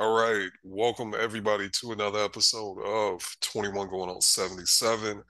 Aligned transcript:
All 0.00 0.14
right, 0.14 0.48
welcome 0.62 1.12
everybody 1.18 1.68
to 1.70 1.90
another 1.90 2.20
episode 2.20 2.80
of 2.84 3.20
21 3.40 3.88
going 3.88 4.08
on 4.08 4.20
77. 4.20 5.24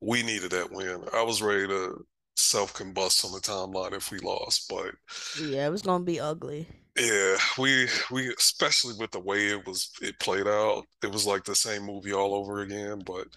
we 0.00 0.22
needed 0.22 0.50
that 0.52 0.72
win. 0.72 1.04
I 1.12 1.22
was 1.22 1.42
ready 1.42 1.66
to 1.68 2.04
self 2.36 2.72
combust 2.74 3.24
on 3.24 3.32
the 3.32 3.40
timeline 3.40 3.92
if 3.92 4.10
we 4.10 4.18
lost, 4.20 4.68
but 4.68 4.94
yeah, 5.40 5.66
it 5.66 5.70
was 5.70 5.82
gonna 5.82 6.04
be 6.04 6.20
ugly. 6.20 6.68
Yeah, 6.98 7.36
we 7.58 7.88
we 8.10 8.34
especially 8.38 8.94
with 8.98 9.12
the 9.12 9.20
way 9.20 9.48
it 9.48 9.66
was 9.66 9.90
it 10.02 10.18
played 10.18 10.46
out, 10.46 10.84
it 11.02 11.12
was 11.12 11.26
like 11.26 11.44
the 11.44 11.54
same 11.54 11.82
movie 11.84 12.12
all 12.12 12.34
over 12.34 12.60
again. 12.60 13.02
But 13.06 13.28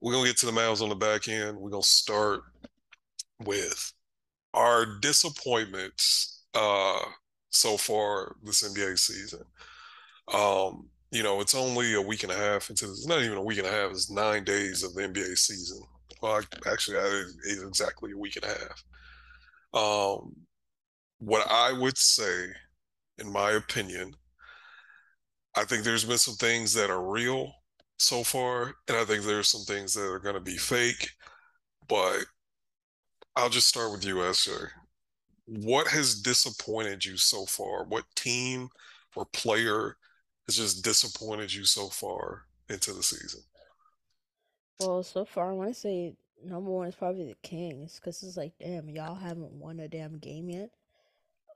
we're 0.00 0.12
gonna 0.12 0.26
get 0.28 0.36
to 0.38 0.46
the 0.46 0.52
Mavs 0.52 0.82
on 0.82 0.88
the 0.90 0.94
back 0.94 1.28
end. 1.28 1.58
We're 1.58 1.70
gonna 1.70 1.82
start 1.82 2.42
with 3.44 3.92
our 4.54 4.86
disappointments 5.00 6.42
uh 6.54 7.00
so 7.50 7.76
far 7.76 8.36
this 8.44 8.62
NBA 8.62 8.98
season. 8.98 9.42
Um, 10.32 10.88
you 11.10 11.22
know, 11.22 11.40
it's 11.40 11.54
only 11.54 11.94
a 11.94 12.02
week 12.02 12.22
and 12.22 12.32
a 12.32 12.36
half 12.36 12.70
into 12.70 12.86
it's 12.90 13.06
not 13.06 13.22
even 13.22 13.38
a 13.38 13.42
week 13.42 13.58
and 13.58 13.66
a 13.66 13.70
half, 13.70 13.90
it's 13.90 14.10
nine 14.10 14.44
days 14.44 14.82
of 14.84 14.94
the 14.94 15.02
NBA 15.02 15.36
season. 15.36 15.82
Well, 16.22 16.42
actually, 16.66 16.98
it's 16.98 17.62
exactly 17.62 18.12
a 18.12 18.16
week 18.18 18.36
and 18.36 18.44
a 18.44 18.48
half. 18.48 18.84
Um, 19.74 20.36
what 21.20 21.46
I 21.50 21.72
would 21.72 21.98
say, 21.98 22.48
in 23.18 23.32
my 23.32 23.52
opinion, 23.52 24.16
I 25.54 25.64
think 25.64 25.84
there's 25.84 26.04
been 26.04 26.18
some 26.18 26.34
things 26.34 26.72
that 26.74 26.90
are 26.90 27.02
real 27.04 27.54
so 27.98 28.24
far, 28.24 28.74
and 28.88 28.96
I 28.96 29.04
think 29.04 29.24
there's 29.24 29.48
some 29.48 29.62
things 29.64 29.94
that 29.94 30.02
are 30.10 30.18
going 30.18 30.34
to 30.34 30.40
be 30.40 30.56
fake. 30.56 31.10
But 31.88 32.26
I'll 33.36 33.48
just 33.50 33.68
start 33.68 33.92
with 33.92 34.04
you, 34.04 34.22
SJ. 34.22 34.68
What 35.46 35.88
has 35.88 36.20
disappointed 36.20 37.04
you 37.04 37.16
so 37.16 37.46
far? 37.46 37.84
What 37.84 38.04
team 38.14 38.68
or 39.16 39.26
player 39.26 39.96
has 40.46 40.56
just 40.56 40.84
disappointed 40.84 41.52
you 41.52 41.64
so 41.64 41.88
far 41.88 42.46
into 42.68 42.92
the 42.92 43.02
season? 43.02 43.42
Well, 44.80 45.02
so 45.02 45.24
far, 45.24 45.50
I 45.50 45.54
want 45.54 45.74
to 45.74 45.80
say 45.80 46.16
number 46.44 46.70
one 46.70 46.88
is 46.88 46.94
probably 46.94 47.26
the 47.26 47.36
Kings 47.42 47.96
because 47.96 48.22
it's 48.22 48.36
like, 48.36 48.54
damn, 48.58 48.88
y'all 48.88 49.14
haven't 49.14 49.52
won 49.52 49.78
a 49.80 49.88
damn 49.88 50.18
game 50.18 50.48
yet. 50.48 50.70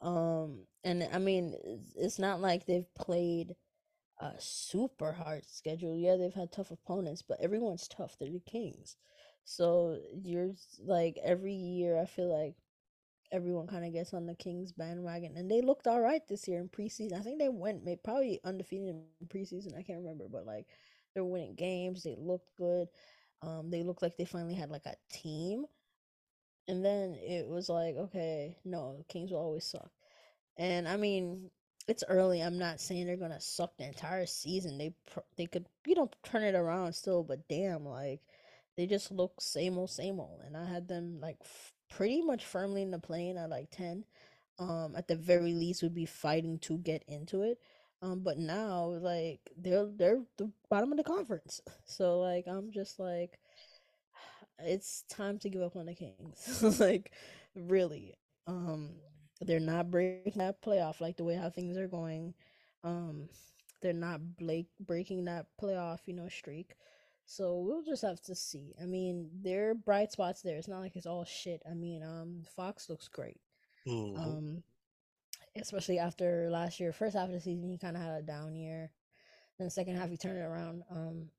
Um, 0.03 0.67
and 0.84 1.08
I 1.12 1.19
mean, 1.19 1.57
it's 1.96 2.18
not 2.18 2.40
like 2.40 2.67
they've 2.67 2.92
played 2.95 3.57
a 4.20 4.33
super 4.39 5.12
hard 5.12 5.46
schedule. 5.46 5.96
Yeah, 5.96 6.17
they've 6.17 6.35
had 6.35 6.52
tough 6.52 6.70
opponents, 6.70 7.23
but 7.23 7.40
everyone's 7.40 7.89
tough. 7.89 8.17
They're 8.18 8.30
the 8.30 8.40
Kings. 8.40 8.96
So 9.45 9.98
you're 10.14 10.52
like 10.85 11.18
every 11.24 11.55
year, 11.55 11.98
I 12.01 12.06
feel 12.06 12.33
like 12.33 12.56
everyone 13.33 13.67
kind 13.67 13.85
of 13.85 13.92
gets 13.92 14.14
on 14.14 14.27
the 14.27 14.35
Kings 14.35 14.73
bandwagon, 14.73 15.36
and 15.36 15.51
they 15.51 15.61
looked 15.61 15.86
all 15.86 16.01
right 16.01 16.23
this 16.29 16.46
year 16.48 16.61
in 16.61 16.68
preseason. 16.68 17.14
I 17.18 17.23
think 17.23 17.39
they 17.39 17.48
went 17.48 17.85
maybe 17.85 18.01
probably 18.05 18.41
undefeated 18.45 18.89
in 19.20 19.29
preseason. 19.29 19.77
I 19.79 19.83
can't 19.83 20.01
remember, 20.01 20.27
but 20.30 20.46
like 20.46 20.67
they're 21.14 21.24
winning 21.24 21.55
games. 21.55 22.02
They 22.02 22.17
looked 22.18 22.56
good. 22.56 22.89
Um, 23.42 23.70
they 23.70 23.83
looked 23.83 24.02
like 24.02 24.17
they 24.17 24.24
finally 24.24 24.55
had 24.55 24.70
like 24.70 24.86
a 24.86 24.96
team. 25.11 25.67
And 26.68 26.84
then 26.84 27.14
it 27.14 27.46
was 27.48 27.68
like, 27.68 27.96
okay, 27.96 28.56
no, 28.64 29.05
Kings 29.08 29.30
will 29.30 29.39
always 29.39 29.64
suck. 29.64 29.90
And 30.58 30.89
I 30.89 30.96
mean, 30.96 31.50
it's 31.89 32.05
early. 32.08 32.42
I'm 32.42 32.58
not 32.58 32.80
saying 32.80 33.06
they're 33.06 33.17
gonna 33.17 33.40
suck 33.40 33.77
the 33.77 33.86
entire 33.86 34.27
season. 34.27 34.78
They 34.78 34.94
they 35.36 35.46
could 35.46 35.67
you 35.86 35.94
know 35.96 36.11
turn 36.24 36.44
it 36.44 36.55
around 36.55 36.94
still, 36.94 37.24
but 37.24 37.48
damn, 37.48 37.86
like 37.86 38.23
they 38.77 38.86
just 38.86 39.12
look 39.12 39.40
same 39.40 39.78
old 39.78 39.90
same 39.90 40.20
old. 40.20 40.40
And 40.46 40.56
I 40.56 40.67
had 40.67 40.89
them 40.89 41.20
like 41.20 41.39
f- 41.42 41.73
pretty 41.90 42.23
much 42.23 42.44
firmly 42.44 42.83
in 42.83 42.90
the 42.92 42.98
play-in 42.98 43.39
at 43.39 43.50
like 43.50 43.70
ten. 43.70 44.05
Um, 44.58 44.94
at 44.96 45.08
the 45.08 45.17
very 45.17 45.55
least, 45.55 45.83
would 45.83 45.94
be 45.94 46.06
fighting 46.06 46.58
to 46.61 46.78
get 46.78 47.05
into 47.08 47.42
it. 47.42 47.58
Um, 48.05 48.20
but 48.20 48.37
now 48.39 48.85
like 49.01 49.41
they're 49.57 49.87
they're 49.87 50.20
the 50.37 50.51
bottom 50.69 50.92
of 50.92 50.98
the 50.98 51.05
conference. 51.05 51.61
So 51.87 52.20
like 52.20 52.45
I'm 52.47 52.70
just 52.70 52.98
like 53.01 53.39
it's 54.59 55.05
time 55.09 55.39
to 55.39 55.48
give 55.48 55.63
up 55.63 55.77
on 55.77 55.87
the 55.87 55.95
Kings. 55.95 56.63
like 56.81 57.13
really. 57.55 58.15
Um 58.47 58.91
they're 59.41 59.59
not 59.61 59.91
breaking 59.91 60.35
that 60.37 60.63
playoff 60.63 61.01
like 61.01 61.17
the 61.17 61.25
way 61.25 61.35
how 61.35 61.48
things 61.48 61.79
are 61.79 61.89
going. 61.89 62.35
Um 62.83 63.31
they're 63.81 63.95
not 63.95 64.36
Blake 64.36 64.69
breaking 64.81 65.25
that 65.25 65.47
playoff, 65.61 66.01
you 66.05 66.13
know, 66.13 66.29
streak. 66.29 66.75
So 67.27 67.57
we'll 67.57 67.83
just 67.83 68.03
have 68.03 68.21
to 68.23 68.35
see. 68.35 68.75
I 68.81 68.85
mean, 68.85 69.31
there 69.42 69.71
are 69.71 69.75
bright 69.75 70.13
spots 70.13 70.42
there. 70.42 70.59
It's 70.59 70.69
not 70.69 70.81
like 70.81 70.97
it's 70.97 71.07
all 71.07 71.25
shit. 71.25 71.63
I 71.71 71.73
mean, 71.73 72.03
um 72.03 72.42
Fox 72.55 72.91
looks 72.91 73.09
great. 73.09 73.41
Mm-hmm. 73.89 74.21
Um 74.21 74.63
especially 75.57 75.98
after 75.98 76.48
last 76.51 76.81
year. 76.81 76.92
First 76.92 77.17
half 77.17 77.29
of 77.29 77.33
the 77.33 77.41
season, 77.41 77.69
he 77.69 77.79
kind 77.79 77.97
of 77.97 78.03
had 78.03 78.15
a 78.15 78.23
down 78.23 78.55
year. 78.55 78.91
Then 79.59 79.67
the 79.67 79.70
second 79.70 79.97
half, 79.97 80.11
he 80.11 80.17
turned 80.17 80.39
it 80.39 80.42
around. 80.42 80.83
Um, 80.91 81.31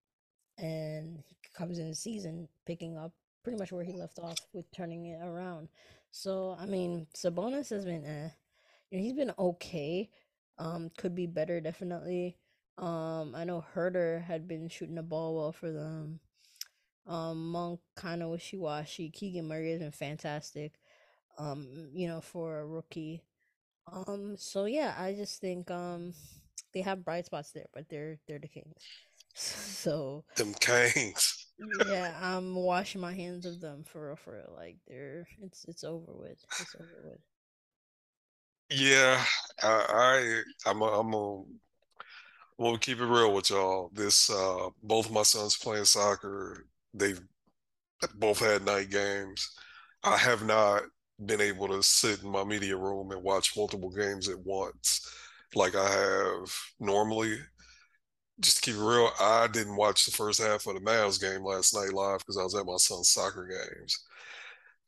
and 0.57 1.21
he 1.27 1.35
comes 1.53 1.79
in 1.79 1.89
the 1.89 1.95
season 1.95 2.47
picking 2.65 2.97
up 2.97 3.11
pretty 3.43 3.57
much 3.57 3.71
where 3.71 3.83
he 3.83 3.93
left 3.93 4.19
off 4.19 4.37
with 4.53 4.71
turning 4.71 5.05
it 5.05 5.21
around. 5.23 5.69
So 6.11 6.55
I 6.59 6.65
mean, 6.65 7.07
Sabonis 7.15 7.69
has 7.69 7.85
been, 7.85 8.05
eh, 8.05 8.29
you 8.89 8.97
know, 8.97 9.03
he's 9.03 9.13
been 9.13 9.33
okay. 9.37 10.09
Um, 10.57 10.89
could 10.97 11.15
be 11.15 11.27
better 11.27 11.59
definitely. 11.59 12.37
Um, 12.77 13.33
I 13.35 13.43
know 13.43 13.63
Huerter 13.73 14.23
had 14.23 14.47
been 14.47 14.69
shooting 14.69 14.95
the 14.95 15.03
ball 15.03 15.35
well 15.35 15.51
for 15.51 15.71
them. 15.71 16.19
Um, 17.07 17.51
Monk 17.51 17.81
kind 17.95 18.23
of 18.23 18.29
wishy 18.29 18.57
washy. 18.57 19.09
Keegan 19.09 19.47
Murray 19.47 19.71
has 19.71 19.79
been 19.79 19.91
fantastic. 19.91 20.73
Um, 21.37 21.89
you 21.93 22.07
know, 22.07 22.21
for 22.21 22.59
a 22.59 22.65
rookie. 22.65 23.21
Um, 23.91 24.35
so 24.37 24.65
yeah, 24.65 24.95
I 24.97 25.13
just 25.13 25.39
think 25.41 25.69
um 25.71 26.13
they 26.73 26.81
have 26.81 27.05
bright 27.05 27.25
spots 27.25 27.51
there, 27.51 27.67
but 27.73 27.87
they're 27.89 28.17
they're 28.27 28.39
the 28.39 28.47
Kings. 28.47 28.73
So 29.37 30.23
them 30.37 30.53
Kings. 30.53 31.47
yeah, 31.87 32.17
I'm 32.21 32.55
washing 32.55 33.01
my 33.01 33.13
hands 33.13 33.45
of 33.45 33.59
them 33.59 33.83
for 33.83 34.07
real, 34.07 34.15
for 34.15 34.33
real. 34.33 34.53
Like 34.55 34.77
they're 34.87 35.27
it's 35.41 35.65
it's 35.65 35.83
over 35.83 36.13
with. 36.13 36.37
It's 36.59 36.75
over 36.75 37.09
with. 37.11 37.19
Yeah, 38.69 39.23
I, 39.61 40.43
I 40.65 40.69
I'm 40.69 40.81
a, 40.81 40.85
I'm 40.85 41.13
a 41.13 41.43
well 42.57 42.77
keep 42.77 42.99
it 42.99 43.05
real 43.05 43.33
with 43.33 43.49
y'all. 43.49 43.89
This 43.93 44.29
uh 44.29 44.69
both 44.83 45.11
my 45.11 45.23
sons 45.23 45.57
playing 45.57 45.85
soccer. 45.85 46.65
They've 46.93 47.21
both 48.15 48.39
had 48.39 48.65
night 48.65 48.89
games. 48.89 49.49
I 50.03 50.17
have 50.17 50.45
not 50.45 50.83
been 51.23 51.41
able 51.41 51.67
to 51.69 51.81
sit 51.83 52.23
in 52.23 52.29
my 52.29 52.43
media 52.43 52.75
room 52.75 53.11
and 53.11 53.23
watch 53.23 53.55
multiple 53.55 53.89
games 53.89 54.29
at 54.29 54.39
once 54.39 55.09
like 55.55 55.75
I 55.75 55.89
have 55.89 56.53
normally. 56.79 57.37
Just 58.41 58.57
to 58.57 58.61
keep 58.71 58.79
it 58.79 58.83
real, 58.83 59.09
I 59.19 59.47
didn't 59.47 59.77
watch 59.77 60.05
the 60.05 60.11
first 60.11 60.41
half 60.41 60.67
of 60.67 60.73
the 60.75 60.81
Mavs 60.81 61.21
game 61.21 61.43
last 61.43 61.73
night 61.73 61.93
live 61.93 62.19
because 62.19 62.37
I 62.37 62.43
was 62.43 62.53
at 62.55 62.65
my 62.65 62.75
son's 62.77 63.09
soccer 63.09 63.47
games. 63.47 63.97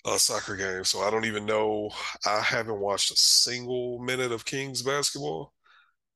Uh, 0.05 0.17
soccer 0.17 0.55
game. 0.55 0.83
So 0.83 1.01
I 1.01 1.09
don't 1.09 1.25
even 1.25 1.45
know. 1.45 1.89
I 2.25 2.41
haven't 2.41 2.79
watched 2.79 3.11
a 3.11 3.15
single 3.15 3.99
minute 3.99 4.31
of 4.31 4.45
Kings 4.45 4.81
basketball. 4.81 5.53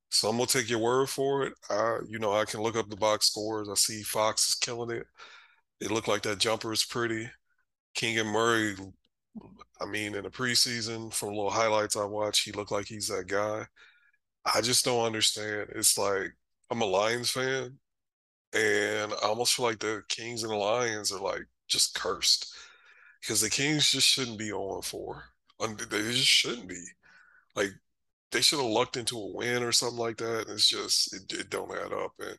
So 0.09 0.29
I'm 0.29 0.37
gonna 0.37 0.47
take 0.47 0.69
your 0.69 0.79
word 0.79 1.09
for 1.09 1.43
it. 1.43 1.53
I, 1.69 1.99
you 2.07 2.19
know, 2.19 2.33
I 2.33 2.45
can 2.45 2.61
look 2.61 2.75
up 2.75 2.89
the 2.89 2.97
box 2.97 3.27
scores. 3.27 3.69
I 3.69 3.75
see 3.75 4.03
Fox 4.03 4.49
is 4.49 4.55
killing 4.55 4.91
it. 4.91 5.07
It 5.79 5.91
looked 5.91 6.07
like 6.09 6.23
that 6.23 6.39
jumper 6.39 6.73
is 6.73 6.85
pretty. 6.85 7.29
Keegan 7.95 8.27
Murray 8.27 8.75
I 9.79 9.85
mean, 9.85 10.15
in 10.15 10.23
the 10.23 10.29
preseason, 10.29 11.13
from 11.13 11.29
little 11.29 11.49
highlights 11.51 11.95
I 11.97 12.05
watched, 12.05 12.45
he 12.45 12.51
looked 12.51 12.71
like 12.71 12.85
he's 12.87 13.07
that 13.07 13.27
guy. 13.27 13.65
I 14.45 14.61
just 14.61 14.85
don't 14.85 15.05
understand. 15.05 15.71
It's 15.75 15.97
like 15.97 16.33
I'm 16.71 16.81
a 16.81 16.85
Lions 16.85 17.31
fan, 17.31 17.79
and 18.53 19.13
I 19.13 19.27
almost 19.27 19.55
feel 19.55 19.65
like 19.65 19.79
the 19.79 20.03
Kings 20.09 20.43
and 20.43 20.51
the 20.51 20.57
Lions 20.57 21.11
are 21.11 21.21
like 21.21 21.43
just 21.67 21.95
cursed. 21.95 22.53
because 23.21 23.41
the 23.41 23.49
Kings 23.51 23.91
just 23.91 24.07
shouldn't 24.07 24.39
be 24.39 24.51
on 24.53 24.81
four. 24.83 25.25
They 25.59 26.01
just 26.03 26.25
shouldn't 26.27 26.69
be. 26.69 26.83
Like 27.55 27.71
they 28.31 28.41
should 28.41 28.59
have 28.59 28.69
lucked 28.69 28.97
into 28.97 29.17
a 29.19 29.27
win 29.35 29.63
or 29.63 29.71
something 29.71 29.99
like 29.99 30.17
that. 30.17 30.47
It's 30.49 30.69
just 30.69 31.13
it, 31.15 31.33
it 31.33 31.49
don't 31.51 31.71
add 31.73 31.93
up. 31.93 32.13
And 32.19 32.37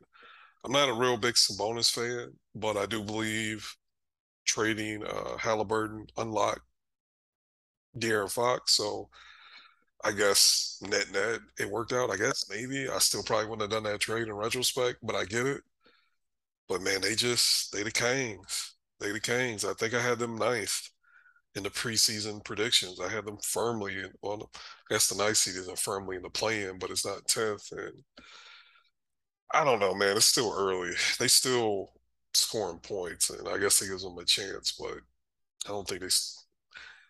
I'm 0.64 0.72
not 0.72 0.88
a 0.90 0.94
real 0.94 1.16
big 1.18 1.34
Sabonis 1.36 1.90
fan, 1.92 2.34
but 2.54 2.76
I 2.76 2.86
do 2.86 3.02
believe 3.04 3.76
trading 4.46 5.04
uh, 5.06 5.36
Halliburton 5.38 6.06
unlocked 6.16 6.62
De'Aaron 7.98 8.32
Fox. 8.32 8.74
So 8.76 9.08
I 10.04 10.12
guess 10.12 10.78
net 10.82 11.10
net 11.12 11.40
it 11.58 11.70
worked 11.70 11.92
out. 11.92 12.10
I 12.10 12.16
guess 12.16 12.48
maybe 12.50 12.88
I 12.88 12.98
still 12.98 13.22
probably 13.22 13.46
wouldn't 13.46 13.62
have 13.72 13.82
done 13.82 13.90
that 13.90 14.00
trade 14.00 14.28
in 14.28 14.34
retrospect, 14.34 14.98
but 15.02 15.16
I 15.16 15.24
get 15.24 15.46
it. 15.46 15.62
But 16.68 16.82
man, 16.82 17.00
they 17.00 17.14
just 17.14 17.72
they 17.72 17.82
the 17.82 17.90
Kings. 17.92 18.74
They 19.00 19.12
the 19.12 19.20
Kings. 19.20 19.64
I 19.64 19.74
think 19.74 19.94
I 19.94 20.00
had 20.00 20.18
them 20.18 20.36
ninth 20.36 20.90
in 21.56 21.62
the 21.64 21.70
preseason 21.70 22.44
predictions. 22.44 23.00
I 23.00 23.08
had 23.08 23.26
them 23.26 23.38
firmly 23.42 23.94
in 23.98 24.12
well 24.22 24.50
I 24.54 24.94
guess 24.94 25.08
the 25.08 25.16
ninth 25.16 25.38
seed 25.38 25.56
isn't 25.56 25.78
firmly 25.78 26.16
in 26.16 26.22
the 26.22 26.30
play-in, 26.30 26.78
but 26.78 26.90
it's 26.90 27.06
not 27.06 27.26
tenth. 27.28 27.72
And 27.72 28.04
I 29.52 29.64
don't 29.64 29.80
know, 29.80 29.94
man. 29.94 30.16
It's 30.16 30.26
still 30.26 30.52
early. 30.56 30.92
They 31.18 31.28
still 31.28 31.92
scoring 32.34 32.78
points, 32.78 33.30
and 33.30 33.48
I 33.48 33.58
guess 33.58 33.80
it 33.82 33.88
gives 33.88 34.02
them 34.02 34.18
a 34.18 34.24
chance, 34.24 34.72
but 34.78 34.98
I 35.66 35.70
don't 35.70 35.86
think 35.88 36.02
they. 36.02 36.08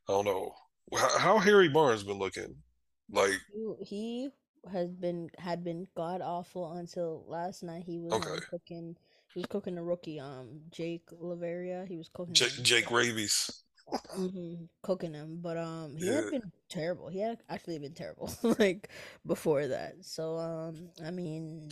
I 0.08 0.12
don't 0.12 0.24
know 0.24 0.54
how, 0.94 1.18
how 1.18 1.38
Harry 1.38 1.68
Barnes 1.68 2.02
been 2.02 2.18
looking. 2.18 2.56
Like 3.10 3.38
he 3.80 4.30
has 4.70 4.90
been 4.92 5.30
had 5.38 5.64
been 5.64 5.86
god 5.96 6.20
awful 6.22 6.72
until 6.72 7.24
last 7.26 7.62
night. 7.62 7.84
He 7.84 7.98
was 7.98 8.12
okay. 8.12 8.30
um, 8.30 8.40
cooking. 8.50 8.96
He 9.34 9.40
was 9.40 9.46
cooking 9.46 9.78
a 9.78 9.82
rookie, 9.82 10.20
um, 10.20 10.60
Jake 10.70 11.08
LaRavia. 11.10 11.86
He 11.86 11.96
was 11.96 12.08
cooking 12.12 12.34
Jake, 12.34 12.62
Jake 12.62 12.90
Rabies. 12.90 13.62
mm-hmm, 14.16 14.64
cooking 14.82 15.14
him, 15.14 15.38
but 15.42 15.56
um, 15.56 15.96
he 15.96 16.06
yeah. 16.06 16.16
had 16.16 16.30
been 16.30 16.52
terrible. 16.68 17.08
He 17.08 17.18
had 17.18 17.38
actually 17.48 17.78
been 17.78 17.94
terrible, 17.94 18.32
like 18.58 18.88
before 19.26 19.66
that. 19.66 19.94
So 20.02 20.38
um, 20.38 20.88
I 21.04 21.10
mean, 21.10 21.70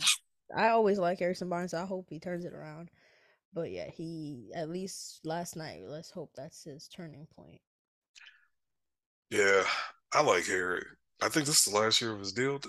I 0.55 0.69
always 0.69 0.99
like 0.99 1.19
Harrison 1.19 1.49
Barnes. 1.49 1.73
I 1.73 1.85
hope 1.85 2.07
he 2.09 2.19
turns 2.19 2.45
it 2.45 2.53
around. 2.53 2.89
But 3.53 3.71
yeah, 3.71 3.89
he 3.89 4.51
at 4.55 4.69
least 4.69 5.21
last 5.25 5.55
night. 5.55 5.83
Let's 5.85 6.11
hope 6.11 6.31
that's 6.35 6.63
his 6.63 6.87
turning 6.87 7.27
point. 7.35 7.61
Yeah, 9.31 9.63
I 10.13 10.21
like 10.21 10.45
Harry. 10.45 10.83
I 11.21 11.29
think 11.29 11.45
this 11.45 11.65
is 11.65 11.73
the 11.73 11.79
last 11.79 12.01
year 12.01 12.11
of 12.11 12.19
his 12.19 12.33
deal. 12.33 12.59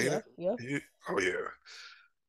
Yeah, 0.00 0.20
yeah. 0.38 0.56
He, 0.58 0.78
oh 1.08 1.20
yeah, 1.20 1.32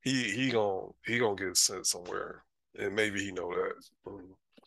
he 0.02 0.24
he 0.32 0.52
gonna 0.52 0.88
he 1.06 1.20
gonna 1.20 1.36
get 1.36 1.56
sent 1.56 1.88
somewhere, 1.88 2.44
and 2.78 2.94
maybe 2.94 3.24
he 3.24 3.32
know 3.32 3.50
that. 3.50 3.74
Mm, 4.06 4.22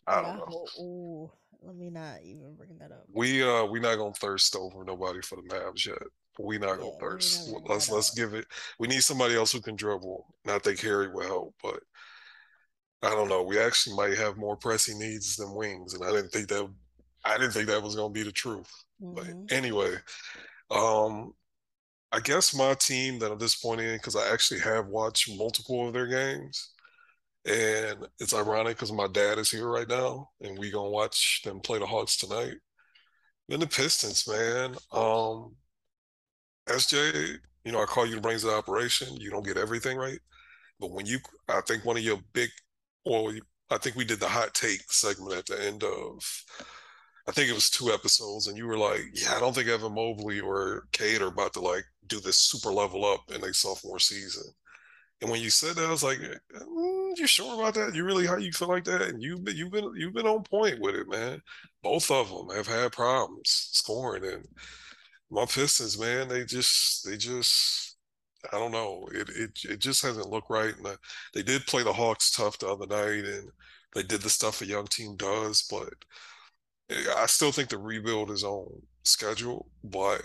I 0.07 0.21
don't 0.21 0.37
know. 0.37 0.65
Ooh, 0.79 1.31
let 1.61 1.75
me 1.75 1.91
not 1.91 2.17
even 2.23 2.55
bring 2.55 2.77
that 2.79 2.91
up. 2.91 3.05
We 3.13 3.43
uh 3.43 3.65
we 3.65 3.79
not 3.79 3.97
gonna 3.97 4.13
thirst 4.13 4.55
over 4.55 4.83
nobody 4.83 5.21
for 5.21 5.35
the 5.35 5.43
Mavs 5.43 5.85
yet. 5.85 6.01
We 6.39 6.57
not 6.57 6.77
gonna 6.77 6.89
yeah, 6.91 6.99
thirst. 6.99 7.51
Let's 7.67 7.91
let's 7.91 8.15
give 8.15 8.33
it. 8.33 8.45
We 8.79 8.87
need 8.87 9.03
somebody 9.03 9.35
else 9.35 9.51
who 9.51 9.61
can 9.61 9.75
dribble. 9.75 10.25
And 10.45 10.53
I 10.53 10.59
think 10.59 10.79
Harry 10.79 11.09
will 11.09 11.27
help, 11.27 11.55
but 11.61 11.79
I 13.03 13.11
don't 13.11 13.29
know. 13.29 13.43
We 13.43 13.59
actually 13.59 13.95
might 13.95 14.17
have 14.17 14.37
more 14.37 14.55
pressing 14.55 14.99
needs 14.99 15.35
than 15.35 15.53
wings, 15.53 15.93
and 15.93 16.03
I 16.03 16.11
didn't 16.11 16.31
think 16.31 16.47
that. 16.49 16.67
I 17.23 17.37
didn't 17.37 17.51
think 17.51 17.67
that 17.67 17.83
was 17.83 17.95
gonna 17.95 18.09
be 18.11 18.23
the 18.23 18.31
truth. 18.31 18.71
Mm-hmm. 19.01 19.13
But 19.13 19.55
anyway, 19.55 19.95
um, 20.69 21.33
I 22.11 22.19
guess 22.19 22.55
my 22.55 22.73
team 22.73 23.19
that 23.19 23.31
I'm 23.31 23.37
disappointed 23.37 23.89
in 23.89 23.97
because 23.97 24.15
I 24.15 24.31
actually 24.31 24.59
have 24.61 24.87
watched 24.87 25.35
multiple 25.37 25.87
of 25.87 25.93
their 25.93 26.07
games. 26.07 26.71
And 27.45 28.05
it's 28.19 28.35
ironic 28.35 28.77
because 28.77 28.91
my 28.91 29.07
dad 29.07 29.39
is 29.39 29.49
here 29.49 29.67
right 29.67 29.87
now, 29.87 30.29
and 30.41 30.59
we 30.59 30.69
gonna 30.69 30.89
watch 30.89 31.41
them 31.43 31.59
play 31.59 31.79
the 31.79 31.87
Hawks 31.87 32.17
tonight. 32.17 32.53
Then 33.49 33.61
the 33.61 33.67
Pistons, 33.67 34.27
man. 34.27 34.75
Um, 34.91 35.55
SJ, 36.69 37.37
you 37.65 37.71
know, 37.71 37.81
I 37.81 37.85
call 37.85 38.05
you 38.05 38.15
the 38.15 38.21
brains 38.21 38.43
of 38.43 38.51
the 38.51 38.57
operation. 38.57 39.15
You 39.17 39.31
don't 39.31 39.45
get 39.45 39.57
everything 39.57 39.97
right, 39.97 40.19
but 40.79 40.91
when 40.91 41.07
you, 41.07 41.19
I 41.49 41.61
think 41.61 41.83
one 41.83 41.97
of 41.97 42.03
your 42.03 42.19
big, 42.33 42.49
well, 43.05 43.33
I 43.71 43.77
think 43.77 43.95
we 43.95 44.05
did 44.05 44.19
the 44.19 44.27
hot 44.27 44.53
take 44.53 44.91
segment 44.91 45.33
at 45.33 45.45
the 45.47 45.63
end 45.63 45.83
of 45.83 46.23
I 47.27 47.31
think 47.31 47.49
it 47.49 47.53
was 47.53 47.69
two 47.69 47.91
episodes, 47.91 48.47
and 48.47 48.57
you 48.57 48.65
were 48.67 48.77
like, 48.77 49.01
"Yeah, 49.13 49.35
I 49.35 49.39
don't 49.39 49.53
think 49.53 49.67
Evan 49.69 49.93
Mobley 49.95 50.39
or 50.39 50.87
Cade 50.91 51.21
are 51.21 51.27
about 51.27 51.53
to 51.53 51.61
like 51.61 51.85
do 52.07 52.19
this 52.19 52.37
super 52.37 52.71
level 52.71 53.05
up 53.05 53.31
in 53.31 53.43
a 53.43 53.53
sophomore 53.53 53.99
season." 53.99 54.43
And 55.21 55.29
when 55.31 55.41
you 55.41 55.49
said 55.51 55.75
that, 55.75 55.85
I 55.87 55.91
was 55.91 56.03
like, 56.03 56.19
mm, 56.19 57.17
"You 57.17 57.27
sure 57.27 57.53
about 57.55 57.75
that? 57.75 57.95
You 57.95 58.03
really 58.05 58.25
how 58.27 58.37
you 58.37 58.51
feel 58.53 58.69
like 58.69 58.85
that?" 58.85 59.03
And 59.03 59.21
you've 59.23 59.43
been 59.43 59.55
you've 59.55 59.71
been 59.71 59.91
you've 59.95 60.13
been 60.13 60.27
on 60.27 60.43
point 60.43 60.79
with 60.79 60.95
it, 60.95 61.07
man. 61.09 61.41
Both 61.83 62.11
of 62.11 62.29
them 62.29 62.49
have 62.55 62.67
had 62.67 62.91
problems 62.93 63.69
scoring, 63.73 64.25
and 64.25 64.47
my 65.29 65.45
Pistons, 65.45 65.99
man, 65.99 66.27
they 66.27 66.45
just 66.45 67.05
they 67.05 67.17
just 67.17 67.97
I 68.51 68.57
don't 68.59 68.71
know. 68.71 69.07
It 69.13 69.29
it 69.29 69.51
it 69.65 69.79
just 69.79 70.03
hasn't 70.03 70.29
looked 70.29 70.49
right. 70.49 70.75
And 70.77 70.97
they 71.33 71.43
did 71.43 71.67
play 71.67 71.83
the 71.83 71.93
Hawks 71.93 72.31
tough 72.31 72.57
the 72.59 72.69
other 72.69 72.87
night, 72.87 73.25
and 73.25 73.51
they 73.93 74.03
did 74.03 74.21
the 74.21 74.29
stuff 74.29 74.61
a 74.61 74.65
young 74.65 74.87
team 74.87 75.15
does, 75.15 75.63
but 75.69 75.93
I 77.17 77.25
still 77.27 77.51
think 77.51 77.69
the 77.69 77.77
rebuild 77.77 78.31
is 78.31 78.43
on 78.43 78.81
schedule, 79.03 79.69
but 79.83 80.21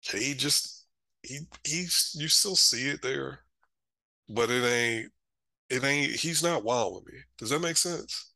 he 0.00 0.34
just 0.34 0.86
he 1.22 1.40
he's 1.64 2.16
you 2.18 2.28
still 2.28 2.56
see 2.56 2.88
it 2.88 3.02
there, 3.02 3.40
but 4.28 4.50
it 4.50 4.64
ain't 4.64 5.12
it 5.70 5.84
ain't 5.84 6.12
he's 6.12 6.42
not 6.42 6.64
wild 6.64 6.96
with 6.96 7.12
me. 7.14 7.20
Does 7.38 7.50
that 7.50 7.60
make 7.60 7.76
sense? 7.76 8.32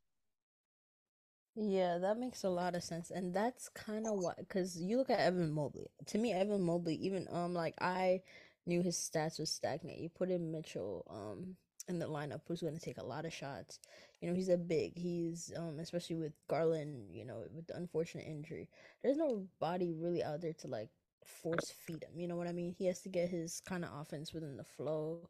Yeah, 1.56 1.98
that 1.98 2.18
makes 2.18 2.42
a 2.42 2.48
lot 2.48 2.74
of 2.74 2.82
sense, 2.82 3.10
and 3.10 3.32
that's 3.34 3.68
kind 3.68 4.06
of 4.06 4.18
what 4.18 4.36
because 4.38 4.76
you 4.76 4.96
look 4.96 5.10
at 5.10 5.20
Evan 5.20 5.52
Mobley. 5.52 5.86
To 6.06 6.18
me, 6.18 6.32
Evan 6.32 6.62
Mobley, 6.62 6.96
even 6.96 7.28
um, 7.30 7.54
like 7.54 7.74
I 7.80 8.22
knew 8.66 8.82
his 8.82 8.96
stats 8.96 9.38
was 9.38 9.50
stagnant. 9.50 9.98
You 10.00 10.08
put 10.08 10.30
in 10.30 10.50
Mitchell 10.50 11.04
um 11.08 11.56
in 11.88 11.98
the 11.98 12.06
lineup 12.06 12.40
who's 12.46 12.62
going 12.62 12.74
to 12.74 12.80
take 12.80 12.98
a 12.98 13.04
lot 13.04 13.24
of 13.24 13.32
shots, 13.32 13.78
you 14.20 14.28
know, 14.28 14.34
he's 14.34 14.48
a 14.48 14.56
big. 14.56 14.96
He's 14.96 15.52
um 15.56 15.78
especially 15.80 16.16
with 16.16 16.32
Garland, 16.48 17.14
you 17.14 17.24
know, 17.24 17.44
with 17.54 17.66
the 17.66 17.76
unfortunate 17.76 18.26
injury. 18.26 18.68
There's 19.02 19.16
no 19.16 19.46
body 19.60 19.92
really 19.92 20.22
out 20.22 20.40
there 20.40 20.54
to 20.54 20.68
like 20.68 20.88
force 21.24 21.70
feed 21.86 22.04
him. 22.04 22.18
You 22.18 22.28
know 22.28 22.36
what 22.36 22.48
I 22.48 22.52
mean? 22.52 22.74
He 22.76 22.86
has 22.86 23.00
to 23.02 23.08
get 23.08 23.28
his 23.28 23.60
kind 23.60 23.84
of 23.84 23.90
offense 24.00 24.32
within 24.32 24.56
the 24.56 24.64
flow. 24.64 25.28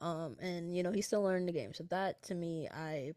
Um 0.00 0.36
and 0.40 0.74
you 0.76 0.82
know, 0.82 0.92
he's 0.92 1.06
still 1.06 1.22
learning 1.22 1.46
the 1.46 1.52
game. 1.52 1.74
So 1.74 1.84
that 1.90 2.22
to 2.24 2.34
me, 2.34 2.68
I 2.72 3.14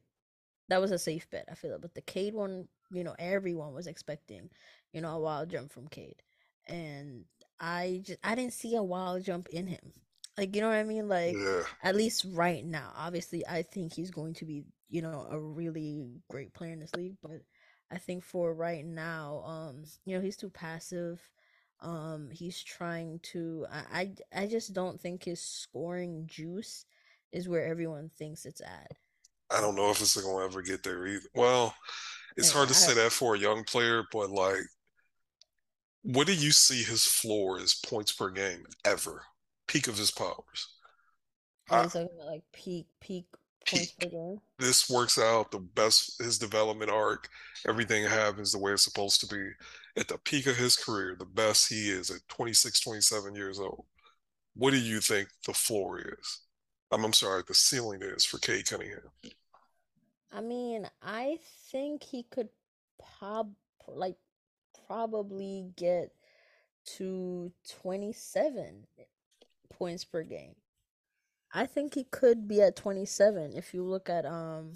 that 0.69 0.81
was 0.81 0.91
a 0.91 0.99
safe 0.99 1.29
bet. 1.29 1.47
I 1.51 1.55
feel 1.55 1.71
like 1.71 1.81
but 1.81 1.95
the 1.95 2.01
Cade 2.01 2.33
one, 2.33 2.67
you 2.91 3.03
know, 3.03 3.15
everyone 3.19 3.73
was 3.73 3.87
expecting, 3.87 4.49
you 4.93 5.01
know, 5.01 5.15
a 5.15 5.19
wild 5.19 5.49
jump 5.49 5.71
from 5.71 5.87
Cade. 5.87 6.23
And 6.67 7.25
I 7.59 8.01
just 8.03 8.19
I 8.23 8.35
didn't 8.35 8.53
see 8.53 8.75
a 8.75 8.83
wild 8.83 9.23
jump 9.23 9.49
in 9.49 9.67
him. 9.67 9.93
Like 10.37 10.55
you 10.55 10.61
know 10.61 10.69
what 10.69 10.77
I 10.77 10.83
mean? 10.83 11.07
Like 11.07 11.35
yeah. 11.35 11.63
at 11.83 11.95
least 11.95 12.25
right 12.31 12.65
now. 12.65 12.91
Obviously 12.97 13.45
I 13.47 13.61
think 13.63 13.93
he's 13.93 14.11
going 14.11 14.33
to 14.35 14.45
be 14.45 14.63
you 14.93 15.01
know, 15.01 15.25
a 15.31 15.39
really 15.39 16.05
great 16.29 16.53
player 16.53 16.71
in 16.71 16.79
this 16.79 16.93
league, 16.95 17.15
but 17.23 17.41
I 17.91 17.97
think 17.97 18.23
for 18.23 18.53
right 18.53 18.85
now, 18.85 19.43
um, 19.43 19.83
you 20.05 20.15
know, 20.15 20.21
he's 20.21 20.37
too 20.37 20.51
passive. 20.51 21.19
Um, 21.81 22.29
he's 22.31 22.61
trying 22.61 23.19
to. 23.31 23.65
I, 23.71 24.13
I, 24.33 24.43
I 24.43 24.45
just 24.45 24.71
don't 24.73 25.01
think 25.01 25.23
his 25.23 25.41
scoring 25.41 26.27
juice 26.27 26.85
is 27.31 27.49
where 27.49 27.65
everyone 27.65 28.11
thinks 28.19 28.45
it's 28.45 28.61
at. 28.61 28.91
I 29.49 29.61
don't 29.61 29.75
know 29.75 29.89
if 29.89 29.99
it's 29.99 30.15
going 30.15 30.37
to 30.37 30.45
ever 30.45 30.61
get 30.61 30.83
there 30.83 31.07
either. 31.07 31.25
Well, 31.33 31.73
it's 32.37 32.51
hard 32.51 32.69
to 32.69 32.75
I, 32.75 32.77
say 32.77 32.93
that 32.93 33.11
for 33.11 33.33
a 33.33 33.39
young 33.39 33.63
player, 33.63 34.03
but 34.11 34.29
like, 34.29 34.61
what 36.03 36.27
do 36.27 36.35
you 36.35 36.51
see 36.51 36.83
his 36.83 37.03
floor 37.03 37.59
is 37.59 37.73
points 37.73 38.11
per 38.11 38.29
game 38.29 38.63
ever? 38.85 39.23
Peak 39.67 39.87
of 39.87 39.97
his 39.97 40.11
powers. 40.11 40.67
I, 41.69 41.83
was 41.83 41.95
like 41.95 42.43
peak 42.51 42.87
peak 42.99 43.25
peak. 43.65 43.95
This 44.59 44.89
works 44.89 45.17
out 45.17 45.51
the 45.51 45.59
best. 45.59 46.21
His 46.21 46.37
development 46.37 46.91
arc, 46.91 47.29
everything 47.67 48.05
happens 48.05 48.51
the 48.51 48.59
way 48.59 48.73
it's 48.73 48.83
supposed 48.83 49.21
to 49.21 49.27
be. 49.27 49.49
At 49.97 50.07
the 50.07 50.17
peak 50.17 50.47
of 50.47 50.57
his 50.57 50.75
career, 50.75 51.15
the 51.17 51.25
best 51.25 51.69
he 51.69 51.89
is 51.89 52.09
at 52.09 52.27
26, 52.27 52.79
27 52.81 53.35
years 53.35 53.59
old. 53.59 53.85
What 54.55 54.71
do 54.71 54.77
you 54.77 54.99
think 54.99 55.29
the 55.45 55.53
floor 55.53 55.99
is? 55.99 56.41
I'm, 56.91 57.03
I'm 57.05 57.13
sorry, 57.13 57.43
the 57.47 57.53
ceiling 57.53 58.01
is 58.01 58.25
for 58.25 58.37
Cade 58.39 58.67
Cunningham. 58.67 58.99
I 60.31 60.41
mean, 60.41 60.89
I 61.01 61.37
think 61.71 62.03
he 62.03 62.23
could 62.23 62.49
pop 62.99 63.47
like 63.87 64.15
probably 64.87 65.71
get 65.75 66.11
to 66.85 67.51
27 67.81 68.87
points 69.77 70.05
per 70.05 70.23
game. 70.23 70.55
I 71.53 71.65
think 71.65 71.93
he 71.95 72.03
could 72.05 72.47
be 72.47 72.61
at 72.61 72.75
27 72.75 73.53
if 73.53 73.73
you 73.73 73.83
look 73.83 74.09
at 74.09 74.25
um 74.25 74.73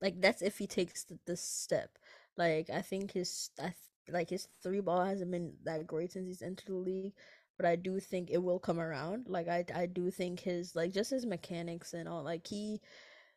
like 0.00 0.20
that's 0.20 0.42
if 0.42 0.58
he 0.58 0.66
takes 0.66 1.06
this 1.26 1.42
step. 1.42 1.90
Like 2.36 2.70
I 2.70 2.82
think 2.82 3.12
his 3.12 3.50
I 3.60 3.74
like 4.10 4.30
his 4.30 4.48
three 4.62 4.80
ball 4.80 5.04
hasn't 5.04 5.30
been 5.30 5.54
that 5.64 5.86
great 5.86 6.12
since 6.12 6.26
he's 6.26 6.42
entered 6.42 6.68
the 6.68 6.74
league, 6.74 7.14
but 7.56 7.66
I 7.66 7.76
do 7.76 8.00
think 8.00 8.30
it 8.30 8.42
will 8.42 8.58
come 8.58 8.80
around. 8.80 9.26
Like 9.28 9.48
I 9.48 9.64
I 9.74 9.86
do 9.86 10.10
think 10.10 10.40
his 10.40 10.74
like 10.76 10.92
just 10.92 11.10
his 11.10 11.26
mechanics 11.26 11.92
and 11.94 12.08
all 12.08 12.22
like 12.22 12.46
he 12.46 12.80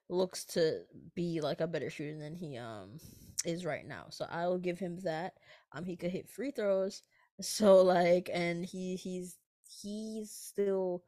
looks 0.10 0.46
to 0.46 0.82
be 1.16 1.42
like 1.42 1.62
a 1.62 1.68
better 1.68 1.90
shooter 1.90 2.18
than 2.20 2.36
he 2.36 2.58
um 2.58 3.00
is 3.46 3.66
right 3.66 3.86
now. 3.88 4.08
So 4.10 4.26
I 4.30 4.48
will 4.48 4.58
give 4.58 4.80
him 4.80 4.98
that. 5.04 5.34
Um, 5.74 5.86
he 5.86 5.96
could 5.96 6.12
hit 6.12 6.30
free 6.30 6.52
throws. 6.52 7.04
So 7.42 7.82
like, 7.84 8.30
and 8.34 8.66
he 8.66 8.98
he's 8.98 9.38
he's 9.70 10.32
still 10.32 11.04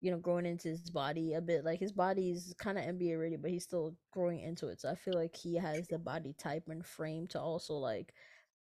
you 0.00 0.10
know, 0.10 0.18
growing 0.18 0.46
into 0.46 0.68
his 0.68 0.90
body 0.90 1.34
a 1.34 1.40
bit. 1.40 1.64
Like 1.64 1.78
his 1.78 1.92
body's 1.92 2.52
kind 2.58 2.76
of 2.76 2.84
NBA 2.84 3.16
ready, 3.16 3.36
but 3.36 3.52
he's 3.52 3.62
still 3.62 3.94
growing 4.12 4.40
into 4.40 4.66
it. 4.66 4.80
So 4.80 4.90
I 4.90 4.96
feel 4.96 5.14
like 5.14 5.36
he 5.36 5.54
has 5.54 5.86
the 5.86 5.98
body 5.98 6.34
type 6.36 6.64
and 6.68 6.84
frame 6.84 7.28
to 7.28 7.40
also 7.40 7.74
like, 7.74 8.12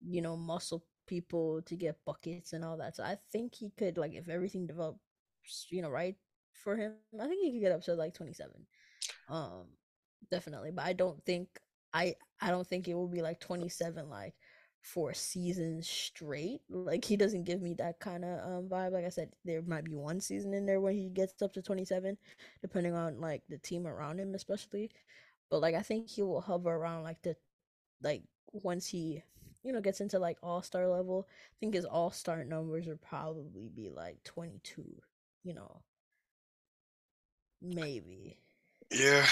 you 0.02 0.22
know, 0.22 0.36
muscle 0.36 0.84
people 1.06 1.62
to 1.68 1.76
get 1.76 2.04
buckets 2.06 2.54
and 2.54 2.66
all 2.66 2.76
that. 2.78 2.96
So 2.96 3.04
I 3.04 3.18
think 3.32 3.54
he 3.54 3.72
could 3.78 3.98
like 4.00 4.14
if 4.14 4.30
everything 4.30 4.66
develops, 4.66 5.00
you 5.70 5.82
know, 5.84 5.90
right 5.92 6.16
for 6.54 6.76
him, 6.76 6.94
I 7.22 7.28
think 7.28 7.44
he 7.44 7.52
could 7.52 7.62
get 7.62 7.72
up 7.72 7.84
to 7.84 7.94
like 7.94 8.14
27. 8.16 8.66
Um 9.30 9.68
definitely, 10.32 10.72
but 10.72 10.86
I 10.86 10.94
don't 10.94 11.24
think 11.26 11.50
I 11.94 12.16
I 12.42 12.50
don't 12.52 12.68
think 12.68 12.88
it 12.88 12.96
will 12.96 13.08
be 13.08 13.22
like 13.22 13.40
27 13.40 14.10
like 14.10 14.34
for 14.88 15.14
seasons 15.14 15.88
straight. 15.88 16.62
Like 16.70 17.04
he 17.04 17.18
doesn't 17.18 17.44
give 17.44 17.62
me 17.62 17.74
that 17.76 18.00
kind 18.00 18.24
of 18.24 18.40
um, 18.40 18.70
vibe. 18.70 18.94
Like 18.94 19.06
I 19.06 19.10
said, 19.10 19.32
there 19.44 19.62
might 19.62 19.84
be 19.84 19.94
one 19.94 20.22
season 20.22 20.54
in 20.54 20.66
there 20.66 20.80
when 20.80 20.96
he 20.96 21.10
gets 21.10 21.42
up 21.42 21.54
to 21.54 21.62
27, 21.62 22.18
depending 22.62 22.94
on 22.94 23.20
like 23.20 23.44
the 23.50 23.58
team 23.58 23.86
around 23.86 24.20
him, 24.20 24.34
especially. 24.34 24.90
But 25.52 25.60
like 25.60 25.76
I 25.76 25.82
think 25.82 26.10
he 26.10 26.24
will 26.24 26.40
hover 26.40 26.74
around 26.74 27.04
like 27.04 27.22
the 27.22 27.36
like 28.02 28.24
once 28.54 28.88
he 28.88 29.22
you 29.64 29.74
know 29.74 29.82
gets 29.82 30.00
into 30.00 30.20
like 30.20 30.38
all 30.42 30.62
star 30.62 30.88
level. 30.88 31.28
I 31.30 31.56
think 31.60 31.74
his 31.74 31.86
all 31.86 32.12
star 32.12 32.46
numbers 32.46 32.88
would 32.88 33.02
probably 33.02 33.70
be 33.74 33.90
like 33.90 34.24
22. 34.24 34.86
You 35.44 35.54
know, 35.54 35.82
maybe. 37.62 38.38
Yeah. 38.90 39.26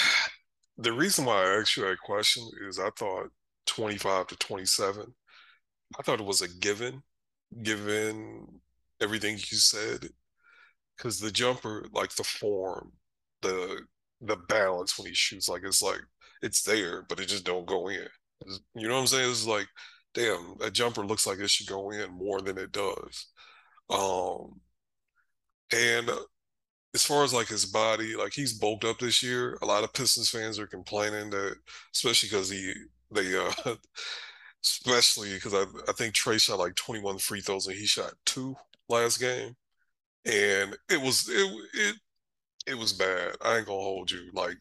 The 0.76 0.92
reason 0.92 1.24
why 1.24 1.42
I 1.42 1.60
asked 1.60 1.78
you 1.78 1.84
that 1.84 1.98
question 2.04 2.46
is 2.68 2.78
I 2.78 2.90
thought 2.90 3.30
25 3.64 4.26
to 4.26 4.36
27 4.36 5.14
I 5.98 6.02
thought 6.02 6.20
it 6.20 6.26
was 6.26 6.42
a 6.42 6.48
given, 6.48 7.02
given 7.62 8.60
everything 9.00 9.34
you 9.36 9.58
said, 9.58 10.10
because 10.96 11.20
the 11.20 11.30
jumper, 11.32 11.86
like 11.92 12.14
the 12.16 12.24
form, 12.24 12.92
the 13.42 13.82
the 14.22 14.36
balance 14.36 14.98
when 14.98 15.08
he 15.08 15.14
shoots, 15.14 15.48
like 15.48 15.62
it's 15.64 15.82
like 15.82 16.00
it's 16.42 16.62
there, 16.62 17.02
but 17.04 17.20
it 17.20 17.26
just 17.28 17.44
don't 17.44 17.66
go 17.66 17.88
in. 17.88 18.08
You 18.74 18.88
know 18.88 18.94
what 18.96 19.00
I'm 19.02 19.06
saying? 19.08 19.30
It's 19.30 19.46
like, 19.46 19.68
damn, 20.14 20.56
that 20.60 20.72
jumper 20.74 21.04
looks 21.06 21.26
like 21.26 21.38
it 21.40 21.50
should 21.50 21.68
go 21.68 21.90
in 21.90 22.12
more 22.12 22.40
than 22.42 22.58
it 22.58 22.72
does. 22.72 23.26
Um, 23.90 24.60
and 25.72 26.10
as 26.94 27.04
far 27.04 27.24
as 27.24 27.34
like 27.34 27.48
his 27.48 27.66
body, 27.66 28.16
like 28.16 28.32
he's 28.34 28.58
bulked 28.58 28.84
up 28.84 28.98
this 29.00 29.22
year. 29.22 29.58
A 29.62 29.66
lot 29.66 29.84
of 29.84 29.92
Pistons 29.94 30.30
fans 30.30 30.58
are 30.58 30.66
complaining 30.66 31.30
that, 31.30 31.56
especially 31.94 32.28
because 32.30 32.50
he 32.50 32.72
they 33.12 33.36
uh 33.38 33.52
especially 34.66 35.34
because 35.34 35.54
I, 35.54 35.64
I 35.88 35.92
think 35.92 36.14
Trae 36.14 36.40
shot 36.40 36.58
like 36.58 36.74
21 36.74 37.18
free 37.18 37.40
throws 37.40 37.66
and 37.66 37.76
he 37.76 37.86
shot 37.86 38.12
two 38.24 38.56
last 38.88 39.20
game, 39.20 39.56
and 40.24 40.76
it 40.90 41.00
was 41.00 41.28
it 41.28 41.52
it 41.74 41.96
it 42.66 42.74
was 42.78 42.92
bad. 42.92 43.36
I 43.42 43.58
ain't 43.58 43.66
gonna 43.66 43.78
hold 43.78 44.10
you. 44.10 44.30
Like 44.32 44.56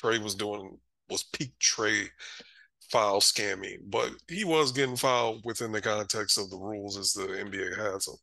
Trae 0.00 0.22
was 0.22 0.34
doing 0.34 0.78
was 1.08 1.24
peak 1.24 1.52
Trae 1.60 2.08
foul 2.90 3.20
scamming, 3.20 3.78
but 3.88 4.10
he 4.28 4.44
was 4.44 4.72
getting 4.72 4.96
fouled 4.96 5.44
within 5.44 5.72
the 5.72 5.80
context 5.80 6.38
of 6.38 6.50
the 6.50 6.56
rules 6.56 6.96
as 6.96 7.12
the 7.12 7.22
NBA 7.26 7.76
has 7.76 8.04
them. 8.04 8.16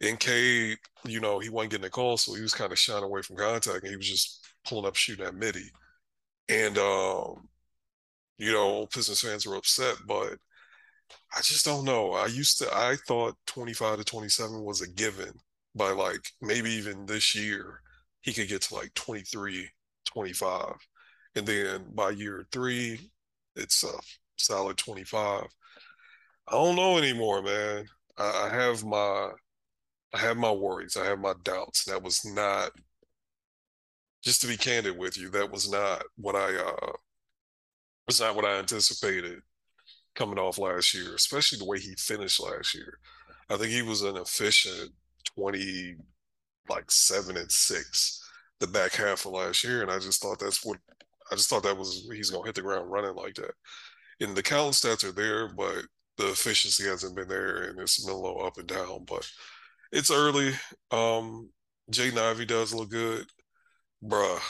In 0.00 0.16
Cade, 0.16 0.76
you 1.06 1.20
know, 1.20 1.38
he 1.38 1.48
wasn't 1.48 1.72
getting 1.72 1.86
a 1.86 1.90
call, 1.90 2.16
so 2.16 2.34
he 2.34 2.42
was 2.42 2.54
kind 2.54 2.72
of 2.72 2.78
shying 2.78 3.04
away 3.04 3.22
from 3.22 3.36
contact, 3.36 3.82
and 3.82 3.90
he 3.90 3.96
was 3.96 4.08
just 4.08 4.46
pulling 4.66 4.86
up 4.86 4.96
shooting 4.96 5.24
at 5.24 5.34
midi. 5.34 5.70
And 6.48 6.76
um, 6.78 7.48
you 8.38 8.52
know, 8.52 8.86
Pistons 8.86 9.20
fans 9.20 9.46
were 9.46 9.56
upset, 9.56 9.96
but 10.06 10.38
I 11.36 11.40
just 11.42 11.64
don't 11.64 11.84
know. 11.84 12.12
I 12.12 12.26
used 12.26 12.58
to, 12.58 12.74
I 12.74 12.96
thought 13.06 13.36
25 13.46 13.98
to 13.98 14.04
27 14.04 14.62
was 14.62 14.80
a 14.80 14.88
given 14.88 15.32
by 15.74 15.90
like 15.90 16.20
maybe 16.40 16.70
even 16.70 17.06
this 17.06 17.34
year, 17.34 17.80
he 18.22 18.32
could 18.32 18.48
get 18.48 18.62
to 18.62 18.74
like 18.74 18.94
23, 18.94 19.68
25. 20.06 20.74
And 21.36 21.46
then 21.46 21.86
by 21.94 22.10
year 22.10 22.46
three, 22.52 23.10
it's 23.56 23.82
a 23.84 23.92
solid 24.36 24.78
25. 24.78 25.46
I 26.48 26.52
don't 26.52 26.76
know 26.76 26.98
anymore, 26.98 27.42
man. 27.42 27.86
I, 28.18 28.48
I 28.50 28.54
have 28.54 28.84
my, 28.84 29.30
I 30.14 30.18
have 30.18 30.36
my 30.36 30.52
worries. 30.52 30.96
I 30.96 31.04
have 31.06 31.18
my 31.18 31.34
doubts. 31.44 31.84
That 31.84 32.02
was 32.02 32.24
not, 32.24 32.70
just 34.22 34.40
to 34.40 34.46
be 34.46 34.56
candid 34.56 34.96
with 34.96 35.18
you, 35.18 35.28
that 35.30 35.50
was 35.50 35.70
not 35.70 36.02
what 36.16 36.34
I, 36.34 36.56
uh, 36.56 36.92
was 38.06 38.20
not 38.20 38.36
what 38.36 38.44
I 38.44 38.58
anticipated 38.58 39.40
coming 40.14 40.38
off 40.38 40.58
last 40.58 40.94
year, 40.94 41.14
especially 41.14 41.58
the 41.58 41.64
way 41.66 41.78
he 41.78 41.94
finished 41.96 42.40
last 42.40 42.74
year. 42.74 42.98
I 43.50 43.56
think 43.56 43.70
he 43.70 43.82
was 43.82 44.02
an 44.02 44.16
efficient 44.16 44.92
20, 45.36 45.96
like 46.68 46.90
seven 46.90 47.36
and 47.36 47.50
six 47.50 48.20
the 48.60 48.66
back 48.66 48.92
half 48.94 49.26
of 49.26 49.32
last 49.32 49.64
year. 49.64 49.82
And 49.82 49.90
I 49.90 49.98
just 49.98 50.22
thought 50.22 50.38
that's 50.38 50.64
what 50.64 50.78
I 51.30 51.36
just 51.36 51.50
thought 51.50 51.62
that 51.64 51.76
was 51.76 52.08
he's 52.12 52.30
gonna 52.30 52.46
hit 52.46 52.54
the 52.54 52.62
ground 52.62 52.90
running 52.90 53.14
like 53.14 53.34
that. 53.34 53.52
And 54.20 54.36
the 54.36 54.42
count 54.42 54.74
stats 54.74 55.04
are 55.04 55.12
there, 55.12 55.48
but 55.48 55.84
the 56.18 56.30
efficiency 56.30 56.84
hasn't 56.84 57.16
been 57.16 57.28
there 57.28 57.64
and 57.64 57.80
it's 57.80 58.04
been 58.04 58.14
a 58.14 58.18
little 58.18 58.44
up 58.44 58.58
and 58.58 58.68
down. 58.68 59.04
But 59.06 59.28
it's 59.92 60.10
early. 60.10 60.52
Um 60.90 61.50
Jaden 61.92 62.18
Ivey 62.18 62.46
does 62.46 62.74
look 62.74 62.90
good. 62.90 63.26
Bruh. 64.04 64.40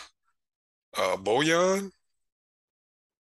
Uh 0.97 1.17
Bojan, 1.17 1.91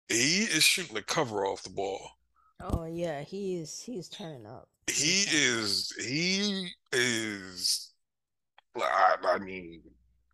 he 0.08 0.42
is 0.42 0.62
shooting 0.62 0.94
the 0.94 1.02
cover 1.02 1.46
off 1.46 1.62
the 1.62 1.70
ball. 1.70 2.10
Oh 2.60 2.84
yeah, 2.84 3.22
he 3.22 3.58
he's 3.58 3.80
he's 3.80 4.08
turning 4.08 4.46
up. 4.46 4.68
He 4.88 5.24
is 5.30 5.92
he 5.98 6.68
is 6.92 7.92
I, 8.76 9.16
I 9.22 9.38
mean, 9.38 9.82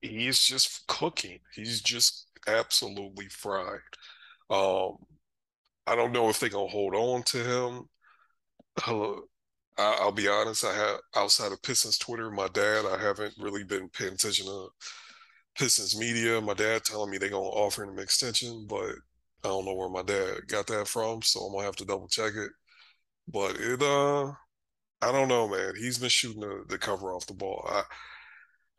he's 0.00 0.40
just 0.40 0.86
cooking. 0.86 1.38
He's 1.54 1.80
just 1.80 2.26
absolutely 2.46 3.28
fried. 3.28 3.80
Um, 4.50 4.96
I 5.86 5.96
don't 5.96 6.12
know 6.12 6.28
if 6.28 6.38
they're 6.40 6.48
gonna 6.48 6.68
hold 6.68 6.94
on 6.94 7.22
to 7.24 7.38
him. 7.38 7.88
I, 8.86 9.96
I'll 10.00 10.12
be 10.12 10.28
honest. 10.28 10.64
I 10.64 10.74
have 10.74 10.98
outside 11.16 11.52
of 11.52 11.62
Pistons 11.62 11.98
Twitter, 11.98 12.30
my 12.30 12.48
dad. 12.48 12.84
I 12.86 13.00
haven't 13.00 13.34
really 13.38 13.64
been 13.64 13.88
paying 13.88 14.14
attention 14.14 14.46
to 14.46 14.68
Pistons 15.56 15.98
media. 15.98 16.40
My 16.40 16.54
dad 16.54 16.84
telling 16.84 17.10
me 17.10 17.18
they're 17.18 17.30
gonna 17.30 17.44
offer 17.44 17.84
him 17.84 17.90
an 17.90 17.98
extension, 17.98 18.66
but 18.68 18.94
I 19.44 19.48
don't 19.48 19.64
know 19.64 19.74
where 19.74 19.88
my 19.88 20.02
dad 20.02 20.48
got 20.48 20.66
that 20.68 20.88
from, 20.88 21.22
so 21.22 21.40
I'm 21.40 21.52
gonna 21.52 21.64
have 21.64 21.76
to 21.76 21.84
double 21.84 22.08
check 22.08 22.34
it. 22.34 22.50
But 23.28 23.56
it, 23.60 23.82
uh, 23.82 24.32
I 25.02 25.12
don't 25.12 25.28
know, 25.28 25.48
man. 25.48 25.74
He's 25.76 25.98
been 25.98 26.08
shooting 26.08 26.40
the, 26.42 26.64
the 26.68 26.78
cover 26.78 27.12
off 27.14 27.26
the 27.26 27.34
ball. 27.34 27.64
I, 27.68 27.82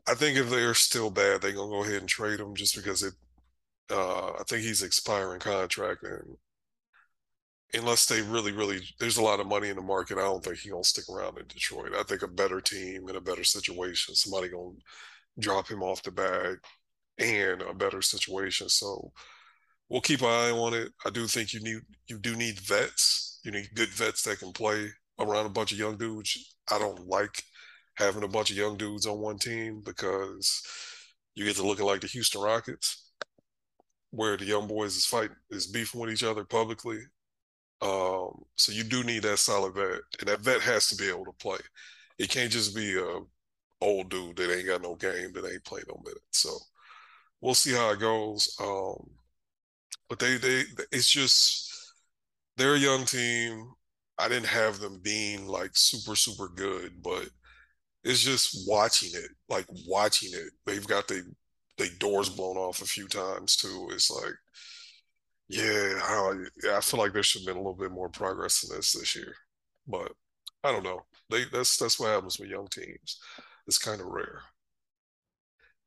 I 0.08 0.14
think 0.16 0.38
if 0.38 0.50
they're 0.50 0.74
still 0.74 1.10
bad, 1.10 1.42
they're 1.42 1.54
gonna 1.54 1.70
go 1.70 1.84
ahead 1.84 2.02
and 2.02 2.10
trade 2.10 2.40
him 2.40 2.56
just 2.56 2.76
because 2.76 3.04
it. 3.04 3.14
Uh, 3.92 4.34
I 4.34 4.44
think 4.48 4.64
he's 4.64 4.84
expiring 4.84 5.40
contract, 5.40 6.04
and 6.04 6.38
unless 7.74 8.06
they 8.06 8.22
really, 8.22 8.52
really, 8.52 8.82
there's 9.00 9.18
a 9.18 9.24
lot 9.24 9.40
of 9.40 9.48
money 9.48 9.70
in 9.70 9.76
the 9.76 9.82
market. 9.82 10.18
I 10.18 10.22
don't 10.22 10.44
think 10.44 10.58
he's 10.58 10.72
gonna 10.72 10.84
stick 10.84 11.06
around 11.10 11.38
in 11.38 11.46
Detroit. 11.48 11.94
I 11.98 12.04
think 12.04 12.22
a 12.22 12.28
better 12.28 12.62
team 12.62 13.08
in 13.10 13.16
a 13.16 13.22
better 13.22 13.44
situation, 13.44 14.16
somebody 14.16 14.50
gonna 14.50 14.76
drop 15.40 15.68
him 15.70 15.84
off 15.84 16.04
the 16.04 16.12
bag, 16.12 16.58
and 17.18 17.62
a 17.62 17.74
better 17.74 18.02
situation. 18.02 18.70
So 18.70 19.12
we'll 19.90 20.02
keep 20.02 20.22
an 20.22 20.28
eye 20.28 20.52
on 20.52 20.74
it. 20.74 20.92
I 21.06 21.10
do 21.10 21.28
think 21.28 21.54
you 21.54 21.62
need 21.62 21.80
you 22.08 22.18
do 22.20 22.36
need 22.36 22.60
vets. 22.60 23.40
You 23.44 23.52
need 23.52 23.70
good 23.76 23.90
vets 23.90 24.24
that 24.24 24.40
can 24.40 24.52
play 24.52 24.88
around 25.20 25.46
a 25.46 25.50
bunch 25.50 25.72
of 25.72 25.80
young 25.80 25.98
dudes. 25.98 26.56
I 26.72 26.80
don't 26.80 27.08
like 27.08 27.44
having 27.96 28.24
a 28.24 28.28
bunch 28.28 28.50
of 28.52 28.58
young 28.58 28.78
dudes 28.78 29.06
on 29.06 29.20
one 29.20 29.38
team 29.38 29.82
because 29.84 30.62
you 31.36 31.46
get 31.46 31.56
to 31.58 31.66
looking 31.66 31.86
like 31.86 32.02
the 32.02 32.08
Houston 32.08 32.42
Rockets, 32.42 33.12
where 34.12 34.38
the 34.38 34.46
young 34.46 34.68
boys 34.68 34.96
is 34.96 35.06
fighting 35.06 35.36
is 35.50 35.68
beefing 35.68 36.00
with 36.00 36.12
each 36.12 36.24
other 36.24 36.44
publicly. 36.44 37.00
Um, 37.82 38.44
so 38.56 38.74
you 38.74 38.84
do 38.84 39.04
need 39.04 39.24
that 39.24 39.40
solid 39.40 39.74
vet, 39.74 40.02
and 40.20 40.28
that 40.28 40.42
vet 40.42 40.62
has 40.62 40.88
to 40.90 40.96
be 40.96 41.08
able 41.08 41.26
to 41.26 41.34
play. 41.40 41.60
It 42.18 42.30
can't 42.30 42.52
just 42.52 42.76
be 42.76 42.98
a 42.98 43.20
old 43.82 44.10
dude 44.10 44.36
that 44.36 44.54
ain't 44.54 44.68
got 44.68 44.82
no 44.82 44.96
game 44.96 45.32
that 45.34 45.50
ain't 45.50 45.64
played 45.64 45.86
no 45.88 46.02
minutes. 46.04 46.24
So 46.32 46.58
we'll 47.40 47.54
see 47.54 47.72
how 47.72 47.92
it 47.92 48.00
goes. 48.00 48.54
Um, 48.62 49.10
but 50.10 50.20
they 50.20 50.38
they 50.38 50.64
it's 50.92 51.10
just 51.10 51.94
they're 52.58 52.76
a 52.76 52.80
young 52.80 53.06
team. 53.06 53.74
I 54.20 54.28
didn't 54.30 54.48
have 54.48 54.80
them 54.80 55.00
being 55.04 55.48
like 55.48 55.72
super 55.76 56.16
super 56.16 56.50
good, 56.50 57.02
but 57.04 57.30
it's 58.04 58.22
just 58.24 58.68
watching 58.70 59.12
it, 59.14 59.32
like 59.50 59.66
watching 59.88 60.32
it. 60.34 60.52
They've 60.66 60.88
got 60.88 61.08
the 61.08 61.24
they 61.78 61.90
doors 62.00 62.30
blown 62.30 62.58
off 62.58 62.82
a 62.82 62.86
few 62.88 63.08
times 63.08 63.56
too. 63.58 63.90
It's 63.94 64.12
like, 64.12 64.36
yeah, 65.48 66.00
I, 66.04 66.44
I 66.76 66.82
feel 66.82 67.00
like 67.00 67.14
there 67.14 67.24
should 67.24 67.42
have 67.42 67.48
been 67.48 67.56
a 67.58 67.60
little 67.60 67.74
bit 67.80 67.92
more 67.92 68.10
progress 68.10 68.64
in 68.64 68.76
this 68.76 68.94
this 68.94 69.16
year, 69.16 69.34
but 69.88 70.12
I 70.64 70.72
don't 70.72 70.84
know. 70.84 71.02
They 71.30 71.46
that's 71.46 71.78
that's 71.78 72.00
what 72.00 72.10
happens 72.10 72.40
with 72.40 72.50
young 72.50 72.68
teams. 72.68 73.20
It's 73.68 73.78
kind 73.78 74.02
of 74.02 74.08
rare 74.08 74.42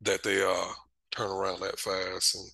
that 0.00 0.22
they 0.22 0.42
uh 0.42 0.72
turn 1.10 1.30
around 1.30 1.60
that 1.60 1.78
fast 1.78 2.34
and 2.34 2.50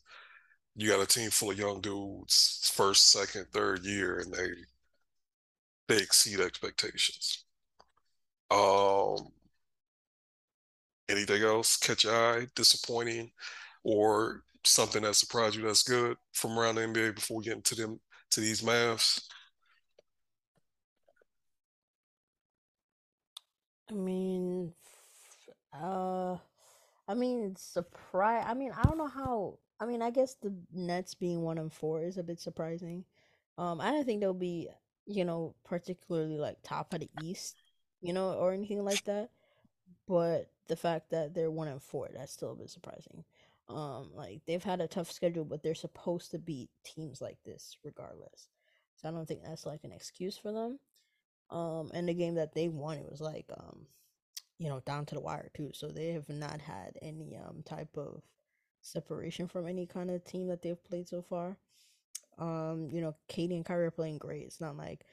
you 0.79 0.89
got 0.89 1.03
a 1.03 1.07
team 1.07 1.29
full 1.31 1.51
of 1.51 1.59
young 1.59 1.81
dudes, 1.81 2.71
first, 2.73 3.11
second, 3.11 3.47
third 3.53 3.85
year, 3.85 4.21
and 4.21 4.33
they 4.33 4.51
they 5.89 5.97
exceed 6.01 6.39
expectations. 6.41 7.45
Um, 8.51 9.33
anything 11.09 11.43
else 11.43 11.77
catch 11.77 12.05
your 12.05 12.15
eye, 12.15 12.47
disappointing, 12.55 13.33
or 13.83 14.45
something 14.65 15.03
that 15.03 15.17
surprised 15.17 15.57
you 15.57 15.63
that's 15.65 15.83
good 15.83 16.17
from 16.33 16.57
around 16.57 16.77
the 16.77 16.83
NBA 16.83 17.17
before 17.17 17.41
getting 17.41 17.63
to 17.63 17.75
them 17.75 18.01
to 18.31 18.41
these 18.41 18.63
Mavs? 18.63 19.21
I 23.91 23.95
mean, 23.95 24.73
uh, 25.75 26.37
I 27.09 27.15
mean, 27.15 27.57
surprise. 27.57 28.45
I 28.47 28.55
mean, 28.55 28.71
I 28.71 28.83
don't 28.83 28.99
know 28.99 29.09
how. 29.09 29.59
I 29.81 29.87
mean, 29.87 30.03
I 30.03 30.11
guess 30.11 30.35
the 30.35 30.55
Nets 30.73 31.15
being 31.15 31.43
one 31.43 31.59
and 31.59 31.73
four 31.73 32.03
is 32.03 32.19
a 32.19 32.23
bit 32.23 32.41
surprising. 32.41 33.05
Um, 33.57 33.81
I 33.81 33.91
don't 33.91 34.05
think 34.05 34.21
they'll 34.21 34.35
be, 34.35 34.69
you 35.07 35.25
know, 35.25 35.55
particularly 35.65 36.39
like 36.39 36.59
top 36.63 36.93
of 36.95 37.01
the 37.01 37.11
East, 37.23 37.63
you 38.01 38.13
know, 38.13 38.33
or 38.33 38.53
anything 38.53 38.85
like 38.85 39.05
that. 39.05 39.31
But 40.07 40.51
the 40.69 40.77
fact 40.77 41.11
that 41.11 41.35
they're 41.35 41.51
one 41.51 41.69
and 41.69 41.83
four, 41.83 42.09
that's 42.13 42.33
still 42.33 42.53
a 42.53 42.57
bit 42.57 42.71
surprising. 42.71 43.25
Um, 43.69 44.11
like 44.15 44.41
they've 44.47 44.63
had 44.63 44.81
a 44.81 44.89
tough 44.89 45.13
schedule, 45.13 45.45
but 45.45 45.63
they're 45.63 45.75
supposed 45.75 46.31
to 46.33 46.39
beat 46.39 46.71
teams 46.85 47.21
like 47.21 47.39
this 47.45 47.77
regardless. 47.85 48.49
So 48.97 49.09
I 49.09 49.13
don't 49.13 49.27
think 49.27 49.43
that's 49.45 49.67
like 49.67 49.85
an 49.85 49.93
excuse 49.93 50.37
for 50.37 50.53
them. 50.53 50.79
Um, 51.51 51.91
and 51.95 52.09
the 52.09 52.15
game 52.15 52.35
that 52.35 52.55
they 52.55 52.69
won, 52.69 52.99
it 52.99 53.11
was 53.11 53.21
like 53.21 53.47
um, 53.57 53.87
you 54.59 54.69
know, 54.69 54.81
down 54.81 55.07
to 55.07 55.15
the 55.15 55.21
wire 55.21 55.51
too. 55.55 55.71
So 55.73 55.89
they 55.89 56.09
have 56.13 56.29
not 56.29 56.61
had 56.61 56.99
any 57.01 57.37
um 57.37 57.63
type 57.65 57.97
of 57.97 58.23
separation 58.81 59.49
from 59.49 59.67
any 59.67 59.87
kind 59.87 60.11
of 60.11 60.25
team 60.25 60.49
that 60.49 60.63
they've 60.63 60.83
played 60.85 61.09
so 61.09 61.23
far. 61.23 61.57
Um, 62.39 62.89
you 62.93 63.01
know, 63.01 63.15
KD 63.29 63.57
and 63.57 63.65
Kyrie 63.65 63.87
are 63.87 63.91
playing 63.91 64.19
great. 64.19 64.45
It's 64.45 64.61
not 64.61 64.77
like 64.77 65.05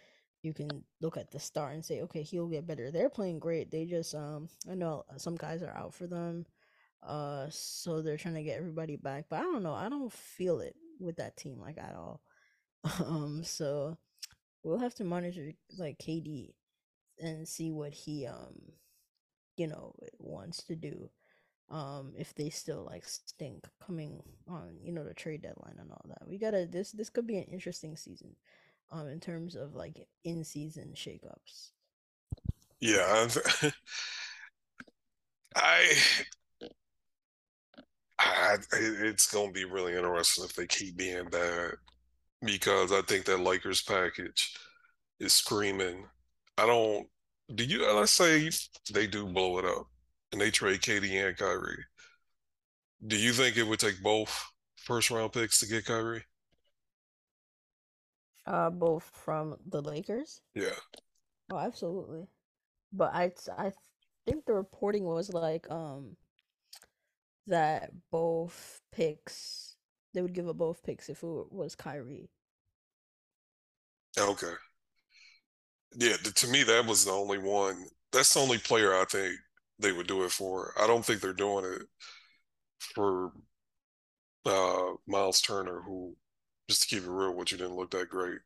you 0.44 0.54
can 0.54 0.84
look 1.02 1.18
at 1.18 1.32
the 1.32 1.40
start 1.40 1.74
and 1.74 1.84
say, 1.84 2.02
okay, 2.02 2.22
he'll 2.22 2.48
get 2.48 2.68
better. 2.68 2.92
They're 2.92 3.10
playing 3.10 3.40
great. 3.40 3.72
They 3.72 3.86
just 3.86 4.14
um 4.16 4.48
I 4.70 4.76
know 4.76 5.04
some 5.18 5.36
guys 5.36 5.64
are 5.64 5.76
out 5.76 5.94
for 5.94 6.08
them. 6.08 6.46
Uh 7.04 7.48
so 7.50 8.02
they're 8.02 8.18
trying 8.18 8.36
to 8.36 8.44
get 8.44 8.58
everybody 8.58 8.96
back. 8.96 9.26
But 9.30 9.40
I 9.40 9.44
don't 9.44 9.64
know. 9.64 9.74
I 9.74 9.90
don't 9.90 10.14
feel 10.14 10.60
it 10.60 10.76
with 11.00 11.18
that 11.18 11.38
team 11.38 11.60
like 11.60 11.78
at 11.78 11.96
all. 11.96 12.22
um 13.06 13.44
so 13.44 13.98
we'll 14.64 14.80
have 14.80 14.96
to 14.96 15.04
monitor 15.04 15.54
like 15.78 15.98
KD 16.00 16.54
and 17.20 17.48
see 17.48 17.72
what 17.72 17.94
he 17.94 18.28
um 18.28 18.74
you 19.58 19.68
know 19.68 19.94
wants 20.20 20.64
to 20.64 20.76
do 20.76 21.10
um 21.70 22.14
if 22.16 22.34
they 22.36 22.50
still 22.50 22.86
like 22.90 23.04
stink 23.06 23.66
coming 23.86 24.22
on 24.48 24.70
you 24.82 24.92
know 24.92 25.04
the 25.04 25.14
trade 25.14 25.42
deadline 25.42 25.76
and 25.80 25.92
all 25.92 26.06
that 26.08 26.28
we 26.28 26.38
gotta 26.38 26.66
this 26.66 26.92
this 26.92 27.10
could 27.10 27.26
be 27.26 27.38
an 27.38 27.46
interesting 27.46 27.98
season 27.98 28.36
um 28.92 29.08
in 29.08 29.20
terms 29.20 29.56
of 29.56 29.76
like 29.76 30.08
in 30.24 30.44
season 30.44 30.94
shakeups 30.96 31.72
yeah 32.80 33.28
I, 35.56 35.94
I 38.20 38.58
it's 38.72 39.32
gonna 39.32 39.52
be 39.52 39.66
really 39.66 39.96
interesting 39.96 40.44
if 40.44 40.54
they 40.54 40.68
keep 40.68 40.98
being 40.98 41.30
bad 41.30 41.72
because 42.42 42.92
I 42.92 43.02
think 43.02 43.26
that 43.26 43.40
Lakers 43.40 43.82
package 43.82 44.54
is 45.20 45.34
screaming. 45.34 46.06
I 46.58 46.66
don't 46.66 47.08
do 47.54 47.64
you 47.64 47.90
let's 47.94 48.12
say 48.12 48.50
they 48.92 49.08
do 49.08 49.26
blow 49.26 49.60
it 49.60 49.66
up 49.66 49.88
and 50.32 50.42
they 50.42 50.52
trade 50.52 50.82
KD 50.82 51.28
and 51.28 51.38
Kyrie. 51.38 51.86
Do 53.06 53.18
you 53.18 53.34
think 53.34 53.58
it 53.58 53.64
would 53.64 53.80
take 53.80 54.02
both 54.02 54.52
first 54.78 55.12
round 55.12 55.34
picks 55.34 55.60
to 55.60 55.68
get 55.68 55.86
Kyrie? 55.86 56.24
Uh, 58.46 58.70
both 58.70 59.10
from 59.14 59.58
the 59.68 59.82
Lakers. 59.82 60.42
Yeah. 60.54 60.78
Oh, 61.52 61.58
absolutely. 61.58 62.28
But 62.94 63.14
I 63.14 63.32
I 63.58 63.72
think 64.26 64.46
the 64.46 64.54
reporting 64.54 65.04
was 65.04 65.34
like 65.34 65.70
um 65.70 66.16
that 67.48 67.92
both 68.12 68.82
picks 68.92 69.78
they 70.14 70.22
would 70.22 70.34
give 70.34 70.48
up 70.48 70.58
both 70.58 70.82
picks 70.84 71.10
if 71.10 71.22
it 71.22 71.52
was 71.52 71.76
Kyrie. 71.76 72.30
Okay 74.18 74.54
yeah, 75.98 76.16
to 76.18 76.48
me 76.48 76.64
that 76.64 76.86
was 76.86 77.06
the 77.06 77.12
only 77.12 77.38
one. 77.38 77.86
That's 78.12 78.34
the 78.34 78.40
only 78.40 78.58
player 78.58 78.94
I 78.94 79.06
think 79.06 79.36
they 79.80 79.92
would 79.92 80.08
do 80.08 80.24
it 80.24 80.32
for. 80.32 80.74
I 80.80 80.88
don't 80.88 81.06
think 81.06 81.22
they're 81.22 81.34
doing 81.34 81.66
it 81.66 81.82
for 82.94 83.32
uh, 84.46 84.94
Miles 85.08 85.42
Turner, 85.42 85.82
who, 85.82 86.16
just 86.70 86.84
to 86.84 86.88
keep 86.88 87.04
it 87.04 87.10
real, 87.10 87.36
with 87.36 87.52
you 87.52 87.58
didn't 87.58 87.76
look 87.76 87.92
that 87.92 88.10
great. 88.10 88.40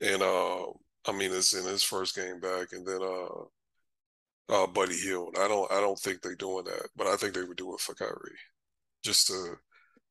And 0.00 0.22
uh, 0.22 0.64
I 1.06 1.12
mean, 1.12 1.32
it's 1.32 1.54
in 1.54 1.64
his 1.64 1.82
first 1.82 2.14
game 2.14 2.40
back, 2.40 2.72
and 2.72 2.86
then 2.86 3.00
uh, 3.02 4.62
uh, 4.62 4.66
Buddy 4.66 4.96
Hield. 4.96 5.36
I 5.38 5.48
don't, 5.48 5.70
I 5.72 5.80
don't 5.80 5.98
think 5.98 6.22
they're 6.22 6.34
doing 6.34 6.64
that, 6.64 6.88
but 6.96 7.06
I 7.06 7.16
think 7.16 7.34
they 7.34 7.44
would 7.44 7.56
do 7.56 7.74
it 7.74 7.80
for 7.80 7.94
Kyrie, 7.94 8.38
just 9.04 9.28
to, 9.28 9.54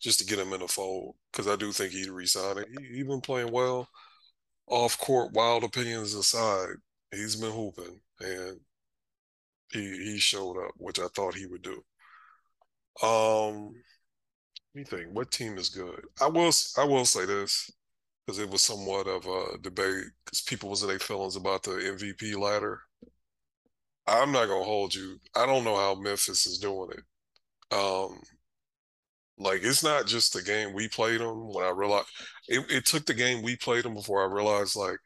just 0.01 0.19
to 0.19 0.25
get 0.25 0.39
him 0.39 0.53
in 0.53 0.61
the 0.61 0.67
fold, 0.67 1.15
because 1.31 1.47
I 1.47 1.55
do 1.55 1.71
think 1.71 1.91
he'd 1.91 2.09
resign 2.09 2.57
it. 2.57 2.67
He, 2.79 2.97
he 2.97 3.03
been 3.03 3.21
playing 3.21 3.51
well 3.51 3.87
off 4.67 4.97
court 4.97 5.33
wild 5.33 5.63
opinions 5.63 6.15
aside, 6.15 6.75
he's 7.11 7.35
been 7.35 7.51
hooping 7.51 7.99
and 8.21 8.59
he 9.71 9.81
he 9.81 10.19
showed 10.19 10.57
up, 10.63 10.71
which 10.77 10.99
I 10.99 11.07
thought 11.07 11.35
he 11.35 11.45
would 11.45 11.61
do. 11.61 11.83
Um, 13.05 13.73
let 14.73 14.79
me 14.79 14.83
think. 14.83 15.07
What 15.13 15.31
team 15.31 15.57
is 15.57 15.69
good? 15.69 16.05
I 16.21 16.27
will 16.27 16.51
I 16.77 16.85
will 16.85 17.05
say 17.05 17.25
this 17.25 17.69
because 18.25 18.39
it 18.39 18.49
was 18.49 18.61
somewhat 18.61 19.07
of 19.07 19.25
a 19.25 19.57
debate 19.61 20.05
because 20.25 20.41
people 20.41 20.69
was 20.69 20.83
in 20.83 20.89
their 20.89 20.99
feelings 20.99 21.35
about 21.35 21.63
the 21.63 21.71
MVP 21.71 22.37
ladder. 22.37 22.81
I'm 24.07 24.31
not 24.31 24.47
gonna 24.47 24.63
hold 24.63 24.93
you. 24.95 25.19
I 25.35 25.45
don't 25.45 25.63
know 25.63 25.75
how 25.75 25.95
Memphis 25.95 26.45
is 26.45 26.57
doing 26.59 26.89
it. 26.91 27.75
Um, 27.75 28.19
like 29.37 29.61
it's 29.63 29.83
not 29.83 30.07
just 30.07 30.33
the 30.33 30.41
game 30.43 30.73
we 30.73 30.87
played 30.87 31.21
them. 31.21 31.53
When 31.53 31.65
I 31.65 31.69
realized 31.69 32.07
it, 32.47 32.69
it 32.69 32.85
took 32.85 33.05
the 33.05 33.13
game 33.13 33.41
we 33.41 33.55
played 33.55 33.83
them 33.85 33.93
before 33.95 34.21
I 34.23 34.33
realized 34.33 34.75
like, 34.75 34.97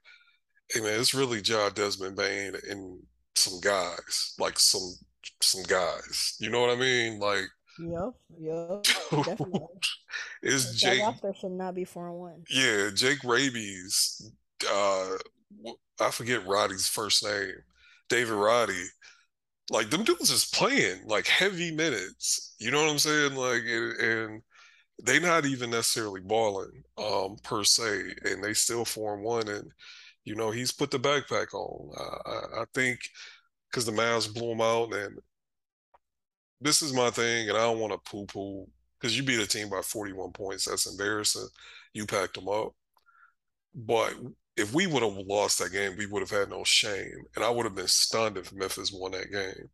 hey 0.72 0.82
man, 0.82 1.00
it's 1.00 1.14
really 1.14 1.42
Ja 1.42 1.70
Desmond 1.70 2.16
Bane 2.18 2.56
and 2.70 3.00
some 3.36 3.60
guys, 3.62 4.34
like 4.40 4.60
some 4.60 4.94
some 5.42 5.64
guys. 5.64 6.36
You 6.40 6.50
know 6.50 6.62
what 6.62 6.72
I 6.72 6.76
mean? 6.76 7.20
Like 7.20 7.46
Yep, 7.78 8.14
yep, 8.40 8.84
definitely. 9.26 9.60
it's 10.42 10.76
Jake. 10.76 11.02
roster 11.02 11.34
should 11.40 11.52
not 11.52 11.76
be 11.76 11.84
four 11.84 12.08
and 12.08 12.18
one. 12.18 12.44
Yeah, 12.50 12.90
Jake 12.94 13.24
Raby's. 13.24 14.32
Uh, 14.70 15.18
I 16.00 16.12
forget 16.12 16.48
Roddy's 16.48 16.88
first 16.88 17.24
name. 17.24 17.54
David 18.10 18.34
Roddy 18.34 18.86
like 19.70 19.90
them 19.90 20.04
dudes 20.04 20.30
is 20.30 20.46
playing 20.46 21.02
like 21.08 21.28
heavy 21.28 21.72
minutes. 21.72 22.56
You 22.60 22.72
know 22.72 22.82
what 22.82 22.92
I'm 22.92 23.00
saying? 23.00 23.36
Like 23.36 23.64
and, 23.66 23.94
and 24.00 24.42
they 25.04 25.20
not 25.20 25.46
even 25.46 25.72
necessarily 25.72 26.22
balling 26.22 26.84
um 26.98 27.38
per 27.44 27.64
se, 27.64 28.14
and 28.24 28.44
they 28.44 28.54
still 28.54 28.86
form 28.86 29.24
one. 29.24 29.48
And 29.48 29.72
you 30.26 30.36
know 30.36 30.52
he's 30.52 30.72
put 30.72 30.92
the 30.92 31.00
backpack 31.00 31.54
on. 31.54 31.92
Uh, 31.98 32.30
I, 32.30 32.62
I 32.62 32.66
think 32.74 33.00
because 33.70 33.86
the 33.86 33.92
Mavs 33.92 34.34
blew 34.34 34.52
him 34.52 34.62
out, 34.62 34.94
and 34.94 35.20
this 36.62 36.82
is 36.82 36.94
my 36.94 37.10
thing, 37.10 37.50
and 37.50 37.58
I 37.58 37.62
don't 37.62 37.80
want 37.80 37.94
to 37.94 38.12
poo 38.12 38.26
poo 38.26 38.68
because 39.00 39.16
you 39.18 39.24
beat 39.24 39.40
a 39.40 39.48
team 39.48 39.70
by 39.70 39.82
41 39.82 40.32
points. 40.32 40.66
That's 40.66 40.88
embarrassing. 40.90 41.48
You 41.94 42.06
packed 42.06 42.36
them 42.36 42.48
up, 42.50 42.74
but 43.76 44.16
if 44.58 44.74
we 44.74 44.88
would 44.88 45.04
have 45.04 45.18
lost 45.28 45.60
that 45.60 45.72
game, 45.72 45.96
we 45.98 46.06
would 46.06 46.22
have 46.22 46.30
had 46.30 46.50
no 46.50 46.64
shame. 46.64 47.26
And 47.36 47.44
I 47.44 47.50
would 47.50 47.66
have 47.66 47.76
been 47.76 47.88
stunned 47.88 48.38
if 48.38 48.54
Memphis 48.54 48.92
won 48.92 49.12
that 49.12 49.32
game. 49.32 49.70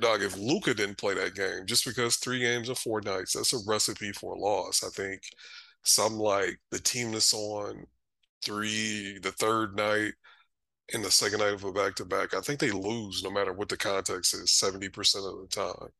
Dog, 0.00 0.22
if 0.22 0.36
Luka 0.36 0.74
didn't 0.74 0.98
play 0.98 1.14
that 1.14 1.34
game, 1.34 1.64
just 1.64 1.84
because 1.84 2.16
three 2.16 2.40
games 2.40 2.68
in 2.68 2.74
four 2.74 3.00
nights, 3.00 3.32
that's 3.34 3.52
a 3.52 3.58
recipe 3.66 4.12
for 4.12 4.34
a 4.34 4.38
loss. 4.38 4.82
I 4.84 4.88
think 4.90 5.22
something 5.84 6.18
like 6.18 6.58
the 6.70 6.80
team 6.80 7.12
that's 7.12 7.32
on 7.32 7.86
three, 8.44 9.18
the 9.22 9.32
third 9.32 9.76
night, 9.76 10.12
and 10.94 11.04
the 11.04 11.10
second 11.10 11.40
night 11.40 11.54
of 11.54 11.64
a 11.64 11.72
back 11.72 11.94
to 11.96 12.04
back, 12.04 12.34
I 12.34 12.40
think 12.40 12.60
they 12.60 12.70
lose 12.70 13.22
no 13.24 13.30
matter 13.30 13.52
what 13.52 13.68
the 13.68 13.76
context 13.76 14.34
is, 14.34 14.52
70% 14.52 15.26
of 15.26 15.40
the 15.40 15.48
time. 15.48 15.90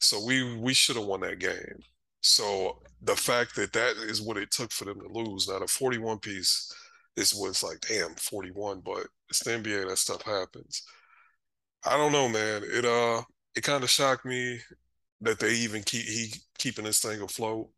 So 0.00 0.24
we 0.24 0.56
we 0.56 0.74
should 0.74 0.96
have 0.96 1.06
won 1.06 1.20
that 1.20 1.38
game. 1.38 1.82
So 2.22 2.80
the 3.02 3.16
fact 3.16 3.56
that 3.56 3.72
that 3.72 3.96
is 3.98 4.22
what 4.22 4.36
it 4.36 4.50
took 4.50 4.72
for 4.72 4.84
them 4.84 5.00
to 5.00 5.08
lose. 5.08 5.48
Now 5.48 5.58
the 5.60 5.66
41 5.66 6.18
piece 6.20 6.72
is 7.16 7.34
what's 7.34 7.62
like, 7.62 7.80
damn, 7.88 8.14
41, 8.16 8.80
but 8.80 9.06
it's 9.30 9.44
the 9.44 9.52
NBA. 9.52 9.88
That 9.88 9.98
stuff 9.98 10.22
happens. 10.22 10.82
I 11.84 11.96
don't 11.96 12.12
know, 12.12 12.28
man. 12.28 12.62
It 12.64 12.84
uh, 12.84 13.22
it 13.56 13.62
kind 13.62 13.82
of 13.84 13.90
shocked 13.90 14.24
me 14.24 14.60
that 15.20 15.38
they 15.38 15.52
even 15.54 15.82
keep 15.82 16.04
he 16.06 16.32
keeping 16.58 16.84
this 16.84 17.00
thing 17.00 17.20
afloat. 17.22 17.68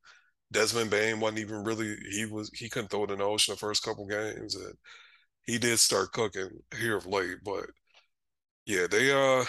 Desmond 0.55 0.91
Bane 0.91 1.21
wasn't 1.21 1.41
even 1.41 1.65
really 1.65 1.97
he 2.13 2.27
was 2.27 2.51
he 2.55 2.71
couldn't 2.71 2.91
throw 2.91 3.05
it 3.05 3.13
in 3.13 3.19
the 3.21 3.25
ocean 3.25 3.55
the 3.55 3.59
first 3.59 3.85
couple 3.85 4.07
games, 4.07 4.57
and 4.57 4.75
he 5.47 5.59
did 5.59 5.79
start 5.81 6.13
cooking 6.13 6.51
here 6.79 6.97
of 6.97 7.07
late. 7.07 7.39
But 7.45 7.67
yeah, 8.67 8.87
they 8.91 9.13
uh 9.13 9.45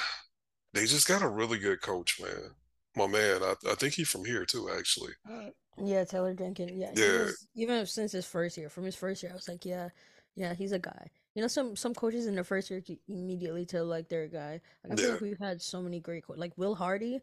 they 0.73 0.85
just 0.85 1.07
got 1.07 1.23
a 1.23 1.29
really 1.29 1.59
good 1.59 1.81
coach, 1.81 2.21
man. 2.21 2.51
my 2.95 3.07
man. 3.07 3.43
I, 3.43 3.55
I 3.71 3.75
think 3.75 3.93
he's 3.95 4.09
from 4.09 4.25
here 4.25 4.45
too, 4.45 4.69
actually. 4.77 5.13
Uh, 5.29 5.49
yeah, 5.83 6.03
Taylor 6.03 6.33
Jenkins. 6.33 6.71
Yeah, 6.73 6.93
Yeah, 6.93 7.05
was 7.11 7.47
even 7.55 7.85
since 7.85 8.11
his 8.11 8.25
first 8.25 8.57
year. 8.57 8.69
From 8.69 8.85
his 8.85 8.95
first 8.95 9.23
year, 9.23 9.31
I 9.31 9.35
was 9.35 9.47
like, 9.47 9.65
yeah, 9.65 9.89
yeah, 10.35 10.53
he's 10.53 10.71
a 10.71 10.79
guy. 10.79 11.09
You 11.33 11.41
know, 11.41 11.47
some 11.47 11.75
some 11.75 11.93
coaches 11.93 12.27
in 12.27 12.35
their 12.35 12.43
first 12.43 12.69
year 12.69 12.81
immediately 13.07 13.65
tell 13.65 13.85
like 13.85 14.07
they're 14.09 14.23
a 14.23 14.29
guy. 14.29 14.61
Like 14.83 14.93
I 14.93 14.95
feel 14.95 15.09
yeah, 15.09 15.11
like 15.11 15.21
we've 15.21 15.39
had 15.39 15.61
so 15.61 15.81
many 15.81 15.99
great 15.99 16.25
co- 16.25 16.33
like 16.37 16.53
Will 16.57 16.75
Hardy. 16.75 17.21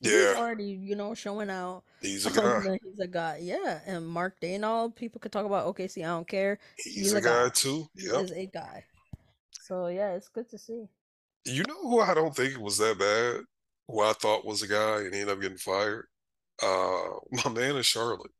He's 0.00 0.12
yeah. 0.12 0.34
already 0.36 0.64
you 0.64 0.96
know 0.96 1.14
showing 1.14 1.50
out 1.50 1.82
He's 2.00 2.24
a 2.26 2.30
guy. 2.30 2.78
he's 2.82 2.98
a 3.00 3.06
guy. 3.06 3.38
Yeah, 3.42 3.80
and 3.86 4.06
Mark 4.06 4.40
Daigneault. 4.40 4.94
People 4.96 5.20
could 5.20 5.32
talk 5.32 5.44
about 5.46 5.66
okay, 5.68 5.88
see, 5.88 6.02
I 6.02 6.08
don't 6.08 6.26
care. 6.28 6.58
He's 6.76 6.94
He's 6.94 7.12
a 7.12 7.18
a 7.18 7.20
guy 7.20 7.44
guy. 7.44 7.48
too. 7.50 7.86
He 7.96 8.06
Yep. 8.06 8.24
is 8.24 8.32
a 8.32 8.46
guy. 8.46 8.84
So 9.62 9.88
yeah, 9.88 10.12
it's 10.14 10.28
good 10.28 10.48
to 10.50 10.58
see. 10.58 10.88
You 11.44 11.62
know 11.68 11.80
who 11.82 12.00
I 12.00 12.14
don't 12.14 12.34
think 12.34 12.58
was 12.58 12.78
that 12.78 12.98
bad? 12.98 13.44
Who 13.88 14.00
I 14.00 14.12
thought 14.14 14.44
was 14.46 14.62
a 14.62 14.68
guy 14.68 15.02
and 15.02 15.14
he 15.14 15.20
ended 15.20 15.36
up 15.36 15.40
getting 15.42 15.58
fired? 15.58 16.06
Uh, 16.62 17.18
my 17.44 17.50
man 17.52 17.76
in 17.76 17.82
Charlotte. 17.82 18.30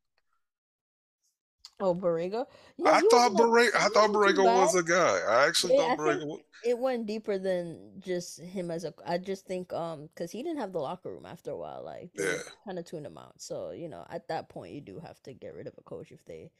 Oh, 1.81 1.93
Borrego. 1.95 2.47
Yeah, 2.77 2.93
I 2.93 3.01
thought 3.01 3.33
Borrego, 3.33 3.73
I 3.75 3.89
thought 3.89 4.11
Borrego 4.11 4.51
was 4.51 4.75
a 4.75 4.83
guy. 4.83 5.19
I 5.27 5.47
actually 5.47 5.73
Yeah, 5.73 5.73
thought 5.73 5.97
I 6.05 6.11
Borrego 6.11 6.25
was, 6.27 6.41
it 6.63 6.77
went 6.77 7.07
deeper 7.07 7.37
than 7.39 7.99
just 7.99 8.39
him 8.39 8.69
as 8.71 8.83
a. 8.83 8.93
I 9.05 9.17
just 9.17 9.45
think 9.45 9.73
um 9.73 10.07
because 10.07 10.31
he 10.31 10.43
didn't 10.43 10.59
have 10.59 10.73
the 10.73 10.79
locker 10.79 11.11
room 11.11 11.25
after 11.25 11.51
a 11.51 11.57
while. 11.57 11.83
Like 11.83 12.11
yeah. 12.13 12.41
kind 12.65 12.79
of 12.79 12.85
tuned 12.85 13.05
him 13.05 13.17
out. 13.17 13.41
So 13.41 13.71
you 13.71 13.89
know, 13.89 14.05
at 14.09 14.27
that 14.29 14.49
point, 14.49 14.73
you 14.73 14.81
do 14.81 14.99
have 14.99 15.21
to 15.23 15.33
get 15.33 15.53
rid 15.55 15.67
of 15.67 15.73
a 15.77 15.83
coach 15.83 16.11
if 16.11 16.23
they 16.25 16.51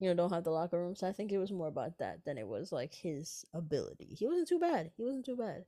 you 0.00 0.08
know 0.08 0.14
don't 0.14 0.32
have 0.32 0.44
the 0.44 0.50
locker 0.52 0.80
room. 0.80 0.96
So 0.96 1.08
I 1.08 1.12
think 1.12 1.32
it 1.32 1.38
was 1.38 1.52
more 1.52 1.68
about 1.68 1.98
that 1.98 2.24
than 2.24 2.38
it 2.38 2.48
was 2.48 2.72
like 2.72 2.94
his 2.94 3.44
ability. 3.54 4.16
He 4.18 4.26
wasn't 4.26 4.48
too 4.48 4.60
bad. 4.60 4.92
He 4.96 5.04
wasn't 5.04 5.26
too 5.26 5.36
bad. 5.36 5.64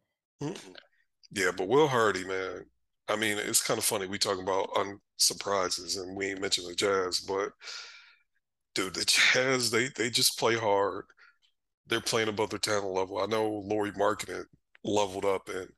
Yeah, 1.30 1.50
but 1.56 1.68
Will 1.68 1.88
Hardy, 1.88 2.24
man. 2.24 2.66
I 3.08 3.16
mean, 3.16 3.38
it's 3.38 3.66
kind 3.66 3.78
of 3.78 3.84
funny 3.84 4.06
we 4.06 4.18
talking 4.18 4.42
about 4.42 4.70
unsurprises 4.74 5.98
and 6.00 6.16
we 6.16 6.26
ain't 6.26 6.40
mentioned 6.40 6.68
the 6.68 6.74
Jazz, 6.74 7.20
but 7.20 7.50
dude, 8.74 8.94
the 8.94 9.04
Jazz, 9.04 9.70
they 9.70 9.88
they 9.88 10.10
just 10.10 10.38
play 10.38 10.56
hard. 10.56 11.04
They're 11.86 12.00
playing 12.00 12.28
above 12.28 12.50
their 12.50 12.58
talent 12.58 12.94
level. 12.94 13.18
I 13.18 13.26
know 13.26 13.62
Lauri 13.66 13.92
Markkanen 13.92 14.44
leveled 14.84 15.24
up 15.24 15.48
and 15.48 15.68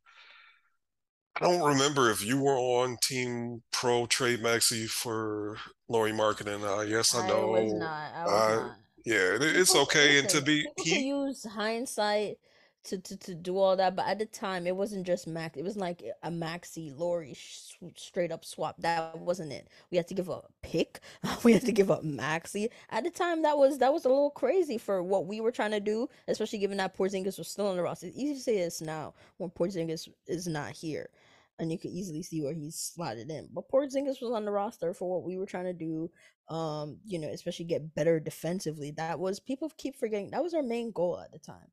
I 1.41 1.45
don't 1.45 1.63
remember 1.63 2.11
if 2.11 2.25
you 2.25 2.41
were 2.41 2.57
on 2.57 2.97
Team 3.03 3.63
Pro 3.71 4.07
Trade 4.07 4.41
Maxi 4.41 4.89
for 4.89 5.59
Lauri 5.89 6.13
Markkanen. 6.13 6.65
Uh, 6.65 6.83
yes, 6.83 7.15
I 7.15 7.27
know. 7.29 7.55
I 7.55 7.61
was 7.63 7.73
know. 7.73 7.79
not. 7.79 8.13
I 8.15 8.25
was 8.25 8.33
I 8.33 8.57
not. 8.57 8.77
yeah, 9.05 9.35
it, 9.35 9.43
it's 9.43 9.77
okay. 9.77 10.19
And 10.19 10.29
to 10.31 10.41
be 10.41 10.67
he, 10.83 11.09
use 11.09 11.45
hindsight 11.45 12.39
to, 12.87 12.99
to 12.99 13.17
to 13.17 13.35
do 13.35 13.59
all 13.59 13.77
that, 13.77 13.95
but 13.97 14.07
at 14.07 14.19
the 14.19 14.27
time 14.27 14.67
it 14.67 14.77
wasn't 14.77 15.07
just 15.07 15.27
Max. 15.27 15.57
It 15.57 15.65
was 15.65 15.77
like 15.77 16.03
a 16.23 16.31
Maxi 16.31 16.97
Lauri 16.97 17.35
sh- 17.35 17.75
straight 17.97 18.33
up 18.33 18.45
swap. 18.45 18.77
That 18.81 19.19
wasn't 19.19 19.53
it. 19.53 19.69
We 19.91 19.97
had 19.97 20.09
to 20.09 20.15
give 20.15 20.31
up 20.31 20.53
pick. 20.63 21.01
We 21.45 21.53
had 21.53 21.67
to 21.67 21.73
give 21.73 21.91
up 21.91 22.03
Maxi. 22.03 22.69
At 22.91 23.05
the 23.05 23.11
time, 23.11 23.43
that 23.43 23.59
was 23.59 23.79
that 23.79 23.93
was 23.93 24.05
a 24.05 24.09
little 24.09 24.31
crazy 24.31 24.79
for 24.79 25.03
what 25.03 25.27
we 25.27 25.41
were 25.41 25.53
trying 25.53 25.73
to 25.73 25.81
do, 25.81 26.09
especially 26.29 26.59
given 26.59 26.79
that 26.79 26.97
Porzingis 26.97 27.39
was 27.39 27.49
still 27.49 27.69
on 27.69 27.77
the 27.77 27.83
roster. 27.83 28.07
It's 28.07 28.19
easy 28.19 28.35
to 28.35 28.41
say 28.41 28.57
this 28.59 28.81
now 28.81 29.15
when 29.39 29.51
Porzingis 29.51 30.09
is 30.27 30.47
not 30.47 30.71
here. 30.71 31.11
And 31.59 31.73
you 31.73 31.79
could 31.79 31.91
easily 31.91 32.23
see 32.23 32.43
where 32.43 32.53
he's 32.53 32.77
slotted 32.77 33.31
in. 33.31 33.49
But 33.51 33.71
Porzingis 33.71 34.21
was 34.21 34.31
on 34.31 34.45
the 34.45 34.51
roster 34.51 34.93
for 34.93 35.11
what 35.11 35.27
we 35.27 35.39
were 35.39 35.47
trying 35.47 35.65
to 35.65 35.73
do 35.73 36.11
um, 36.49 36.99
you 37.05 37.19
know, 37.19 37.29
especially 37.29 37.65
get 37.65 37.95
better 37.95 38.21
defensively. 38.21 38.93
That 38.93 39.19
was 39.19 39.41
people 39.41 39.71
keep 39.77 39.97
forgetting 39.97 40.31
that 40.31 40.43
was 40.43 40.55
our 40.55 40.63
main 40.63 40.93
goal 40.93 41.19
at 41.19 41.33
the 41.33 41.39
time. 41.39 41.71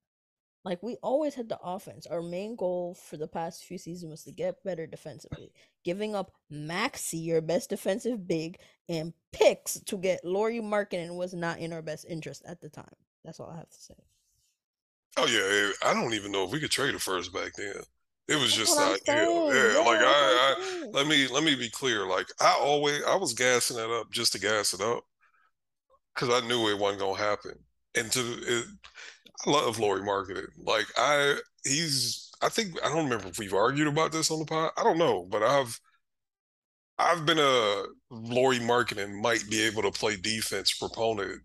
Like 0.66 0.82
we 0.82 0.96
always 1.04 1.36
had 1.36 1.50
the 1.50 1.60
offense. 1.62 2.08
Our 2.08 2.22
main 2.22 2.56
goal 2.56 2.96
for 2.96 3.18
the 3.18 3.28
past 3.28 3.64
few 3.66 3.78
seasons 3.78 4.10
was 4.12 4.24
to 4.24 4.32
get 4.32 4.64
better 4.64 4.88
defensively. 4.88 5.52
Giving 5.84 6.16
up 6.16 6.32
Maxi, 6.52 7.24
your 7.26 7.42
best 7.42 7.70
defensive 7.70 8.28
big, 8.28 8.60
and 8.88 9.14
picks 9.34 9.80
to 9.82 9.98
get 9.98 10.24
Lauri 10.24 10.60
Markkanen 10.62 11.16
was 11.18 11.34
not 11.34 11.60
in 11.60 11.74
our 11.74 11.82
best 11.82 12.06
interest 12.08 12.44
at 12.46 12.62
the 12.62 12.70
time. 12.70 12.96
That's 13.26 13.40
all 13.40 13.50
I 13.50 13.58
have 13.58 13.70
to 13.70 13.82
say. 13.82 13.96
oh 15.18 15.26
yeah, 15.28 15.70
eh, 15.86 15.90
I 15.90 15.94
don't 15.94 16.14
even 16.14 16.32
know 16.32 16.44
if 16.46 16.52
we 16.52 16.60
could 16.60 16.72
trade 16.72 16.96
a 16.96 17.00
first 17.00 17.34
back 17.34 17.54
then. 17.56 17.74
It 18.28 18.36
was 18.42 18.54
That's 18.54 18.66
just 18.66 18.78
what 18.78 18.80
I'm 18.80 18.96
ideal. 19.08 19.08
saying. 19.08 19.52
Yeah, 19.54 19.80
like 19.80 20.00
Yeah, 20.00 20.06
what 20.08 20.08
I, 20.08 20.56
I 20.56 20.86
let 20.94 21.08
me 21.08 21.28
let 21.28 21.44
me 21.44 21.56
be 21.56 21.70
clear. 21.70 22.08
Like 22.08 22.28
I 22.40 22.58
always 22.60 23.04
I 23.04 23.16
was 23.16 23.34
gassing 23.34 23.78
it 23.78 23.90
up 23.90 24.12
just 24.12 24.34
to 24.34 24.40
gas 24.40 24.74
it 24.74 24.82
up 24.82 25.04
because 26.14 26.30
I 26.30 26.46
knew 26.48 26.70
it 26.70 26.80
wasn't 26.80 27.02
gonna 27.02 27.18
happen. 27.18 27.54
And 27.96 28.12
to 28.12 28.20
it, 28.20 28.66
I 29.46 29.50
love 29.50 29.80
Lauri 29.80 30.02
Markkanen. 30.02 30.48
Like 30.58 30.88
I 30.98 31.38
he's 31.64 32.30
I 32.42 32.50
think 32.50 32.78
I 32.84 32.90
don't 32.90 33.06
remember 33.06 33.28
if 33.28 33.40
we've 33.40 33.54
argued 33.54 33.88
about 33.88 34.12
this 34.12 34.32
on 34.32 34.40
the 34.40 34.46
pod. 34.46 34.72
I 34.78 34.84
don't 34.84 34.98
know, 34.98 35.26
but 35.30 35.44
I've 35.44 35.80
I've 36.98 37.26
been 37.26 37.38
a 37.40 37.84
Lauri 38.10 38.60
Markkanen 38.60 39.22
might 39.22 39.48
be 39.50 39.62
able 39.64 39.82
to 39.84 39.92
play 39.92 40.16
defense 40.16 40.74
proponent 40.74 41.42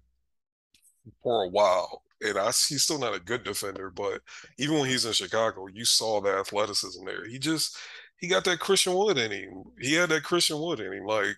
for 1.22 1.44
a 1.44 1.48
while. 1.48 2.02
And 2.20 2.36
I 2.38 2.46
he's 2.46 2.82
still 2.82 2.98
not 2.98 3.14
a 3.14 3.20
good 3.20 3.44
defender, 3.44 3.90
but 3.90 4.22
even 4.58 4.78
when 4.78 4.88
he's 4.88 5.04
in 5.04 5.12
Chicago, 5.12 5.66
you 5.68 5.84
saw 5.84 6.20
the 6.20 6.30
athleticism 6.30 7.04
there. 7.04 7.26
He 7.28 7.38
just 7.38 7.76
he 8.16 8.26
got 8.26 8.44
that 8.44 8.58
Christian 8.60 8.94
Wood 8.94 9.18
in 9.18 9.30
him. 9.30 9.62
He 9.80 9.94
had 9.94 10.08
that 10.10 10.24
Christian 10.24 10.58
Wood 10.60 10.80
in 10.80 10.92
him. 10.92 11.04
Like 11.06 11.36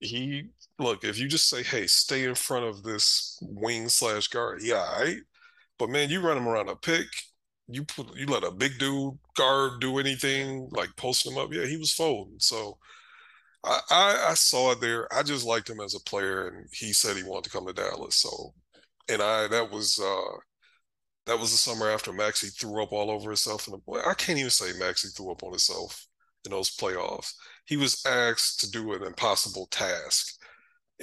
he 0.00 0.50
look, 0.78 1.04
if 1.04 1.18
you 1.18 1.28
just 1.28 1.48
say, 1.48 1.62
"Hey, 1.62 1.86
stay 1.86 2.24
in 2.24 2.34
front 2.34 2.66
of 2.66 2.82
this 2.84 3.38
wing 3.42 3.88
slash 3.88 4.28
guard," 4.28 4.60
yeah, 4.62 5.00
right. 5.00 5.18
But 5.78 5.90
man, 5.90 6.10
you 6.10 6.20
run 6.20 6.36
him 6.36 6.48
around 6.48 6.68
a 6.68 6.76
pick, 6.76 7.06
you 7.68 7.84
put 7.84 8.14
you 8.16 8.26
let 8.26 8.44
a 8.44 8.50
big 8.50 8.78
dude 8.78 9.18
guard 9.36 9.80
do 9.80 9.98
anything 9.98 10.68
like 10.72 10.96
posting 10.96 11.32
him 11.32 11.38
up. 11.38 11.52
Yeah, 11.52 11.66
he 11.66 11.76
was 11.76 11.92
folding. 11.92 12.38
So 12.40 12.78
I, 13.64 13.80
I 13.90 14.26
I 14.30 14.34
saw 14.34 14.72
it 14.72 14.80
there. 14.80 15.12
I 15.14 15.22
just 15.22 15.46
liked 15.46 15.70
him 15.70 15.80
as 15.80 15.94
a 15.94 16.00
player, 16.00 16.48
and 16.48 16.68
he 16.72 16.92
said 16.92 17.16
he 17.16 17.22
wanted 17.24 17.44
to 17.44 17.50
come 17.50 17.66
to 17.66 17.72
Dallas. 17.72 18.16
So 18.16 18.54
and 19.08 19.22
I 19.22 19.48
that 19.48 19.70
was 19.72 19.98
uh 20.00 20.38
that 21.26 21.38
was 21.38 21.50
the 21.52 21.58
summer 21.58 21.88
after 21.90 22.12
Maxi 22.12 22.54
threw 22.56 22.82
up 22.82 22.92
all 22.92 23.10
over 23.10 23.30
himself 23.30 23.66
the 23.66 23.78
play. 23.78 24.00
I 24.06 24.14
can't 24.14 24.38
even 24.38 24.50
say 24.50 24.72
Maxi 24.72 25.14
threw 25.16 25.32
up 25.32 25.42
on 25.42 25.50
himself 25.52 26.06
in 26.44 26.52
those 26.52 26.76
playoffs. 26.76 27.32
He 27.66 27.76
was 27.76 28.04
asked 28.06 28.60
to 28.60 28.70
do 28.70 28.92
an 28.92 29.02
impossible 29.02 29.66
task 29.70 30.34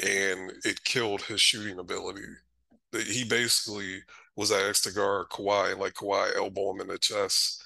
and 0.01 0.51
it 0.65 0.83
killed 0.86 1.23
his 1.23 1.41
shooting 1.41 1.79
ability. 1.79 2.25
He 2.93 3.23
basically 3.25 4.01
was 4.35 4.51
asked 4.51 4.85
to 4.85 4.91
guard 4.91 5.27
Kawhi 5.29 5.77
like 5.77 5.93
Kawhi 5.93 6.35
elbow 6.35 6.71
him 6.71 6.81
in 6.81 6.87
the 6.87 6.97
chest, 6.97 7.63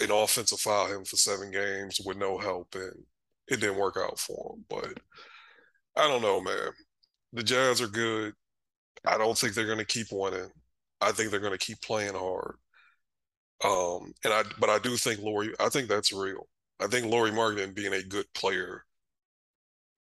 and 0.00 0.10
offensive 0.10 0.60
foul 0.60 0.86
him 0.88 1.04
for 1.04 1.16
seven 1.16 1.50
games 1.50 2.00
with 2.04 2.16
no 2.16 2.38
help, 2.38 2.74
and 2.74 3.04
it 3.48 3.60
didn't 3.60 3.78
work 3.78 3.96
out 3.96 4.18
for 4.18 4.54
him. 4.54 4.64
But 4.68 4.98
I 5.96 6.08
don't 6.08 6.22
know, 6.22 6.40
man. 6.40 6.70
The 7.32 7.42
Jazz 7.42 7.80
are 7.80 7.88
good. 7.88 8.34
I 9.04 9.18
don't 9.18 9.36
think 9.36 9.54
they're 9.54 9.66
going 9.66 9.78
to 9.78 9.84
keep 9.84 10.08
winning. 10.10 10.50
I 11.00 11.12
think 11.12 11.30
they're 11.30 11.40
going 11.40 11.52
to 11.52 11.58
keep 11.58 11.80
playing 11.80 12.14
hard. 12.14 12.56
Um, 13.64 14.12
and 14.24 14.32
I, 14.32 14.42
but 14.58 14.70
I 14.70 14.78
do 14.78 14.96
think 14.96 15.20
Lauri. 15.20 15.54
I 15.60 15.68
think 15.68 15.88
that's 15.88 16.12
real. 16.12 16.48
I 16.80 16.86
think 16.86 17.06
Lauri 17.06 17.30
Markkanen 17.30 17.74
being 17.74 17.94
a 17.94 18.02
good 18.02 18.26
player, 18.34 18.84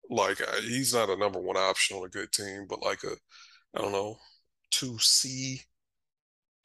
like 0.09 0.41
uh, 0.41 0.61
he's 0.61 0.93
not 0.93 1.09
a 1.09 1.17
number 1.17 1.39
one 1.39 1.57
option 1.57 1.97
on 1.97 2.05
a 2.05 2.09
good 2.09 2.31
team, 2.31 2.65
but 2.67 2.83
like 2.83 3.03
a, 3.03 3.11
I 3.75 3.81
don't 3.81 3.91
know, 3.91 4.17
two 4.71 4.97
C, 4.99 5.61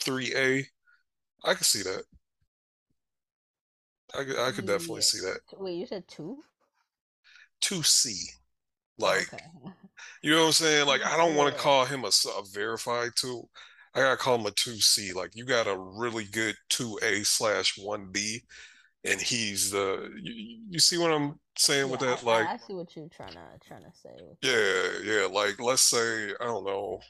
three 0.08 0.34
A. 0.36 0.66
I 1.44 1.54
could 1.54 1.66
see 1.66 1.82
that. 1.82 2.04
I 4.14 4.24
could, 4.24 4.38
I 4.38 4.50
could 4.52 4.66
definitely 4.66 5.00
Yeah. 5.00 5.02
see 5.02 5.20
that. 5.20 5.40
Wait, 5.58 5.74
you 5.76 5.86
said 5.86 6.06
two? 6.08 6.44
Two 7.60 7.82
C, 7.82 8.14
Oh, 9.02 9.08
like 9.08 9.28
okay. 9.28 9.42
you 10.22 10.30
know 10.32 10.40
what 10.42 10.46
I'm 10.48 10.52
saying. 10.52 10.86
Like 10.86 11.04
I 11.06 11.16
don't 11.16 11.36
want 11.36 11.54
to 11.54 11.60
call 11.62 11.86
him 11.86 12.04
a, 12.04 12.08
a 12.08 12.42
verified 12.52 13.12
two. 13.16 13.48
I 13.94 14.00
gotta 14.00 14.16
call 14.18 14.36
him 14.36 14.46
a 14.46 14.52
two 14.52 14.80
C. 14.80 15.12
Like 15.12 15.32
you 15.36 15.44
got 15.46 15.66
a 15.68 15.76
really 15.78 16.24
good 16.26 16.56
two 16.70 16.98
A 17.02 17.24
slash 17.24 17.78
one 17.78 18.10
B, 18.12 18.42
and 19.04 19.20
he's 19.20 19.70
the. 19.72 20.10
You, 20.22 20.60
you 20.70 20.78
see 20.80 20.98
what 20.98 21.12
I'm 21.12 21.40
saying 21.58 21.90
with 21.90 22.00
that? 22.00 22.22
I, 22.24 22.24
Like 22.24 22.50
I 22.50 22.52
I 22.54 22.56
see 22.56 22.74
what 22.74 22.94
you're 22.96 23.08
trying 23.08 23.34
to 23.34 23.58
trying 23.66 23.84
to 23.84 23.92
say 23.92 24.36
yeah, 24.42 24.88
yeah. 25.04 25.26
Like 25.30 25.60
let's 25.60 25.82
say 25.82 26.30
I 26.40 26.44
don't 26.44 26.64
know 26.64 27.00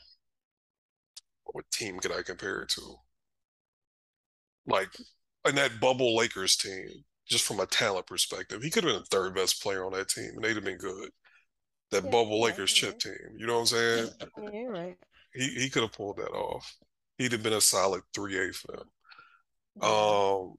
what 1.53 1.71
team 1.71 1.99
could 1.99 2.13
I 2.13 2.23
compare 2.23 2.63
it 2.63 2.69
to? 2.71 2.97
Like 4.67 4.91
in 5.47 5.55
that 5.55 5.81
bubble 5.81 6.17
Lakers 6.17 6.57
team, 6.57 6.89
just 7.27 7.45
from 7.45 7.61
a 7.61 7.67
talent 7.67 8.07
perspective, 8.07 8.63
he 8.63 8.71
could 8.71 8.85
have 8.85 8.93
been 8.93 9.01
the 9.01 9.07
third 9.07 9.35
best 9.35 9.63
player 9.63 9.85
on 9.85 9.93
that 9.93 10.09
team, 10.09 10.31
and 10.35 10.45
they'd 10.45 10.57
have 10.57 10.65
been 10.65 10.79
good. 10.79 11.11
That 11.91 12.05
Yeah, 12.05 12.11
bubble 12.11 12.43
right. 12.43 12.51
Lakers 12.51 12.73
chip 12.73 12.99
team, 12.99 13.15
you 13.37 13.47
know 13.47 13.55
what 13.55 13.61
I'm 13.61 13.67
saying? 13.67 14.09
Yeah, 14.53 14.67
right. 14.67 14.97
He 15.33 15.49
he 15.49 15.71
could 15.71 15.83
have 15.83 15.93
pulled 15.93 16.19
that 16.19 16.33
off. 16.33 16.77
He'd 17.17 17.33
have 17.33 17.43
been 17.43 17.53
a 17.55 17.61
solid 17.61 18.03
three 18.15 18.39
A 18.39 18.53
for 18.53 18.77
them. 18.77 18.91
Um, 19.83 20.55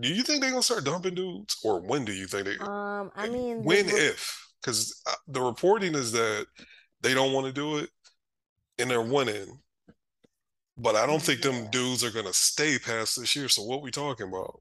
do 0.00 0.08
you 0.08 0.22
think 0.22 0.40
they're 0.40 0.50
gonna 0.50 0.62
start 0.62 0.84
dumping 0.84 1.14
dudes, 1.14 1.56
or 1.64 1.80
when 1.80 2.04
do 2.04 2.12
you 2.12 2.26
think 2.26 2.46
they? 2.46 2.56
Um, 2.58 3.10
I 3.14 3.28
mean, 3.28 3.62
When 3.62 3.88
if? 3.88 4.40
Because 4.60 5.02
the 5.28 5.42
reporting 5.42 5.94
is 5.94 6.12
that 6.12 6.46
they 7.04 7.14
don't 7.14 7.34
want 7.34 7.46
to 7.48 7.52
do 7.54 7.78
it, 7.78 7.90
and 8.78 8.90
they're 8.90 9.02
winning. 9.02 9.60
But 10.76 10.94
I 10.94 11.04
don't 11.06 11.20
think 11.22 11.42
them 11.42 11.68
dudes 11.70 12.04
are 12.04 12.12
gonna 12.12 12.32
stay 12.32 12.78
past 12.78 13.18
this 13.18 13.34
year. 13.36 13.48
So 13.48 13.62
what 13.64 13.82
we 13.82 13.90
talking 13.90 14.28
about? 14.28 14.60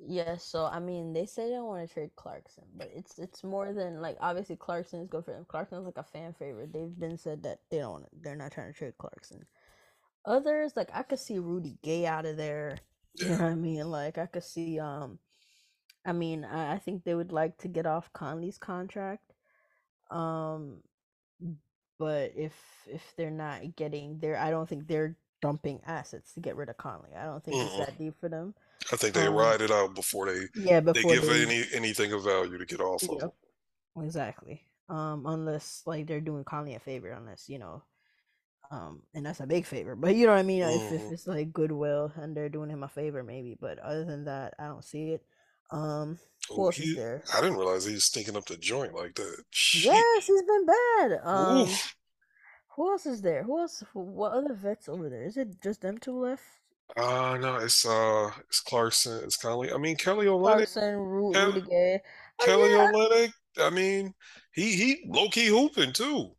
Yeah, 0.00 0.36
so 0.36 0.64
I 0.66 0.78
mean, 0.78 1.12
they 1.12 1.26
say 1.26 1.48
they 1.48 1.54
don't 1.56 1.66
want 1.66 1.86
to 1.88 1.92
trade 1.92 2.10
Clarkson, 2.16 2.64
but 2.76 2.90
it's 2.94 3.18
it's 3.18 3.42
more 3.42 3.72
than 3.72 4.00
like 4.00 4.16
obviously 4.20 4.56
Clarkson 4.56 5.00
is 5.00 5.08
good 5.08 5.24
for 5.24 5.32
them. 5.32 5.44
Clarkson's 5.48 5.86
like 5.86 5.98
a 5.98 6.04
fan 6.04 6.34
favorite. 6.38 6.72
They've 6.72 6.96
been 6.98 7.18
said 7.18 7.42
that 7.42 7.60
they 7.70 7.78
don't 7.78 7.92
want 7.92 8.22
they're 8.22 8.36
not 8.36 8.52
trying 8.52 8.72
to 8.72 8.78
trade 8.78 8.94
Clarkson. 8.98 9.44
Others 10.26 10.74
like 10.76 10.90
I 10.94 11.02
could 11.04 11.20
see 11.20 11.38
Rudy 11.40 11.78
Gay 11.82 12.06
out 12.06 12.26
of 12.26 12.36
there. 12.36 12.78
You 13.14 13.30
know 13.30 13.34
what 13.34 13.42
I 13.52 13.54
mean? 13.56 13.90
Like 13.90 14.18
I 14.18 14.26
could 14.26 14.44
see 14.44 14.78
um 14.80 15.18
I 16.06 16.12
mean, 16.12 16.44
I, 16.44 16.74
I 16.74 16.78
think 16.78 17.04
they 17.04 17.14
would 17.14 17.32
like 17.32 17.58
to 17.58 17.68
get 17.68 17.86
off 17.86 18.12
Conley's 18.12 18.58
contract. 18.58 19.32
Um 20.10 20.82
but 21.98 22.32
if 22.36 22.54
if 22.86 23.02
they're 23.16 23.30
not 23.30 23.76
getting 23.76 24.18
there, 24.18 24.38
I 24.38 24.50
don't 24.50 24.68
think 24.68 24.86
they're 24.86 25.16
dumping 25.40 25.80
assets 25.86 26.32
to 26.34 26.40
get 26.40 26.56
rid 26.56 26.68
of 26.68 26.76
Conley. 26.76 27.10
I 27.16 27.24
don't 27.24 27.42
think 27.44 27.56
mm 27.56 27.66
it's 27.66 27.78
that 27.78 27.98
deep 27.98 28.14
for 28.20 28.28
them. 28.28 28.54
I 28.92 28.96
think 28.96 29.14
they 29.14 29.26
um, 29.26 29.34
ride 29.34 29.60
it 29.60 29.70
out 29.70 29.94
before 29.94 30.32
they 30.32 30.46
yeah 30.54 30.80
before 30.80 31.10
they 31.10 31.20
give 31.20 31.28
they, 31.28 31.42
any 31.42 31.64
anything 31.72 32.12
of 32.12 32.24
value 32.24 32.58
to 32.58 32.66
get 32.66 32.80
off 32.80 33.02
yeah, 33.02 33.26
of. 33.26 33.32
Exactly. 34.04 34.62
Um, 34.88 35.24
unless 35.26 35.82
like 35.84 36.06
they're 36.06 36.20
doing 36.20 36.44
Conley 36.44 36.74
a 36.74 36.78
favor, 36.78 37.10
unless 37.10 37.48
you 37.48 37.58
know, 37.58 37.82
um, 38.70 39.02
and 39.14 39.26
that's 39.26 39.40
a 39.40 39.46
big 39.46 39.66
favor. 39.66 39.96
But 39.96 40.14
you 40.14 40.26
know 40.26 40.32
what 40.32 40.38
I 40.38 40.44
mean. 40.44 40.62
Mm. 40.62 40.76
If, 40.76 40.92
if 40.92 41.00
mm-hmm. 41.00 41.14
it's 41.14 41.26
like 41.26 41.52
goodwill 41.52 42.12
and 42.16 42.36
they're 42.36 42.48
doing 42.48 42.70
him 42.70 42.82
a 42.82 42.88
favor, 42.88 43.22
maybe. 43.22 43.56
But 43.60 43.78
other 43.80 44.04
than 44.04 44.24
that, 44.24 44.54
I 44.58 44.66
don't 44.66 44.84
see 44.84 45.10
it. 45.12 45.22
Um, 45.70 46.18
who 46.48 46.66
else 46.66 46.76
he, 46.76 46.94
there? 46.94 47.22
I 47.34 47.40
didn't 47.40 47.56
realize 47.56 47.84
he 47.84 47.94
was 47.94 48.04
stinking 48.04 48.36
up 48.36 48.46
the 48.46 48.56
joint 48.56 48.94
like 48.94 49.14
that. 49.14 49.44
Yes, 49.74 50.26
he's 50.26 50.42
been 50.42 50.66
bad. 50.66 51.20
Um, 51.24 51.58
Oof. 51.62 51.96
who 52.76 52.90
else 52.90 53.06
is 53.06 53.22
there? 53.22 53.42
Who 53.42 53.58
else? 53.58 53.82
What 53.92 54.32
other 54.32 54.54
vets 54.54 54.88
over 54.88 55.08
there? 55.08 55.24
Is 55.24 55.36
it 55.36 55.60
just 55.62 55.80
them 55.82 55.98
two 55.98 56.18
left? 56.18 56.42
Uh 56.96 57.36
no, 57.38 57.56
it's 57.56 57.84
uh 57.86 58.30
it's 58.48 58.60
Clarkson, 58.60 59.22
it's 59.22 59.36
Conley. 59.36 59.70
I 59.72 59.76
mean 59.76 59.96
Kelly 59.96 60.26
Olynyk. 60.26 60.54
Clarkson, 60.54 60.96
Ru- 60.96 61.32
Kel-. 61.32 61.52
Oh, 61.52 61.98
Kelly 62.44 62.70
yeah. 62.70 62.90
Olynyk. 62.92 63.32
I 63.60 63.70
mean, 63.70 64.14
he 64.52 64.72
he 64.72 65.04
low 65.06 65.28
key 65.28 65.48
hooping 65.48 65.92
too. 65.92 66.30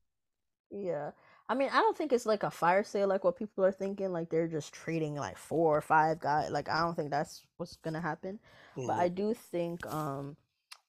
Yeah. 0.72 1.12
I 1.49 1.55
mean, 1.55 1.69
I 1.73 1.77
don't 1.77 1.97
think 1.97 2.13
it's 2.13 2.27
like 2.27 2.43
a 2.43 2.51
fire 2.51 2.83
sale 2.83 3.07
like 3.07 3.23
what 3.23 3.35
people 3.35 3.65
are 3.65 3.71
thinking. 3.71 4.12
Like 4.12 4.29
they're 4.29 4.47
just 4.47 4.71
trading 4.71 5.15
like 5.15 5.35
four 5.35 5.75
or 5.75 5.81
five 5.81 6.19
guys. 6.19 6.51
Like 6.51 6.69
I 6.69 6.81
don't 6.81 6.95
think 6.95 7.09
that's 7.09 7.43
what's 7.57 7.75
gonna 7.77 7.99
happen. 7.99 8.39
Mm-hmm. 8.77 8.88
But 8.88 8.99
I 8.99 9.07
do 9.07 9.33
think 9.33 9.85
um 9.88 10.38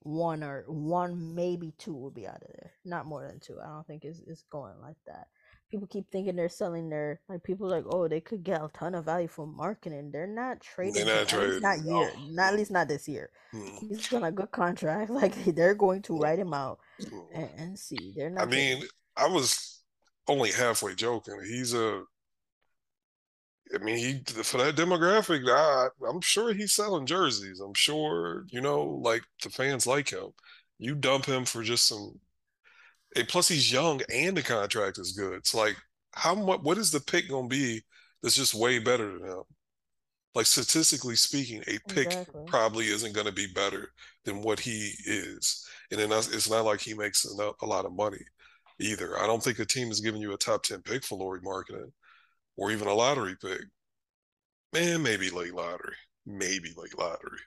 one 0.02 0.42
or 0.42 0.64
one 0.66 1.34
maybe 1.34 1.72
two 1.78 1.94
will 1.94 2.10
be 2.10 2.26
out 2.26 2.42
of 2.42 2.48
there. 2.52 2.72
Not 2.84 3.06
more 3.06 3.26
than 3.26 3.40
two. 3.40 3.58
I 3.58 3.68
don't 3.68 3.86
think 3.86 4.04
it's 4.04 4.20
it's 4.26 4.44
going 4.50 4.74
like 4.82 4.98
that. 5.06 5.28
People 5.70 5.86
keep 5.86 6.10
thinking 6.10 6.36
they're 6.36 6.50
selling 6.50 6.90
their 6.90 7.20
like 7.26 7.42
people 7.42 7.66
like 7.66 7.84
oh 7.88 8.06
they 8.06 8.20
could 8.20 8.44
get 8.44 8.60
a 8.60 8.68
ton 8.74 8.94
of 8.94 9.06
value 9.06 9.28
from 9.28 9.56
Markkanen. 9.58 10.12
They're 10.12 10.26
not 10.26 10.60
trading. 10.60 11.06
They're 11.06 11.16
not 11.20 11.28
trading. 11.28 11.60
Not 11.62 11.78
year. 11.78 12.12
Oh. 12.14 12.28
Not 12.28 12.52
at 12.52 12.58
least 12.58 12.70
not 12.70 12.86
this 12.86 13.08
year. 13.08 13.30
Mm-hmm. 13.54 13.94
He's 13.94 14.12
on 14.12 14.24
a 14.24 14.32
good 14.32 14.50
contract. 14.50 15.10
Like 15.20 15.42
they're 15.54 15.74
going 15.74 16.02
to 16.02 16.18
write 16.18 16.38
him 16.38 16.52
out 16.52 16.80
mm-hmm. 17.00 17.34
and, 17.34 17.50
and 17.56 17.78
see. 17.78 18.12
They're 18.14 18.28
not. 18.28 18.42
I 18.42 18.50
mean, 18.50 18.82
I 19.16 19.26
was 19.26 19.69
only 20.30 20.52
halfway 20.52 20.94
joking. 20.94 21.40
He's 21.44 21.74
a 21.74 22.02
I 23.74 23.78
mean, 23.78 23.96
he 23.96 24.42
for 24.42 24.58
that 24.58 24.76
demographic, 24.76 25.48
I, 25.48 25.88
I'm 26.08 26.20
sure 26.20 26.52
he's 26.52 26.72
selling 26.72 27.06
jerseys. 27.06 27.60
I'm 27.60 27.74
sure, 27.74 28.44
you 28.48 28.60
know, 28.60 28.82
like 28.82 29.22
the 29.42 29.50
fans 29.50 29.86
like 29.86 30.10
him. 30.10 30.30
You 30.78 30.94
dump 30.94 31.26
him 31.26 31.44
for 31.44 31.62
just 31.62 31.86
some. 31.86 32.18
And 33.16 33.28
plus, 33.28 33.48
he's 33.48 33.72
young 33.72 34.00
and 34.12 34.36
the 34.36 34.42
contract 34.42 34.98
is 34.98 35.12
good. 35.12 35.34
It's 35.34 35.54
like, 35.54 35.76
how 36.14 36.34
much? 36.34 36.60
What 36.62 36.78
is 36.78 36.90
the 36.90 37.00
pick 37.00 37.28
going 37.28 37.48
to 37.48 37.56
be 37.56 37.82
that's 38.22 38.36
just 38.36 38.54
way 38.54 38.78
better 38.78 39.18
than 39.18 39.28
him? 39.28 39.42
Like 40.34 40.46
statistically 40.46 41.16
speaking, 41.16 41.62
a 41.66 41.78
pick 41.92 42.06
exactly. 42.06 42.42
probably 42.46 42.86
isn't 42.86 43.14
going 43.14 43.26
to 43.26 43.32
be 43.32 43.48
better 43.52 43.90
than 44.24 44.42
what 44.42 44.60
he 44.60 44.92
is, 45.04 45.66
and 45.90 46.00
then 46.00 46.12
it's 46.12 46.50
not 46.50 46.64
like 46.64 46.80
he 46.80 46.94
makes 46.94 47.24
a 47.24 47.66
lot 47.66 47.84
of 47.84 47.92
money 47.92 48.24
either. 48.80 49.18
I 49.18 49.26
don't 49.26 49.42
think 49.42 49.58
a 49.58 49.64
team 49.64 49.90
is 49.90 50.00
giving 50.00 50.20
you 50.20 50.32
a 50.32 50.38
top 50.38 50.62
10 50.62 50.82
pick 50.82 51.04
for 51.04 51.18
Lauri 51.18 51.40
Markkanen 51.40 51.92
or 52.56 52.70
even 52.70 52.88
a 52.88 52.94
lottery 52.94 53.36
pick. 53.40 53.60
Man, 54.72 55.02
maybe 55.02 55.30
late 55.30 55.54
lottery, 55.54 55.96
maybe 56.26 56.72
late 56.76 56.98
lottery. 56.98 57.38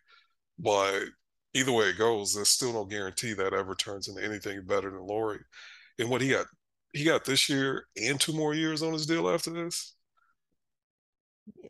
But 0.60 1.04
either 1.54 1.72
way 1.72 1.86
it 1.86 1.98
goes, 1.98 2.34
there's 2.34 2.50
still 2.50 2.74
no 2.74 2.86
guarantee 2.86 3.34
that 3.34 3.54
ever 3.54 3.76
turns 3.76 4.08
into 4.08 4.24
anything 4.24 4.66
better 4.66 4.90
than 4.90 5.06
Lauri. 5.08 5.40
And 6.00 6.10
what 6.10 6.22
he 6.22 6.30
got, 6.30 6.46
he 6.92 7.04
got 7.04 7.26
this 7.26 7.50
year 7.50 7.86
and 8.02 8.20
two 8.20 8.34
more 8.34 8.54
years 8.54 8.84
on 8.84 8.94
his 8.94 9.06
deal 9.06 9.30
after 9.30 9.52
this. 9.52 9.96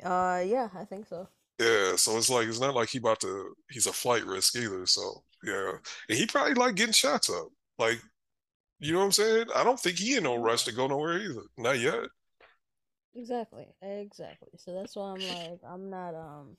Uh, 0.03 0.43
yeah, 0.45 0.69
I 0.75 0.85
think 0.85 1.07
so. 1.07 1.27
Yeah, 1.59 1.95
so 1.95 2.17
it's 2.17 2.29
like 2.29 2.47
it's 2.47 2.59
not 2.59 2.75
like 2.75 2.89
he 2.89 2.97
about 2.97 3.19
to. 3.21 3.53
He's 3.69 3.87
a 3.87 3.93
flight 3.93 4.25
risk 4.25 4.55
either. 4.55 4.85
So 4.85 5.23
yeah, 5.43 5.73
and 6.09 6.17
he 6.17 6.25
probably 6.25 6.55
like 6.55 6.75
getting 6.75 6.93
shots 6.93 7.29
up. 7.29 7.47
Like 7.77 7.99
you 8.83 8.91
know 8.93 8.99
what 8.99 9.05
I'm 9.05 9.11
saying? 9.13 9.45
I 9.55 9.63
don't 9.63 9.79
think 9.79 9.97
he 9.97 10.17
in 10.17 10.23
no 10.23 10.35
rush 10.35 10.65
to 10.65 10.73
go 10.73 10.87
nowhere 10.87 11.17
either. 11.19 11.43
Not 11.57 11.79
yet. 11.79 12.09
Exactly. 13.15 13.67
Exactly. 13.81 14.49
So 14.57 14.73
that's 14.73 14.95
why 14.95 15.11
I'm 15.11 15.27
like, 15.27 15.59
I'm 15.65 15.89
not 15.89 16.15
um 16.15 16.57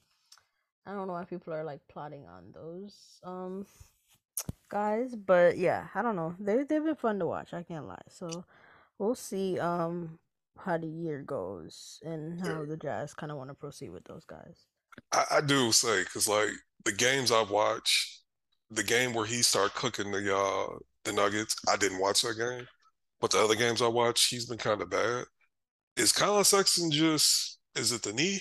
I 0.86 0.92
don't 0.92 1.06
know 1.06 1.12
why 1.14 1.24
people 1.24 1.52
are 1.52 1.64
like 1.64 1.80
plotting 1.88 2.26
on 2.26 2.52
those 2.52 3.20
um 3.24 3.66
guys, 4.70 5.14
but 5.14 5.58
yeah, 5.58 5.88
I 5.94 6.00
don't 6.02 6.16
know. 6.16 6.34
They 6.38 6.64
they've 6.64 6.84
been 6.84 6.94
fun 6.94 7.18
to 7.18 7.26
watch, 7.26 7.52
I 7.52 7.62
can't 7.62 7.86
lie. 7.86 8.02
So 8.08 8.44
we'll 8.98 9.14
see 9.14 9.58
um 9.58 10.18
how 10.58 10.78
the 10.78 10.86
year 10.86 11.20
goes 11.20 12.00
and 12.04 12.40
how 12.40 12.64
the 12.64 12.76
Jazz 12.76 13.12
kind 13.12 13.32
of 13.32 13.38
want 13.38 13.50
to 13.50 13.54
proceed 13.54 13.90
with 13.90 14.04
those 14.04 14.24
guys. 14.24 14.66
I, 15.12 15.24
I 15.32 15.40
do 15.42 15.72
say 15.72 16.04
because 16.04 16.26
like 16.28 16.52
the 16.84 16.92
games 16.92 17.30
I've 17.32 17.50
watched, 17.50 18.20
the 18.70 18.84
game 18.84 19.12
where 19.12 19.26
he 19.26 19.42
started 19.42 19.74
cooking 19.74 20.10
the 20.10 20.34
uh 20.34 20.78
the 21.04 21.12
Nuggets. 21.12 21.56
I 21.68 21.76
didn't 21.76 22.00
watch 22.00 22.22
that 22.22 22.38
game, 22.38 22.66
but 23.20 23.30
the 23.30 23.38
other 23.38 23.54
games 23.54 23.82
I 23.82 23.88
watched, 23.88 24.30
he's 24.30 24.46
been 24.46 24.58
kind 24.58 24.80
of 24.80 24.90
bad. 24.90 25.24
Is 25.96 26.12
Collin 26.12 26.44
Sexton 26.44 26.90
just? 26.90 27.58
Is 27.76 27.92
it 27.92 28.02
the 28.02 28.12
knee? 28.12 28.40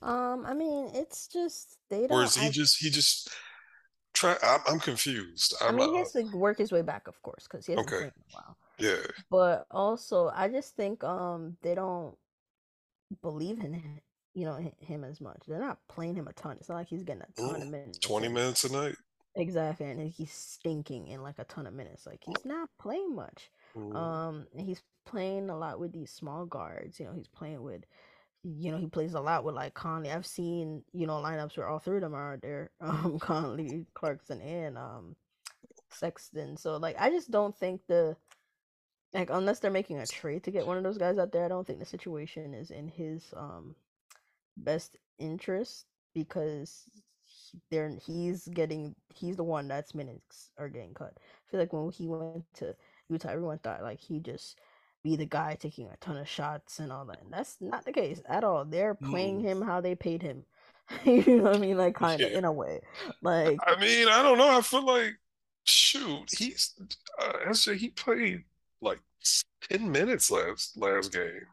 Um, 0.00 0.44
I 0.46 0.54
mean, 0.54 0.90
it's 0.94 1.26
just 1.26 1.76
they 1.90 2.06
don't. 2.06 2.12
Or 2.12 2.24
is 2.24 2.36
he 2.36 2.46
I, 2.46 2.50
just 2.50 2.78
he 2.78 2.90
just 2.90 3.30
try? 4.14 4.36
I'm, 4.42 4.60
I'm 4.68 4.80
confused. 4.80 5.54
I'm, 5.60 5.74
i 5.74 5.78
mean, 5.78 5.92
he 5.92 5.98
has 5.98 6.12
to 6.12 6.22
work 6.36 6.58
his 6.58 6.72
way 6.72 6.82
back, 6.82 7.08
of 7.08 7.20
course, 7.22 7.46
because 7.50 7.66
he 7.66 7.72
hasn't 7.72 7.88
okay. 7.88 7.96
played 7.96 8.12
in 8.14 8.22
a 8.32 8.36
while. 8.36 8.56
Yeah. 8.78 9.06
But 9.30 9.66
also, 9.70 10.30
I 10.34 10.48
just 10.48 10.76
think 10.76 11.02
um 11.02 11.56
they 11.62 11.74
don't 11.74 12.14
believe 13.22 13.58
in 13.60 13.72
him, 13.72 14.00
you 14.34 14.44
know, 14.44 14.58
him 14.78 15.04
as 15.04 15.20
much. 15.20 15.42
They're 15.48 15.58
not 15.58 15.78
playing 15.88 16.14
him 16.14 16.28
a 16.28 16.32
ton. 16.32 16.56
It's 16.60 16.68
not 16.68 16.76
like 16.76 16.88
he's 16.88 17.02
getting 17.02 17.22
a 17.22 17.40
ton 17.40 17.60
mm, 17.60 17.62
of 17.62 17.68
minutes. 17.68 17.98
Twenty 17.98 18.28
minutes 18.28 18.64
a 18.64 18.72
night. 18.72 18.94
Exactly, 19.38 19.86
and 19.86 20.00
he's 20.10 20.32
stinking 20.32 21.06
in 21.06 21.22
like 21.22 21.38
a 21.38 21.44
ton 21.44 21.66
of 21.66 21.72
minutes. 21.72 22.06
Like 22.06 22.22
he's 22.24 22.44
not 22.44 22.68
playing 22.78 23.14
much. 23.14 23.50
Um, 23.96 24.46
and 24.52 24.66
he's 24.66 24.82
playing 25.06 25.48
a 25.48 25.56
lot 25.56 25.78
with 25.78 25.92
these 25.92 26.10
small 26.10 26.44
guards. 26.44 26.98
You 26.98 27.06
know, 27.06 27.12
he's 27.12 27.28
playing 27.28 27.62
with, 27.62 27.84
you 28.42 28.72
know, 28.72 28.78
he 28.78 28.88
plays 28.88 29.14
a 29.14 29.20
lot 29.20 29.44
with 29.44 29.54
like 29.54 29.74
Conley. 29.74 30.10
I've 30.10 30.26
seen 30.26 30.82
you 30.92 31.06
know 31.06 31.14
lineups 31.14 31.56
where 31.56 31.68
all 31.68 31.78
three 31.78 31.98
of 31.98 32.02
them 32.02 32.14
are 32.14 32.38
there. 32.42 32.70
Um, 32.80 33.18
Conley, 33.20 33.86
Clarkson, 33.94 34.40
and 34.40 34.76
um, 34.76 35.14
Sexton. 35.90 36.56
So 36.56 36.76
like, 36.76 36.96
I 36.98 37.10
just 37.10 37.30
don't 37.30 37.56
think 37.56 37.82
the 37.86 38.16
like 39.14 39.30
unless 39.30 39.60
they're 39.60 39.70
making 39.70 39.98
a 39.98 40.06
trade 40.06 40.42
to 40.44 40.50
get 40.50 40.66
one 40.66 40.76
of 40.76 40.82
those 40.82 40.98
guys 40.98 41.16
out 41.16 41.30
there, 41.30 41.44
I 41.44 41.48
don't 41.48 41.66
think 41.66 41.78
the 41.78 41.86
situation 41.86 42.54
is 42.54 42.70
in 42.72 42.88
his 42.88 43.32
um 43.36 43.76
best 44.56 44.96
interest 45.18 45.86
because 46.12 46.88
they're 47.70 47.96
he's 48.04 48.46
getting 48.48 48.94
he's 49.14 49.36
the 49.36 49.44
one 49.44 49.68
that's 49.68 49.94
minutes 49.94 50.50
are 50.58 50.68
getting 50.68 50.94
cut. 50.94 51.14
I 51.16 51.50
feel 51.50 51.60
like 51.60 51.72
when 51.72 51.90
he 51.90 52.06
went 52.06 52.44
to 52.54 52.74
Utah, 53.08 53.30
everyone 53.30 53.58
thought 53.58 53.82
like 53.82 54.00
he 54.00 54.20
just 54.20 54.58
be 55.02 55.16
the 55.16 55.26
guy 55.26 55.56
taking 55.58 55.88
a 55.88 55.96
ton 55.96 56.16
of 56.16 56.28
shots 56.28 56.80
and 56.80 56.92
all 56.92 57.04
that. 57.06 57.22
And 57.22 57.32
that's 57.32 57.56
not 57.60 57.84
the 57.84 57.92
case 57.92 58.20
at 58.28 58.44
all. 58.44 58.64
They're 58.64 58.94
playing 58.94 59.40
mm. 59.40 59.44
him 59.44 59.62
how 59.62 59.80
they 59.80 59.94
paid 59.94 60.22
him. 60.22 60.44
you 61.04 61.38
know 61.38 61.44
what 61.44 61.56
I 61.56 61.58
mean? 61.58 61.76
Like 61.76 61.94
kind 61.94 62.20
of 62.20 62.30
yeah. 62.30 62.38
in 62.38 62.44
a 62.44 62.52
way. 62.52 62.80
Like 63.22 63.58
I 63.66 63.78
mean, 63.80 64.08
I 64.08 64.22
don't 64.22 64.38
know. 64.38 64.56
I 64.56 64.60
feel 64.60 64.84
like 64.84 65.18
shoot, 65.64 66.28
he's 66.36 66.74
uh, 67.20 67.52
he 67.74 67.90
played 67.90 68.44
like 68.80 69.00
ten 69.68 69.90
minutes 69.90 70.30
last 70.30 70.76
last 70.76 71.12
game. 71.12 71.46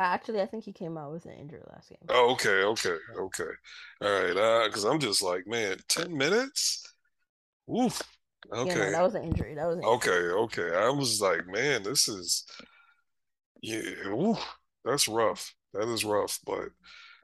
Actually, 0.00 0.40
I 0.40 0.46
think 0.46 0.64
he 0.64 0.72
came 0.72 0.96
out 0.96 1.12
with 1.12 1.26
an 1.26 1.32
injury 1.32 1.60
last 1.70 1.90
game. 1.90 1.98
Oh, 2.08 2.32
okay, 2.32 2.62
okay, 2.62 2.96
okay. 3.18 3.50
All 4.00 4.10
right, 4.10 4.64
because 4.64 4.86
uh, 4.86 4.90
I'm 4.90 4.98
just 4.98 5.22
like, 5.22 5.46
man, 5.46 5.76
ten 5.88 6.16
minutes. 6.16 6.82
Oof. 7.70 8.00
Okay, 8.50 8.70
yeah, 8.70 8.86
no, 8.86 8.90
that 8.92 9.02
was 9.02 9.14
an 9.14 9.24
injury. 9.24 9.54
That 9.54 9.66
was 9.66 9.78
okay. 9.84 10.10
Okay, 10.10 10.74
I 10.74 10.88
was 10.88 11.20
like, 11.20 11.46
man, 11.46 11.82
this 11.82 12.08
is 12.08 12.46
yeah. 13.60 13.82
Oof, 14.06 14.38
that's 14.86 15.06
rough. 15.06 15.54
That 15.74 15.86
is 15.88 16.02
rough, 16.02 16.38
but 16.46 16.70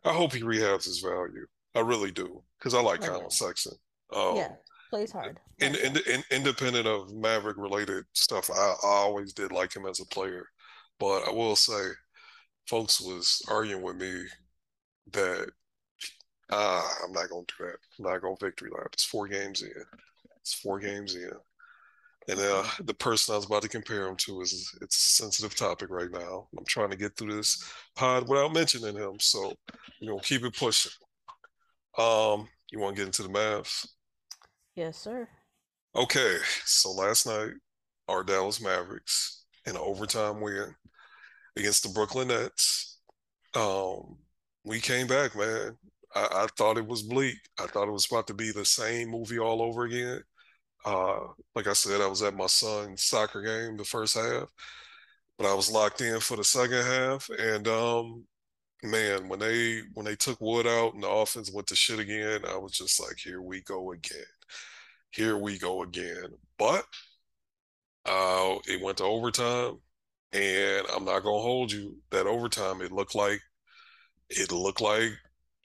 I 0.04 0.12
hope 0.12 0.34
he 0.34 0.42
rehabs 0.42 0.84
his 0.84 1.00
value. 1.00 1.46
I 1.74 1.80
really 1.80 2.10
do 2.10 2.42
because 2.58 2.74
I 2.74 2.82
like 2.82 3.00
Collin 3.00 3.30
Sexton. 3.30 3.72
Um, 4.14 4.36
yeah, 4.36 4.52
plays 4.90 5.12
hard. 5.12 5.40
In, 5.60 5.74
in, 5.76 5.96
in, 5.96 6.22
independent 6.30 6.86
of 6.86 7.14
Maverick 7.14 7.56
related 7.56 8.04
stuff, 8.12 8.50
I, 8.50 8.74
I 8.84 8.88
always 8.88 9.32
did 9.32 9.50
like 9.50 9.74
him 9.74 9.86
as 9.86 10.00
a 10.00 10.06
player. 10.06 10.46
But 10.98 11.26
I 11.26 11.32
will 11.32 11.56
say, 11.56 11.90
folks 12.66 13.00
was 13.00 13.42
arguing 13.48 13.82
with 13.82 13.96
me 13.96 14.24
that 15.12 15.50
Ah, 16.50 16.88
I'm 17.04 17.12
not 17.12 17.28
gonna 17.28 17.44
do 17.58 17.64
that. 17.66 17.78
I'm 17.98 18.04
not 18.04 18.22
gonna 18.22 18.36
victory 18.40 18.70
lap. 18.70 18.90
It's 18.92 19.04
four 19.04 19.26
games 19.26 19.62
in. 19.62 19.84
It's 20.40 20.54
four 20.54 20.78
games 20.78 21.14
in. 21.14 21.32
And 22.28 22.40
uh, 22.40 22.64
the 22.84 22.94
person 22.94 23.34
I 23.34 23.36
was 23.36 23.46
about 23.46 23.62
to 23.62 23.68
compare 23.68 24.06
him 24.06 24.16
to 24.16 24.40
is 24.40 24.76
it's 24.80 24.96
a 24.96 25.22
sensitive 25.22 25.54
topic 25.54 25.90
right 25.90 26.10
now. 26.10 26.48
I'm 26.56 26.64
trying 26.64 26.90
to 26.90 26.96
get 26.96 27.16
through 27.16 27.36
this 27.36 27.62
pod 27.94 28.28
without 28.28 28.52
mentioning 28.52 28.96
him, 28.96 29.18
so 29.20 29.54
we're 30.00 30.12
gonna 30.12 30.22
keep 30.22 30.44
it 30.44 30.56
pushing. 30.56 30.92
Um, 31.98 32.48
you 32.70 32.78
want 32.78 32.96
to 32.96 33.00
get 33.00 33.06
into 33.06 33.22
the 33.22 33.28
Mavs? 33.28 33.86
Yes, 34.74 34.98
sir. 34.98 35.28
Okay, 35.94 36.36
so 36.64 36.92
last 36.92 37.26
night 37.26 37.52
our 38.08 38.22
Dallas 38.22 38.60
Mavericks 38.60 39.44
in 39.66 39.74
an 39.74 39.82
overtime 39.82 40.40
win 40.40 40.74
against 41.56 41.82
the 41.82 41.88
Brooklyn 41.90 42.28
Nets. 42.28 42.98
Um, 43.54 44.18
we 44.64 44.80
came 44.80 45.06
back, 45.06 45.36
man. 45.36 45.76
I, 46.14 46.28
I, 46.32 46.46
thought 46.56 46.78
it 46.78 46.86
was 46.86 47.02
bleak. 47.02 47.36
I 47.58 47.66
thought 47.66 47.88
it 47.88 47.92
was 47.92 48.06
about 48.10 48.26
to 48.28 48.34
be 48.34 48.52
the 48.52 48.64
same 48.64 49.10
movie 49.10 49.38
all 49.38 49.62
over 49.62 49.84
again. 49.84 50.20
Uh, 50.84 51.20
like 51.54 51.66
I 51.66 51.72
said, 51.72 52.00
I 52.00 52.06
was 52.06 52.22
at 52.22 52.36
my 52.36 52.46
son's 52.46 53.04
soccer 53.04 53.42
game 53.42 53.76
the 53.76 53.84
first 53.84 54.16
half, 54.16 54.48
but 55.38 55.46
I 55.46 55.54
was 55.54 55.70
locked 55.70 56.00
in 56.00 56.20
for 56.20 56.36
the 56.36 56.44
second 56.44 56.84
half. 56.84 57.28
And 57.38 57.66
um, 57.68 58.24
man, 58.82 59.28
when 59.28 59.40
they 59.40 59.82
when 59.94 60.06
they 60.06 60.16
took 60.16 60.40
Wood 60.40 60.66
out 60.66 60.94
and 60.94 61.02
the 61.02 61.08
offense 61.08 61.50
went 61.52 61.66
to 61.68 61.76
shit 61.76 61.98
again, 61.98 62.42
I 62.48 62.56
was 62.56 62.72
just 62.72 63.00
like, 63.00 63.18
here 63.18 63.42
we 63.42 63.62
go 63.62 63.92
again. 63.92 64.24
Here 65.10 65.36
we 65.36 65.58
go 65.58 65.82
again. 65.82 66.28
But 66.58 66.84
uh, 68.04 68.56
it 68.66 68.80
went 68.82 68.98
to 68.98 69.04
overtime, 69.04 69.78
and 70.36 70.86
I'm 70.94 71.04
not 71.04 71.22
gonna 71.22 71.40
hold 71.40 71.72
you. 71.72 71.96
That 72.10 72.26
overtime, 72.26 72.82
it 72.82 72.92
looked 72.92 73.14
like 73.14 73.40
it 74.30 74.52
looked 74.52 74.80
like 74.80 75.12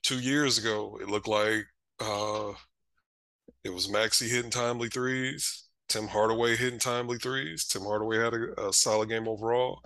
two 0.04 0.20
years 0.20 0.58
ago. 0.58 0.98
It 1.02 1.10
looked 1.10 1.28
like 1.28 1.66
uh, 2.00 2.54
it 3.64 3.74
was 3.74 3.88
Maxi 3.88 4.30
hitting 4.30 4.52
timely 4.52 4.90
threes, 4.90 5.68
Tim 5.90 6.08
Hardaway 6.08 6.56
hitting 6.56 6.80
timely 6.80 7.18
threes. 7.18 7.66
Tim 7.66 7.84
Hardaway 7.84 8.18
had 8.18 8.34
a, 8.34 8.70
a 8.70 8.74
solid 8.74 9.10
game 9.10 9.28
overall. 9.28 9.82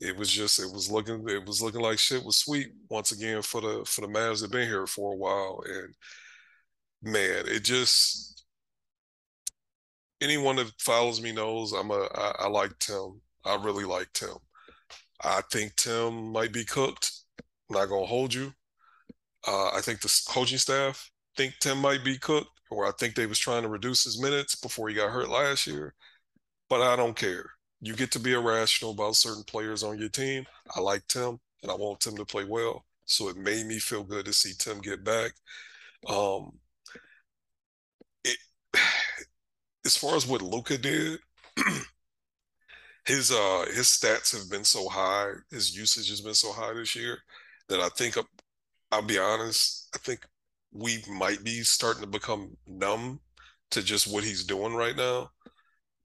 It 0.00 0.16
was 0.16 0.30
just 0.30 0.60
it 0.60 0.70
was 0.72 0.90
looking 0.90 1.28
it 1.28 1.46
was 1.46 1.62
looking 1.62 1.80
like 1.80 1.98
shit 1.98 2.24
was 2.24 2.36
sweet 2.38 2.68
once 2.90 3.12
again 3.12 3.42
for 3.42 3.60
the 3.60 3.84
for 3.86 4.02
the 4.02 4.08
Mavs 4.08 4.42
that 4.42 4.52
been 4.52 4.68
here 4.68 4.86
for 4.86 5.14
a 5.14 5.16
while. 5.16 5.62
And 5.66 5.94
man, 7.02 7.44
it 7.48 7.64
just 7.64 8.44
anyone 10.20 10.56
that 10.56 10.72
follows 10.78 11.20
me 11.20 11.32
knows 11.32 11.72
I'm 11.72 11.90
a 11.90 12.08
I, 12.14 12.32
I 12.40 12.48
like 12.48 12.78
Tim. 12.78 13.20
I 13.48 13.56
really 13.62 13.84
like 13.84 14.12
Tim. 14.12 14.36
I 15.24 15.42
think 15.50 15.74
Tim 15.76 16.32
might 16.32 16.52
be 16.52 16.64
cooked. 16.64 17.10
I'm 17.68 17.76
not 17.76 17.88
gonna 17.88 18.06
hold 18.06 18.34
you. 18.34 18.52
Uh, 19.46 19.70
I 19.70 19.80
think 19.82 20.00
the 20.00 20.22
coaching 20.28 20.58
staff 20.58 21.10
think 21.36 21.54
Tim 21.60 21.78
might 21.78 22.04
be 22.04 22.18
cooked, 22.18 22.60
or 22.70 22.86
I 22.86 22.90
think 22.98 23.14
they 23.14 23.26
was 23.26 23.38
trying 23.38 23.62
to 23.62 23.68
reduce 23.68 24.04
his 24.04 24.20
minutes 24.20 24.56
before 24.56 24.88
he 24.88 24.94
got 24.94 25.10
hurt 25.10 25.30
last 25.30 25.66
year. 25.66 25.94
But 26.68 26.82
I 26.82 26.96
don't 26.96 27.16
care. 27.16 27.50
You 27.80 27.94
get 27.94 28.10
to 28.12 28.18
be 28.20 28.32
irrational 28.32 28.92
about 28.92 29.16
certain 29.16 29.44
players 29.44 29.82
on 29.82 29.98
your 29.98 30.08
team. 30.08 30.44
I 30.76 30.80
like 30.80 31.06
Tim, 31.08 31.38
and 31.62 31.70
I 31.70 31.74
want 31.74 32.00
Tim 32.00 32.16
to 32.16 32.24
play 32.24 32.44
well. 32.44 32.84
So 33.06 33.28
it 33.28 33.36
made 33.36 33.66
me 33.66 33.78
feel 33.78 34.02
good 34.02 34.26
to 34.26 34.32
see 34.32 34.52
Tim 34.58 34.80
get 34.80 35.04
back. 35.04 35.32
Um, 36.08 36.58
it, 38.24 38.36
as 39.86 39.96
far 39.96 40.16
as 40.16 40.26
what 40.26 40.42
Luka 40.42 40.76
did, 40.76 41.20
his 43.08 43.32
uh 43.32 43.66
his 43.74 43.86
stats 43.88 44.36
have 44.38 44.50
been 44.50 44.64
so 44.64 44.88
high, 44.88 45.32
his 45.50 45.76
usage 45.76 46.10
has 46.10 46.20
been 46.20 46.34
so 46.34 46.52
high 46.52 46.74
this 46.74 46.94
year 46.96 47.18
that 47.68 47.80
I 47.80 47.88
think 47.90 48.16
I'll 48.92 49.02
be 49.02 49.18
honest, 49.18 49.88
I 49.94 49.98
think 49.98 50.26
we 50.72 51.02
might 51.10 51.44
be 51.44 51.62
starting 51.62 52.02
to 52.02 52.08
become 52.08 52.56
numb 52.66 53.20
to 53.72 53.82
just 53.82 54.06
what 54.12 54.24
he's 54.24 54.44
doing 54.44 54.74
right 54.74 54.96
now. 54.96 55.30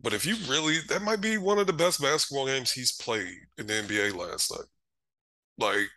But 0.02 0.14
if 0.14 0.26
you 0.26 0.36
really, 0.50 0.78
that 0.90 1.02
might 1.04 1.22
be 1.22 1.38
one 1.38 1.60
of 1.60 1.68
the 1.68 1.74
best 1.74 2.02
basketball 2.02 2.48
games 2.48 2.72
he's 2.72 2.92
played 2.94 3.36
in 3.58 3.68
the 3.68 3.74
NBA 3.80 4.12
last 4.12 4.52
night. 4.52 4.68
Like 5.58 5.90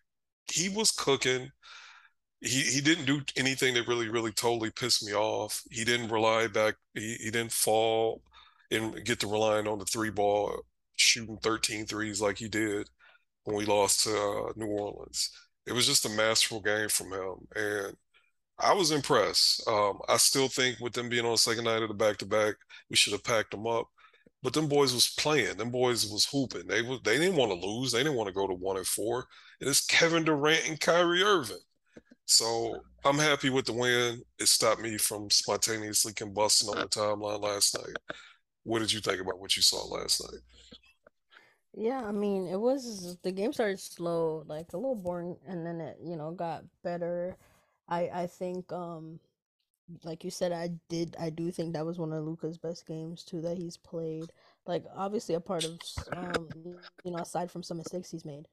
he 0.53 0.69
was 0.69 0.91
cooking. 0.93 1.51
He 2.41 2.63
he 2.63 2.81
didn't 2.81 3.07
do 3.07 3.23
anything 3.37 3.75
that 3.75 3.89
really 3.89 4.09
really 4.09 4.33
totally 4.33 4.71
pissed 4.71 5.05
me 5.05 5.15
off. 5.15 5.63
He 5.71 5.85
didn't 5.85 6.11
rely 6.11 6.47
back. 6.49 6.77
He 6.95 7.17
he 7.17 7.31
didn't 7.31 7.53
fall 7.53 8.23
and 8.71 9.05
get 9.05 9.21
to 9.21 9.27
relying 9.29 9.67
on 9.69 9.79
the 9.79 9.85
three 9.87 10.11
ball, 10.11 10.63
shooting 10.97 11.39
13 11.43 11.87
threes 11.87 12.21
like 12.21 12.39
he 12.39 12.49
did 12.49 12.89
when 13.45 13.57
we 13.57 13.65
lost 13.65 14.05
to 14.05 14.11
uh, 14.11 14.53
New 14.57 14.67
Orleans. 14.67 15.31
It 15.67 15.73
was 15.73 15.87
just 15.87 16.07
a 16.07 16.11
masterful 16.11 16.61
game 16.61 16.89
from 16.89 17.13
him, 17.13 17.35
and 17.55 17.97
I 18.59 18.73
was 18.73 18.91
impressed. 18.91 19.67
Um, 19.69 19.99
I 20.09 20.17
still 20.17 20.49
think 20.49 20.81
with 20.81 20.93
them 20.93 21.09
being 21.09 21.25
on 21.25 21.33
the 21.33 21.39
second 21.39 21.65
night 21.65 21.83
of 21.83 21.89
the 21.89 21.95
back 21.95 22.17
to 22.19 22.27
back, 22.27 22.55
we 22.89 22.97
should 22.97 23.13
have 23.13 23.25
packed 23.25 23.51
them 23.51 23.67
up. 23.67 23.87
But 24.43 24.53
them 24.53 24.69
boys 24.69 24.95
was 24.95 25.13
playing. 25.19 25.57
Them 25.57 25.71
boys 25.71 26.07
was 26.11 26.27
hooping. 26.27 26.67
They 26.69 26.83
was 26.83 27.01
they 27.05 27.19
didn't 27.19 27.37
want 27.37 27.51
to 27.51 27.67
lose. 27.67 27.93
They 27.93 27.99
didn't 27.99 28.15
want 28.15 28.29
to 28.29 28.35
go 28.35 28.47
to 28.47 28.55
one 28.55 28.77
and 28.77 28.87
four. 28.87 29.27
And 29.61 29.69
it's 29.69 29.85
Kevin 29.85 30.25
Durant 30.25 30.69
and 30.69 30.81
Kyrie 30.81 31.23
Irving. 31.23 31.57
So 32.27 32.81
I'm 33.05 33.19
happy 33.19 33.51
with 33.51 33.67
the 33.67 33.73
win. 33.73 34.23
It 34.39 34.49
stopped 34.49 34.81
me 34.81 34.99
from 34.99 35.31
spontaneously 35.31 36.13
combusting 36.13 36.69
on 36.69 36.77
the 36.77 36.89
timeline 36.89 37.43
last 37.43 37.77
night. 37.79 37.97
What 38.65 38.81
did 38.81 38.93
you 38.93 39.01
think 39.01 39.21
about 39.21 39.41
what 39.41 39.57
you 39.57 39.63
saw 39.63 39.85
last 39.87 40.23
night? 40.23 40.41
Yeah, 41.77 42.03
I 42.03 42.11
mean, 42.13 42.49
it 42.49 42.59
was 42.59 43.19
the 43.23 43.31
game 43.31 43.53
started 43.53 43.79
slow, 43.79 44.45
like 44.47 44.73
a 44.73 44.79
little 44.79 44.95
boring, 44.97 45.37
and 45.47 45.65
then 45.67 45.81
it, 45.81 45.99
you 46.03 46.17
know, 46.17 46.31
got 46.33 46.65
better. 46.83 47.37
I 47.89 48.09
I 48.13 48.27
think 48.27 48.73
um 48.73 49.21
like 50.03 50.25
you 50.25 50.31
said, 50.31 50.53
I 50.53 50.71
did. 50.89 51.17
I 51.21 51.31
do 51.31 51.51
think 51.51 51.73
that 51.75 51.87
was 51.87 51.99
one 51.99 52.13
of 52.13 52.25
Luka's 52.25 52.59
best 52.59 52.87
games 52.87 53.23
too 53.23 53.41
that 53.43 53.57
he's 53.57 53.77
played. 53.77 54.25
Like 54.67 54.85
obviously 54.95 55.35
a 55.35 55.41
part 55.41 55.65
of, 55.65 55.79
um, 56.13 56.49
you 57.05 57.11
know, 57.13 57.19
aside 57.19 57.51
from 57.51 57.63
some 57.63 57.77
mistakes 57.77 58.11
he's 58.11 58.25
made, 58.25 58.47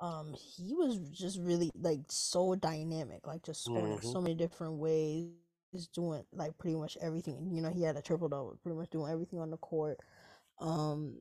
um, 0.00 0.34
he 0.34 0.74
was 0.74 0.98
just 1.10 1.40
really 1.40 1.70
like 1.80 2.00
so 2.08 2.54
dynamic, 2.54 3.26
like 3.26 3.42
just 3.42 3.64
scoring 3.64 3.96
mm-hmm. 3.96 4.12
so 4.12 4.20
many 4.20 4.34
different 4.34 4.74
ways, 4.74 5.30
just 5.74 5.92
doing 5.92 6.24
like 6.32 6.56
pretty 6.58 6.76
much 6.76 6.96
everything. 7.00 7.50
You 7.52 7.62
know, 7.62 7.70
he 7.70 7.82
had 7.82 7.96
a 7.96 8.02
triple 8.02 8.28
double, 8.28 8.58
pretty 8.62 8.78
much 8.78 8.90
doing 8.90 9.10
everything 9.10 9.40
on 9.40 9.50
the 9.50 9.56
court. 9.56 9.98
Um, 10.60 11.16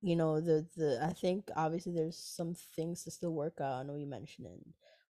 you 0.00 0.16
know, 0.16 0.40
the 0.40 0.66
the 0.76 1.00
I 1.02 1.12
think 1.12 1.50
obviously 1.56 1.92
there's 1.92 2.18
some 2.18 2.54
things 2.76 3.04
to 3.04 3.10
still 3.10 3.32
work 3.32 3.60
out. 3.60 3.80
I 3.80 3.82
know 3.82 3.96
you 3.96 4.06
mentioned 4.06 4.46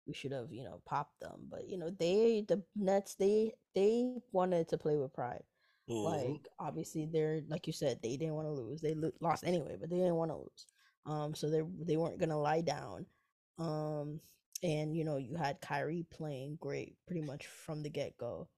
we 0.08 0.14
should 0.14 0.32
have 0.32 0.52
you 0.52 0.64
know 0.64 0.82
popped 0.86 1.20
them 1.20 1.42
but 1.50 1.68
you 1.70 1.78
know 1.78 1.90
they 2.00 2.44
the 2.48 2.64
nets 2.76 3.16
they 3.16 3.52
they 3.76 4.16
wanted 4.32 4.68
to 4.70 4.78
play 4.78 4.96
with 4.96 5.14
pride. 5.14 5.44
Mm-hmm. 5.90 6.32
like 6.32 6.48
obviously 6.60 7.06
they're 7.06 7.42
like 7.48 7.66
you 7.66 7.72
said 7.72 8.00
they 8.04 8.18
didn't 8.18 8.36
want 8.36 8.48
to 8.48 8.52
lose. 8.52 8.82
They 8.82 8.94
lo- 8.94 9.12
lost 9.22 9.46
anyway 9.46 9.78
but 9.80 9.90
they 9.90 9.98
didn't 9.98 10.16
want 10.16 10.32
to 10.32 10.38
lose. 10.38 10.66
Um 11.06 11.36
so 11.36 11.50
they 11.50 11.62
they 11.86 11.98
weren't 11.98 12.20
gonna 12.20 12.40
lie 12.40 12.62
down. 12.62 13.06
Um 13.58 14.20
and 14.64 14.96
you 14.96 15.04
know 15.04 15.18
you 15.18 15.36
had 15.36 15.62
Kyrie 15.62 16.06
playing 16.12 16.58
great 16.60 16.96
pretty 17.06 17.22
much 17.22 17.48
from 17.48 17.84
the 17.84 17.90
get-go 17.90 18.50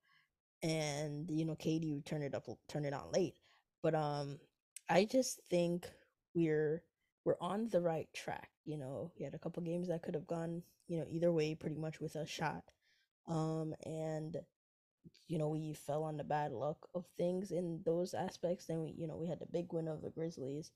and 0.62 1.30
you 1.30 1.44
know 1.44 1.54
KD 1.54 2.04
turned 2.04 2.24
it 2.24 2.34
up 2.34 2.46
turn 2.68 2.84
it 2.84 2.94
on 2.94 3.12
late. 3.12 3.34
But 3.82 3.94
um 3.94 4.38
I 4.88 5.04
just 5.04 5.40
think 5.50 5.86
we're 6.34 6.82
we're 7.24 7.36
on 7.40 7.68
the 7.68 7.80
right 7.80 8.08
track 8.14 8.50
you 8.64 8.76
know 8.76 9.12
we 9.18 9.24
had 9.24 9.34
a 9.34 9.38
couple 9.38 9.62
games 9.62 9.88
that 9.88 10.02
could 10.02 10.14
have 10.14 10.26
gone 10.26 10.62
you 10.90 10.98
know, 10.98 11.06
either 11.08 11.32
way, 11.32 11.54
pretty 11.54 11.76
much 11.76 12.00
with 12.00 12.16
a 12.16 12.26
shot. 12.26 12.64
Um, 13.28 13.74
and 13.86 14.36
you 15.28 15.38
know, 15.38 15.48
we 15.48 15.72
fell 15.72 16.02
on 16.02 16.16
the 16.16 16.24
bad 16.24 16.52
luck 16.52 16.88
of 16.94 17.06
things 17.16 17.52
in 17.52 17.80
those 17.86 18.12
aspects. 18.12 18.66
Then 18.66 18.82
we, 18.82 18.90
you 18.90 19.06
know, 19.06 19.16
we 19.16 19.28
had 19.28 19.38
the 19.38 19.46
big 19.46 19.72
win 19.72 19.86
of 19.86 20.02
the 20.02 20.10
Grizzlies, 20.10 20.72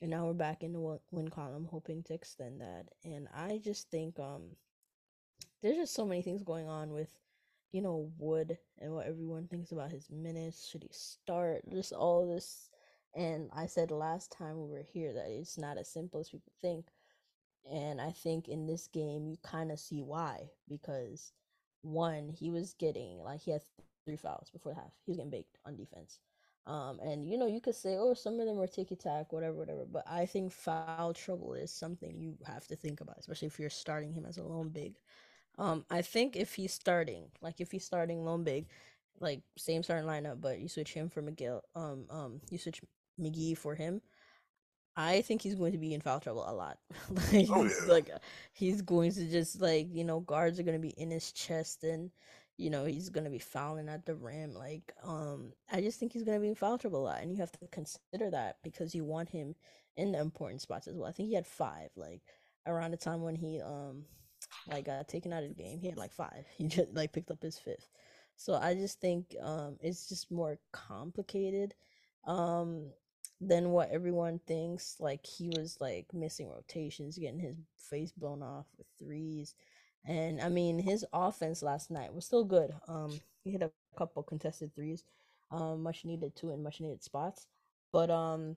and 0.00 0.10
now 0.10 0.26
we're 0.26 0.34
back 0.34 0.62
in 0.62 0.72
the 0.72 0.98
win 1.10 1.28
column, 1.28 1.66
hoping 1.68 2.04
to 2.04 2.14
extend 2.14 2.60
that. 2.60 2.86
And 3.04 3.26
I 3.34 3.60
just 3.62 3.90
think, 3.90 4.20
um, 4.20 4.42
there's 5.62 5.76
just 5.76 5.94
so 5.94 6.06
many 6.06 6.22
things 6.22 6.44
going 6.44 6.68
on 6.68 6.92
with, 6.92 7.10
you 7.72 7.82
know, 7.82 8.10
Wood 8.18 8.56
and 8.78 8.94
what 8.94 9.06
everyone 9.08 9.48
thinks 9.48 9.72
about 9.72 9.90
his 9.90 10.08
minutes. 10.10 10.68
Should 10.68 10.84
he 10.84 10.90
start? 10.92 11.62
Just 11.70 11.92
all 11.92 12.26
this. 12.26 12.69
And 13.14 13.50
I 13.52 13.66
said 13.66 13.90
last 13.90 14.30
time 14.30 14.56
we 14.60 14.70
were 14.70 14.82
here 14.82 15.12
that 15.12 15.26
it's 15.28 15.58
not 15.58 15.78
as 15.78 15.88
simple 15.88 16.20
as 16.20 16.30
people 16.30 16.52
think. 16.60 16.86
And 17.70 18.00
I 18.00 18.10
think 18.10 18.48
in 18.48 18.66
this 18.66 18.86
game, 18.86 19.26
you 19.26 19.36
kind 19.42 19.70
of 19.70 19.78
see 19.78 20.00
why. 20.00 20.50
Because, 20.68 21.32
one, 21.82 22.28
he 22.28 22.50
was 22.50 22.74
getting, 22.74 23.18
like, 23.18 23.40
he 23.40 23.50
had 23.50 23.62
three 24.04 24.16
fouls 24.16 24.50
before 24.50 24.72
the 24.72 24.80
half. 24.80 24.92
He 25.04 25.10
was 25.10 25.16
getting 25.16 25.30
baked 25.30 25.58
on 25.66 25.76
defense. 25.76 26.20
Um, 26.66 27.00
and, 27.00 27.28
you 27.28 27.36
know, 27.36 27.46
you 27.46 27.60
could 27.60 27.74
say, 27.74 27.96
oh, 27.98 28.14
some 28.14 28.38
of 28.38 28.46
them 28.46 28.60
are 28.60 28.66
ticky 28.66 28.94
tack, 28.94 29.32
whatever, 29.32 29.56
whatever. 29.56 29.86
But 29.90 30.04
I 30.06 30.24
think 30.24 30.52
foul 30.52 31.12
trouble 31.12 31.54
is 31.54 31.72
something 31.72 32.14
you 32.16 32.36
have 32.46 32.66
to 32.68 32.76
think 32.76 33.00
about, 33.00 33.18
especially 33.18 33.48
if 33.48 33.58
you're 33.58 33.70
starting 33.70 34.12
him 34.12 34.24
as 34.24 34.38
a 34.38 34.42
lone 34.42 34.68
big. 34.68 34.94
Um, 35.58 35.84
I 35.90 36.02
think 36.02 36.36
if 36.36 36.54
he's 36.54 36.72
starting, 36.72 37.24
like, 37.42 37.60
if 37.60 37.72
he's 37.72 37.84
starting 37.84 38.24
lone 38.24 38.44
big, 38.44 38.66
like, 39.18 39.42
same 39.56 39.82
starting 39.82 40.06
lineup, 40.06 40.40
but 40.40 40.60
you 40.60 40.68
switch 40.68 40.92
him 40.92 41.08
for 41.08 41.22
McGee, 41.22 41.60
um, 41.74 42.04
um, 42.08 42.40
you 42.50 42.58
switch 42.58 42.80
McGee 43.18 43.56
for 43.56 43.74
him 43.74 44.00
I 44.96 45.22
think 45.22 45.42
he's 45.42 45.54
going 45.54 45.72
to 45.72 45.78
be 45.78 45.94
in 45.94 46.00
foul 46.00 46.20
trouble 46.20 46.44
a 46.48 46.52
lot. 46.52 46.78
like 47.10 47.46
Oh 47.48 47.64
he's 47.64 47.86
yeah. 47.86 47.86
like 47.86 48.10
he's 48.52 48.82
going 48.82 49.12
to 49.12 49.30
just 49.30 49.60
like 49.60 49.88
you 49.90 50.04
know 50.04 50.20
guards 50.20 50.58
are 50.58 50.62
going 50.64 50.76
to 50.76 50.82
be 50.82 50.94
in 51.00 51.10
his 51.10 51.32
chest 51.32 51.84
and 51.84 52.10
you 52.58 52.70
know 52.70 52.84
he's 52.84 53.08
going 53.08 53.24
to 53.24 53.30
be 53.30 53.38
fouling 53.38 53.88
at 53.88 54.04
the 54.04 54.14
rim. 54.14 54.54
Like 54.54 54.92
um, 55.04 55.52
I 55.72 55.80
just 55.80 55.98
think 55.98 56.12
he's 56.12 56.24
going 56.24 56.36
to 56.38 56.42
be 56.42 56.48
in 56.48 56.54
foul 56.54 56.78
trouble 56.78 57.00
a 57.02 57.04
lot, 57.04 57.22
and 57.22 57.30
you 57.32 57.38
have 57.38 57.52
to 57.52 57.66
consider 57.68 58.30
that 58.30 58.58
because 58.62 58.94
you 58.94 59.04
want 59.04 59.30
him 59.30 59.54
in 59.96 60.12
the 60.12 60.20
important 60.20 60.60
spots 60.60 60.86
as 60.88 60.96
well. 60.96 61.08
I 61.08 61.12
think 61.12 61.28
he 61.28 61.34
had 61.34 61.46
five 61.46 61.90
like 61.96 62.22
around 62.66 62.90
the 62.90 62.96
time 62.98 63.22
when 63.22 63.36
he 63.36 63.60
um 63.60 64.04
like 64.66 64.84
got 64.86 65.08
taken 65.08 65.32
out 65.32 65.42
of 65.42 65.48
the 65.48 65.62
game. 65.62 65.80
He 65.80 65.88
had 65.88 65.96
like 65.98 66.12
five. 66.12 66.44
He 66.56 66.66
just 66.66 66.92
like 66.94 67.12
picked 67.12 67.30
up 67.30 67.42
his 67.42 67.58
fifth. 67.58 67.88
So 68.36 68.54
I 68.54 68.74
just 68.74 69.00
think 69.00 69.34
um 69.40 69.76
it's 69.80 70.08
just 70.08 70.30
more 70.30 70.58
complicated. 70.72 71.74
Um 72.24 72.92
than 73.40 73.70
what 73.70 73.90
everyone 73.90 74.40
thinks. 74.46 74.96
Like 75.00 75.26
he 75.26 75.48
was 75.48 75.78
like 75.80 76.06
missing 76.12 76.50
rotations, 76.50 77.18
getting 77.18 77.40
his 77.40 77.56
face 77.76 78.12
blown 78.12 78.42
off 78.42 78.66
with 78.76 78.86
threes. 78.98 79.54
And 80.06 80.40
I 80.40 80.48
mean, 80.48 80.78
his 80.78 81.04
offense 81.12 81.62
last 81.62 81.90
night 81.90 82.14
was 82.14 82.24
still 82.24 82.44
good. 82.44 82.72
Um, 82.88 83.20
he 83.44 83.52
hit 83.52 83.62
a 83.62 83.70
couple 83.96 84.22
contested 84.22 84.74
threes, 84.74 85.04
um, 85.50 85.82
much 85.82 86.04
needed 86.04 86.36
too, 86.36 86.50
in 86.50 86.62
much 86.62 86.80
needed 86.80 87.02
spots. 87.02 87.46
But 87.92 88.10
um, 88.10 88.56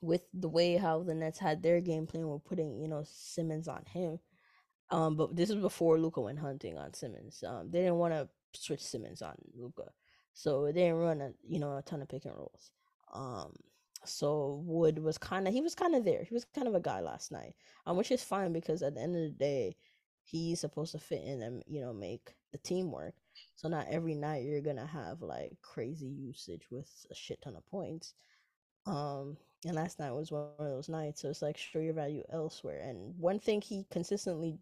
with 0.00 0.26
the 0.32 0.48
way 0.48 0.76
how 0.76 1.02
the 1.02 1.14
Nets 1.14 1.38
had 1.38 1.62
their 1.62 1.80
game 1.80 2.06
plan, 2.06 2.28
with 2.28 2.44
putting 2.44 2.80
you 2.80 2.88
know 2.88 3.04
Simmons 3.06 3.68
on 3.68 3.84
him. 3.86 4.18
Um, 4.90 5.16
but 5.16 5.36
this 5.36 5.50
is 5.50 5.56
before 5.56 5.98
Luka 6.00 6.20
went 6.20 6.40
hunting 6.40 6.76
on 6.76 6.94
Simmons. 6.94 7.44
Um, 7.46 7.70
they 7.70 7.80
didn't 7.80 7.96
want 7.96 8.12
to 8.14 8.28
switch 8.54 8.82
Simmons 8.82 9.22
on 9.22 9.34
Luka, 9.54 9.92
so 10.34 10.64
they 10.64 10.72
didn't 10.72 10.96
run 10.96 11.20
a 11.20 11.32
you 11.46 11.58
know 11.60 11.76
a 11.76 11.82
ton 11.82 12.02
of 12.02 12.08
pick 12.08 12.24
and 12.24 12.34
rolls. 12.34 12.70
Um, 13.12 13.54
so 14.04 14.62
Wood 14.64 14.98
was 14.98 15.18
kind 15.18 15.46
of 15.46 15.54
he 15.54 15.60
was 15.60 15.74
kind 15.74 15.94
of 15.94 16.04
there. 16.04 16.24
He 16.24 16.34
was 16.34 16.46
kind 16.54 16.68
of 16.68 16.74
a 16.74 16.80
guy 16.80 17.00
last 17.00 17.32
night, 17.32 17.54
um, 17.86 17.96
which 17.96 18.10
is 18.10 18.22
fine 18.22 18.52
because 18.52 18.82
at 18.82 18.94
the 18.94 19.00
end 19.00 19.16
of 19.16 19.22
the 19.22 19.30
day, 19.30 19.76
he's 20.24 20.60
supposed 20.60 20.92
to 20.92 20.98
fit 20.98 21.22
in 21.24 21.42
and 21.42 21.62
you 21.66 21.80
know 21.80 21.92
make 21.92 22.34
the 22.52 22.58
team 22.58 22.90
work. 22.90 23.14
So 23.56 23.68
not 23.68 23.86
every 23.90 24.14
night 24.14 24.44
you're 24.44 24.60
gonna 24.62 24.86
have 24.86 25.22
like 25.22 25.52
crazy 25.62 26.06
usage 26.06 26.62
with 26.70 26.88
a 27.10 27.14
shit 27.14 27.42
ton 27.42 27.56
of 27.56 27.66
points. 27.66 28.14
Um, 28.86 29.36
and 29.66 29.76
last 29.76 29.98
night 29.98 30.12
was 30.12 30.32
one 30.32 30.48
of 30.58 30.66
those 30.66 30.88
nights. 30.88 31.20
So 31.22 31.28
it's 31.28 31.42
like 31.42 31.56
show 31.56 31.80
your 31.80 31.92
value 31.94 32.22
elsewhere. 32.32 32.80
And 32.80 33.14
one 33.18 33.38
thing 33.38 33.60
he 33.60 33.86
consistently 33.90 34.58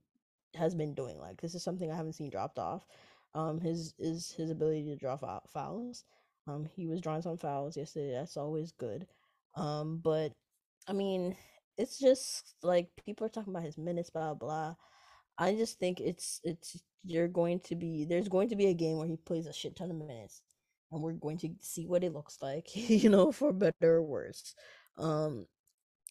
has 0.55 0.75
been 0.75 0.95
doing, 0.95 1.19
like 1.19 1.41
this 1.41 1.55
is 1.55 1.63
something 1.63 1.91
I 1.91 1.97
haven't 1.97 2.15
seen 2.15 2.31
dropped 2.31 2.59
off. 2.59 2.87
Um, 3.35 3.61
his 3.61 3.95
is 3.99 4.33
his 4.33 4.51
ability 4.51 4.85
to 4.87 4.97
draw 4.97 5.17
fouls. 5.17 6.05
Um, 6.47 6.67
he 6.75 6.87
was 6.87 7.01
drawing 7.01 7.23
some 7.23 7.37
fouls 7.37 7.77
yesterday. 7.77 8.13
That's 8.13 8.37
always 8.37 8.73
good. 8.73 9.07
Um, 9.59 10.01
but 10.03 10.33
I 10.89 10.93
mean, 10.95 11.37
it's 11.79 11.99
just 11.99 12.55
like 12.63 12.91
people 13.05 13.27
are 13.27 13.31
talking 13.31 13.53
about 13.53 13.65
his 13.65 13.79
minutes, 13.79 14.11
blah 14.11 14.35
blah. 14.35 14.77
I 15.39 15.55
just 15.55 15.79
think 15.79 16.01
it's 16.01 16.41
it's 16.45 16.81
you're 17.05 17.29
going 17.29 17.61
to 17.63 17.77
be 17.77 18.05
there's 18.05 18.29
going 18.29 18.49
to 18.51 18.57
be 18.57 18.69
a 18.69 18.75
game 18.75 18.99
where 18.99 19.09
he 19.09 19.17
plays 19.17 19.47
a 19.47 19.53
shit 19.53 19.77
ton 19.77 19.91
of 19.91 19.97
minutes, 19.97 20.43
and 20.93 21.03
we're 21.03 21.13
going 21.15 21.39
to 21.39 21.51
see 21.61 21.87
what 21.87 22.05
it 22.05 22.15
looks 22.15 22.39
like, 22.43 22.69
you 22.75 23.11
know, 23.11 23.33
for 23.33 23.53
better 23.53 23.97
or 23.97 24.03
worse. 24.03 24.55
Um, 24.99 25.47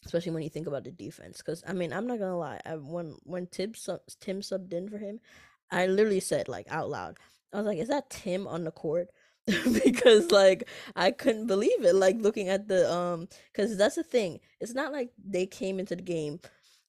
especially 0.04 0.32
when 0.32 0.42
you 0.42 0.50
think 0.50 0.66
about 0.66 0.84
the 0.84 0.92
defense. 0.92 1.38
Because 1.38 1.62
I 1.66 1.72
mean, 1.72 1.92
I'm 1.92 2.06
not 2.06 2.18
gonna 2.18 2.38
lie, 2.38 2.60
I, 2.66 2.76
when 2.76 3.16
when 3.24 3.46
Tim 3.48 3.74
sub, 3.74 4.00
Tim 4.20 4.40
subbed 4.40 4.72
in 4.72 4.88
for 4.88 4.98
him, 4.98 5.20
I 5.70 5.86
literally 5.86 6.20
said 6.20 6.48
like 6.48 6.66
out 6.70 6.90
loud, 6.90 7.18
I 7.52 7.58
was 7.58 7.66
like, 7.66 7.78
"Is 7.78 7.88
that 7.88 8.10
Tim 8.10 8.46
on 8.48 8.64
the 8.64 8.72
court?" 8.72 9.08
because 9.84 10.30
like 10.30 10.68
I 10.96 11.10
couldn't 11.10 11.46
believe 11.46 11.84
it. 11.84 11.94
Like 11.94 12.16
looking 12.20 12.48
at 12.48 12.68
the 12.68 12.90
um, 12.92 13.28
because 13.52 13.76
that's 13.76 13.96
the 13.96 14.02
thing. 14.02 14.40
It's 14.60 14.74
not 14.74 14.92
like 14.92 15.10
they 15.22 15.46
came 15.46 15.78
into 15.80 15.96
the 15.96 16.02
game 16.02 16.40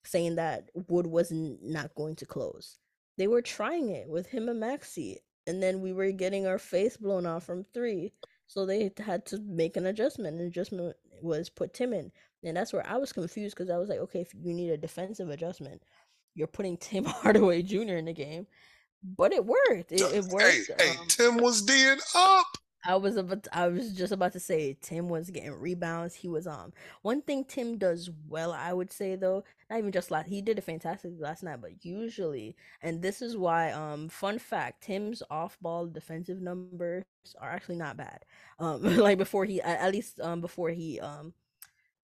saying 0.03 0.35
that 0.35 0.69
Wood 0.87 1.07
was 1.07 1.31
not 1.31 1.95
going 1.95 2.15
to 2.17 2.25
close. 2.25 2.77
They 3.17 3.27
were 3.27 3.41
trying 3.41 3.89
it 3.89 4.09
with 4.09 4.27
him 4.27 4.49
and 4.49 4.61
Maxi, 4.61 5.17
and 5.47 5.61
then 5.61 5.81
we 5.81 5.93
were 5.93 6.11
getting 6.11 6.47
our 6.47 6.59
face 6.59 6.97
blown 6.97 7.25
off 7.25 7.45
from 7.45 7.65
three. 7.73 8.13
So 8.47 8.65
they 8.65 8.91
had 8.97 9.25
to 9.27 9.39
make 9.39 9.77
an 9.77 9.85
adjustment. 9.85 10.39
An 10.39 10.47
adjustment 10.47 10.95
was 11.21 11.49
put 11.49 11.73
Tim 11.73 11.93
in. 11.93 12.11
And 12.43 12.57
that's 12.57 12.73
where 12.73 12.87
I 12.87 12.97
was 12.97 13.13
confused 13.13 13.55
because 13.55 13.69
I 13.69 13.77
was 13.77 13.89
like, 13.89 13.99
okay, 13.99 14.21
if 14.21 14.33
you 14.33 14.53
need 14.53 14.69
a 14.71 14.77
defensive 14.77 15.29
adjustment, 15.29 15.83
you're 16.35 16.47
putting 16.47 16.77
Tim 16.77 17.05
Hardaway 17.05 17.61
Jr. 17.61 17.95
in 17.95 18.05
the 18.05 18.13
game. 18.13 18.47
But 19.03 19.33
it 19.33 19.45
worked. 19.45 19.91
It, 19.91 20.13
it 20.13 20.25
Hey, 20.37 20.63
worked. 20.63 20.69
hey, 20.79 20.93
Um, 20.93 21.07
Tim 21.07 21.37
was 21.37 21.61
D'ing 21.61 21.99
up. 22.15 22.57
I 22.85 22.95
was 22.95 23.17
about 23.17 23.43
to, 23.43 23.57
I 23.57 23.67
was 23.67 23.91
just 23.93 24.13
about 24.13 24.31
to 24.33 24.39
say 24.39 24.77
Tim 24.81 25.09
was 25.09 25.29
getting 25.29 25.51
rebounds. 25.59 26.15
He 26.15 26.29
was 26.29 26.47
um 26.47 26.71
one 27.01 27.21
thing 27.21 27.43
Tim 27.43 27.77
does 27.77 28.09
well, 28.27 28.53
I 28.53 28.71
would 28.73 28.91
say 28.91 29.15
though, 29.17 29.43
not 29.69 29.79
even 29.79 29.91
just 29.91 30.11
last 30.11 30.27
he 30.27 30.41
did 30.41 30.57
a 30.57 30.61
fantastic 30.61 31.11
last 31.19 31.43
night, 31.43 31.59
but 31.61 31.83
usually 31.85 32.55
and 32.81 33.01
this 33.01 33.21
is 33.21 33.35
why 33.35 33.71
um 33.71 34.07
fun 34.07 34.39
fact, 34.39 34.81
Tim's 34.83 35.21
off-ball 35.29 35.87
defensive 35.87 36.41
numbers 36.41 37.03
are 37.39 37.49
actually 37.51 37.75
not 37.75 37.97
bad. 37.97 38.23
Um 38.59 38.81
like 38.97 39.17
before 39.17 39.43
he 39.45 39.61
at 39.61 39.91
least 39.91 40.19
um 40.21 40.39
before 40.39 40.69
he 40.69 40.99
um 41.01 41.33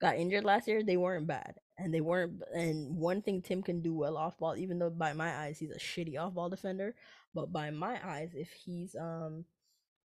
got 0.02 0.18
injured 0.18 0.44
last 0.44 0.68
year, 0.68 0.84
they 0.84 0.98
weren't 0.98 1.28
bad. 1.28 1.56
And 1.78 1.94
they 1.94 2.02
weren't 2.02 2.42
and 2.54 2.96
one 2.98 3.22
thing 3.22 3.42
Tim 3.42 3.62
can 3.62 3.82
do 3.82 3.94
well 3.94 4.18
off 4.18 4.38
ball, 4.38 4.56
even 4.58 4.80
though 4.80 4.90
by 4.90 5.14
my 5.14 5.36
eyes 5.36 5.60
he's 5.60 5.72
a 5.72 5.80
shitty 5.80 6.18
off 6.20 6.34
ball 6.34 6.50
defender, 6.50 6.96
but 7.34 7.52
by 7.52 7.70
my 7.72 8.00
eyes, 8.04 8.32
if 8.34 8.52
he's 8.52 8.96
um 8.96 9.46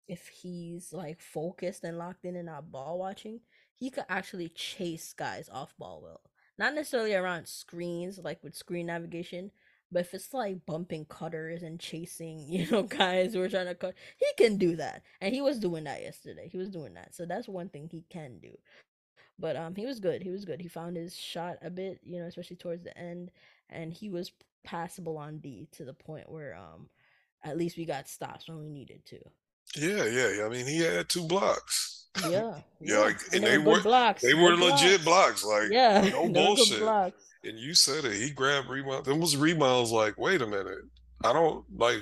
if 0.08 0.28
he's 0.28 0.92
like 0.92 1.20
focused 1.20 1.84
and 1.84 1.98
locked 1.98 2.24
in 2.24 2.36
and 2.36 2.46
not 2.46 2.70
ball 2.70 2.98
watching, 2.98 3.40
he 3.76 3.90
could 3.90 4.04
actually 4.08 4.48
chase 4.50 5.12
guys 5.12 5.48
off 5.50 5.74
ball 5.78 6.00
well. 6.02 6.20
Not 6.58 6.74
necessarily 6.74 7.14
around 7.14 7.46
screens, 7.48 8.18
like 8.22 8.42
with 8.42 8.54
screen 8.54 8.86
navigation, 8.86 9.50
but 9.90 10.00
if 10.00 10.14
it's 10.14 10.32
like 10.34 10.64
bumping 10.66 11.04
cutters 11.06 11.62
and 11.62 11.78
chasing, 11.80 12.46
you 12.48 12.70
know, 12.70 12.82
guys 12.82 13.34
who 13.34 13.42
are 13.42 13.48
trying 13.48 13.66
to 13.66 13.74
cut, 13.74 13.94
he 14.18 14.26
can 14.44 14.56
do 14.56 14.76
that. 14.76 15.02
And 15.20 15.34
he 15.34 15.40
was 15.40 15.58
doing 15.58 15.84
that 15.84 16.02
yesterday. 16.02 16.48
He 16.50 16.58
was 16.58 16.70
doing 16.70 16.94
that. 16.94 17.14
So 17.14 17.26
that's 17.26 17.48
one 17.48 17.68
thing 17.68 17.88
he 17.90 18.04
can 18.10 18.38
do. 18.40 18.56
But 19.38 19.56
um 19.56 19.74
he 19.74 19.86
was 19.86 20.00
good. 20.00 20.22
He 20.22 20.30
was 20.30 20.44
good. 20.44 20.60
He 20.60 20.68
found 20.68 20.96
his 20.96 21.16
shot 21.16 21.56
a 21.62 21.70
bit, 21.70 22.00
you 22.04 22.20
know, 22.20 22.26
especially 22.26 22.56
towards 22.56 22.84
the 22.84 22.96
end, 22.96 23.30
and 23.70 23.92
he 23.92 24.08
was 24.10 24.32
passable 24.64 25.18
on 25.18 25.38
D 25.38 25.68
to 25.72 25.84
the 25.84 25.94
point 25.94 26.30
where 26.30 26.54
um 26.56 26.88
at 27.44 27.56
least 27.56 27.76
we 27.76 27.84
got 27.84 28.08
stops 28.08 28.48
when 28.48 28.58
we 28.58 28.68
needed 28.68 29.04
to. 29.06 29.18
Yeah, 29.76 30.04
yeah, 30.04 30.30
yeah. 30.36 30.44
I 30.44 30.48
mean, 30.48 30.66
he 30.66 30.78
had 30.80 31.08
two 31.08 31.26
blocks. 31.26 31.98
Yeah, 32.28 32.60
yeah, 32.78 32.98
like, 32.98 33.16
and 33.32 33.36
and 33.36 33.44
they 33.44 33.56
were 33.56 33.80
blocks. 33.80 34.20
they 34.20 34.34
were 34.34 34.50
Good 34.50 34.58
legit 34.58 35.02
blocks. 35.02 35.42
blocks. 35.42 35.44
Like 35.46 35.70
Yeah, 35.72 36.02
no 36.02 36.04
they 36.10 36.12
were 36.18 36.24
good 36.26 36.34
bullshit. 36.34 36.80
blocks. 36.80 37.24
And 37.42 37.58
you 37.58 37.72
said 37.72 38.04
it. 38.04 38.12
He 38.12 38.28
grabbed 38.30 38.68
rebound. 38.68 39.06
There 39.06 39.14
was 39.14 39.34
rebounds. 39.34 39.90
Like, 39.90 40.18
wait 40.18 40.42
a 40.42 40.46
minute. 40.46 40.76
I 41.24 41.32
don't 41.32 41.64
like. 41.74 42.00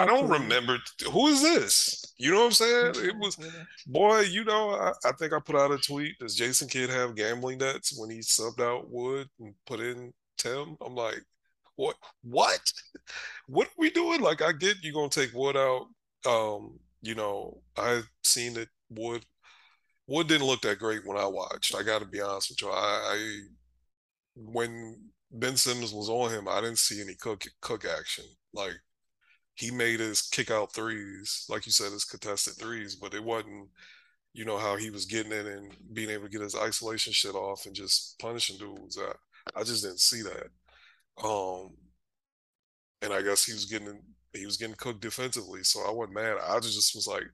I 0.00 0.06
don't 0.06 0.28
remember 0.28 0.78
who 1.10 1.28
is 1.28 1.42
this. 1.42 2.14
You 2.18 2.30
know 2.30 2.40
what 2.40 2.46
I'm 2.46 2.52
saying? 2.52 2.94
It 3.08 3.16
was 3.18 3.36
boy. 3.86 4.20
You 4.20 4.44
know, 4.44 4.70
I, 4.70 4.92
I 5.04 5.12
think 5.12 5.32
I 5.32 5.40
put 5.40 5.56
out 5.56 5.72
a 5.72 5.78
tweet. 5.78 6.18
Does 6.18 6.34
Jason 6.34 6.68
Kidd 6.68 6.90
have 6.90 7.16
gambling 7.16 7.58
debts 7.58 7.98
when 7.98 8.10
he 8.10 8.18
subbed 8.18 8.60
out 8.60 8.90
Wood 8.90 9.28
and 9.40 9.54
put 9.66 9.80
in 9.80 10.12
Tim? 10.38 10.76
I'm 10.84 10.94
like, 10.94 11.22
what? 11.76 11.96
What? 12.22 12.60
What 13.46 13.68
are 13.68 13.78
we 13.78 13.90
doing? 13.90 14.20
Like, 14.20 14.40
I 14.40 14.52
get 14.52 14.82
you 14.82 14.92
gonna 14.92 15.08
take 15.08 15.34
Wood 15.34 15.56
out. 15.56 15.86
Um, 16.26 16.78
you 17.02 17.14
know, 17.14 17.60
I 17.76 18.02
seen 18.22 18.54
that 18.54 18.68
Wood 18.90 19.24
Wood 20.06 20.28
didn't 20.28 20.46
look 20.46 20.62
that 20.62 20.78
great 20.78 21.06
when 21.06 21.16
I 21.16 21.26
watched. 21.26 21.74
I 21.74 21.82
got 21.82 22.00
to 22.00 22.06
be 22.06 22.20
honest 22.20 22.50
with 22.50 22.62
you. 22.62 22.68
I, 22.68 22.72
I 22.74 23.40
when 24.36 24.96
Ben 25.30 25.56
Simmons 25.56 25.92
was 25.92 26.08
on 26.08 26.30
him, 26.30 26.48
I 26.48 26.60
didn't 26.60 26.78
see 26.78 27.00
any 27.00 27.14
cook 27.14 27.44
cook 27.60 27.84
action. 27.84 28.24
Like 28.52 28.74
he 29.54 29.70
made 29.70 30.00
his 30.00 30.22
kick 30.22 30.50
out 30.50 30.72
threes, 30.72 31.46
like 31.48 31.66
you 31.66 31.72
said, 31.72 31.92
his 31.92 32.04
contested 32.04 32.54
threes, 32.54 32.96
but 32.96 33.14
it 33.14 33.22
wasn't, 33.22 33.68
you 34.32 34.44
know, 34.44 34.58
how 34.58 34.76
he 34.76 34.90
was 34.90 35.04
getting 35.06 35.32
in 35.32 35.46
and 35.46 35.72
being 35.92 36.10
able 36.10 36.24
to 36.24 36.30
get 36.30 36.40
his 36.40 36.56
isolation 36.56 37.12
shit 37.12 37.34
off 37.34 37.66
and 37.66 37.74
just 37.74 38.18
punishing 38.18 38.58
dudes. 38.58 38.98
I, 38.98 39.12
I 39.60 39.62
just 39.62 39.84
didn't 39.84 40.00
see 40.00 40.22
that. 40.22 40.48
Um, 41.24 41.70
and 43.02 43.12
I 43.12 43.22
guess 43.22 43.44
he 43.44 43.52
was 43.52 43.66
getting 43.66 44.00
he 44.32 44.46
was 44.46 44.56
getting 44.56 44.74
cooked 44.76 45.00
defensively, 45.00 45.62
so 45.62 45.80
I 45.86 45.90
wasn't 45.92 46.16
mad. 46.16 46.38
I 46.44 46.58
just 46.58 46.94
was 46.94 47.06
like, 47.06 47.24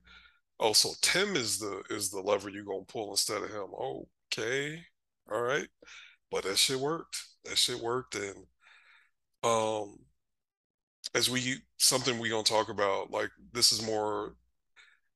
oh, 0.59 0.73
so 0.73 0.91
Tim 1.01 1.35
is 1.35 1.57
the 1.57 1.81
is 1.89 2.09
the 2.11 2.19
lever 2.19 2.49
you're 2.49 2.63
gonna 2.63 2.83
pull 2.87 3.11
instead 3.11 3.41
of 3.41 3.49
him. 3.49 3.67
Okay, 4.31 4.83
all 5.31 5.41
right, 5.41 5.67
but 6.31 6.43
that 6.43 6.57
shit 6.57 6.79
worked. 6.79 7.17
That 7.45 7.57
shit 7.57 7.79
worked, 7.79 8.15
and 8.15 8.45
um, 9.43 9.99
as 11.15 11.29
we 11.29 11.57
something 11.77 12.19
we 12.19 12.29
gonna 12.29 12.43
talk 12.43 12.69
about, 12.69 13.11
like 13.11 13.31
this 13.53 13.71
is 13.71 13.85
more. 13.85 14.35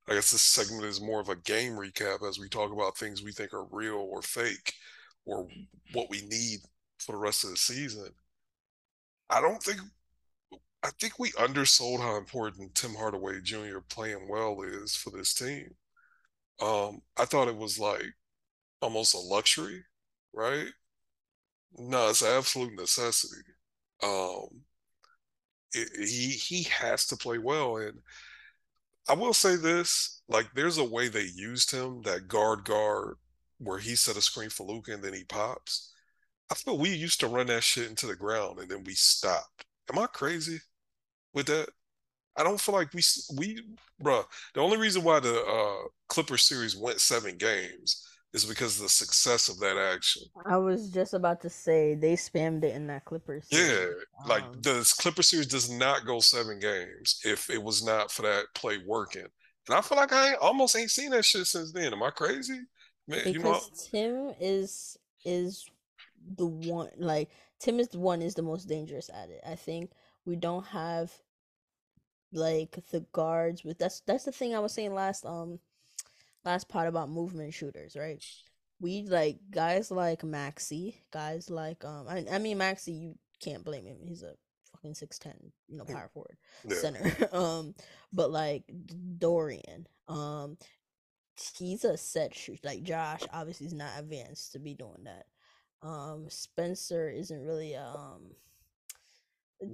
I 0.10 0.16
guess 0.16 0.32
this 0.32 0.42
segment 0.42 0.86
is 0.86 1.02
more 1.02 1.22
of 1.22 1.30
a 1.30 1.36
game 1.38 1.74
recap 1.74 2.28
as 2.28 2.40
we 2.40 2.50
talk 2.50 2.72
about 2.74 2.98
things 2.98 3.24
we 3.24 3.32
think 3.32 3.54
are 3.54 3.66
real 3.66 3.96
or 3.98 4.22
fake, 4.22 4.74
or 5.26 5.48
what 5.94 6.10
we 6.10 6.22
need 6.24 6.62
for 7.00 7.14
the 7.14 7.18
rest 7.20 7.44
of 7.46 7.52
the 7.52 7.58
season. 7.58 8.10
I 9.30 9.40
don't 9.42 9.62
think 9.62 9.82
I 10.84 10.92
think 10.92 11.20
we 11.20 11.34
undersold 11.38 12.00
how 12.02 12.16
important 12.18 12.76
Tim 12.76 12.96
Hardaway 12.96 13.42
Jr. 13.42 13.80
playing 13.90 14.28
well 14.30 14.62
is 14.62 14.96
for 14.96 15.10
this 15.10 15.34
team. 15.34 15.76
Um, 16.62 17.04
I 17.18 17.26
thought 17.26 17.48
it 17.50 17.58
was 17.58 17.80
like 17.80 18.16
almost 18.82 19.16
a 19.16 19.20
luxury. 19.20 19.86
right? 20.34 20.70
No, 21.78 22.10
it's 22.10 22.22
an 22.24 22.30
absolute 22.38 22.74
necessity. 22.74 23.44
Um, 24.02 24.65
he 25.98 26.30
he 26.30 26.64
has 26.64 27.06
to 27.08 27.18
play 27.18 27.38
well, 27.38 27.78
and 27.78 28.00
I 29.08 29.14
will 29.14 29.34
say 29.34 29.56
this: 29.56 30.22
like, 30.28 30.48
there's 30.54 30.78
a 30.78 30.84
way 30.84 31.08
they 31.08 31.30
used 31.36 31.72
him 31.72 32.02
that 32.04 32.28
guard 32.28 32.66
guard 32.66 33.18
where 33.60 33.80
he 33.80 33.96
set 33.96 34.18
a 34.18 34.22
screen 34.22 34.50
for 34.50 34.66
Luka 34.68 34.94
and 34.94 35.04
then 35.04 35.14
he 35.14 35.24
pops. 35.24 35.94
I 36.52 36.56
feel 36.56 36.78
we 36.78 36.90
used 36.90 37.20
to 37.22 37.28
run 37.28 37.48
that 37.48 37.64
shit 37.64 37.90
into 37.90 38.08
the 38.08 38.16
ground 38.16 38.60
and 38.60 38.70
then 38.70 38.84
we 38.84 38.94
stopped. 38.96 39.66
Am 39.92 40.00
I 40.00 40.08
crazy 40.08 40.60
with 41.34 41.48
that? 41.48 41.70
I 42.38 42.44
don't 42.44 42.60
feel 42.60 42.76
like 42.76 42.94
we 42.94 43.02
we 43.38 43.62
bruh. 44.02 44.26
The 44.54 44.62
only 44.62 44.78
reason 44.78 45.04
why 45.04 45.20
the 45.20 45.42
uh, 45.44 45.88
Clipper 46.10 46.38
series 46.38 46.76
went 46.76 47.00
seven 47.02 47.38
games 47.38 48.06
is 48.36 48.44
because 48.44 48.76
of 48.76 48.84
the 48.84 48.90
success 48.90 49.48
of 49.48 49.60
that 49.60 49.78
action. 49.78 50.24
I 50.46 50.58
was 50.58 50.90
just 50.90 51.14
about 51.14 51.40
to 51.42 51.50
say 51.50 51.96
they 51.96 52.14
spammed 52.14 52.66
it 52.66 52.76
in 52.76 52.86
that 52.88 53.06
Clipper 53.06 53.40
series. 53.42 53.72
Yeah, 53.72 54.28
like 54.28 54.44
um, 54.44 54.62
the 54.62 54.94
Clipper 55.00 55.24
series 55.24 55.48
does 55.48 55.72
not 55.72 56.06
go 56.06 56.20
seven 56.20 56.60
games 56.60 57.22
if 57.24 57.50
it 57.50 57.64
was 57.64 57.84
not 57.84 58.12
for 58.12 58.24
that 58.24 58.48
play 58.54 58.80
working. 58.86 59.26
And 59.68 59.78
I 59.78 59.80
feel 59.80 59.98
like 59.98 60.12
I 60.12 60.34
almost 60.36 60.76
ain't 60.76 60.92
seen 60.92 61.12
that 61.12 61.24
shit 61.24 61.48
since 61.48 61.72
then. 61.72 61.94
Am 61.94 62.04
I 62.04 62.10
crazy? 62.10 62.60
Man, 63.08 63.22
because 63.24 63.34
you 63.34 63.40
know, 63.40 63.60
Tim 63.90 64.36
is 64.42 64.98
is 65.24 65.66
the 66.36 66.46
one 66.46 66.90
like 66.98 67.30
Tim 67.60 67.80
is 67.80 67.88
the 67.88 68.00
one 68.00 68.22
is 68.22 68.36
the 68.36 68.42
most 68.42 68.68
dangerous 68.68 69.10
at 69.14 69.30
it. 69.30 69.42
I 69.48 69.56
think 69.56 69.92
we 70.26 70.36
don't 70.36 70.66
have 70.66 71.14
like 72.34 72.84
the 72.92 73.00
guards 73.14 73.64
with 73.64 73.78
that's 73.80 74.02
that's 74.02 74.26
the 74.26 74.32
thing 74.34 74.54
I 74.54 74.60
was 74.60 74.74
saying 74.74 74.94
last 74.94 75.26
um 75.26 75.60
last 76.46 76.70
part 76.70 76.88
about 76.88 77.10
movement 77.10 77.54
shooters, 77.54 77.96
right? 77.96 78.24
We 78.80 79.04
like 79.04 79.38
guys 79.50 79.92
like 79.92 80.22
Maxi, 80.22 80.96
guys 81.12 81.50
like 81.50 81.84
um 81.84 82.08
I, 82.08 82.26
I 82.32 82.40
mean 82.40 82.58
Maxi, 82.58 83.00
you 83.00 83.16
can't 83.42 83.64
blame 83.64 83.86
him. 83.86 83.98
He's 84.02 84.24
a 84.24 84.34
fucking 84.72 84.94
6'10, 84.94 85.34
you 85.68 85.78
know, 85.78 85.86
power 85.86 86.10
forward 86.14 86.38
yeah. 86.68 86.78
center. 86.78 87.30
um 87.36 87.74
but 88.14 88.32
like 88.32 88.64
Dorian, 89.18 89.88
um 90.08 90.58
he's 91.58 91.84
a 91.84 91.98
set 91.98 92.34
shoot 92.34 92.60
like 92.64 92.84
Josh 92.84 93.22
obviously 93.34 93.68
is 93.68 93.74
not 93.74 94.00
advanced 94.00 94.54
to 94.54 94.60
be 94.60 94.74
doing 94.74 95.06
that. 95.06 95.26
Um 95.82 96.28
Spencer 96.30 97.10
isn't 97.10 97.42
really 97.42 97.76
um 97.76 98.32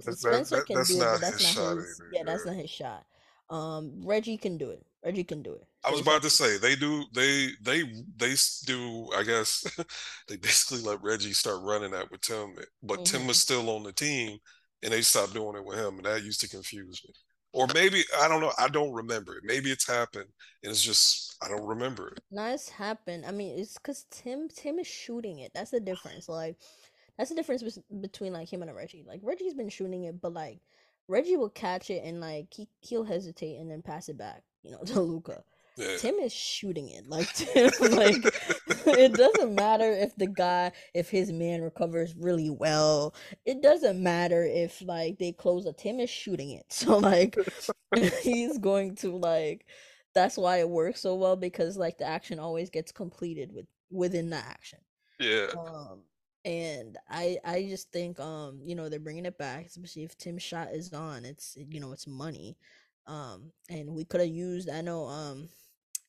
Spencer 0.00 0.30
that, 0.30 0.48
that, 0.48 0.66
can 0.66 0.84
do 0.84 0.94
it, 0.94 0.98
but 0.98 1.20
that's 1.20 1.56
not 1.56 1.76
his. 1.76 2.00
Yeah, 2.12 2.18
yeah, 2.18 2.24
that's 2.24 2.46
not 2.46 2.54
his 2.54 2.70
shot. 2.70 3.04
Um, 3.52 4.00
Reggie 4.02 4.38
can 4.38 4.56
do 4.56 4.70
it. 4.70 4.84
Reggie 5.04 5.24
can 5.24 5.42
do 5.42 5.52
it. 5.52 5.66
I 5.84 5.90
was 5.90 6.00
about 6.00 6.22
to 6.22 6.30
say 6.30 6.56
they 6.56 6.74
do. 6.74 7.04
They 7.12 7.50
they 7.60 7.82
they 8.16 8.34
do. 8.64 9.10
I 9.14 9.24
guess 9.24 9.64
they 10.28 10.36
basically 10.36 10.80
let 10.88 11.02
Reggie 11.02 11.32
start 11.32 11.60
running 11.62 11.90
that 11.90 12.10
with 12.10 12.22
Tim, 12.22 12.54
but 12.82 13.00
mm-hmm. 13.00 13.18
Tim 13.18 13.26
was 13.26 13.38
still 13.38 13.68
on 13.70 13.82
the 13.82 13.92
team, 13.92 14.38
and 14.82 14.92
they 14.92 15.02
stopped 15.02 15.34
doing 15.34 15.56
it 15.56 15.64
with 15.64 15.78
him, 15.78 15.96
and 15.96 16.06
that 16.06 16.24
used 16.24 16.40
to 16.40 16.48
confuse 16.48 17.02
me. 17.06 17.12
Or 17.52 17.66
maybe 17.74 18.02
I 18.18 18.28
don't 18.28 18.40
know. 18.40 18.52
I 18.58 18.68
don't 18.68 18.92
remember 18.92 19.36
it. 19.36 19.42
Maybe 19.44 19.70
it's 19.70 19.86
happened, 19.86 20.28
and 20.62 20.70
it's 20.70 20.82
just 20.82 21.36
I 21.42 21.48
don't 21.48 21.66
remember 21.66 22.08
it. 22.08 22.20
No, 22.30 22.46
it's 22.46 22.70
happened. 22.70 23.26
I 23.26 23.32
mean, 23.32 23.58
it's 23.58 23.74
because 23.74 24.06
Tim 24.10 24.48
Tim 24.48 24.78
is 24.78 24.86
shooting 24.86 25.40
it. 25.40 25.52
That's 25.52 25.72
the 25.72 25.80
difference. 25.80 26.28
Like 26.28 26.56
that's 27.18 27.28
the 27.28 27.36
difference 27.36 27.78
between 28.00 28.32
like 28.32 28.50
him 28.50 28.62
and 28.62 28.70
a 28.70 28.74
Reggie. 28.74 29.04
Like 29.06 29.20
Reggie's 29.22 29.54
been 29.54 29.68
shooting 29.68 30.04
it, 30.04 30.20
but 30.22 30.32
like 30.32 30.60
Reggie 31.08 31.36
will 31.36 31.50
catch 31.50 31.90
it 31.90 32.02
and 32.04 32.20
like 32.20 32.46
he 32.52 32.68
he'll 32.80 33.04
hesitate 33.04 33.56
and 33.56 33.70
then 33.70 33.82
pass 33.82 34.08
it 34.08 34.18
back, 34.18 34.42
you 34.62 34.70
know, 34.70 34.82
to 34.86 35.00
Luka. 35.00 35.42
Yeah. 35.76 35.96
Tim 35.96 36.16
is 36.16 36.34
shooting 36.34 36.90
it 36.90 37.08
like 37.08 37.32
Tim, 37.34 37.70
like 37.92 38.22
it 38.86 39.14
doesn't 39.14 39.54
matter 39.54 39.90
if 39.90 40.14
the 40.16 40.26
guy 40.26 40.72
if 40.94 41.08
his 41.08 41.32
man 41.32 41.62
recovers 41.62 42.14
really 42.14 42.50
well. 42.50 43.14
It 43.46 43.62
doesn't 43.62 44.02
matter 44.02 44.44
if 44.44 44.82
like 44.82 45.18
they 45.18 45.32
close 45.32 45.66
a 45.66 45.72
Tim 45.72 46.00
is 46.00 46.10
shooting 46.10 46.50
it. 46.50 46.66
So 46.70 46.98
like 46.98 47.36
he's 48.22 48.58
going 48.58 48.96
to 48.96 49.16
like 49.16 49.66
that's 50.14 50.36
why 50.36 50.58
it 50.58 50.68
works 50.68 51.00
so 51.00 51.14
well 51.14 51.36
because 51.36 51.76
like 51.78 51.96
the 51.98 52.06
action 52.06 52.38
always 52.38 52.68
gets 52.68 52.92
completed 52.92 53.52
with 53.52 53.66
within 53.90 54.28
the 54.30 54.36
action. 54.36 54.78
Yeah. 55.18 55.48
Um 55.56 56.02
and 56.44 56.98
I 57.08 57.38
I 57.44 57.64
just 57.68 57.92
think 57.92 58.18
um 58.20 58.60
you 58.64 58.74
know 58.74 58.88
they're 58.88 59.00
bringing 59.00 59.26
it 59.26 59.38
back, 59.38 59.66
especially 59.66 60.04
if 60.04 60.16
Tim 60.18 60.38
shot 60.38 60.68
is 60.72 60.92
on. 60.92 61.24
It's 61.24 61.56
you 61.56 61.80
know 61.80 61.92
it's 61.92 62.06
money, 62.06 62.56
um 63.06 63.52
and 63.70 63.90
we 63.94 64.04
could 64.04 64.20
have 64.20 64.30
used. 64.30 64.68
I 64.70 64.80
know 64.80 65.06
um 65.06 65.48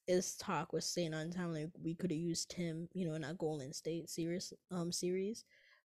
his 0.08 0.36
talk 0.36 0.74
was 0.74 0.86
saying 0.86 1.14
on 1.14 1.32
time 1.32 1.54
like 1.54 1.70
we 1.82 1.96
could 1.96 2.12
have 2.12 2.20
used 2.20 2.52
Tim 2.52 2.90
you 2.94 3.08
know 3.08 3.14
in 3.16 3.22
that 3.24 3.38
Golden 3.38 3.74
State 3.74 4.10
series 4.10 4.54
um 4.72 4.92
series 4.92 5.46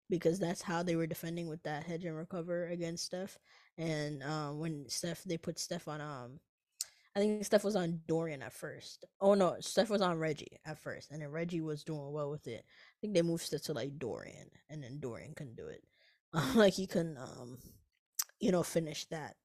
because 0.10 0.40
that's 0.40 0.62
how 0.62 0.84
they 0.84 0.96
were 0.96 1.08
defending 1.08 1.48
with 1.50 1.64
that 1.64 1.84
hedge 1.84 2.06
and 2.06 2.16
recover 2.18 2.68
against 2.68 3.06
Steph. 3.06 3.40
And 3.78 4.24
um 4.24 4.60
when 4.60 4.86
Steph 4.90 5.24
they 5.26 5.38
put 5.38 5.60
Steph 5.60 5.88
on 5.88 6.02
um 6.02 6.40
I 7.16 7.20
think 7.20 7.44
Steph 7.46 7.64
was 7.64 7.76
on 7.76 8.02
Dorian 8.08 8.44
at 8.44 8.54
first. 8.54 9.06
Oh 9.20 9.34
no, 9.34 9.56
Steph 9.60 9.90
was 9.90 10.02
on 10.02 10.20
Reggie 10.20 10.60
at 10.66 10.78
first, 10.78 11.12
and 11.12 11.22
then 11.22 11.32
Reggie 11.32 11.62
was 11.62 11.84
doing 11.84 12.12
well 12.12 12.30
with 12.30 12.48
it. 12.48 12.64
I 12.98 13.02
think 13.02 13.14
they 13.14 13.22
moved 13.22 13.44
Steph 13.44 13.62
to 13.64 13.74
like 13.74 14.00
Dorian, 14.00 14.50
and 14.70 14.84
then 14.84 15.00
Dorian 15.00 15.34
couldn't 15.36 15.56
do 15.56 15.68
it. 15.68 15.84
like 16.56 16.74
he 16.74 16.88
couldn't, 16.88 17.18
um, 17.18 17.60
you 18.40 18.52
know, 18.52 18.64
finish 18.64 19.06
that 19.06 19.36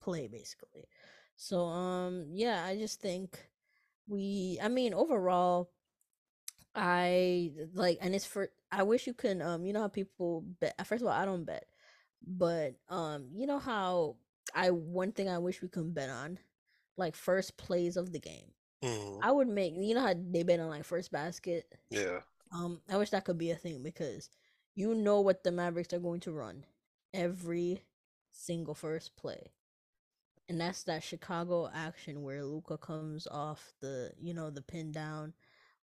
play 0.00 0.28
basically. 0.28 0.88
So 1.36 1.64
um, 1.64 2.26
yeah, 2.32 2.64
I 2.64 2.76
just 2.76 3.00
think 3.00 3.38
we. 4.08 4.58
I 4.62 4.68
mean, 4.68 4.94
overall, 4.94 5.70
I 6.74 7.52
like, 7.74 7.98
and 8.00 8.14
it's 8.14 8.24
for. 8.24 8.48
I 8.70 8.82
wish 8.84 9.06
you 9.06 9.14
can. 9.14 9.42
Um, 9.42 9.66
you 9.66 9.72
know 9.72 9.82
how 9.82 9.88
people 9.88 10.44
bet. 10.60 10.74
First 10.86 11.02
of 11.02 11.08
all, 11.08 11.14
I 11.14 11.24
don't 11.24 11.44
bet, 11.44 11.66
but 12.26 12.74
um, 12.88 13.28
you 13.34 13.46
know 13.46 13.58
how 13.58 14.16
I 14.54 14.70
one 14.70 15.12
thing 15.12 15.28
I 15.28 15.38
wish 15.38 15.60
we 15.60 15.68
can 15.68 15.92
bet 15.92 16.10
on 16.10 16.38
like 16.96 17.14
first 17.14 17.56
plays 17.56 17.96
of 17.96 18.12
the 18.12 18.20
game. 18.20 18.52
Mm. 18.82 19.18
I 19.22 19.30
would 19.30 19.48
make 19.48 19.74
you 19.76 19.94
know 19.94 20.00
how 20.00 20.14
they 20.16 20.42
bet 20.42 20.60
on 20.60 20.68
like 20.68 20.84
first 20.84 21.12
basket. 21.12 21.66
Yeah. 21.90 22.20
Um, 22.52 22.80
I 22.88 22.96
wish 22.98 23.10
that 23.10 23.24
could 23.24 23.38
be 23.38 23.50
a 23.50 23.56
thing 23.56 23.82
because 23.82 24.30
you 24.74 24.94
know 24.94 25.20
what 25.20 25.42
the 25.44 25.52
Mavericks 25.52 25.92
are 25.92 25.98
going 25.98 26.20
to 26.20 26.32
run 26.32 26.64
every 27.12 27.82
single 28.32 28.74
first 28.74 29.16
play. 29.16 29.52
And 30.48 30.60
that's 30.60 30.82
that 30.84 31.02
Chicago 31.02 31.70
action 31.72 32.22
where 32.22 32.44
Luka 32.44 32.78
comes 32.78 33.26
off 33.28 33.72
the, 33.80 34.12
you 34.20 34.34
know, 34.34 34.50
the 34.50 34.62
pin 34.62 34.92
down 34.92 35.34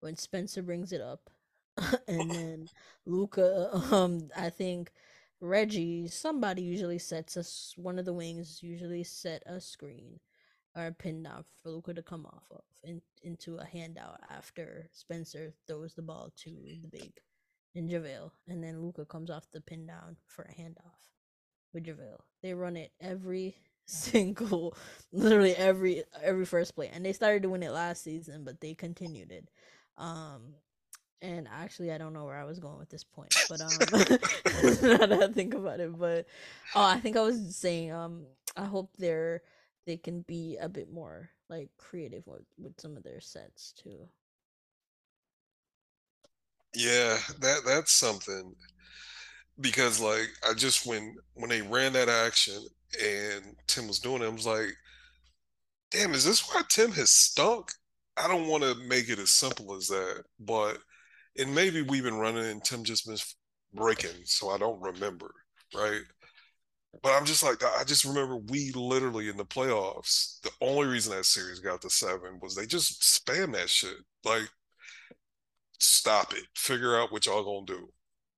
when 0.02 0.16
Spencer 0.16 0.62
brings 0.62 0.92
it 0.94 1.02
up. 1.02 1.30
and 2.08 2.32
then 2.32 2.70
Luka, 3.06 3.70
um 3.92 4.30
I 4.38 4.50
think 4.50 4.92
Reggie 5.42 6.08
somebody 6.08 6.62
usually 6.64 7.00
sets 7.00 7.38
us 7.38 7.74
one 7.78 8.00
of 8.00 8.06
the 8.06 8.14
wings 8.14 8.62
usually 8.64 9.04
set 9.04 9.44
a 9.46 9.62
screen 9.62 10.20
or 10.76 10.92
pin 10.92 11.24
down 11.24 11.44
for 11.62 11.70
Luka 11.72 11.94
to 11.94 12.04
come 12.04 12.26
off 12.26 12.44
of 12.52 12.62
in, 12.84 13.02
into 13.24 13.58
a 13.58 13.66
handout 13.66 14.20
after 14.30 14.88
Spencer 14.92 15.54
throws 15.68 15.94
the 15.94 16.02
ball 16.02 16.32
to 16.44 16.50
the 16.82 16.88
big 16.88 17.12
in 17.76 17.88
JaVale. 17.88 18.32
And 18.48 18.64
then 18.64 18.82
Luka 18.82 19.06
comes 19.06 19.30
off 19.30 19.50
the 19.52 19.62
pin 19.62 19.86
down 19.86 20.18
for 20.28 20.44
a 20.44 20.62
handoff 20.62 21.10
with 21.74 21.86
JaVale. 21.86 22.22
They 22.42 22.54
run 22.54 22.78
it 22.78 22.92
every 23.02 23.56
single 23.86 24.78
literally 25.12 25.56
every 25.56 26.04
every 26.22 26.46
first 26.46 26.76
play. 26.76 26.90
And 26.94 27.04
they 27.06 27.14
started 27.14 27.42
doing 27.42 27.64
it 27.64 27.72
last 27.72 28.04
season, 28.04 28.44
but 28.44 28.62
they 28.62 28.74
continued 28.74 29.32
it. 29.32 29.50
Um 29.98 30.54
and 31.22 31.48
actually 31.52 31.92
I 31.92 31.98
don't 31.98 32.14
know 32.14 32.26
where 32.26 32.38
I 32.38 32.46
was 32.46 32.60
going 32.60 32.78
with 32.78 32.90
this 32.90 33.04
point, 33.04 33.36
but 33.50 33.62
um 33.62 33.70
now 34.84 35.06
that 35.06 35.20
I 35.24 35.34
think 35.34 35.56
about 35.56 35.80
it, 35.80 35.98
but 35.98 36.28
oh 36.76 36.84
I 36.84 37.00
think 37.00 37.18
I 37.18 37.22
was 37.22 37.56
saying 37.56 37.92
um 37.92 38.26
I 38.56 38.66
hope 38.66 38.92
they're 38.98 39.42
they 39.90 39.98
can 39.98 40.22
be 40.22 40.56
a 40.62 40.70
bit 40.70 40.94
more 40.94 41.32
like 41.50 41.68
creative 41.80 42.22
with, 42.28 42.44
with 42.60 42.80
some 42.80 42.96
of 42.96 43.02
their 43.02 43.20
sets 43.20 43.74
too. 43.74 44.08
Yeah, 46.76 47.18
that 47.40 47.62
that's 47.66 47.92
something 47.92 48.54
because 49.60 50.00
like 50.00 50.30
I 50.48 50.54
just 50.54 50.86
when 50.86 51.16
when 51.34 51.50
they 51.50 51.64
ran 51.64 51.94
that 51.94 52.08
action 52.08 52.62
and 53.04 53.44
Tim 53.66 53.88
was 53.88 53.98
doing 53.98 54.22
it, 54.22 54.28
I 54.28 54.30
was 54.30 54.46
like, 54.46 54.70
damn, 55.90 56.14
is 56.14 56.24
this 56.24 56.48
why 56.48 56.62
Tim 56.70 56.92
has 56.92 57.12
stunk? 57.12 57.72
I 58.16 58.28
don't 58.28 58.48
want 58.48 58.62
to 58.62 58.76
make 58.88 59.10
it 59.10 59.18
as 59.18 59.32
simple 59.32 59.76
as 59.76 59.88
that, 59.88 60.24
but 60.40 60.78
and 61.36 61.56
maybe 61.56 61.82
we've 61.82 62.04
been 62.04 62.20
running 62.20 62.46
and 62.46 62.64
Tim 62.64 62.84
just 62.84 63.08
been 63.08 63.18
breaking, 63.74 64.22
so 64.26 64.52
I 64.52 64.60
don't 64.60 64.80
remember, 64.80 65.32
right? 65.76 66.02
But 67.04 67.14
I'm 67.14 67.26
just 67.26 67.44
like, 67.44 67.64
I 67.64 67.84
just 67.84 68.04
remember 68.04 68.38
we 68.38 68.72
literally 68.74 69.30
in 69.30 69.38
the 69.38 69.46
playoffs, 69.46 70.42
the 70.42 70.52
only 70.60 70.88
reason 70.88 71.16
that 71.16 71.26
series 71.26 71.60
got 71.60 71.82
to 71.84 71.90
seven 71.90 72.40
was 72.42 72.56
they 72.56 72.66
just 72.66 73.02
spam 73.02 73.54
that 73.54 73.70
shit. 73.70 73.98
Like, 74.26 74.50
stop 75.78 76.34
it. 76.34 76.44
Figure 76.56 76.98
out 76.98 77.12
what 77.12 77.26
y'all 77.26 77.44
gonna 77.44 77.66
do. 77.66 77.90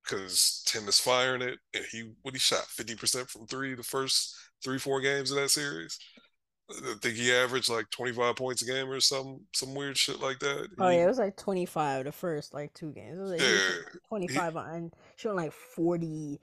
Because 0.04 0.62
Tim 0.66 0.88
is 0.88 0.98
firing 0.98 1.42
it, 1.42 1.58
and 1.74 1.84
he 1.90 2.12
what 2.22 2.34
he 2.34 2.40
shot 2.40 2.64
50% 2.64 3.28
from 3.30 3.46
three 3.46 3.74
the 3.74 3.82
first 3.82 4.34
three, 4.62 4.78
four 4.78 5.00
games 5.00 5.30
of 5.30 5.38
that 5.38 5.50
series. 5.50 5.98
I 6.70 6.94
think 7.02 7.16
he 7.16 7.32
averaged 7.32 7.68
like 7.68 7.90
25 7.90 8.36
points 8.36 8.62
a 8.62 8.66
game 8.66 8.90
or 8.90 9.00
some 9.00 9.40
some 9.54 9.74
weird 9.74 9.96
shit 9.96 10.20
like 10.20 10.38
that. 10.40 10.68
Oh 10.78 10.88
He 10.88 10.96
yeah, 10.96 11.04
it 11.04 11.08
was 11.08 11.18
like 11.18 11.36
25 11.36 12.04
the 12.04 12.12
first 12.12 12.54
like 12.54 12.72
two 12.74 12.92
games. 12.92 13.18
It 13.18 13.22
was 13.22 13.30
like, 13.32 13.40
he 13.40 13.52
was 13.52 13.60
shooting 13.60 13.84
yeah, 13.84 13.92
like 13.92 13.92
he 13.92 13.98
25 14.08 14.56
on 14.56 14.90
shooting 15.16 15.36
like 15.36 15.52
40. 15.52 16.40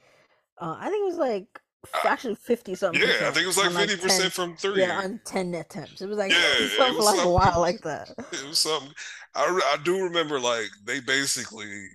Uh, 0.57 0.75
I 0.77 0.89
think 0.89 1.01
it 1.01 1.05
was 1.05 1.17
like 1.17 1.61
actually 2.05 2.35
50 2.35 2.75
something 2.75 3.13
yeah, 3.13 3.27
I 3.27 3.31
think 3.31 3.43
it 3.43 3.47
was 3.47 3.57
like 3.57 3.71
50% 3.71 3.97
10. 3.99 4.31
from 4.31 4.55
Yeah, 4.73 4.91
three. 4.91 5.03
on 5.03 5.19
10 5.25 5.53
attempts. 5.55 6.01
It 6.01 6.07
was 6.09 6.17
like 6.17 6.37
Yeah, 6.37 6.37
it 6.59 6.69
something 6.69 6.95
was 6.95 7.05
like 7.05 7.23
something. 7.23 7.23
wild 7.23 7.61
like 7.61 7.81
that. 7.83 8.09
It 8.31 8.47
was 8.47 8.59
something. 8.59 8.93
I 9.35 9.43
I 9.45 9.77
do 9.83 10.03
remember 10.03 10.39
like 10.39 10.67
they 10.85 10.99
basically 10.99 11.87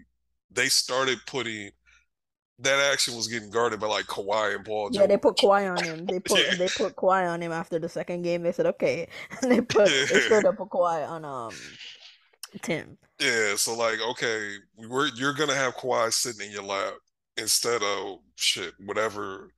they 0.51 0.69
started 0.69 1.19
putting 1.27 1.71
that 2.61 2.93
action 2.93 3.17
was 3.17 3.29
getting 3.29 3.51
guarded 3.51 3.81
by 3.81 3.89
like 3.89 4.07
Kawhi 4.07 4.57
and 4.57 4.65
Paul 4.65 4.91
Yeah, 4.91 5.07
they 5.07 5.17
put 5.17 5.37
George. 5.37 5.39
Kawhi 5.39 5.71
on 5.71 5.83
him. 5.83 6.09
They 6.09 6.21
put 6.21 6.47
Yeah, 6.47 6.55
they 6.57 6.69
put 6.69 6.95
Kawhi 6.97 7.29
on 7.29 7.41
him 7.43 7.53
after 7.53 7.79
the 7.79 7.89
second 7.89 8.23
game. 8.23 8.43
They 8.43 8.53
said 8.53 8.67
okay, 8.67 9.09
and 9.43 9.51
they 9.51 9.61
put 9.61 9.95
they 10.09 10.19
yeah, 10.19 10.21
straight 10.21 10.45
up 10.45 10.61
a 10.61 10.67
Kawhi 10.67 11.09
on 11.09 11.25
um 11.25 11.79
Tim. 12.63 12.99
yeah. 13.21 13.55
So 13.57 13.75
like, 13.77 13.99
okay, 14.11 14.57
we're 14.77 15.09
you're 15.15 15.35
gonna 15.35 15.55
have 15.55 15.75
Kawhi 15.77 16.13
sitting 16.13 16.47
in 16.47 16.53
your 16.53 16.63
lap 16.65 16.95
instead 17.37 17.83
of 17.83 18.19
shit, 18.37 18.75
whatever. 18.85 19.51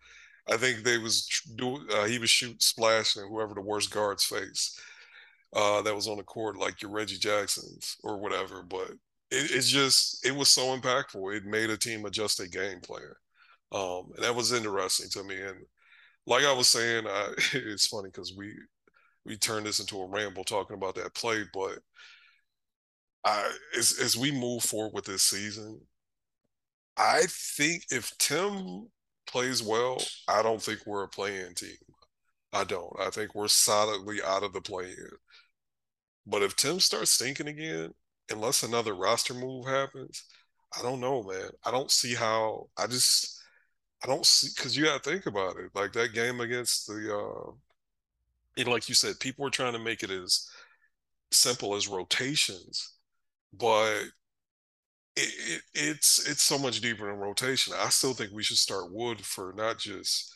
I 0.51 0.57
think 0.57 0.84
they 0.84 0.99
was 0.99 1.28
do 1.57 1.86
uh, 1.90 2.05
he 2.07 2.18
was 2.18 2.30
shoot 2.30 2.62
splashing 2.62 3.24
whoever 3.28 3.55
the 3.55 3.61
worst 3.62 3.90
guards 3.90 4.24
face. 4.24 4.78
uh, 5.55 5.82
that 5.82 5.94
was 5.94 6.09
on 6.09 6.18
the 6.18 6.24
court, 6.24 6.57
like 6.59 6.82
your 6.82 6.90
Reggie 6.90 7.18
Jacksons 7.18 7.97
or 8.05 8.18
whatever. 8.20 8.62
But 8.62 8.90
it, 9.30 9.51
it's 9.53 9.68
just 9.70 10.24
it 10.26 10.34
was 10.34 10.51
so 10.51 10.76
impactful. 10.78 11.36
It 11.36 11.44
made 11.47 11.70
a 11.70 11.76
team 11.78 12.05
adjust 12.07 12.38
their 12.38 12.49
game 12.49 12.80
plan, 12.80 13.03
um, 13.72 14.12
and 14.16 14.24
that 14.24 14.34
was 14.36 14.53
interesting 14.53 15.09
to 15.12 15.24
me. 15.24 15.40
And 15.40 15.59
like 16.26 16.44
I 16.44 16.53
was 16.55 16.68
saying, 16.68 17.07
I, 17.09 17.34
it's 17.55 17.86
funny 17.88 18.11
because 18.11 18.34
we 18.36 18.55
we 19.26 19.36
turned 19.38 19.66
this 19.66 19.80
into 19.80 20.01
a 20.01 20.09
ramble 20.09 20.44
talking 20.44 20.76
about 20.76 20.97
that 20.97 21.14
play, 21.14 21.44
but 21.55 21.80
I 23.24 23.55
as 23.76 23.99
as 24.01 24.16
we 24.16 24.30
move 24.30 24.62
forward 24.64 24.94
with 24.94 25.05
this 25.05 25.22
season, 25.22 25.86
I 26.97 27.22
think 27.28 27.84
if 27.90 28.16
Tim 28.18 28.88
plays 29.27 29.62
well, 29.62 30.03
I 30.29 30.43
don't 30.43 30.62
think 30.62 30.81
we're 30.87 31.05
a 31.05 31.09
play-in 31.09 31.55
team. 31.55 31.77
I 32.53 32.64
don't. 32.64 32.93
I 33.01 33.11
think 33.11 33.35
we're 33.35 33.49
solidly 33.49 34.22
out 34.24 34.43
of 34.43 34.53
the 34.53 34.61
play-in. 34.61 35.11
But 36.27 36.43
if 36.43 36.57
Tim 36.57 36.81
starts 36.81 37.12
stinking 37.12 37.49
again, 37.49 37.93
unless 38.31 38.62
another 38.62 38.95
roster 38.95 39.35
move 39.35 39.66
happens, 39.66 40.24
I 40.77 40.83
don't 40.83 41.01
know, 41.01 41.22
man. 41.22 41.51
I 41.64 41.70
don't 41.70 41.91
see 41.91 42.14
how. 42.14 42.68
I 42.77 42.87
just 42.87 43.41
I 44.03 44.07
don't 44.07 44.27
see 44.27 44.49
because 44.55 44.77
you 44.77 44.85
got 44.85 45.03
to 45.03 45.11
think 45.11 45.27
about 45.27 45.57
it. 45.57 45.70
Like 45.74 45.93
that 45.93 46.12
game 46.12 46.41
against 46.41 46.87
the, 46.87 46.95
uh, 46.95 47.51
you 48.57 48.64
know, 48.64 48.70
like 48.70 48.89
you 48.89 48.95
said, 48.95 49.20
people 49.20 49.45
were 49.45 49.51
trying 49.51 49.72
to 49.72 49.79
make 49.79 50.03
it 50.03 50.11
as 50.11 50.49
simple 51.31 51.74
as 51.74 51.89
rotations, 51.89 52.95
but 53.53 54.03
it, 55.17 55.33
it, 55.55 55.62
it's 55.75 56.29
it's 56.29 56.43
so 56.43 56.59
much 56.59 56.81
deeper 56.81 57.07
than 57.07 57.17
rotation. 57.17 57.75
I 57.79 57.89
still 57.89 58.12
think 58.12 58.33
we 58.33 58.43
should 58.43 58.59
start 58.59 58.93
Wood 58.93 59.21
for 59.21 59.53
not 59.57 59.79
just 59.79 60.35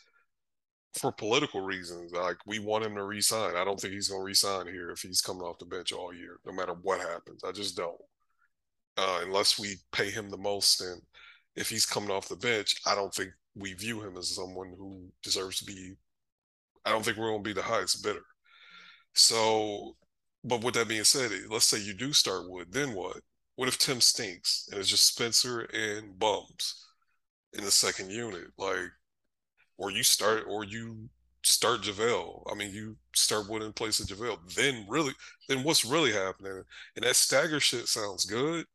for 0.99 1.11
political 1.11 1.61
reasons. 1.61 2.11
Like 2.11 2.37
we 2.45 2.59
want 2.59 2.85
him 2.85 2.95
to 2.95 3.03
resign. 3.03 3.55
I 3.55 3.63
don't 3.63 3.79
think 3.79 3.93
he's 3.93 4.09
going 4.09 4.21
to 4.21 4.25
resign 4.25 4.67
here 4.67 4.89
if 4.89 5.01
he's 5.01 5.21
coming 5.21 5.43
off 5.43 5.59
the 5.59 5.65
bench 5.65 5.91
all 5.91 6.13
year, 6.13 6.39
no 6.45 6.51
matter 6.51 6.73
what 6.73 6.99
happens. 6.99 7.43
I 7.43 7.51
just 7.51 7.77
don't. 7.77 8.01
Uh, 8.97 9.21
unless 9.23 9.57
we 9.59 9.75
pay 9.91 10.09
him 10.09 10.29
the 10.29 10.37
most, 10.37 10.81
and 10.81 11.01
if 11.55 11.69
he's 11.69 11.85
coming 11.85 12.11
off 12.11 12.27
the 12.27 12.35
bench, 12.35 12.75
I 12.85 12.95
don't 12.95 13.13
think 13.13 13.31
we 13.55 13.73
view 13.73 14.01
him 14.01 14.17
as 14.17 14.35
someone 14.35 14.73
who 14.77 15.09
deserves 15.23 15.59
to 15.59 15.65
be. 15.65 15.93
I 16.85 16.91
don't 16.91 17.03
think 17.05 17.17
we're 17.17 17.29
going 17.29 17.43
to 17.43 17.49
be 17.49 17.53
the 17.53 17.61
highest 17.61 18.03
bidder. 18.03 18.25
So, 19.13 19.95
but 20.43 20.63
with 20.63 20.75
that 20.75 20.87
being 20.87 21.03
said, 21.03 21.31
let's 21.49 21.65
say 21.65 21.79
you 21.79 21.93
do 21.93 22.13
start 22.13 22.49
Wood, 22.49 22.71
then 22.71 22.93
what? 22.93 23.21
What 23.61 23.67
if 23.67 23.77
Tim 23.77 24.01
stinks 24.01 24.67
and 24.71 24.79
it's 24.79 24.89
just 24.89 25.05
Spencer 25.05 25.59
and 25.71 26.17
Bums 26.17 26.83
in 27.53 27.63
the 27.63 27.69
second 27.69 28.09
unit? 28.09 28.47
Like, 28.57 28.89
or 29.77 29.91
you 29.91 30.01
start 30.01 30.45
or 30.49 30.63
you 30.63 31.11
start 31.43 31.81
JaVale. 31.81 32.51
I 32.51 32.55
mean, 32.55 32.73
you 32.73 32.97
start 33.13 33.47
Wood 33.47 33.61
in 33.61 33.71
place 33.71 33.99
of 33.99 34.07
JaVale. 34.07 34.55
Then 34.55 34.87
really, 34.89 35.13
then 35.47 35.63
what's 35.63 35.85
really 35.85 36.11
happening? 36.11 36.63
And 36.95 37.05
that 37.05 37.15
stagger 37.15 37.59
shit 37.59 37.87
sounds 37.87 38.25
good, 38.25 38.65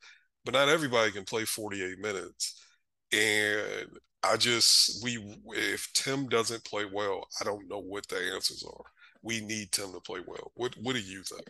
but 0.45 0.55
not 0.55 0.68
everybody 0.68 1.11
can 1.11 1.24
play 1.24 1.45
48 1.45 1.99
minutes. 1.99 2.64
And 3.12 3.89
I 4.22 4.37
just 4.37 5.03
we 5.03 5.18
if 5.49 5.93
Tim 5.95 6.28
doesn't 6.28 6.62
play 6.62 6.84
well, 6.84 7.26
I 7.41 7.45
don't 7.45 7.68
know 7.68 7.80
what 7.80 8.07
the 8.07 8.18
answers 8.32 8.62
are. 8.64 8.84
We 9.20 9.41
need 9.41 9.72
Tim 9.72 9.93
to 9.95 10.01
play 10.01 10.20
well. 10.24 10.53
What 10.55 10.76
what 10.80 10.95
do 10.95 11.01
you 11.01 11.24
think? 11.24 11.49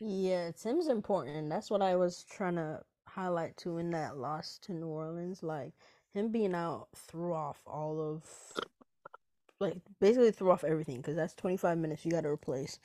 Yeah, 0.00 0.50
Tim's 0.52 0.88
important, 0.88 1.48
that's 1.50 1.70
what 1.70 1.82
I 1.82 1.96
was 1.96 2.24
trying 2.24 2.56
to 2.56 2.82
highlight 3.06 3.56
too 3.56 3.78
in 3.78 3.90
that 3.92 4.16
loss 4.18 4.58
to 4.62 4.72
New 4.72 4.86
Orleans. 4.88 5.42
Like 5.42 5.72
him 6.12 6.30
being 6.30 6.54
out 6.54 6.88
threw 6.96 7.32
off 7.34 7.60
all 7.66 8.00
of 8.00 8.24
like 9.60 9.76
basically 10.00 10.30
threw 10.32 10.50
off 10.50 10.64
everything 10.64 10.98
because 10.98 11.16
that's 11.16 11.34
25 11.34 11.78
minutes 11.78 12.04
you 12.04 12.10
got 12.10 12.22
to 12.22 12.28
replace. 12.28 12.78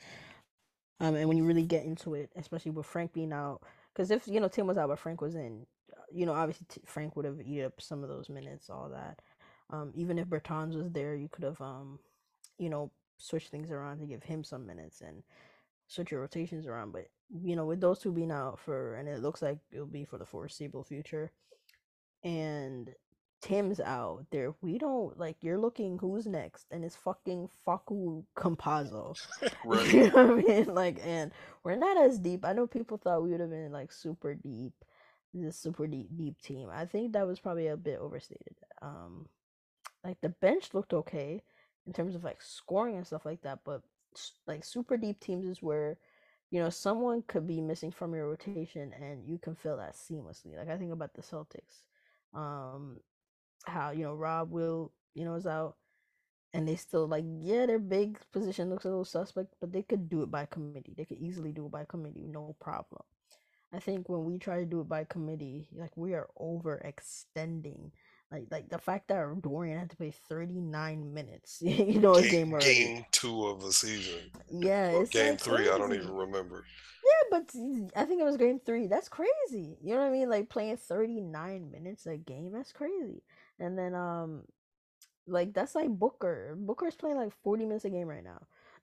Um, 1.00 1.14
and 1.14 1.28
when 1.28 1.36
you 1.38 1.44
really 1.44 1.62
get 1.64 1.84
into 1.84 2.14
it, 2.14 2.30
especially 2.36 2.72
with 2.72 2.86
Frank 2.86 3.12
being 3.12 3.32
out, 3.32 3.62
because 3.92 4.10
if 4.10 4.28
you 4.28 4.40
know 4.40 4.48
Tim 4.48 4.66
was 4.66 4.76
out 4.78 4.88
but 4.88 4.98
Frank 4.98 5.20
was 5.20 5.34
in, 5.34 5.66
you 6.12 6.26
know 6.26 6.32
obviously 6.34 6.66
t- 6.68 6.82
Frank 6.84 7.16
would 7.16 7.24
have 7.24 7.40
eaten 7.40 7.66
up 7.66 7.80
some 7.80 8.02
of 8.02 8.08
those 8.08 8.28
minutes, 8.28 8.70
all 8.70 8.88
that. 8.90 9.20
Um, 9.70 9.92
even 9.94 10.18
if 10.18 10.28
Bertans 10.28 10.76
was 10.76 10.90
there, 10.92 11.14
you 11.14 11.28
could 11.28 11.44
have 11.44 11.60
um, 11.60 11.98
you 12.58 12.68
know, 12.70 12.90
switched 13.18 13.50
things 13.50 13.70
around 13.70 13.98
to 14.00 14.06
give 14.06 14.22
him 14.24 14.44
some 14.44 14.66
minutes 14.66 15.00
and 15.02 15.22
switch 15.90 16.12
your 16.12 16.20
rotations 16.20 16.66
around. 16.66 16.92
But 16.92 17.06
you 17.30 17.56
know, 17.56 17.66
with 17.66 17.80
those 17.80 17.98
two 17.98 18.12
being 18.12 18.32
out 18.32 18.58
for, 18.60 18.94
and 18.94 19.08
it 19.08 19.20
looks 19.20 19.42
like 19.42 19.58
it'll 19.72 19.86
be 19.86 20.04
for 20.04 20.18
the 20.18 20.26
foreseeable 20.26 20.84
future, 20.84 21.32
and 22.24 22.90
Tim's 23.42 23.80
out 23.80 24.26
there. 24.30 24.54
We 24.60 24.78
don't 24.78 25.18
like 25.18 25.36
you're 25.42 25.58
looking 25.58 25.98
who's 25.98 26.26
next, 26.26 26.66
and 26.70 26.84
it's 26.84 26.96
fucking 26.96 27.48
Facu 27.66 28.24
Campazzo. 28.36 29.16
Right. 29.64 29.92
You 29.92 30.10
know 30.10 30.26
what 30.26 30.38
I 30.38 30.42
mean? 30.42 30.74
Like, 30.74 31.00
and 31.04 31.32
we're 31.64 31.76
not 31.76 31.98
as 31.98 32.18
deep. 32.18 32.44
I 32.44 32.52
know 32.52 32.66
people 32.66 32.96
thought 32.98 33.22
we 33.22 33.30
would 33.30 33.40
have 33.40 33.50
been 33.50 33.72
like 33.72 33.92
super 33.92 34.34
deep, 34.34 34.72
this 35.34 35.58
super 35.58 35.86
deep 35.86 36.08
deep 36.16 36.40
team. 36.40 36.68
I 36.72 36.86
think 36.86 37.12
that 37.12 37.26
was 37.26 37.40
probably 37.40 37.66
a 37.68 37.76
bit 37.76 37.98
overstated. 37.98 38.56
Um, 38.82 39.26
like 40.04 40.20
the 40.20 40.30
bench 40.30 40.70
looked 40.72 40.94
okay 40.94 41.42
in 41.86 41.92
terms 41.92 42.14
of 42.14 42.24
like 42.24 42.40
scoring 42.42 42.96
and 42.96 43.06
stuff 43.06 43.24
like 43.24 43.42
that, 43.42 43.60
but 43.64 43.82
like 44.46 44.64
super 44.64 44.96
deep 44.96 45.20
teams 45.20 45.46
is 45.46 45.62
where 45.62 45.98
you 46.50 46.60
know 46.60 46.70
someone 46.70 47.22
could 47.26 47.46
be 47.46 47.60
missing 47.60 47.90
from 47.92 48.14
your 48.14 48.28
rotation 48.28 48.86
and 48.88 49.16
you 49.18 49.28
can 49.28 49.46
fill 49.46 49.68
that 49.68 49.84
seamlessly. 49.86 50.50
Like 50.50 50.62
I 50.62 50.70
think 50.70 50.86
about 50.86 51.08
the 51.08 51.16
Celtics. 51.16 51.82
Um, 52.34 52.98
how 53.66 53.90
you 53.90 54.04
know 54.04 54.14
Rob 54.14 54.50
will 54.50 54.92
you 55.14 55.24
know 55.24 55.34
is 55.34 55.46
out 55.46 55.76
and 56.54 56.66
they 56.68 56.76
still 56.76 57.06
like 57.06 57.24
yeah 57.40 57.66
their 57.66 57.78
big 57.78 58.18
position 58.32 58.70
looks 58.70 58.84
a 58.84 58.88
little 58.88 59.04
suspect 59.04 59.54
but 59.60 59.72
they 59.72 59.82
could 59.82 60.08
do 60.08 60.22
it 60.22 60.30
by 60.30 60.46
committee 60.46 60.84
they 60.86 60.94
could 60.94 61.08
easily 61.08 61.42
do 61.42 61.54
it 61.56 61.60
by 61.60 61.74
committee 61.74 62.14
no 62.16 62.48
problem 62.52 62.94
i 63.72 63.78
think 63.78 64.08
when 64.08 64.24
we 64.24 64.38
try 64.38 64.58
to 64.58 64.64
do 64.66 64.80
it 64.80 64.88
by 64.88 65.04
committee 65.04 65.66
like 65.74 65.96
we 65.96 66.14
are 66.14 66.28
overextending 66.40 67.90
like 68.30 68.46
like 68.50 68.68
the 68.68 68.78
fact 68.78 69.08
that 69.08 69.42
dorian 69.42 69.78
had 69.78 69.90
to 69.90 69.96
play 69.96 70.10
39 70.28 71.12
minutes 71.14 71.58
you 71.62 71.98
know 72.00 72.14
a 72.14 72.22
Game, 72.22 72.50
game 72.50 72.58
game 72.60 73.04
two 73.12 73.46
of 73.46 73.60
the 73.62 73.72
season 73.72 74.20
yeah 74.50 74.88
it's 74.90 75.10
game 75.10 75.32
like 75.32 75.40
three. 75.40 75.68
I 75.68 75.78
don't 75.78 75.94
even 75.94 76.10
remember. 76.12 76.64
yeah 77.04 77.38
but 77.38 77.50
I 77.96 78.04
think 78.04 78.20
it 78.20 78.24
was 78.24 78.36
game 78.36 78.60
three 78.64 78.86
that's 78.86 79.08
crazy 79.08 79.76
you 79.82 79.94
know 79.94 80.00
what 80.00 80.06
i 80.08 80.10
mean 80.10 80.28
like 80.30 80.48
playing 80.48 80.76
39 80.76 81.70
minutes 81.70 82.06
a 82.06 82.16
game 82.16 82.52
that's 82.52 82.72
crazy 82.72 83.22
and 83.58 83.78
then 83.78 83.94
um 83.94 84.42
like 85.26 85.52
that's 85.54 85.74
like 85.74 85.88
Booker. 85.90 86.54
Booker's 86.58 86.96
playing 86.96 87.16
like 87.16 87.32
40 87.42 87.66
minutes 87.66 87.84
a 87.84 87.90
game 87.90 88.08
right 88.08 88.24
now 88.24 88.40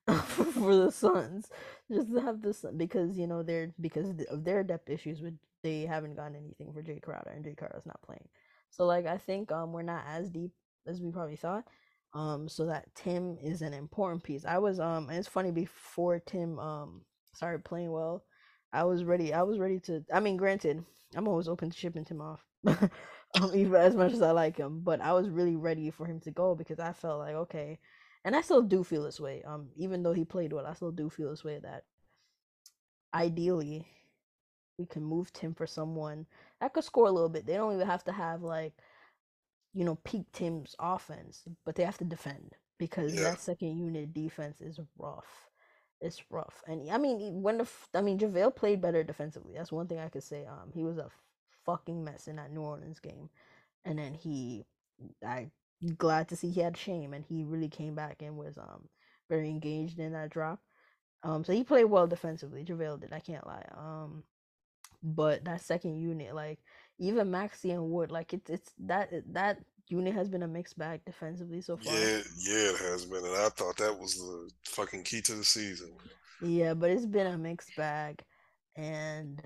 for 0.54 0.76
the 0.76 0.92
Suns. 0.92 1.50
Just 1.92 2.14
to 2.14 2.22
have 2.22 2.42
this 2.42 2.64
because 2.76 3.18
you 3.18 3.28
know 3.28 3.44
they're 3.44 3.74
because 3.82 4.10
of 4.30 4.44
their 4.44 4.64
depth 4.64 4.90
issues 4.90 5.22
with 5.22 5.34
they 5.64 5.82
haven't 5.82 6.16
gotten 6.16 6.36
anything 6.36 6.72
for 6.74 6.82
Jae 6.82 7.02
Crowder 7.02 7.32
and 7.32 7.44
Jae 7.44 7.58
Crowder's 7.58 7.86
not 7.86 8.02
playing. 8.02 8.28
So 8.70 8.86
like 8.86 9.06
I 9.06 9.18
think 9.18 9.52
um 9.52 9.74
we're 9.74 9.82
not 9.84 10.04
as 10.08 10.30
deep 10.30 10.52
as 10.88 11.02
we 11.02 11.12
probably 11.12 11.36
thought. 11.36 11.66
Um 12.14 12.48
so 12.50 12.66
that 12.68 12.94
Tim 12.96 13.38
is 13.42 13.62
an 13.62 13.74
important 13.74 14.24
piece. 14.24 14.46
I 14.46 14.58
was 14.60 14.80
um 14.80 15.10
and 15.10 15.18
it's 15.18 15.28
funny 15.28 15.52
before 15.52 16.20
Tim 16.20 16.60
um 16.60 17.02
started 17.34 17.64
playing 17.66 17.92
well, 17.92 18.24
I 18.74 18.84
was 18.84 19.04
ready 19.04 19.34
I 19.34 19.44
was 19.44 19.60
ready 19.60 19.80
to 19.82 20.04
I 20.14 20.20
mean 20.20 20.38
granted, 20.38 20.84
I'm 21.16 21.28
always 21.28 21.48
open 21.48 21.70
to 21.70 21.78
shipping 21.78 22.06
Tim 22.06 22.22
off. 22.22 22.46
um, 22.68 23.52
even 23.56 23.76
as 23.76 23.96
much 23.96 24.14
as 24.14 24.22
I 24.22 24.32
like 24.32 24.58
him. 24.58 24.82
But 24.84 25.02
I 25.02 25.14
was 25.14 25.30
really 25.30 25.56
ready 25.56 25.90
for 25.92 26.06
him 26.06 26.20
to 26.22 26.32
go 26.32 26.56
because 26.56 26.80
I 26.80 26.94
felt 26.94 27.20
like 27.20 27.36
okay, 27.36 27.80
and 28.26 28.36
I 28.36 28.42
still 28.42 28.62
do 28.62 28.84
feel 28.84 29.04
this 29.04 29.20
way. 29.20 29.44
Um, 29.46 29.70
even 29.76 30.04
though 30.04 30.14
he 30.14 30.26
played 30.26 30.54
well, 30.54 30.66
I 30.66 30.74
still 30.74 30.92
do 30.92 31.10
feel 31.10 31.30
this 31.30 31.44
way 31.44 31.60
that 31.64 31.84
ideally 33.14 33.88
we 34.78 34.86
can 34.86 35.04
move 35.04 35.34
Tim 35.34 35.54
for 35.54 35.68
someone 35.68 36.26
that 36.62 36.74
could 36.74 36.84
score 36.84 37.08
a 37.08 37.12
little 37.12 37.30
bit. 37.30 37.46
They 37.46 37.56
don't 37.56 37.74
even 37.74 37.88
have 37.88 38.04
to 38.06 38.12
have 38.12 38.42
like 38.44 38.74
you 39.74 39.84
know 39.86 39.96
peak 40.04 40.26
Tim's 40.34 40.76
offense, 40.80 41.44
but 41.66 41.76
they 41.76 41.84
have 41.84 41.98
to 42.00 42.06
defend. 42.06 42.56
because 42.80 43.14
Yeah. 43.16 43.24
that 43.24 43.40
second 43.40 43.78
unit 43.80 44.14
defense 44.14 44.62
is 44.62 44.80
rough. 45.00 45.50
It's 46.00 46.24
rough, 46.30 46.64
and 46.68 46.90
I 46.92 46.98
mean 46.98 47.42
when 47.42 47.58
the 47.58 47.68
I 47.96 48.02
mean 48.02 48.20
JaVale 48.20 48.56
played 48.56 48.82
better 48.82 49.04
defensively. 49.04 49.56
That's 49.56 49.72
one 49.72 49.88
thing 49.88 50.00
I 50.00 50.10
could 50.10 50.24
say. 50.24 50.46
Um, 50.46 50.72
he 50.74 50.84
was 50.84 50.98
a 51.00 51.10
fucking 51.66 52.04
mess 52.04 52.28
in 52.28 52.36
that 52.38 52.52
New 52.52 52.62
Orleans 52.62 53.00
game, 53.00 53.30
and 53.86 53.98
then 54.00 54.14
he, 54.14 54.66
I 55.26 55.52
glad 55.98 56.28
to 56.30 56.36
see 56.36 56.50
he 56.52 56.62
had 56.62 56.78
shame 56.78 57.14
and 57.14 57.26
he 57.26 57.44
really 57.44 57.70
came 57.70 57.96
back 57.96 58.22
and 58.22 58.38
was 58.38 58.58
um 58.58 58.90
very 59.30 59.50
engaged 59.50 60.00
in 60.00 60.14
that 60.14 60.30
drop. 60.32 60.60
Um, 61.24 61.44
so 61.44 61.54
he 61.54 61.64
played 61.64 61.86
well 61.86 62.08
defensively. 62.08 62.64
JaVale 62.66 63.02
did. 63.02 63.14
I 63.14 63.20
can't 63.20 63.46
lie. 63.48 63.66
Um, 63.76 64.24
but 65.04 65.46
that 65.46 65.62
second 65.62 66.00
unit, 66.00 66.34
like 66.36 66.60
even 67.00 67.32
Maxi 67.32 67.72
and 67.72 67.90
Wood, 67.92 68.12
like 68.12 68.34
it's 68.34 68.50
it's 68.50 68.72
that 68.80 69.12
that 69.34 69.60
unit 69.88 70.14
has 70.14 70.28
been 70.30 70.44
a 70.44 70.48
mixed 70.48 70.78
bag 70.78 71.02
defensively 71.06 71.62
so 71.62 71.78
far. 71.78 71.94
Yeah, 71.94 72.20
yeah, 72.38 72.70
it 72.72 72.78
has 72.78 73.06
been, 73.06 73.24
and 73.24 73.36
I 73.36 73.50
thought 73.50 73.78
that 73.78 73.98
was 73.98 74.16
the 74.16 74.50
fucking 74.66 75.04
key 75.04 75.22
to 75.22 75.36
the 75.36 75.44
season. 75.44 75.92
Yeah, 76.42 76.74
but 76.74 76.92
it's 76.92 77.06
been 77.06 77.28
a 77.28 77.38
mixed 77.38 77.76
bag, 77.76 78.24
and 78.76 79.42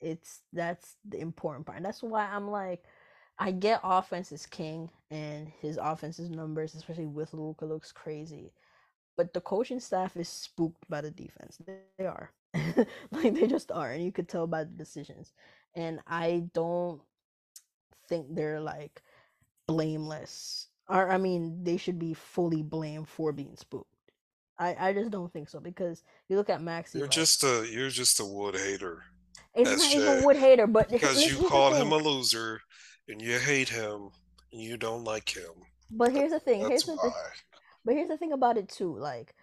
it's 0.00 0.40
that's 0.52 0.96
the 1.08 1.20
important 1.20 1.66
part. 1.66 1.76
And 1.76 1.84
that's 1.84 2.02
why 2.02 2.26
I'm 2.26 2.50
like, 2.50 2.84
I 3.38 3.50
get 3.50 3.80
offense 3.82 4.32
is 4.32 4.46
king, 4.46 4.90
and 5.10 5.48
his 5.60 5.78
offense's 5.80 6.30
numbers, 6.30 6.74
especially 6.74 7.06
with 7.06 7.34
Luka, 7.34 7.64
looks 7.64 7.92
crazy. 7.92 8.52
But 9.16 9.32
the 9.32 9.40
coaching 9.40 9.80
staff 9.80 10.16
is 10.16 10.28
spooked 10.28 10.88
by 10.88 11.00
the 11.00 11.10
defense. 11.10 11.58
They 11.66 12.06
are, 12.06 12.32
like 13.10 13.34
they 13.34 13.46
just 13.46 13.70
are, 13.72 13.90
and 13.90 14.04
you 14.04 14.12
could 14.12 14.28
tell 14.28 14.46
by 14.46 14.64
the 14.64 14.70
decisions. 14.70 15.32
And 15.74 16.00
I 16.06 16.44
don't 16.54 17.00
think 18.08 18.26
they're 18.30 18.60
like 18.60 19.02
blameless. 19.66 20.68
Or 20.88 21.10
I 21.10 21.18
mean, 21.18 21.64
they 21.64 21.76
should 21.76 21.98
be 21.98 22.14
fully 22.14 22.62
blamed 22.62 23.08
for 23.08 23.32
being 23.32 23.56
spooked. 23.56 23.90
I 24.58 24.76
I 24.78 24.92
just 24.92 25.10
don't 25.10 25.32
think 25.32 25.48
so 25.48 25.60
because 25.60 26.02
you 26.28 26.36
look 26.36 26.50
at 26.50 26.60
Maxi. 26.60 26.94
You're 26.94 27.02
like, 27.02 27.10
just 27.10 27.42
a 27.42 27.66
you're 27.70 27.90
just 27.90 28.20
a 28.20 28.24
Wood 28.24 28.54
hater 28.54 29.02
it's 29.54 29.70
that's 29.70 29.94
not 29.94 29.94
even 29.94 30.24
Wood 30.24 30.36
hater, 30.36 30.66
but 30.66 30.88
because 30.90 31.24
you 31.24 31.46
called 31.48 31.76
him 31.76 31.92
a 31.92 31.96
loser 31.96 32.60
and 33.08 33.20
you 33.22 33.38
hate 33.38 33.68
him 33.68 34.10
and 34.52 34.62
you 34.62 34.76
don't 34.76 35.04
like 35.04 35.28
him. 35.28 35.52
But 35.90 36.12
here's 36.12 36.32
the 36.32 36.40
thing. 36.40 36.68
Here's 36.68 36.84
the 36.84 36.94
why. 36.94 37.02
thing. 37.02 37.12
But 37.84 37.94
here's 37.94 38.08
the 38.08 38.16
thing 38.16 38.32
about 38.32 38.56
it 38.56 38.68
too. 38.68 38.96
Like, 38.96 39.34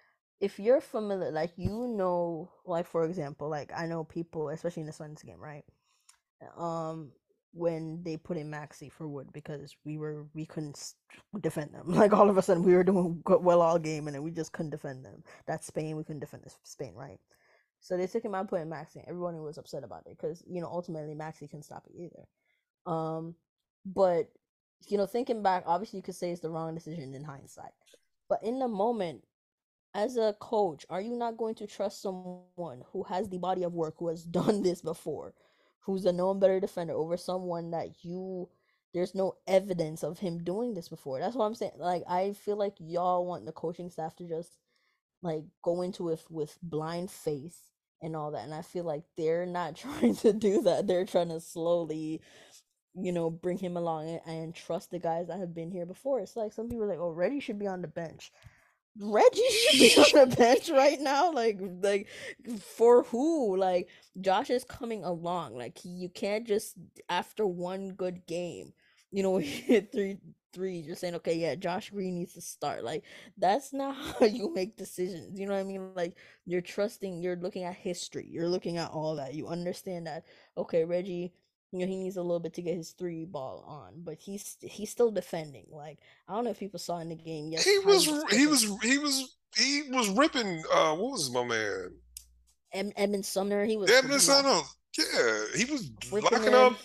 if 0.41 0.59
you're 0.59 0.81
familiar, 0.81 1.31
like 1.31 1.53
you 1.55 1.87
know, 1.87 2.51
like 2.65 2.87
for 2.87 3.05
example, 3.05 3.49
like 3.49 3.71
I 3.75 3.85
know 3.85 4.03
people, 4.03 4.49
especially 4.49 4.81
in 4.81 4.87
the 4.87 4.93
Suns 4.93 5.23
game, 5.23 5.39
right? 5.39 5.63
Um, 6.57 7.11
when 7.53 8.01
they 8.03 8.17
put 8.17 8.37
in 8.37 8.49
Maxi 8.49 8.91
for 8.91 9.07
Wood 9.07 9.27
because 9.33 9.75
we 9.85 9.97
were 9.97 10.25
we 10.33 10.45
couldn't 10.45 10.93
defend 11.41 11.73
them. 11.73 11.83
Like 11.93 12.13
all 12.13 12.29
of 12.29 12.37
a 12.37 12.41
sudden 12.41 12.63
we 12.63 12.73
were 12.73 12.83
doing 12.83 13.21
well 13.27 13.61
all 13.61 13.77
game 13.79 14.07
and 14.07 14.15
then 14.15 14.23
we 14.23 14.31
just 14.31 14.51
couldn't 14.53 14.71
defend 14.71 15.05
them. 15.05 15.23
That's 15.47 15.67
Spain. 15.67 15.95
We 15.95 16.03
couldn't 16.03 16.21
defend 16.21 16.43
this 16.43 16.57
Spain, 16.63 16.93
right? 16.95 17.19
So 17.81 17.97
they 17.97 18.07
took 18.07 18.23
him 18.23 18.35
out, 18.35 18.49
put 18.49 18.61
in 18.61 18.69
Maxi. 18.69 19.03
Everyone 19.07 19.41
was 19.43 19.57
upset 19.57 19.83
about 19.83 20.07
it 20.07 20.17
because 20.17 20.43
you 20.47 20.61
know 20.61 20.67
ultimately 20.67 21.13
Maxi 21.13 21.41
couldn't 21.41 21.63
stop 21.63 21.85
it 21.87 21.95
either. 21.95 22.25
Um, 22.91 23.35
but 23.85 24.29
you 24.87 24.97
know, 24.97 25.05
thinking 25.05 25.43
back, 25.43 25.63
obviously 25.67 25.97
you 25.97 26.03
could 26.03 26.15
say 26.15 26.31
it's 26.31 26.41
the 26.41 26.49
wrong 26.49 26.73
decision 26.73 27.13
in 27.13 27.23
hindsight. 27.23 27.71
But 28.29 28.43
in 28.43 28.59
the 28.59 28.67
moment, 28.67 29.23
as 29.93 30.17
a 30.17 30.35
coach, 30.39 30.85
are 30.89 31.01
you 31.01 31.15
not 31.15 31.37
going 31.37 31.55
to 31.55 31.67
trust 31.67 32.01
someone 32.01 32.83
who 32.91 33.03
has 33.03 33.29
the 33.29 33.37
body 33.37 33.63
of 33.63 33.73
work, 33.73 33.95
who 33.97 34.09
has 34.09 34.23
done 34.39 34.63
this 34.63 34.81
before, 34.81 35.33
who's 35.81 36.05
a 36.05 36.13
known 36.13 36.39
better 36.39 36.59
defender 36.59 36.93
over 36.93 37.17
someone 37.17 37.71
that 37.71 38.03
you 38.03 38.49
there's 38.93 39.15
no 39.15 39.35
evidence 39.47 40.03
of 40.03 40.19
him 40.19 40.43
doing 40.43 40.73
this 40.73 40.89
before? 40.89 41.19
That's 41.19 41.35
what 41.35 41.45
I'm 41.45 41.55
saying. 41.55 41.73
Like 41.77 42.03
I 42.09 42.33
feel 42.33 42.57
like 42.57 42.75
y'all 42.79 43.25
want 43.25 43.45
the 43.45 43.51
coaching 43.53 43.89
staff 43.89 44.15
to 44.17 44.27
just 44.27 44.57
like 45.21 45.43
go 45.63 45.81
into 45.81 46.09
it 46.09 46.23
with 46.29 46.57
blind 46.63 47.11
faith 47.11 47.57
and 48.01 48.15
all 48.15 48.31
that. 48.31 48.43
And 48.45 48.53
I 48.53 48.63
feel 48.63 48.83
like 48.85 49.03
they're 49.17 49.45
not 49.45 49.75
trying 49.77 50.15
to 50.17 50.33
do 50.33 50.61
that. 50.63 50.87
They're 50.87 51.05
trying 51.05 51.29
to 51.29 51.39
slowly 51.39 52.21
you 52.95 53.11
know, 53.11 53.29
bring 53.29 53.57
him 53.57 53.77
along 53.77 54.09
and, 54.09 54.21
and 54.25 54.55
trust 54.55 54.91
the 54.91 54.99
guys 54.99 55.27
that 55.27 55.39
have 55.39 55.53
been 55.53 55.71
here 55.71 55.85
before. 55.85 56.19
It's 56.19 56.35
like 56.35 56.53
some 56.53 56.67
people 56.69 56.83
are 56.83 56.87
like, 56.87 56.99
oh, 56.99 57.11
Reggie 57.11 57.39
should 57.39 57.59
be 57.59 57.67
on 57.67 57.81
the 57.81 57.87
bench. 57.87 58.31
Reggie 58.99 59.41
should 59.69 59.79
be 59.79 59.95
on 59.97 60.29
the 60.29 60.35
bench 60.35 60.69
right 60.69 60.99
now. 60.99 61.31
Like, 61.31 61.59
like 61.81 62.07
for 62.59 63.03
who? 63.03 63.57
Like 63.57 63.89
Josh 64.19 64.49
is 64.49 64.63
coming 64.63 65.03
along. 65.03 65.55
Like 65.57 65.79
you 65.83 66.09
can't 66.09 66.45
just 66.45 66.75
after 67.09 67.45
one 67.47 67.91
good 67.93 68.25
game, 68.27 68.73
you 69.11 69.23
know, 69.23 69.37
hit 69.37 69.91
three 69.91 70.17
three. 70.53 70.77
You're 70.77 70.95
saying, 70.97 71.15
okay, 71.15 71.35
yeah, 71.35 71.55
Josh 71.55 71.89
Green 71.91 72.15
needs 72.15 72.33
to 72.33 72.41
start. 72.41 72.83
Like 72.83 73.03
that's 73.37 73.73
not 73.73 73.95
how 74.19 74.25
you 74.25 74.53
make 74.53 74.77
decisions. 74.77 75.39
You 75.39 75.47
know 75.47 75.53
what 75.53 75.61
I 75.61 75.63
mean? 75.63 75.93
Like 75.95 76.17
you're 76.45 76.61
trusting. 76.61 77.21
You're 77.21 77.37
looking 77.37 77.63
at 77.63 77.75
history. 77.75 78.27
You're 78.29 78.49
looking 78.49 78.77
at 78.77 78.91
all 78.91 79.15
that. 79.15 79.33
You 79.33 79.47
understand 79.47 80.07
that. 80.07 80.25
Okay, 80.57 80.83
Reggie 80.85 81.33
you 81.71 81.79
know 81.79 81.87
he 81.87 81.97
needs 81.97 82.17
a 82.17 82.21
little 82.21 82.39
bit 82.39 82.53
to 82.55 82.61
get 82.61 82.75
his 82.75 82.91
three 82.91 83.25
ball 83.25 83.63
on, 83.67 84.01
but 84.03 84.17
he's 84.19 84.57
he's 84.61 84.89
still 84.89 85.11
defending. 85.11 85.67
Like 85.71 85.99
I 86.27 86.33
don't 86.35 86.43
know 86.45 86.51
if 86.51 86.59
people 86.59 86.79
saw 86.79 86.99
in 86.99 87.09
the 87.09 87.15
game. 87.15 87.49
Yes, 87.51 87.65
He 87.65 87.79
was 87.79 88.05
he 88.31 88.47
was 88.47 88.63
he 88.81 88.97
was 88.97 89.37
he 89.55 89.83
was 89.89 90.09
ripping 90.09 90.63
uh 90.71 90.95
what 90.95 91.11
was 91.11 91.31
my 91.31 91.43
man? 91.43 91.95
Em- 92.73 92.91
Edmond 92.97 93.25
Sumner. 93.25 93.63
He 93.65 93.77
was 93.77 93.91
Edmund 93.91 94.21
Sano. 94.21 94.63
Yeah, 94.97 95.45
he 95.55 95.65
was 95.65 95.91
locking 96.19 96.53
them. 96.53 96.53
up 96.53 96.79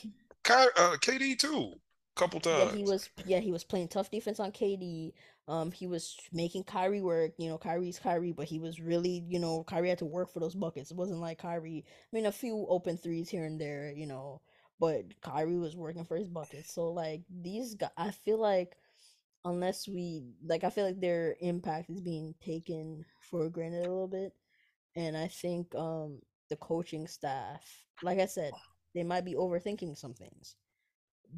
Ky, 0.44 0.52
uh, 0.76 0.96
KD 1.00 1.34
too, 1.34 1.72
a 1.74 2.20
couple 2.20 2.40
Yeah, 2.50 2.64
times. 2.64 2.76
he 2.76 2.84
was. 2.84 3.10
Yeah, 3.24 3.40
he 3.40 3.52
was 3.52 3.64
playing 3.64 3.88
tough 3.88 4.10
defense 4.10 4.38
on 4.40 4.52
KD. 4.52 5.14
Um, 5.48 5.70
he 5.72 5.86
was 5.86 6.16
making 6.32 6.64
Kyrie 6.64 7.00
work. 7.00 7.32
You 7.38 7.48
know, 7.48 7.58
Kyrie's 7.58 7.98
Kyrie, 7.98 8.32
but 8.32 8.46
he 8.46 8.58
was 8.58 8.80
really, 8.80 9.24
you 9.28 9.38
know, 9.38 9.64
Kyrie 9.64 9.88
had 9.88 9.98
to 9.98 10.04
work 10.06 10.32
for 10.32 10.40
those 10.40 10.54
buckets. 10.54 10.90
It 10.90 10.96
wasn't 10.96 11.20
like 11.20 11.38
Kyrie. 11.38 11.84
I 11.88 12.16
mean, 12.16 12.26
a 12.26 12.32
few 12.32 12.66
open 12.68 12.96
threes 12.98 13.28
here 13.28 13.44
and 13.44 13.60
there, 13.60 13.92
you 13.92 14.06
know, 14.06 14.40
but 14.80 15.04
Kyrie 15.20 15.58
was 15.58 15.76
working 15.76 16.04
for 16.04 16.16
his 16.16 16.28
buckets. 16.28 16.72
So 16.72 16.92
like 16.92 17.22
these 17.42 17.74
guys, 17.74 17.90
I 17.96 18.10
feel 18.10 18.38
like 18.38 18.76
unless 19.44 19.88
we 19.88 20.24
like, 20.44 20.64
I 20.64 20.70
feel 20.70 20.86
like 20.86 21.00
their 21.00 21.36
impact 21.40 21.90
is 21.90 22.00
being 22.00 22.34
taken 22.44 23.04
for 23.30 23.48
granted 23.48 23.86
a 23.86 23.90
little 23.90 24.08
bit, 24.08 24.32
and 24.94 25.16
I 25.16 25.28
think 25.28 25.74
um 25.74 26.20
the 26.48 26.56
coaching 26.56 27.06
staff, 27.06 27.62
like 28.02 28.18
I 28.18 28.26
said, 28.26 28.52
they 28.94 29.02
might 29.02 29.24
be 29.24 29.34
overthinking 29.34 29.96
some 29.96 30.14
things 30.14 30.56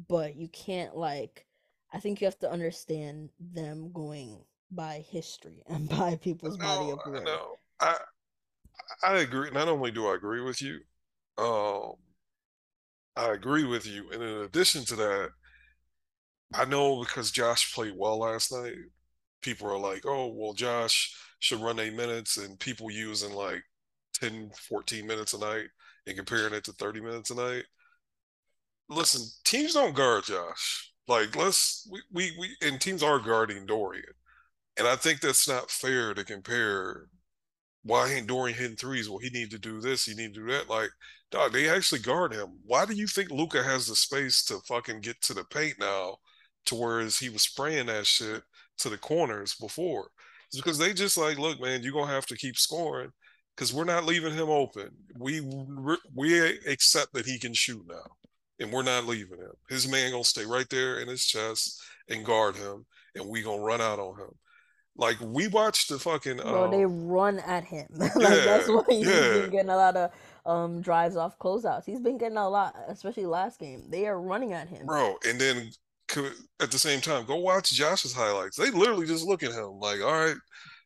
but 0.07 0.35
you 0.35 0.47
can't 0.49 0.95
like 0.95 1.45
I 1.91 1.99
think 1.99 2.21
you 2.21 2.25
have 2.25 2.39
to 2.39 2.51
understand 2.51 3.29
them 3.39 3.91
going 3.91 4.43
by 4.71 5.03
history 5.09 5.63
and 5.67 5.89
by 5.89 6.15
people's 6.15 6.57
body 6.57 6.91
of 6.91 6.99
work. 7.05 7.23
know. 7.25 7.55
I 7.79 7.95
I 9.03 9.17
agree. 9.19 9.51
Not 9.51 9.67
only 9.67 9.91
do 9.91 10.07
I 10.07 10.15
agree 10.15 10.41
with 10.41 10.61
you, 10.61 10.79
um, 11.37 11.93
I 13.15 13.31
agree 13.33 13.65
with 13.65 13.85
you, 13.85 14.09
and 14.11 14.23
in 14.23 14.37
addition 14.41 14.83
to 14.85 14.95
that, 14.95 15.31
I 16.53 16.65
know 16.65 16.99
because 17.03 17.31
Josh 17.31 17.73
played 17.73 17.93
well 17.95 18.19
last 18.19 18.51
night. 18.51 18.75
People 19.41 19.67
are 19.67 19.79
like, 19.79 20.05
"Oh, 20.05 20.27
well, 20.27 20.53
Josh 20.53 21.15
should 21.39 21.61
run 21.61 21.79
eight 21.79 21.93
minutes," 21.93 22.37
and 22.37 22.59
people 22.59 22.91
using 22.91 23.33
like 23.33 23.63
10, 24.13 24.51
14 24.51 25.07
minutes 25.07 25.33
a 25.33 25.39
night 25.39 25.69
and 26.07 26.15
comparing 26.17 26.53
it 26.53 26.63
to 26.65 26.73
30 26.73 27.01
minutes 27.01 27.29
a 27.31 27.35
night. 27.35 27.65
Listen, 28.89 29.21
teams 29.43 29.73
don't 29.73 29.95
guard 29.95 30.23
Josh. 30.25 30.93
Like, 31.07 31.35
let's 31.35 31.87
we 31.91 32.01
we, 32.11 32.35
we 32.39 32.55
and 32.67 32.79
teams 32.81 33.03
are 33.03 33.19
guarding 33.19 33.65
Dorian. 33.65 34.03
And 34.77 34.87
I 34.87 34.95
think 34.97 35.21
that's 35.21 35.47
not 35.47 35.71
fair 35.71 36.13
to 36.15 36.25
compare 36.25 37.07
why 37.83 38.11
ain't 38.11 38.27
Dorian 38.27 38.57
hitting 38.57 38.77
threes? 38.77 39.09
Well, 39.09 39.19
he 39.19 39.29
need 39.31 39.51
to 39.51 39.59
do 39.59 39.81
this, 39.81 40.05
he 40.05 40.15
need 40.15 40.33
to 40.35 40.41
do 40.41 40.47
that. 40.53 40.69
Like, 40.69 40.91
dog, 41.31 41.53
they 41.53 41.69
actually 41.69 42.01
guard 42.01 42.33
him. 42.33 42.59
Why 42.65 42.85
do 42.85 42.93
you 42.93 43.07
think 43.07 43.31
Luka 43.31 43.63
has 43.63 43.87
the 43.87 43.95
space 43.95 44.43
to 44.45 44.59
fucking 44.67 45.01
get 45.01 45.21
to 45.21 45.33
the 45.33 45.43
paint 45.45 45.79
now 45.79 46.17
to 46.65 46.75
whereas 46.75 47.17
he 47.17 47.29
was 47.29 47.43
spraying 47.43 47.87
that 47.87 48.07
shit 48.07 48.43
to 48.79 48.89
the 48.89 48.97
corners 48.97 49.55
before? 49.55 50.09
It's 50.47 50.57
because 50.57 50.77
they 50.77 50.93
just 50.93 51.17
like, 51.17 51.37
look, 51.37 51.61
man, 51.61 51.83
you're 51.83 51.93
gonna 51.93 52.11
have 52.11 52.25
to 52.27 52.37
keep 52.37 52.57
scoring 52.57 53.11
because 53.55 53.73
we're 53.73 53.83
not 53.83 54.05
leaving 54.05 54.33
him 54.33 54.49
open. 54.49 54.89
We 55.17 55.41
we 56.15 56.39
accept 56.65 57.13
that 57.13 57.25
he 57.25 57.37
can 57.37 57.53
shoot 57.53 57.85
now, 57.87 58.15
and 58.59 58.71
we're 58.71 58.83
not 58.83 59.05
leaving 59.05 59.37
him. 59.37 59.51
His 59.69 59.87
man 59.87 60.11
gonna 60.11 60.23
stay 60.23 60.45
right 60.45 60.67
there 60.69 60.99
in 60.99 61.07
his 61.07 61.23
chest 61.25 61.79
and 62.09 62.25
guard 62.25 62.55
him, 62.55 62.85
and 63.15 63.27
we 63.27 63.43
gonna 63.43 63.61
run 63.61 63.81
out 63.81 63.99
on 63.99 64.17
him. 64.17 64.31
Like 64.95 65.17
we 65.21 65.47
watched 65.47 65.89
the 65.89 65.99
fucking 65.99 66.37
Bro, 66.37 66.71
they 66.71 66.83
um, 66.83 67.07
run 67.07 67.39
at 67.39 67.63
him. 67.63 67.87
like 67.91 68.13
that's 68.15 68.67
yeah, 68.67 68.75
why 68.75 68.83
he's 68.89 69.07
yeah. 69.07 69.29
been 69.33 69.51
getting 69.51 69.69
a 69.69 69.77
lot 69.77 69.95
of 69.95 70.11
um 70.49 70.81
drives 70.81 71.15
off 71.15 71.37
closeouts. 71.37 71.85
He's 71.85 71.99
been 71.99 72.17
getting 72.17 72.37
a 72.37 72.49
lot, 72.49 72.75
especially 72.87 73.25
last 73.25 73.59
game. 73.59 73.83
They 73.89 74.07
are 74.07 74.19
running 74.19 74.53
at 74.53 74.67
him. 74.67 74.85
bro. 74.85 75.15
And 75.27 75.39
then 75.39 75.69
at 76.59 76.71
the 76.71 76.79
same 76.79 77.01
time, 77.01 77.25
go 77.25 77.35
watch 77.37 77.71
Josh's 77.71 78.13
highlights. 78.13 78.57
They 78.57 78.71
literally 78.71 79.05
just 79.05 79.25
look 79.25 79.43
at 79.43 79.51
him 79.51 79.79
like, 79.79 80.01
all 80.01 80.11
right, 80.11 80.35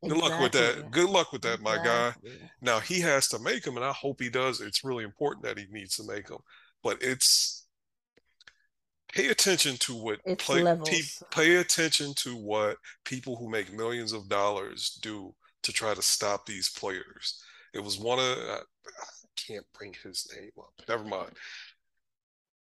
good 0.03 0.17
luck 0.17 0.41
with 0.41 0.51
that. 0.51 0.91
Good 0.91 1.09
luck 1.09 1.31
with 1.31 1.41
that, 1.43 1.61
my 1.61 1.77
guy. 1.77 2.13
Now 2.61 2.79
he 2.79 2.99
has 2.99 3.29
to 3.29 3.39
make 3.39 3.63
them, 3.63 3.77
and 3.77 3.85
I 3.85 3.93
hope 3.93 4.21
he 4.21 4.29
does. 4.29 4.59
It's 4.59 4.83
really 4.83 5.05
important 5.05 5.45
that 5.45 5.57
he 5.57 5.65
needs 5.71 5.95
to 5.95 6.03
make 6.03 6.27
them. 6.27 6.39
But 6.83 7.01
it's 7.01 7.65
pay 9.13 9.29
attention 9.29 9.77
to 9.77 9.95
what 9.95 10.19
It's 10.25 10.43
play 10.43 10.63
pe- 10.85 11.25
pay 11.31 11.55
attention 11.55 12.13
to 12.17 12.35
what 12.35 12.77
people 13.05 13.37
who 13.37 13.49
make 13.49 13.71
millions 13.71 14.11
of 14.11 14.27
dollars 14.27 14.99
do 15.01 15.33
to 15.61 15.71
try 15.71 15.93
to 15.93 16.01
stop 16.01 16.45
these 16.45 16.69
players. 16.69 17.41
It 17.73 17.83
was 17.83 17.97
one 17.97 18.19
of 18.19 18.37
can't 19.35 19.65
bring 19.77 19.93
his 20.03 20.27
name 20.35 20.51
up. 20.59 20.73
Never 20.87 21.03
mind. 21.03 21.31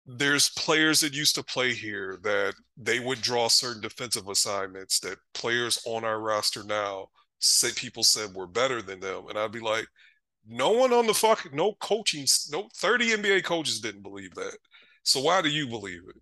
Hmm. 0.08 0.18
There's 0.18 0.50
players 0.50 1.02
that 1.02 1.14
used 1.14 1.36
to 1.36 1.44
play 1.44 1.74
here 1.74 2.18
that 2.24 2.54
they 2.78 3.00
would 3.00 3.22
draw 3.22 3.48
certain 3.50 3.82
defensive 3.82 4.28
assignments 4.30 5.00
that 5.02 5.18
players 5.34 5.82
on 5.86 6.06
our 6.06 6.20
roster 6.20 6.64
now 6.64 7.10
say 7.40 7.70
people 7.76 8.04
said 8.04 8.34
were 8.34 8.48
better 8.48 8.82
than 8.82 9.00
them, 9.00 9.28
and 9.30 9.38
I'd 9.38 9.52
be 9.52 9.60
like, 9.60 9.86
no 10.48 10.72
one 10.72 10.94
on 10.94 11.08
the 11.08 11.14
fuck, 11.14 11.54
no 11.54 11.74
coaching, 11.82 12.26
no 12.52 12.70
30 12.78 13.18
NBA 13.18 13.44
coaches 13.44 13.82
didn't 13.82 14.02
believe 14.02 14.34
that. 14.36 14.58
So 15.04 15.20
why 15.22 15.42
do 15.42 15.50
you 15.50 15.68
believe 15.68 16.02
it? 16.08 16.22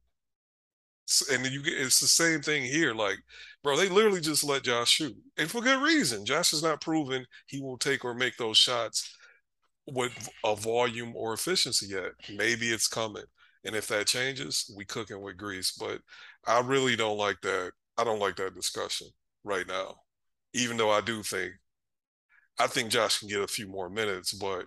and 1.31 1.45
you 1.45 1.61
get 1.61 1.73
it's 1.73 1.99
the 1.99 2.07
same 2.07 2.41
thing 2.41 2.63
here. 2.63 2.93
Like, 2.93 3.17
bro, 3.63 3.77
they 3.77 3.89
literally 3.89 4.21
just 4.21 4.43
let 4.43 4.63
Josh 4.63 4.89
shoot, 4.89 5.15
and 5.37 5.49
for 5.49 5.61
good 5.61 5.81
reason. 5.81 6.25
Josh 6.25 6.51
has 6.51 6.63
not 6.63 6.81
proven 6.81 7.25
he 7.47 7.61
will 7.61 7.77
take 7.77 8.03
or 8.03 8.13
make 8.13 8.37
those 8.37 8.57
shots 8.57 9.15
with 9.87 10.29
a 10.43 10.55
volume 10.55 11.13
or 11.15 11.33
efficiency 11.33 11.87
yet. 11.87 12.11
Maybe 12.35 12.67
it's 12.69 12.87
coming, 12.87 13.23
and 13.63 13.75
if 13.75 13.87
that 13.87 14.07
changes, 14.07 14.71
we 14.75 14.85
cooking 14.85 15.21
with 15.21 15.37
grease. 15.37 15.71
But 15.71 16.01
I 16.47 16.59
really 16.61 16.95
don't 16.95 17.17
like 17.17 17.41
that. 17.41 17.71
I 17.97 18.03
don't 18.03 18.19
like 18.19 18.35
that 18.37 18.55
discussion 18.55 19.07
right 19.43 19.67
now, 19.67 19.95
even 20.53 20.77
though 20.77 20.91
I 20.91 21.01
do 21.01 21.23
think 21.23 21.53
I 22.59 22.67
think 22.67 22.89
Josh 22.91 23.19
can 23.19 23.27
get 23.29 23.41
a 23.41 23.47
few 23.47 23.67
more 23.67 23.89
minutes, 23.89 24.33
but 24.33 24.65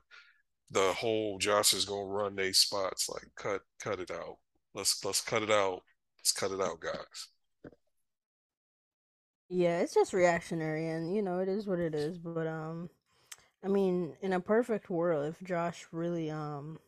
the 0.71 0.93
whole 0.95 1.39
Josh 1.39 1.73
is 1.75 1.85
gonna 1.85 2.05
run 2.05 2.37
these 2.37 2.59
spots. 2.59 3.09
Like, 3.09 3.29
cut 3.37 3.62
cut 3.81 4.01
it 4.01 4.11
out. 4.11 4.39
Let's 4.75 5.05
let's 5.05 5.21
cut 5.23 5.43
it 5.43 5.51
out 5.51 5.83
Let's 6.19 6.33
cut 6.33 6.51
it 6.51 6.61
out, 6.61 6.81
guys. 6.81 7.29
Yeah, 9.49 9.81
it's 9.81 9.95
just 9.95 10.12
reactionary, 10.12 10.89
and 10.91 11.14
you 11.14 11.23
know 11.23 11.39
it 11.39 11.49
is 11.49 11.66
what 11.66 11.79
it 11.79 11.95
is. 11.95 12.19
But 12.19 12.47
um, 12.47 12.91
I 13.64 13.68
mean, 13.68 14.14
in 14.22 14.32
a 14.32 14.40
perfect 14.40 14.88
world, 14.90 15.26
if 15.26 15.42
Josh 15.46 15.86
really 15.92 16.30
um, 16.30 16.78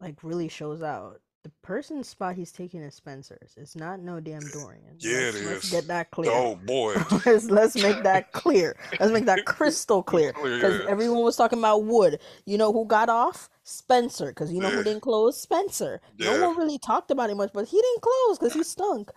like 0.00 0.22
really 0.24 0.48
shows 0.48 0.82
out, 0.82 1.20
the 1.42 1.50
person's 1.62 2.08
spot 2.08 2.34
he's 2.34 2.52
taking 2.52 2.82
is 2.82 2.94
Spencer's. 2.94 3.54
It's 3.56 3.74
not 3.76 4.00
no 4.00 4.20
damn 4.20 4.40
Dorian. 4.52 4.96
Yeah, 4.98 5.30
let's, 5.30 5.36
it 5.36 5.46
let's 5.46 5.64
is. 5.64 5.70
get 5.70 5.86
that 5.86 6.10
clear. 6.10 6.30
Oh 6.32 6.56
boy. 6.56 6.96
let's, 7.26 7.46
let's 7.50 7.76
make 7.82 8.02
that 8.02 8.32
clear. 8.32 8.76
Let's 8.98 9.12
make 9.12 9.24
that 9.26 9.46
crystal 9.46 10.02
clear. 10.12 10.32
Because 10.34 10.84
everyone 10.86 11.22
was 11.22 11.36
talking 11.36 11.58
about 11.58 11.84
Wood. 11.84 12.20
You 12.44 12.58
know 12.58 12.72
who 12.72 12.84
got 12.86 13.08
off? 13.08 13.48
Spencer. 13.62 14.28
Because 14.28 14.52
you 14.52 14.60
know 14.60 14.68
Yeah. 14.68 14.76
who 14.76 14.84
didn't 14.84 15.00
close? 15.02 15.40
Spencer. 15.40 16.00
Yeah. 16.18 16.36
No 16.36 16.48
one 16.48 16.58
really 16.58 16.78
talked 16.78 17.10
about 17.10 17.30
him 17.30 17.38
much, 17.38 17.52
but 17.54 17.66
he 17.68 17.76
didn't 17.80 18.02
close 18.02 18.38
because 18.38 18.52
he 18.54 18.62
stunk 18.64 19.10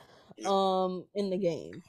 um 0.45 1.05
in 1.13 1.29
the 1.29 1.37
game. 1.37 1.83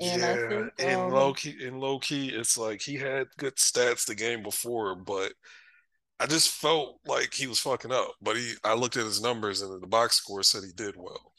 And 0.00 0.24
I 0.24 0.36
yeah, 0.36 0.48
think, 0.48 0.72
in 0.78 1.08
um, 1.08 1.08
low 1.08 1.32
key, 1.34 1.56
in 1.64 1.78
low 1.78 1.98
key, 1.98 2.28
it's 2.30 2.58
like 2.58 2.82
he 2.82 2.96
had 2.96 3.28
good 3.36 3.56
stats 3.56 4.06
the 4.06 4.14
game 4.14 4.42
before, 4.42 4.94
but 4.96 5.32
I 6.20 6.26
just 6.26 6.50
felt 6.50 7.00
like 7.06 7.34
he 7.34 7.46
was 7.48 7.60
fucking 7.60 7.92
up. 7.92 8.12
But 8.22 8.36
he, 8.36 8.54
I 8.64 8.74
looked 8.74 8.96
at 8.96 9.04
his 9.06 9.22
numbers, 9.22 9.62
and 9.62 9.82
the 9.82 9.86
box 9.88 10.16
score 10.16 10.42
said 10.44 10.64
he 10.64 10.72
did 10.72 10.96
well. 10.96 11.32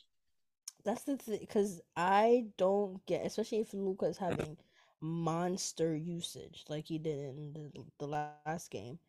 That's 0.83 1.03
the 1.03 1.17
thing, 1.17 1.39
because 1.39 1.81
I 1.97 2.45
don't 2.57 3.03
get, 3.07 3.25
especially 3.25 3.59
if 3.59 3.73
Luka's 3.73 4.17
having 4.17 4.57
monster 5.01 5.95
usage 5.95 6.63
like 6.69 6.85
he 6.85 6.97
did 6.97 7.19
in 7.19 7.53
the, 7.53 7.83
the 7.99 8.07
last 8.07 8.71
game. 8.71 8.99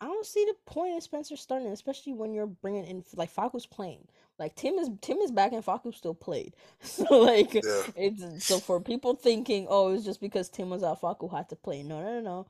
I 0.00 0.06
don't 0.06 0.26
see 0.26 0.44
the 0.44 0.54
point 0.66 0.94
in 0.94 1.00
Spencer 1.00 1.36
starting, 1.36 1.68
especially 1.68 2.14
when 2.14 2.34
you're 2.34 2.46
bringing 2.46 2.86
in 2.86 3.04
like 3.14 3.30
Facu's 3.30 3.66
playing. 3.66 4.08
Like 4.38 4.54
Tim 4.54 4.74
is 4.74 4.90
Tim 5.00 5.18
is 5.18 5.30
back 5.30 5.52
and 5.52 5.64
Facu 5.64 5.94
still 5.94 6.14
played. 6.14 6.54
So 6.82 7.04
like 7.22 7.54
Yeah. 7.54 7.82
it's 7.96 8.44
so 8.46 8.60
for 8.60 8.80
people 8.80 9.14
thinking, 9.14 9.66
oh, 9.68 9.94
it's 9.94 10.04
just 10.04 10.20
because 10.20 10.48
Tim 10.48 10.70
was 10.70 10.82
out, 10.82 11.00
Facu 11.00 11.30
had 11.30 11.48
to 11.50 11.56
play. 11.56 11.82
No, 11.82 12.00
no, 12.02 12.20
no, 12.20 12.46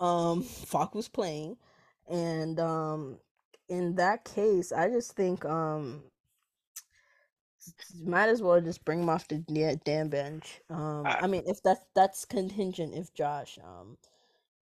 no. 0.00 0.06
Um, 0.06 0.42
Facu's 0.66 1.08
playing, 1.08 1.56
and 2.08 2.58
um, 2.60 3.18
in 3.68 3.96
that 3.96 4.24
case, 4.24 4.72
I 4.72 4.88
just 4.88 5.12
think 5.16 5.44
um, 5.44 6.02
might 8.02 8.28
as 8.28 8.42
well 8.42 8.60
just 8.60 8.84
bring 8.84 9.02
him 9.02 9.08
off 9.10 9.28
the 9.28 9.38
damn 9.84 10.08
bench. 10.08 10.60
Um, 10.70 11.06
I- 11.06 11.20
I 11.22 11.26
mean, 11.26 11.42
if 11.46 11.62
that's 11.62 11.82
that's 11.94 12.24
contingent, 12.24 12.94
if 12.94 13.12
Josh 13.14 13.58
um 13.62 13.98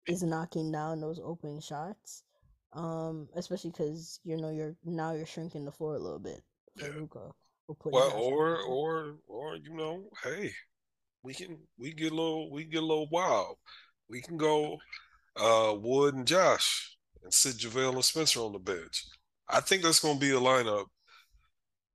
is 0.06 0.22
knocking 0.22 0.70
down 0.72 1.00
those 1.00 1.20
open 1.20 1.60
shots, 1.60 2.24
um, 2.72 3.28
especially 3.34 3.70
because 3.70 4.20
you 4.24 4.36
know 4.36 4.50
you're 4.50 4.76
now 4.84 5.12
you're 5.12 5.26
shrinking 5.26 5.64
the 5.64 5.72
floor 5.72 5.94
a 5.94 5.98
little 5.98 6.18
bit 6.18 6.42
Yeah. 6.76 6.88
Luka. 6.96 7.30
We'll 7.68 7.92
Well, 7.92 8.12
or 8.12 8.58
or 8.60 9.16
or 9.26 9.56
you 9.56 9.74
know, 9.74 10.04
hey, 10.24 10.52
we 11.22 11.34
can 11.34 11.58
we 11.78 11.92
get 11.92 12.12
a 12.12 12.14
little 12.14 12.50
we 12.50 12.64
get 12.64 12.82
a 12.82 12.86
little 12.86 13.08
wild. 13.10 13.56
We 14.08 14.20
can 14.20 14.36
go 14.36 14.78
uh 15.36 15.74
Wood 15.76 16.14
and 16.14 16.26
Josh 16.26 16.96
and 17.22 17.32
sit 17.32 17.56
JaVale 17.56 17.94
and 17.94 18.04
Spencer 18.04 18.40
on 18.40 18.52
the 18.52 18.58
bench. 18.58 19.04
I 19.48 19.60
think 19.60 19.82
that's 19.82 20.00
going 20.00 20.14
to 20.14 20.20
be 20.20 20.30
a 20.30 20.40
lineup, 20.40 20.86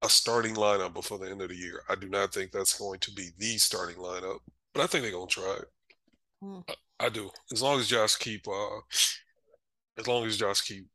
a 0.04 0.10
starting 0.10 0.56
lineup 0.56 0.94
before 0.94 1.18
the 1.18 1.30
end 1.30 1.42
of 1.42 1.50
the 1.50 1.56
year. 1.56 1.82
I 1.90 1.96
do 1.96 2.08
not 2.08 2.34
think 2.34 2.52
that's 2.52 2.78
going 2.78 3.00
to 3.00 3.12
be 3.12 3.30
the 3.38 3.58
starting 3.58 3.98
lineup, 3.98 4.40
but 4.74 4.84
I 4.84 4.88
think 4.88 5.04
they're 5.04 5.12
going 5.12 5.28
to 5.28 5.34
try 5.34 5.58
it. 5.60 5.66
Hmm. 6.42 6.60
I, 6.70 7.06
I 7.06 7.10
do. 7.10 7.30
As 7.52 7.62
long 7.62 7.80
as 7.80 7.88
Josh 7.88 8.16
keep 8.16 8.48
uh 8.48 8.80
as 9.98 10.08
long 10.08 10.26
as 10.26 10.38
Josh 10.38 10.62
keep 10.62 10.86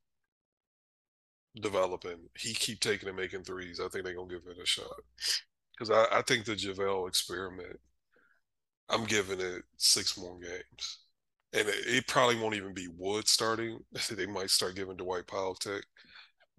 developing, 1.61 2.19
he 2.37 2.55
keep 2.55 2.81
taking 2.81 3.09
and 3.09 3.17
making 3.17 3.45
threes, 3.45 3.81
I 3.81 3.89
think 3.89 4.05
they're 4.05 4.15
gonna 4.15 4.29
give 4.29 4.47
it 4.49 4.63
a 4.63 4.67
shot. 4.67 4.87
Because 5.73 5.91
I, 5.91 6.19
I 6.19 6.23
think 6.23 6.45
the 6.45 6.53
JaVale 6.53 7.09
experiment, 7.09 7.79
I'm 8.89 9.05
giving 9.05 9.41
it 9.41 9.63
six 9.77 10.17
more 10.19 10.39
games. 10.39 10.99
And 11.53 11.69
it, 11.69 11.87
it 11.87 12.07
probably 12.07 12.39
won't 12.39 12.55
even 12.55 12.75
be 12.75 12.89
Wood 12.97 13.29
starting. 13.29 13.81
they 14.11 14.27
might 14.27 14.51
start 14.51 14.77
giving 14.77 14.97
Dwight 14.97 15.27
Powell 15.27 15.55
tech. 15.55 15.83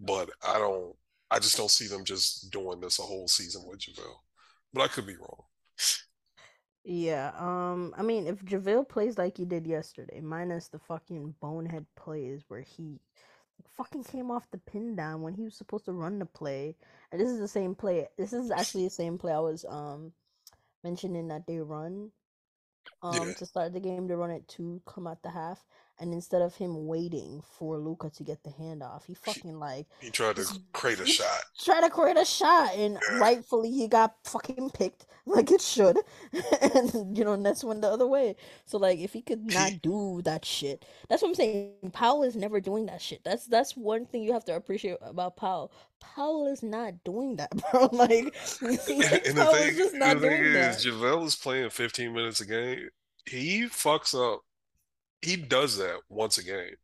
But 0.00 0.30
I 0.46 0.58
don't 0.58 0.94
I 1.30 1.38
just 1.38 1.56
don't 1.56 1.70
see 1.70 1.88
them 1.88 2.04
just 2.04 2.50
doing 2.50 2.80
this 2.80 2.98
a 2.98 3.02
whole 3.02 3.26
season 3.26 3.64
with 3.66 3.80
JaVale. 3.80 4.20
But 4.72 4.82
I 4.82 4.88
could 4.88 5.06
be 5.06 5.16
wrong. 5.16 5.42
Yeah, 6.84 7.32
um, 7.38 7.94
I 7.96 8.02
mean, 8.02 8.26
if 8.26 8.44
JaVale 8.44 8.88
plays 8.88 9.16
like 9.16 9.38
he 9.38 9.46
did 9.46 9.66
yesterday, 9.66 10.20
minus 10.20 10.68
the 10.68 10.78
fucking 10.78 11.34
bonehead 11.40 11.86
plays 11.96 12.44
where 12.48 12.60
he 12.60 13.00
fucking 13.76 14.04
came 14.04 14.30
off 14.30 14.50
the 14.50 14.58
pin 14.58 14.96
down 14.96 15.22
when 15.22 15.34
he 15.34 15.44
was 15.44 15.56
supposed 15.56 15.86
to 15.86 15.92
run 15.92 16.18
the 16.18 16.26
play, 16.26 16.76
and 17.12 17.20
this 17.20 17.30
is 17.30 17.38
the 17.40 17.48
same 17.48 17.74
play. 17.74 18.08
This 18.16 18.32
is 18.32 18.50
actually 18.50 18.84
the 18.84 18.90
same 18.90 19.18
play 19.18 19.32
I 19.32 19.40
was 19.40 19.64
um 19.68 20.12
mentioning 20.84 21.28
that 21.28 21.46
they 21.46 21.58
run 21.58 22.10
um 23.02 23.32
Yeah. 23.32 23.34
to 23.34 23.46
start 23.46 23.72
the 23.72 23.80
game. 23.80 24.06
They 24.06 24.14
run 24.14 24.30
it 24.30 24.46
to 24.48 24.80
come 24.86 25.06
at 25.06 25.22
the 25.22 25.30
half, 25.30 25.64
and 25.98 26.12
instead 26.12 26.42
of 26.42 26.54
him 26.56 26.86
waiting 26.86 27.42
for 27.58 27.78
Luka 27.78 28.10
to 28.10 28.24
get 28.24 28.42
the 28.44 28.50
handoff, 28.50 29.04
he 29.06 29.14
fucking 29.14 29.58
like 29.58 29.86
He 30.00 30.10
tried 30.10 30.36
to 30.36 30.46
create 30.72 31.00
a 31.00 31.06
shot. 31.06 31.44
try 31.58 31.80
to 31.80 31.90
create 31.90 32.16
a 32.16 32.24
shot, 32.24 32.74
and 32.74 32.98
Yeah. 33.10 33.18
rightfully 33.18 33.70
he 33.70 33.88
got 33.88 34.14
fucking 34.24 34.70
picked 34.70 35.06
like 35.26 35.50
it 35.50 35.60
should, 35.62 35.98
and 36.60 37.16
you 37.16 37.24
know 37.24 37.34
Nets 37.36 37.64
went 37.64 37.80
the 37.82 37.88
other 37.88 38.06
way. 38.06 38.36
So 38.66 38.78
like, 38.78 38.98
if 38.98 39.12
he 39.12 39.22
could 39.22 39.44
not 39.44 39.80
do 39.82 40.20
that 40.24 40.44
shit, 40.44 40.84
that's 41.08 41.22
what 41.22 41.28
I'm 41.28 41.34
saying. 41.34 41.72
Powell 41.92 42.22
is 42.22 42.36
never 42.36 42.60
doing 42.60 42.86
that 42.86 43.00
shit. 43.00 43.22
That's 43.24 43.46
that's 43.46 43.76
one 43.76 44.06
thing 44.06 44.22
you 44.22 44.32
have 44.32 44.44
to 44.46 44.56
appreciate 44.56 44.98
about 45.02 45.36
Powell. 45.36 45.72
Powell 46.00 46.46
is 46.46 46.62
not 46.62 47.02
doing 47.04 47.36
that, 47.36 47.50
bro. 47.72 47.88
Like, 47.92 48.34
and 48.60 48.76
the 48.78 49.34
Powell 49.34 49.54
thing, 49.54 49.68
is 49.70 49.76
just 49.76 49.94
not 49.94 50.20
the 50.20 50.20
thing 50.20 50.42
doing 50.42 50.44
is, 50.44 50.54
that. 50.54 50.78
JaVale 50.84 51.24
is 51.26 51.36
playing 51.36 51.70
15 51.70 52.12
minutes 52.12 52.40
a 52.40 52.46
game. 52.46 52.88
He 53.26 53.62
fucks 53.64 54.14
up. 54.14 54.42
He 55.22 55.36
does 55.36 55.76
that 55.78 56.00
once 56.08 56.38
a 56.38 56.44
game. 56.44 56.74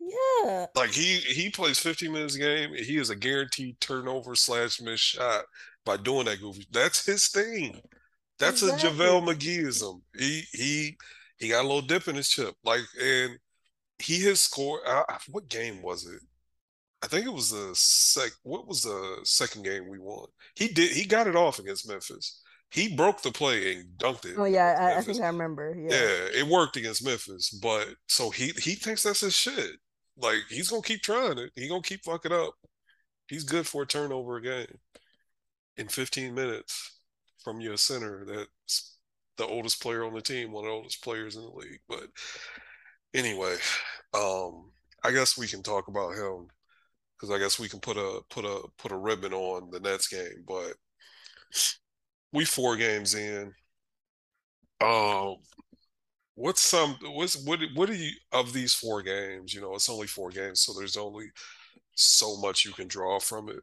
Yeah, 0.00 0.66
Like 0.74 0.90
he 0.90 1.18
he 1.18 1.50
plays 1.50 1.78
15 1.78 2.12
minutes 2.12 2.34
a 2.36 2.38
game. 2.38 2.74
He 2.74 2.96
is 2.98 3.10
a 3.10 3.16
guaranteed 3.16 3.80
turnover 3.80 4.34
slash 4.34 4.80
miss 4.80 5.00
shot 5.00 5.44
by 5.84 5.96
doing 5.96 6.26
that 6.26 6.40
goofy. 6.40 6.66
That's 6.70 7.04
his 7.06 7.28
thing. 7.28 7.80
That's 8.38 8.62
Exactly. 8.62 8.88
a 8.88 8.92
JaVale 8.92 9.22
McGeeism. 9.34 10.00
He 10.18 10.42
he 10.52 10.96
he 11.38 11.48
got 11.48 11.60
a 11.64 11.68
little 11.68 11.82
dip 11.82 12.08
in 12.08 12.16
his 12.16 12.28
chip. 12.28 12.54
Like 12.64 12.82
and 13.00 13.38
he 13.98 14.22
has 14.24 14.40
scored. 14.40 14.82
I, 14.86 15.04
I- 15.08 15.18
what 15.30 15.48
game 15.48 15.82
was 15.82 16.06
it? 16.06 16.20
I 17.02 17.08
think 17.08 17.26
it 17.26 17.32
was 17.32 17.50
the 17.50 17.70
sec. 17.74 18.32
What 18.42 18.66
was 18.68 18.82
the 18.82 19.20
second 19.24 19.64
game 19.64 19.88
we 19.88 19.98
won? 19.98 20.26
He 20.56 20.68
did. 20.68 20.92
He 20.92 21.04
got 21.04 21.26
it 21.26 21.36
off 21.36 21.58
against 21.58 21.88
Memphis. 21.88 22.40
He 22.72 22.94
broke 22.96 23.20
the 23.20 23.30
play 23.30 23.74
and 23.74 23.84
dunked 23.98 24.24
it. 24.24 24.34
oh 24.38 24.44
yeah, 24.44 24.76
I, 24.80 24.98
I 24.98 25.02
think 25.02 25.20
I 25.20 25.26
remember. 25.26 25.76
Yeah, 25.76 25.94
Yeah, 25.94 26.40
it 26.40 26.46
worked 26.46 26.76
against 26.76 27.04
Memphis, 27.04 27.50
but 27.50 27.88
so 28.08 28.30
he 28.30 28.48
he 28.58 28.74
thinks 28.74 29.02
that's 29.02 29.20
his 29.20 29.36
shit. 29.36 29.72
Like 30.16 30.38
he's 30.48 30.70
gonna 30.70 30.82
keep 30.82 31.02
trying 31.02 31.38
it. 31.38 31.50
He 31.54 31.68
gonna 31.68 31.82
keep 31.82 32.04
fucking 32.04 32.32
up. 32.32 32.54
He's 33.28 33.44
good 33.44 33.66
for 33.66 33.82
a 33.82 33.86
turnover 33.86 34.36
a 34.36 34.42
game 34.42 34.78
in 35.76 35.88
15 35.88 36.34
minutes 36.34 36.98
from 37.42 37.60
your 37.60 37.76
center. 37.76 38.24
That's 38.26 38.96
the 39.36 39.46
oldest 39.46 39.82
player 39.82 40.04
on 40.04 40.14
the 40.14 40.20
team, 40.20 40.52
one 40.52 40.64
of 40.64 40.68
the 40.68 40.74
oldest 40.74 41.02
players 41.02 41.36
in 41.36 41.42
the 41.42 41.48
league. 41.48 41.80
But 41.88 42.08
anyway, 43.14 43.56
um, 44.14 44.70
I 45.04 45.12
guess 45.12 45.36
we 45.36 45.46
can 45.46 45.62
talk 45.62 45.88
about 45.88 46.14
him 46.14 46.48
because 47.16 47.34
I 47.34 47.38
guess 47.38 47.58
we 47.58 47.68
can 47.68 47.80
put 47.80 47.96
a 47.96 48.20
put 48.30 48.44
a 48.44 48.68
put 48.78 48.92
a 48.92 48.96
ribbon 48.96 49.32
on 49.32 49.70
the 49.70 49.80
Nets 49.80 50.08
game. 50.08 50.44
But 50.46 50.74
we 52.32 52.44
four 52.44 52.76
games 52.76 53.14
in. 53.14 53.52
Um, 54.80 55.36
what's 56.34 56.60
some 56.60 56.96
what's 57.02 57.36
what 57.44 57.60
what 57.74 57.90
are 57.90 57.94
you 57.94 58.10
of 58.32 58.52
these 58.52 58.74
four 58.74 59.02
games? 59.02 59.54
You 59.54 59.60
know, 59.60 59.74
it's 59.74 59.90
only 59.90 60.06
four 60.06 60.30
games, 60.30 60.60
so 60.60 60.72
there's 60.72 60.96
only 60.96 61.26
so 61.94 62.36
much 62.38 62.64
you 62.64 62.72
can 62.72 62.88
draw 62.88 63.18
from 63.18 63.48
it. 63.48 63.60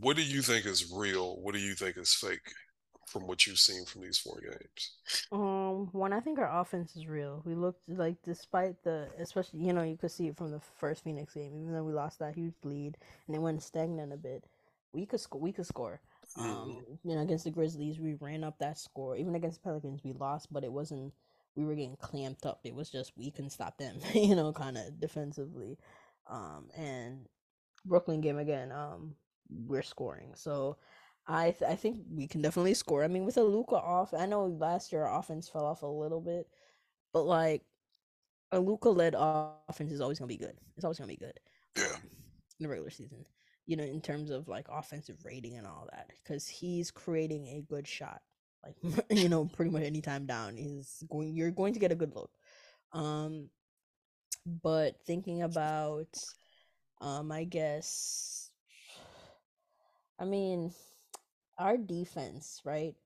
What 0.00 0.16
do 0.16 0.22
you 0.22 0.42
think 0.42 0.66
is 0.66 0.92
real? 0.92 1.40
What 1.40 1.54
do 1.54 1.60
you 1.60 1.74
think 1.74 1.96
is 1.96 2.14
fake 2.14 2.52
from 3.06 3.26
what 3.26 3.46
you've 3.46 3.58
seen 3.58 3.84
from 3.84 4.02
these 4.02 4.18
four 4.18 4.40
games? 4.40 5.26
Um, 5.30 5.88
one, 5.92 6.12
I 6.12 6.20
think 6.20 6.38
our 6.38 6.60
offense 6.60 6.96
is 6.96 7.06
real. 7.06 7.42
We 7.44 7.54
looked 7.54 7.88
like, 7.88 8.16
despite 8.24 8.82
the, 8.82 9.08
especially 9.18 9.60
you 9.60 9.72
know, 9.72 9.82
you 9.82 9.96
could 9.96 10.10
see 10.10 10.28
it 10.28 10.36
from 10.36 10.50
the 10.50 10.60
first 10.78 11.04
Phoenix 11.04 11.34
game. 11.34 11.56
Even 11.56 11.72
though 11.72 11.84
we 11.84 11.92
lost 11.92 12.18
that 12.18 12.34
huge 12.34 12.54
lead 12.64 12.96
and 13.26 13.36
it 13.36 13.40
went 13.40 13.62
stagnant 13.62 14.12
a 14.12 14.16
bit, 14.16 14.44
we 14.92 15.06
could 15.06 15.20
score. 15.20 15.40
We 15.40 15.52
could 15.52 15.66
score. 15.66 16.00
Um, 16.38 16.46
mm-hmm. 16.46 17.08
you 17.08 17.16
know, 17.16 17.22
against 17.22 17.44
the 17.44 17.50
Grizzlies, 17.50 17.98
we 17.98 18.14
ran 18.14 18.44
up 18.44 18.58
that 18.58 18.78
score. 18.78 19.16
Even 19.16 19.34
against 19.34 19.62
the 19.62 19.68
Pelicans, 19.68 20.02
we 20.04 20.12
lost, 20.12 20.52
but 20.52 20.64
it 20.64 20.72
wasn't. 20.72 21.12
We 21.54 21.64
were 21.64 21.74
getting 21.74 21.96
clamped 21.96 22.44
up. 22.44 22.60
It 22.64 22.74
was 22.74 22.90
just 22.90 23.12
we 23.16 23.30
couldn't 23.30 23.50
stop 23.50 23.78
them. 23.78 23.98
you 24.14 24.34
know, 24.34 24.52
kind 24.52 24.76
of 24.76 25.00
defensively. 25.00 25.78
Um, 26.28 26.66
and 26.76 27.26
Brooklyn 27.84 28.20
game 28.20 28.38
again. 28.38 28.72
Um, 28.72 29.14
we're 29.66 29.82
scoring. 29.82 30.32
So 30.34 30.76
I 31.26 31.52
th- 31.52 31.70
I 31.70 31.76
think 31.76 31.98
we 32.10 32.26
can 32.26 32.42
definitely 32.42 32.74
score. 32.74 33.04
I 33.04 33.08
mean, 33.08 33.24
with 33.24 33.36
a 33.36 33.42
Luka 33.42 33.76
off, 33.76 34.14
I 34.14 34.26
know 34.26 34.46
last 34.46 34.92
year 34.92 35.04
our 35.04 35.18
offense 35.18 35.48
fell 35.48 35.64
off 35.64 35.82
a 35.82 35.86
little 35.86 36.20
bit, 36.20 36.48
but 37.12 37.22
like 37.22 37.62
a 38.52 38.60
Luka 38.60 38.90
led 38.90 39.14
offense 39.18 39.92
is 39.92 40.00
always 40.00 40.18
gonna 40.18 40.28
be 40.28 40.36
good. 40.36 40.56
It's 40.76 40.84
always 40.84 40.98
gonna 40.98 41.08
be 41.08 41.16
good. 41.16 41.38
Yeah. 41.76 41.84
Um, 41.94 42.02
in 42.58 42.64
the 42.64 42.68
regular 42.68 42.90
season, 42.90 43.26
you 43.66 43.76
know, 43.76 43.84
in 43.84 44.00
terms 44.00 44.30
of 44.30 44.48
like 44.48 44.66
offensive 44.70 45.18
rating 45.24 45.56
and 45.56 45.66
all 45.66 45.88
that, 45.92 46.10
because 46.22 46.48
he's 46.48 46.90
creating 46.90 47.48
a 47.48 47.62
good 47.62 47.86
shot. 47.86 48.22
Like 48.64 48.76
you 49.10 49.28
know, 49.28 49.46
pretty 49.46 49.70
much 49.70 49.82
anytime 49.82 50.26
down, 50.26 50.56
he's 50.56 51.02
going. 51.10 51.34
You're 51.34 51.50
going 51.50 51.74
to 51.74 51.80
get 51.80 51.92
a 51.92 51.96
good 51.96 52.14
look. 52.14 52.30
Um, 52.92 53.50
but 54.46 55.00
thinking 55.04 55.42
about, 55.42 56.16
um, 57.00 57.30
I 57.32 57.44
guess 57.44 58.50
I 60.18 60.26
mean, 60.26 60.74
our 61.58 61.76
defense, 61.78 62.60
right? 62.64 62.96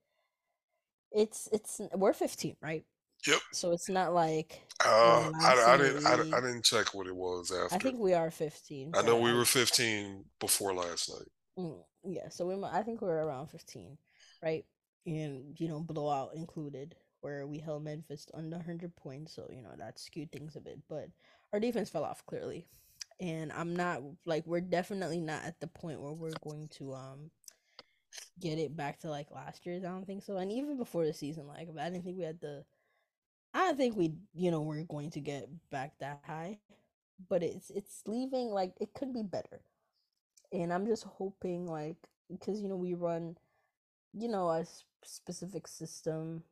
It's 1.13 1.49
it's 1.53 1.81
we're 1.95 2.13
15, 2.13 2.57
right? 2.61 2.85
Yep. 3.27 3.39
So 3.53 3.73
it's 3.73 3.89
not 3.89 4.15
like 4.15 4.61
uh, 4.85 5.31
I, 5.43 5.75
I, 5.75 5.77
didn't 5.77 6.07
I, 6.07 6.15
I, 6.15 6.41
didn't 6.41 6.65
check 6.65 6.95
what 6.95 7.07
it 7.07 7.15
was 7.15 7.51
after. 7.51 7.75
I 7.75 7.79
think 7.79 7.99
we 7.99 8.15
are 8.15 8.31
15. 8.31 8.93
I 8.95 9.03
know 9.03 9.19
we 9.19 9.33
were 9.33 9.45
15 9.45 10.25
before 10.39 10.75
last 10.75 11.11
night. 11.11 11.29
Mm, 11.59 11.83
yeah, 12.05 12.29
so 12.31 12.47
we 12.47 12.65
I 12.65 12.83
think 12.83 13.03
we 13.03 13.09
are 13.09 13.27
around 13.27 13.49
15, 13.49 13.99
right? 14.43 14.65
And 15.07 15.55
you 15.59 15.69
know, 15.69 15.81
blowout 15.81 16.35
included, 16.35 16.95
where 17.21 17.47
we 17.47 17.59
held 17.59 17.85
Memphis 17.85 18.27
under 18.33 18.57
100 18.57 18.97
points. 18.97 19.35
So 19.35 19.47
you 19.51 19.63
know 19.63 19.75
that 19.79 19.99
skewed 19.99 20.33
things 20.33 20.57
a 20.57 20.61
bit, 20.61 20.79
but 20.89 21.09
our 21.53 21.61
defense 21.61 21.91
fell 21.91 22.05
off 22.05 22.25
clearly 22.27 22.67
and 23.21 23.53
I'm 23.53 23.77
not 23.77 24.03
like 24.25 24.47
we're 24.47 24.61
definitely 24.61 25.21
not 25.21 25.45
at 25.45 25.61
the 25.61 25.67
point 25.67 26.01
where 26.01 26.13
we're 26.13 26.33
going 26.43 26.69
to 26.79 26.95
um 26.95 27.31
get 28.41 28.59
it 28.59 28.77
back 28.77 28.99
to 29.01 29.11
like 29.11 29.31
last 29.31 29.67
year's. 29.67 29.85
I 29.85 29.89
don't 29.89 30.07
think 30.07 30.23
so. 30.23 30.39
And 30.39 30.51
even 30.51 30.77
before 30.77 31.05
the 31.05 31.13
season, 31.13 31.47
like 31.47 31.69
I 31.79 31.91
didn't 31.91 32.05
think 32.05 32.17
we 32.17 32.25
had 32.25 32.41
the 32.41 32.65
I 33.55 33.59
don't 33.67 33.77
think 33.77 33.97
we 33.97 34.15
you 34.35 34.51
know 34.51 34.61
we're 34.61 34.85
going 34.85 35.11
to 35.11 35.21
get 35.21 35.49
back 35.71 35.99
that 36.01 36.21
high. 36.27 36.59
But 37.29 37.43
it's 37.43 37.71
it's 37.71 38.03
leaving 38.07 38.49
like 38.49 38.75
it 38.81 38.95
could 38.95 39.13
be 39.13 39.23
better. 39.23 39.61
And 40.53 40.73
I'm 40.73 40.87
just 40.87 41.05
hoping 41.05 41.67
like 41.67 41.97
because 42.31 42.61
you 42.61 42.69
know 42.69 42.77
we 42.77 42.95
run 42.95 43.37
you 44.15 44.29
know 44.29 44.51
a 44.51 44.65
specific 45.05 45.69
system 45.69 46.43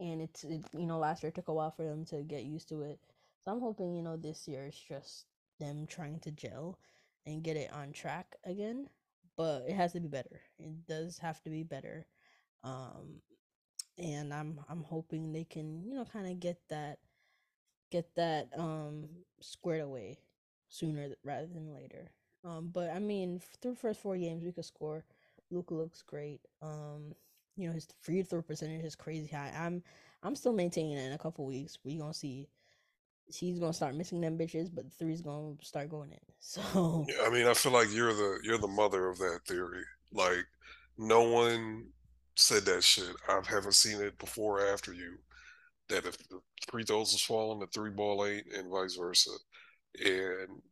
and 0.00 0.20
it's 0.20 0.44
it, 0.44 0.64
you 0.72 0.86
know 0.86 0.98
last 0.98 1.22
year 1.22 1.32
took 1.32 1.48
a 1.48 1.54
while 1.54 1.70
for 1.70 1.84
them 1.84 2.04
to 2.06 2.22
get 2.22 2.44
used 2.44 2.68
to 2.70 2.82
it. 2.82 2.98
So 3.44 3.52
I'm 3.52 3.60
hoping 3.60 3.94
you 3.94 4.02
know 4.02 4.16
this 4.16 4.46
year 4.48 4.66
is 4.66 4.76
just 4.88 5.26
them 5.60 5.86
trying 5.86 6.20
to 6.20 6.30
gel 6.30 6.78
and 7.26 7.42
get 7.42 7.56
it 7.56 7.72
on 7.72 7.92
track 7.92 8.36
again. 8.44 8.88
But 9.36 9.64
it 9.68 9.74
has 9.74 9.92
to 9.94 10.00
be 10.00 10.08
better. 10.08 10.40
It 10.58 10.86
does 10.86 11.18
have 11.18 11.42
to 11.42 11.50
be 11.50 11.64
better. 11.64 12.06
Um, 12.62 13.20
and 13.98 14.32
I'm 14.32 14.60
I'm 14.68 14.82
hoping 14.82 15.32
they 15.32 15.44
can 15.44 15.84
you 15.84 15.94
know 15.94 16.04
kind 16.04 16.26
of 16.26 16.40
get 16.40 16.58
that 16.70 16.98
get 17.90 18.14
that 18.16 18.48
um 18.56 19.08
squared 19.40 19.82
away 19.82 20.18
sooner 20.68 21.08
rather 21.24 21.46
than 21.46 21.74
later. 21.74 22.10
Um, 22.44 22.70
but 22.72 22.90
I 22.90 22.98
mean, 22.98 23.40
through 23.62 23.76
first 23.76 24.00
four 24.00 24.16
games 24.16 24.44
we 24.44 24.52
could 24.52 24.64
score. 24.64 25.04
Luka 25.50 25.74
looks 25.74 26.02
great. 26.02 26.40
Um, 26.62 27.14
you 27.56 27.68
know 27.68 27.74
his 27.74 27.86
free 28.00 28.22
throw 28.22 28.42
percentage 28.42 28.84
is 28.84 28.96
crazy 28.96 29.28
high. 29.28 29.52
I'm 29.56 29.82
I'm 30.22 30.36
still 30.36 30.52
maintaining 30.52 30.92
it 30.92 31.06
in 31.06 31.12
a 31.12 31.18
couple 31.18 31.46
weeks. 31.46 31.78
We 31.84 31.96
gonna 31.98 32.14
see 32.14 32.48
she's 33.30 33.58
gonna 33.58 33.72
start 33.72 33.94
missing 33.94 34.20
them 34.20 34.38
bitches, 34.38 34.68
but 34.74 34.84
the 34.84 34.90
three's 34.90 35.22
gonna 35.22 35.54
start 35.62 35.88
going 35.90 36.12
in. 36.12 36.18
So 36.46 37.06
yeah, 37.08 37.24
I 37.26 37.30
mean, 37.30 37.46
I 37.46 37.54
feel 37.54 37.72
like 37.72 37.90
you're 37.90 38.12
the 38.12 38.38
you're 38.42 38.58
the 38.58 38.68
mother 38.68 39.08
of 39.08 39.18
that 39.18 39.40
theory. 39.46 39.82
Like 40.12 40.44
no 40.98 41.22
one 41.22 41.86
said 42.36 42.64
that 42.64 42.82
shit. 42.82 43.14
I 43.28 43.40
haven't 43.46 43.74
seen 43.74 44.00
it 44.00 44.18
before 44.18 44.60
or 44.60 44.72
after 44.72 44.92
you. 44.92 45.16
That 45.88 46.06
if 46.06 46.16
the 46.28 46.40
free 46.70 46.84
throws 46.84 47.12
was 47.12 47.22
falling, 47.22 47.60
the 47.60 47.66
three 47.66 47.90
ball 47.90 48.24
ain't, 48.24 48.46
and 48.56 48.70
vice 48.70 48.96
versa. 48.96 49.30
And 50.02 50.62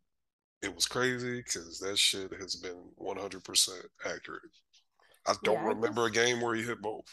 it 0.63 0.75
was 0.75 0.87
crazy 0.87 1.39
because 1.39 1.79
that 1.81 1.99
shit 1.99 2.33
has 2.41 2.57
been 2.57 2.83
100% 3.01 3.69
accurate. 4.07 4.43
I 5.27 5.35
don't 5.45 5.55
yeah, 5.55 5.61
I 5.61 5.69
remember 5.69 6.09
just... 6.09 6.17
a 6.17 6.27
game 6.27 6.41
where 6.41 6.55
he 6.55 6.63
hit 6.63 6.81
both. 6.81 7.05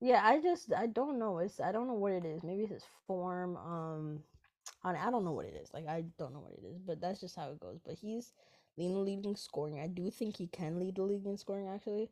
Yeah, 0.00 0.20
I 0.24 0.40
just 0.40 0.72
I 0.76 0.86
don't 0.86 1.18
know. 1.18 1.38
It's 1.38 1.60
I 1.60 1.70
don't 1.70 1.86
know 1.86 1.94
what 1.94 2.12
it 2.12 2.24
is. 2.24 2.42
Maybe 2.42 2.62
it's 2.62 2.72
his 2.72 2.84
form. 3.06 3.56
Um, 3.56 4.20
I 4.82 4.90
I 4.90 5.10
don't 5.12 5.24
know 5.24 5.32
what 5.32 5.46
it 5.46 5.54
is. 5.62 5.70
Like 5.72 5.86
I 5.86 6.04
don't 6.18 6.32
know 6.32 6.40
what 6.40 6.58
it 6.58 6.66
is, 6.66 6.80
but 6.84 7.00
that's 7.00 7.20
just 7.20 7.36
how 7.36 7.50
it 7.50 7.60
goes. 7.60 7.78
But 7.86 7.94
he's 7.94 8.32
leading 8.76 8.94
the 8.94 9.00
league 9.00 9.26
in 9.26 9.36
scoring. 9.36 9.78
I 9.78 9.86
do 9.86 10.10
think 10.10 10.36
he 10.36 10.48
can 10.48 10.80
lead 10.80 10.96
the 10.96 11.04
league 11.04 11.26
in 11.26 11.38
scoring. 11.38 11.68
Actually, 11.68 12.10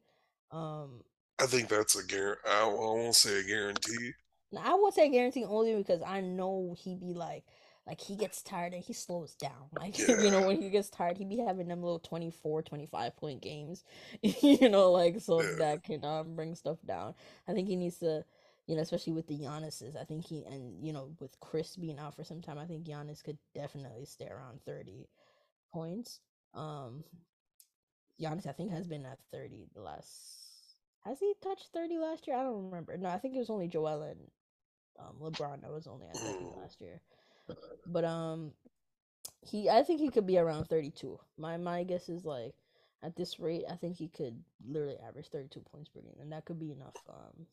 um, 0.51 1.03
I 1.39 1.47
think 1.47 1.69
that's 1.69 1.99
a 1.99 2.07
guarantee. 2.07 2.41
I, 2.47 2.63
I 2.63 2.67
won't 2.67 3.15
say 3.15 3.41
a 3.41 3.43
guarantee. 3.43 4.13
I 4.59 4.75
won't 4.75 4.95
say 4.95 5.09
guarantee 5.09 5.45
only 5.45 5.77
because 5.77 6.03
I 6.03 6.21
know 6.21 6.75
he'd 6.79 7.01
be 7.01 7.15
like 7.15 7.45
like 7.87 8.01
he 8.01 8.15
gets 8.15 8.43
tired 8.43 8.73
and 8.73 8.83
he 8.83 8.93
slows 8.93 9.35
down 9.35 9.69
like 9.79 9.99
yeah. 9.99 10.21
you 10.21 10.31
know 10.31 10.47
when 10.47 10.61
he 10.61 10.71
gets 10.71 10.89
tired 10.89 11.17
he'd 11.17 11.29
be 11.29 11.39
having 11.39 11.69
them 11.69 11.83
little 11.83 11.99
24 11.99 12.63
25 12.63 13.17
point 13.17 13.43
games 13.43 13.85
you 14.23 14.69
know 14.69 14.91
like 14.93 15.21
so 15.21 15.43
yeah. 15.43 15.55
that 15.59 15.83
can 15.83 16.05
um 16.05 16.35
bring 16.35 16.55
stuff 16.55 16.79
down 16.87 17.15
i 17.49 17.53
think 17.53 17.69
he 17.69 17.77
needs 17.77 17.99
to 17.99 18.25
you 18.67 18.77
know 18.77 18.83
especially 18.83 19.13
with 19.13 19.27
the 19.27 19.39
Giannis's 19.39 19.97
i 19.97 20.05
think 20.05 20.25
he 20.25 20.45
and 20.45 20.85
you 20.85 20.93
know 20.93 21.11
with 21.21 21.39
Chris 21.41 21.77
being 21.77 21.99
out 21.99 22.15
for 22.15 22.25
some 22.25 22.41
time 22.41 22.59
i 22.59 22.67
think 22.67 22.85
Giannis 22.85 23.25
could 23.25 23.39
definitely 23.55 24.05
stay 24.05 24.29
around 24.29 24.61
30 24.65 25.09
points 25.73 26.21
um 26.55 27.03
Giannis 28.21 28.47
i 28.47 28.53
think 28.53 28.71
has 28.71 28.87
been 28.87 29.07
at 29.07 29.19
30 29.33 29.67
the 29.75 29.81
last 29.81 30.77
has 31.05 31.19
he 31.19 31.33
touched 31.43 31.69
30 31.73 31.99
last 31.99 32.27
year 32.27 32.37
i 32.37 32.43
don't 32.43 32.65
remember 32.67 32.97
no 32.97 33.09
i 33.09 33.19
think 33.19 33.35
it 33.35 33.39
was 33.39 33.51
only 33.51 33.69
joel 33.69 34.03
and 34.03 34.21
um, 34.99 35.17
lebron 35.21 35.63
that 35.63 35.73
was 35.73 35.87
only 35.87 36.07
at 36.07 36.15
30 36.15 36.51
last 36.61 36.81
year 36.81 37.01
but 37.87 38.05
um, 38.05 38.53
he 39.43 39.69
I 39.69 39.83
think 39.83 40.01
he 40.01 40.11
could 40.11 40.27
be 40.27 40.39
around 40.39 40.67
32. 40.69 41.19
My 41.39 41.57
my 41.57 41.83
guess 41.85 42.09
is 42.09 42.25
like 42.25 42.55
at 43.03 43.17
this 43.17 43.41
rate, 43.41 43.65
I 43.71 43.77
think 43.77 43.97
he 43.97 44.09
could 44.09 44.43
literally 44.67 44.99
average 45.07 45.29
32 45.29 45.61
points 45.61 45.89
per 45.89 46.01
game, 46.01 46.17
and 46.21 46.33
that 46.33 46.45
could 46.45 46.59
be 46.59 46.73
enough 46.73 46.97
um 47.09 47.47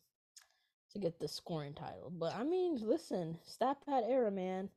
to 0.92 1.00
get 1.00 1.20
the 1.20 1.28
scoring 1.28 1.74
title. 1.74 2.12
But 2.12 2.36
I 2.36 2.44
mean, 2.44 2.78
listen, 2.82 3.38
stat 3.46 3.78
pad 3.86 4.04
era, 4.08 4.32
man. 4.32 4.70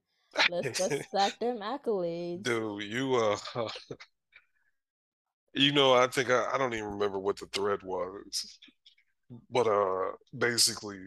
Let's 0.49 0.79
let's 0.79 1.07
stack 1.09 1.39
them 1.41 1.59
accolades. 1.59 2.45
Dude, 2.45 2.85
you 2.85 3.15
uh, 3.17 3.37
you 5.55 5.73
know, 5.73 5.95
I 5.95 6.07
think 6.07 6.31
I, 6.31 6.47
I 6.53 6.59
don't 6.59 6.75
even 6.75 6.87
remember 6.87 7.19
what 7.19 7.39
the 7.39 7.47
thread 7.47 7.83
was, 7.83 8.59
but 9.51 9.67
uh, 9.67 10.13
basically 10.37 10.99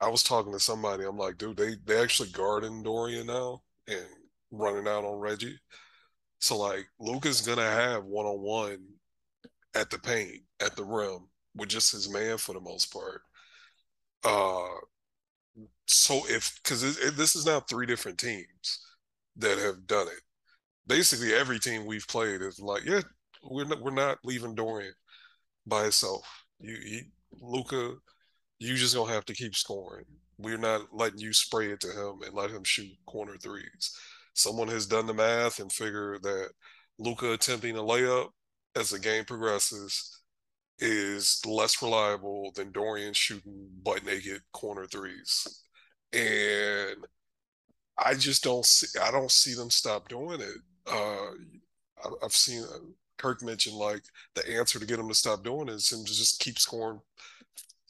I 0.00 0.08
was 0.08 0.22
talking 0.22 0.52
to 0.52 0.60
somebody. 0.60 1.04
I'm 1.04 1.18
like, 1.18 1.38
dude, 1.38 1.56
they 1.56 1.76
they 1.84 2.00
actually 2.00 2.30
guarding 2.30 2.82
Dorian 2.82 3.26
now 3.26 3.62
and 3.88 4.06
running 4.50 4.88
out 4.88 5.04
on 5.04 5.18
Reggie. 5.18 5.58
So 6.40 6.58
like, 6.58 6.86
Luka's 7.00 7.42
gonna 7.42 7.62
have 7.62 8.04
one 8.04 8.26
on 8.26 8.40
one 8.40 8.86
at 9.74 9.90
the 9.90 9.98
paint 9.98 10.42
at 10.60 10.76
the 10.76 10.84
rim 10.84 11.28
with 11.56 11.68
just 11.68 11.92
his 11.92 12.08
man 12.10 12.38
for 12.38 12.54
the 12.54 12.60
most 12.60 12.92
part. 12.92 13.22
Uh, 14.24 14.68
so 15.86 16.22
if 16.28 16.60
because 16.62 16.82
this 17.16 17.34
is 17.36 17.46
now 17.46 17.60
three 17.60 17.86
different 17.86 18.18
teams 18.18 18.80
that 19.36 19.58
have 19.58 19.86
done 19.86 20.08
it. 20.08 20.20
Basically, 20.86 21.34
every 21.34 21.58
team 21.58 21.86
we've 21.86 22.08
played 22.08 22.42
is 22.42 22.60
like, 22.60 22.84
yeah, 22.84 23.02
we're 23.42 23.64
not 23.66 23.80
we're 23.82 23.90
not 23.90 24.18
leaving 24.24 24.54
Dorian 24.54 24.92
by 25.66 25.82
himself. 25.84 26.44
You, 26.60 26.76
you 26.84 27.02
Luka 27.40 27.94
you 28.58 28.76
just 28.76 28.94
gonna 28.94 29.12
have 29.12 29.24
to 29.26 29.34
keep 29.34 29.54
scoring. 29.56 30.04
We're 30.38 30.58
not 30.58 30.82
letting 30.92 31.20
you 31.20 31.32
spray 31.32 31.70
it 31.72 31.80
to 31.80 31.88
him 31.88 32.20
and 32.24 32.34
let 32.34 32.50
him 32.50 32.64
shoot 32.64 32.90
corner 33.06 33.36
threes. 33.36 33.96
someone 34.34 34.68
has 34.68 34.86
done 34.86 35.06
the 35.06 35.14
math 35.14 35.58
and 35.60 35.72
figured 35.72 36.22
that 36.22 36.50
Luka 36.98 37.32
attempting 37.32 37.76
a 37.76 37.82
layup 37.82 38.30
as 38.76 38.90
the 38.90 38.98
game 38.98 39.24
progresses 39.24 40.20
is 40.78 41.40
less 41.46 41.82
reliable 41.82 42.52
than 42.54 42.72
Dorian 42.72 43.12
shooting 43.14 43.68
butt 43.82 44.04
naked 44.04 44.42
corner 44.52 44.86
threes. 44.86 45.46
And 46.12 46.96
I 47.98 48.14
just 48.14 48.42
don't 48.42 48.64
see 48.64 48.98
I 49.00 49.10
don't 49.10 49.30
see 49.30 49.54
them 49.54 49.70
stop 49.70 50.08
doing 50.08 50.40
it. 50.40 50.58
Uh, 50.86 51.32
I've 52.24 52.32
seen 52.34 52.64
uh, 52.64 52.78
Kirk 53.20 53.42
mentioned, 53.42 53.76
like 53.76 54.02
the 54.34 54.48
answer 54.50 54.78
to 54.78 54.86
get 54.86 54.98
him 54.98 55.08
to 55.08 55.14
stop 55.14 55.44
doing 55.44 55.68
it 55.68 55.74
is 55.74 55.92
him 55.92 56.04
to 56.04 56.12
just 56.12 56.40
keep 56.40 56.58
scoring 56.58 57.00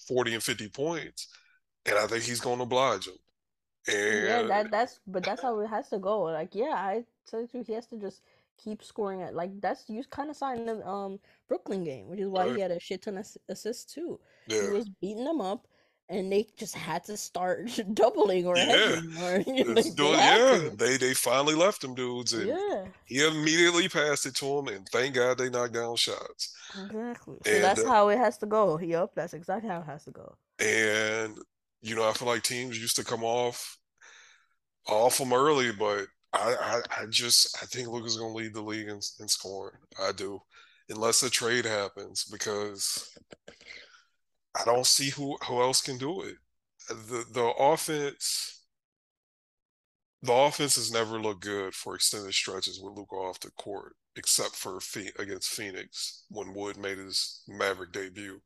40 0.09 0.35
and 0.35 0.43
50 0.43 0.69
points. 0.69 1.29
And 1.87 1.97
I 1.97 2.07
think 2.07 2.25
he's 2.25 2.41
going 2.41 2.59
to 2.59 2.65
oblige 2.65 3.07
him. 3.07 3.15
And 3.89 4.27
yeah, 4.27 4.43
that 4.43 4.71
that's 4.71 5.01
but 5.07 5.25
that's 5.25 5.41
how 5.41 5.59
it 5.61 5.69
has 5.69 5.89
to 5.89 5.99
go. 5.99 6.23
Like, 6.25 6.55
yeah, 6.55 6.75
I 6.75 7.05
tell 7.29 7.41
you, 7.41 7.65
he 7.67 7.73
has 7.73 7.87
to 7.87 7.97
just 7.97 8.23
keep 8.63 8.83
scoring 8.83 9.21
it. 9.21 9.35
Like 9.35 9.59
that's 9.61 9.85
you 9.89 10.03
kind 10.11 10.31
of 10.31 10.37
saw 10.37 10.53
in 10.53 10.67
the 10.67 10.87
um 10.87 11.19
Brooklyn 11.49 11.85
game, 11.85 12.09
which 12.09 12.21
is 12.21 12.29
why 12.29 12.47
right. 12.47 12.57
he 12.57 12.61
had 12.61 12.71
a 12.71 12.81
shit 12.81 13.03
ton 13.03 13.17
of 13.17 13.27
assists 13.49 13.93
too. 13.93 14.21
Yeah. 14.49 14.63
He 14.63 14.69
was 14.69 14.89
beating 15.01 15.25
them 15.25 15.41
up, 15.41 15.67
and 16.11 16.33
they 16.33 16.49
just 16.59 16.75
had 16.77 17.05
to 17.05 17.17
start 17.17 17.71
doubling 17.95 18.47
or 18.47 18.59
Yeah. 18.59 18.65
hedging 18.67 19.17
or 19.17 19.43
It's 19.47 19.69
like, 19.75 19.85
they 19.87 19.91
doing- 19.91 20.21
yeah, 20.21 20.69
to. 20.71 20.77
they 20.77 20.97
they 20.99 21.15
finally 21.15 21.55
left 21.55 21.85
him 21.85 21.95
dudes, 21.95 22.33
and 22.35 22.49
Yeah, 22.49 22.87
he 23.05 23.27
immediately 23.27 23.89
passed 23.89 24.27
it 24.27 24.35
to 24.37 24.47
him, 24.59 24.69
and 24.69 24.89
thank 24.89 25.15
God 25.15 25.39
they 25.39 25.51
knocked 25.51 25.75
down 25.75 25.97
shots. 25.97 26.55
exactly. 26.75 27.39
So 27.43 27.59
And, 27.59 27.65
that's 27.65 27.85
uh, 27.85 27.87
how 27.87 28.09
it 28.09 28.19
has 28.19 28.39
to 28.39 28.47
go. 28.47 28.79
Yup, 28.81 29.15
that's 29.15 29.35
exactly 29.35 29.69
how 29.71 29.81
it 29.81 29.87
has 29.87 30.05
to 30.05 30.11
go. 30.11 30.37
And 30.59 31.39
you 31.83 31.95
know, 31.97 32.09
I 32.09 32.13
feel 32.13 32.29
like 32.29 32.43
teams 32.43 32.79
used 32.81 32.97
to 32.97 33.05
come 33.05 33.25
off 33.25 33.79
off 34.87 35.19
them 35.19 35.33
early, 35.33 35.73
but 35.73 36.07
I 36.33 36.83
I, 36.91 37.03
I 37.03 37.07
just 37.07 37.57
I 37.63 37.67
think 37.67 37.89
Luka's 37.89 38.17
going 38.17 38.33
to 38.33 38.37
lead 38.39 38.55
the 38.55 38.63
league 38.63 38.89
in, 38.89 39.01
in 39.21 39.29
scoring. 39.29 39.79
I 40.01 40.13
do, 40.13 40.41
unless 40.89 41.23
a 41.23 41.31
trade 41.31 41.65
happens, 41.65 42.25
because 42.25 43.09
I 44.61 44.65
don't 44.65 44.87
see 44.87 45.11
who 45.11 45.37
who 45.45 45.61
else 45.63 45.81
can 45.81 45.99
do 45.99 46.23
it. 46.23 46.37
The 46.89 47.25
the 47.33 47.53
offense. 47.59 48.57
The 50.23 50.33
offense 50.33 50.77
has 50.77 50.91
never 50.93 51.21
looked 51.21 51.43
good 51.43 51.75
for 51.75 51.95
extended 51.95 52.35
stretches 52.35 52.79
with 52.81 52.95
Luka 52.97 53.15
off 53.15 53.41
the 53.41 53.51
court, 53.53 53.97
except 54.17 54.55
for 54.55 54.81
Phe- 54.81 55.13
against 55.19 55.51
Phoenix 55.51 56.25
when 56.29 56.55
Wood 56.55 56.77
made 56.77 56.99
his 56.99 57.43
Maverick 57.49 57.93
debut. 57.93 58.41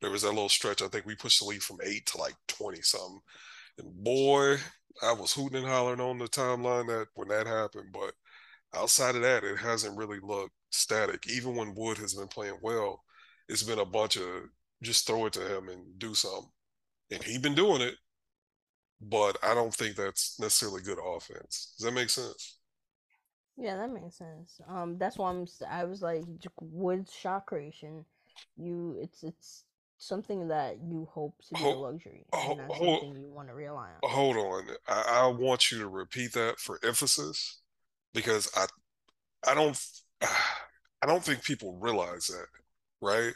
There 0.00 0.10
was 0.10 0.22
that 0.22 0.30
little 0.30 0.48
stretch. 0.48 0.82
I 0.82 0.88
think 0.88 1.06
we 1.06 1.14
pushed 1.14 1.40
the 1.40 1.46
lead 1.46 1.62
from 1.62 1.78
eight 1.84 2.06
to 2.06 2.18
like 2.18 2.34
twenty 2.48 2.82
something. 2.82 3.20
And 3.78 4.04
boy, 4.04 4.58
I 5.02 5.12
was 5.12 5.32
hooting 5.32 5.58
and 5.58 5.66
hollering 5.68 6.00
on 6.00 6.18
the 6.18 6.26
timeline 6.28 6.88
that 6.88 7.08
when 7.14 7.28
that 7.28 7.46
happened. 7.46 7.92
But 7.92 8.14
outside 8.74 9.16
of 9.16 9.22
that, 9.22 9.44
it 9.44 9.58
hasn't 9.58 9.96
really 9.98 10.20
looked 10.20 10.54
static. 10.70 11.28
Even 11.28 11.56
when 11.56 11.74
Wood 11.74 11.98
has 11.98 12.14
been 12.14 12.28
playing 12.28 12.58
well, 12.62 13.02
it's 13.48 13.62
been 13.62 13.78
a 13.80 13.84
bunch 13.84 14.16
of 14.16 14.24
just 14.82 15.06
throw 15.06 15.26
it 15.26 15.32
to 15.34 15.56
him 15.56 15.68
and 15.68 15.98
do 15.98 16.14
something. 16.14 16.50
And 17.10 17.22
he's 17.22 17.38
been 17.38 17.54
doing 17.54 17.82
it, 17.82 17.94
but 19.00 19.36
I 19.42 19.54
don't 19.54 19.74
think 19.74 19.96
that's 19.96 20.38
necessarily 20.38 20.82
good 20.82 20.98
offense. 21.04 21.74
Does 21.78 21.86
that 21.86 21.92
make 21.92 22.10
sense? 22.10 22.58
Yeah, 23.56 23.76
that 23.76 23.90
makes 23.90 24.16
sense. 24.16 24.60
Um, 24.68 24.96
that's 24.98 25.18
why 25.18 25.30
I'm. 25.30 25.46
I 25.68 25.84
was 25.84 26.02
like, 26.02 26.22
with 26.60 27.10
shot 27.10 27.46
creation, 27.46 28.04
you 28.56 28.96
it's 29.00 29.22
it's 29.22 29.64
something 29.98 30.48
that 30.48 30.78
you 30.82 31.06
hope 31.12 31.34
to 31.48 31.54
be 31.54 31.70
a 31.70 31.74
luxury, 31.74 32.24
ho- 32.32 32.56
and 32.56 32.58
not 32.58 32.76
hold- 32.76 33.00
something 33.02 33.22
you 33.22 33.30
want 33.30 33.48
to 33.48 33.54
rely 33.54 33.88
on. 34.02 34.10
Hold 34.10 34.36
on. 34.36 34.68
I, 34.88 35.04
I 35.08 35.26
want 35.26 35.70
you 35.70 35.78
to 35.80 35.88
repeat 35.88 36.32
that 36.32 36.58
for 36.58 36.78
emphasis 36.82 37.60
because 38.14 38.50
I 38.56 38.66
I 39.46 39.54
don't 39.54 39.78
I 40.22 41.06
don't 41.06 41.22
think 41.22 41.44
people 41.44 41.78
realize 41.80 42.26
that, 42.28 42.46
right? 43.00 43.32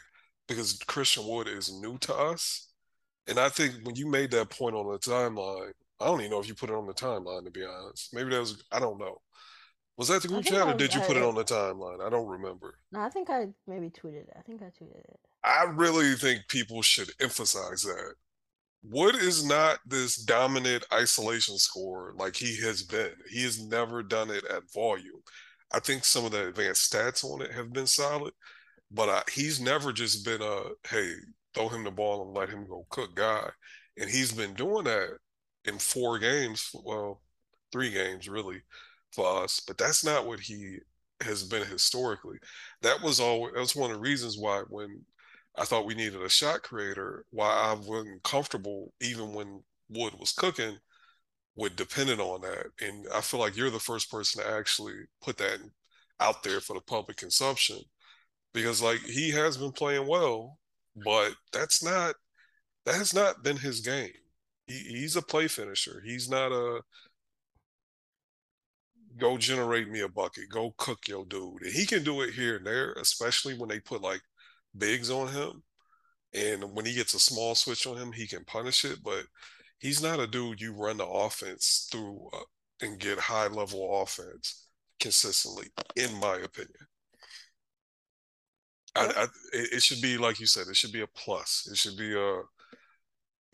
Because 0.47 0.73
Christian 0.85 1.27
Wood 1.27 1.47
is 1.47 1.73
new 1.73 1.97
to 1.99 2.13
us. 2.13 2.69
And 3.27 3.39
I 3.39 3.49
think 3.49 3.75
when 3.83 3.95
you 3.95 4.07
made 4.07 4.31
that 4.31 4.49
point 4.49 4.75
on 4.75 4.91
the 4.91 4.99
timeline, 4.99 5.71
I 5.99 6.05
don't 6.05 6.19
even 6.19 6.31
know 6.31 6.39
if 6.39 6.47
you 6.47 6.53
put 6.53 6.69
it 6.69 6.75
on 6.75 6.85
the 6.85 6.93
timeline 6.93 7.45
to 7.45 7.51
be 7.51 7.65
honest. 7.65 8.13
Maybe 8.13 8.29
that 8.29 8.39
was 8.39 8.63
I 8.71 8.79
don't 8.79 8.99
know. 8.99 9.21
Was 9.97 10.09
that 10.09 10.21
the 10.21 10.27
group 10.27 10.43
chat 10.43 10.67
or 10.67 10.73
did 10.73 10.93
you 10.93 10.99
put 11.01 11.15
it 11.15 11.23
on 11.23 11.35
the 11.35 11.43
timeline? 11.43 12.05
I 12.05 12.09
don't 12.09 12.27
remember. 12.27 12.75
No, 12.91 12.99
I 12.99 13.09
think 13.09 13.29
I 13.29 13.47
maybe 13.65 13.89
tweeted 13.89 14.27
it. 14.27 14.33
I 14.37 14.41
think 14.41 14.61
I 14.61 14.65
tweeted 14.65 14.99
it. 14.99 15.19
I 15.43 15.63
really 15.63 16.13
think 16.15 16.47
people 16.49 16.81
should 16.81 17.11
emphasize 17.21 17.83
that. 17.83 18.15
Wood 18.83 19.15
is 19.15 19.45
not 19.45 19.79
this 19.85 20.17
dominant 20.17 20.85
isolation 20.93 21.57
scorer 21.57 22.13
like 22.17 22.35
he 22.35 22.61
has 22.61 22.83
been. 22.83 23.13
He 23.29 23.43
has 23.43 23.65
never 23.65 24.03
done 24.03 24.29
it 24.29 24.43
at 24.45 24.71
volume. 24.73 25.21
I 25.71 25.79
think 25.79 26.03
some 26.03 26.25
of 26.25 26.31
the 26.31 26.49
advanced 26.49 26.91
stats 26.91 27.23
on 27.23 27.41
it 27.41 27.51
have 27.51 27.73
been 27.73 27.87
solid, 27.87 28.33
but 28.91 29.09
uh, 29.09 29.23
he's 29.31 29.59
never 29.59 29.91
just 29.93 30.25
been 30.25 30.41
a 30.41 30.61
hey, 30.89 31.13
throw 31.53 31.69
him 31.69 31.83
the 31.83 31.91
ball 31.91 32.23
and 32.23 32.33
let 32.35 32.49
him 32.49 32.65
go 32.67 32.85
cook 32.89 33.15
guy. 33.15 33.49
And 33.97 34.09
he's 34.09 34.31
been 34.31 34.53
doing 34.53 34.85
that 34.85 35.17
in 35.65 35.79
four 35.79 36.19
games, 36.19 36.69
well, 36.83 37.21
three 37.71 37.91
games 37.91 38.27
really 38.29 38.61
for 39.13 39.43
us, 39.43 39.61
but 39.65 39.77
that's 39.77 40.03
not 40.03 40.27
what 40.27 40.39
he 40.39 40.77
has 41.21 41.43
been 41.43 41.65
historically. 41.65 42.37
That 42.81 43.01
was 43.01 43.19
all 43.19 43.49
that's 43.55 43.75
one 43.75 43.91
of 43.91 43.97
the 43.97 44.01
reasons 44.01 44.37
why 44.37 44.63
when 44.69 45.05
I 45.57 45.65
thought 45.65 45.85
we 45.85 45.95
needed 45.95 46.21
a 46.21 46.29
shot 46.29 46.63
creator, 46.63 47.25
why 47.31 47.47
I 47.49 47.73
wasn't 47.73 48.23
comfortable 48.23 48.93
even 49.01 49.33
when 49.33 49.63
Wood 49.89 50.13
was 50.19 50.33
cooking 50.33 50.77
with 51.55 51.75
depending 51.75 52.19
on 52.19 52.41
that. 52.41 52.67
And 52.81 53.07
I 53.13 53.21
feel 53.21 53.39
like 53.39 53.55
you're 53.55 53.69
the 53.69 53.79
first 53.79 54.11
person 54.11 54.43
to 54.43 54.49
actually 54.49 54.95
put 55.21 55.37
that 55.37 55.59
out 56.19 56.43
there 56.43 56.59
for 56.59 56.73
the 56.73 56.81
public 56.81 57.17
consumption 57.17 57.77
because 58.55 58.81
like 58.81 59.01
he 59.01 59.29
has 59.31 59.57
been 59.57 59.73
playing 59.73 60.07
well, 60.07 60.57
but 61.03 61.33
that's 61.53 61.83
not 61.83 62.15
that 62.85 62.95
has 62.95 63.13
not 63.13 63.43
been 63.43 63.57
his 63.57 63.81
game. 63.81 64.13
He, 64.65 64.79
he's 64.79 65.15
a 65.15 65.21
play 65.21 65.47
finisher. 65.47 66.01
He's 66.03 66.29
not 66.29 66.51
a 66.51 66.81
go 69.17 69.37
generate 69.37 69.89
me 69.89 70.01
a 70.01 70.09
bucket, 70.09 70.49
go 70.49 70.73
cook 70.77 71.07
your 71.07 71.25
dude. 71.25 71.61
And 71.63 71.73
he 71.73 71.85
can 71.85 72.03
do 72.03 72.21
it 72.21 72.33
here 72.33 72.57
and 72.57 72.65
there, 72.65 72.93
especially 72.93 73.53
when 73.57 73.69
they 73.69 73.79
put 73.79 74.01
like 74.01 74.21
bigs 74.77 75.11
on 75.11 75.27
him. 75.27 75.61
And 76.33 76.63
when 76.73 76.85
he 76.85 76.93
gets 76.95 77.13
a 77.13 77.19
small 77.19 77.55
switch 77.55 77.85
on 77.87 77.97
him, 77.97 78.11
he 78.11 78.27
can 78.27 78.43
punish 78.45 78.85
it. 78.85 78.99
But 79.03 79.25
he's 79.79 80.01
not 80.01 80.19
a 80.19 80.27
dude 80.27 80.61
you 80.61 80.73
run 80.73 80.97
the 80.97 81.05
offense 81.05 81.87
through 81.91 82.29
uh, 82.33 82.39
and 82.81 82.99
get 82.99 83.19
high 83.19 83.47
level 83.47 84.01
offense 84.01 84.67
consistently, 84.99 85.67
in 85.95 86.13
my 86.19 86.35
opinion. 86.37 86.87
I, 88.95 89.05
I, 89.05 89.23
it 89.53 89.73
it 89.73 89.83
should 89.83 90.01
be 90.01 90.17
like 90.17 90.39
you 90.39 90.45
said. 90.45 90.67
It 90.67 90.75
should 90.75 90.91
be 90.91 91.01
a 91.01 91.07
plus. 91.07 91.67
It 91.71 91.77
should 91.77 91.97
be 91.97 92.15
a. 92.15 92.41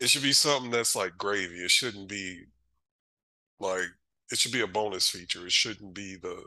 It 0.00 0.08
should 0.08 0.22
be 0.22 0.32
something 0.32 0.70
that's 0.70 0.96
like 0.96 1.16
gravy. 1.16 1.56
It 1.56 1.70
shouldn't 1.70 2.08
be 2.08 2.44
like 3.60 3.88
it 4.30 4.38
should 4.38 4.52
be 4.52 4.62
a 4.62 4.66
bonus 4.66 5.08
feature. 5.10 5.46
It 5.46 5.52
shouldn't 5.52 5.94
be 5.94 6.16
the 6.16 6.42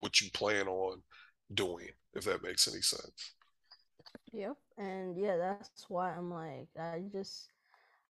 what 0.00 0.20
you 0.20 0.30
plan 0.30 0.68
on 0.68 1.02
doing. 1.52 1.88
If 2.14 2.24
that 2.24 2.42
makes 2.42 2.68
any 2.68 2.80
sense. 2.80 3.34
Yep. 4.32 4.56
And 4.78 5.16
yeah, 5.16 5.36
that's 5.36 5.86
why 5.88 6.12
I'm 6.12 6.30
like, 6.30 6.68
I 6.78 7.02
just, 7.12 7.48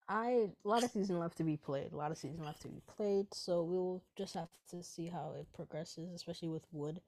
I 0.09 0.49
a 0.65 0.69
lot 0.69 0.85
of 0.85 0.91
season 0.91 1.19
left 1.19 1.37
to 1.39 1.45
be 1.45 1.57
played. 1.57 1.93
A 1.93 1.97
lot 1.97 2.11
of 2.11 2.19
season 2.19 2.45
left 2.45 2.63
to 2.63 2.69
be 2.69 2.81
played. 2.97 3.27
So 3.33 3.63
we'll 3.63 4.03
just 4.17 4.35
have 4.35 4.49
to 4.71 4.83
see 4.83 5.09
how 5.09 5.35
it 5.39 5.47
progresses, 5.53 6.13
especially 6.13 6.49
with 6.49 6.67
Wood. 6.73 7.01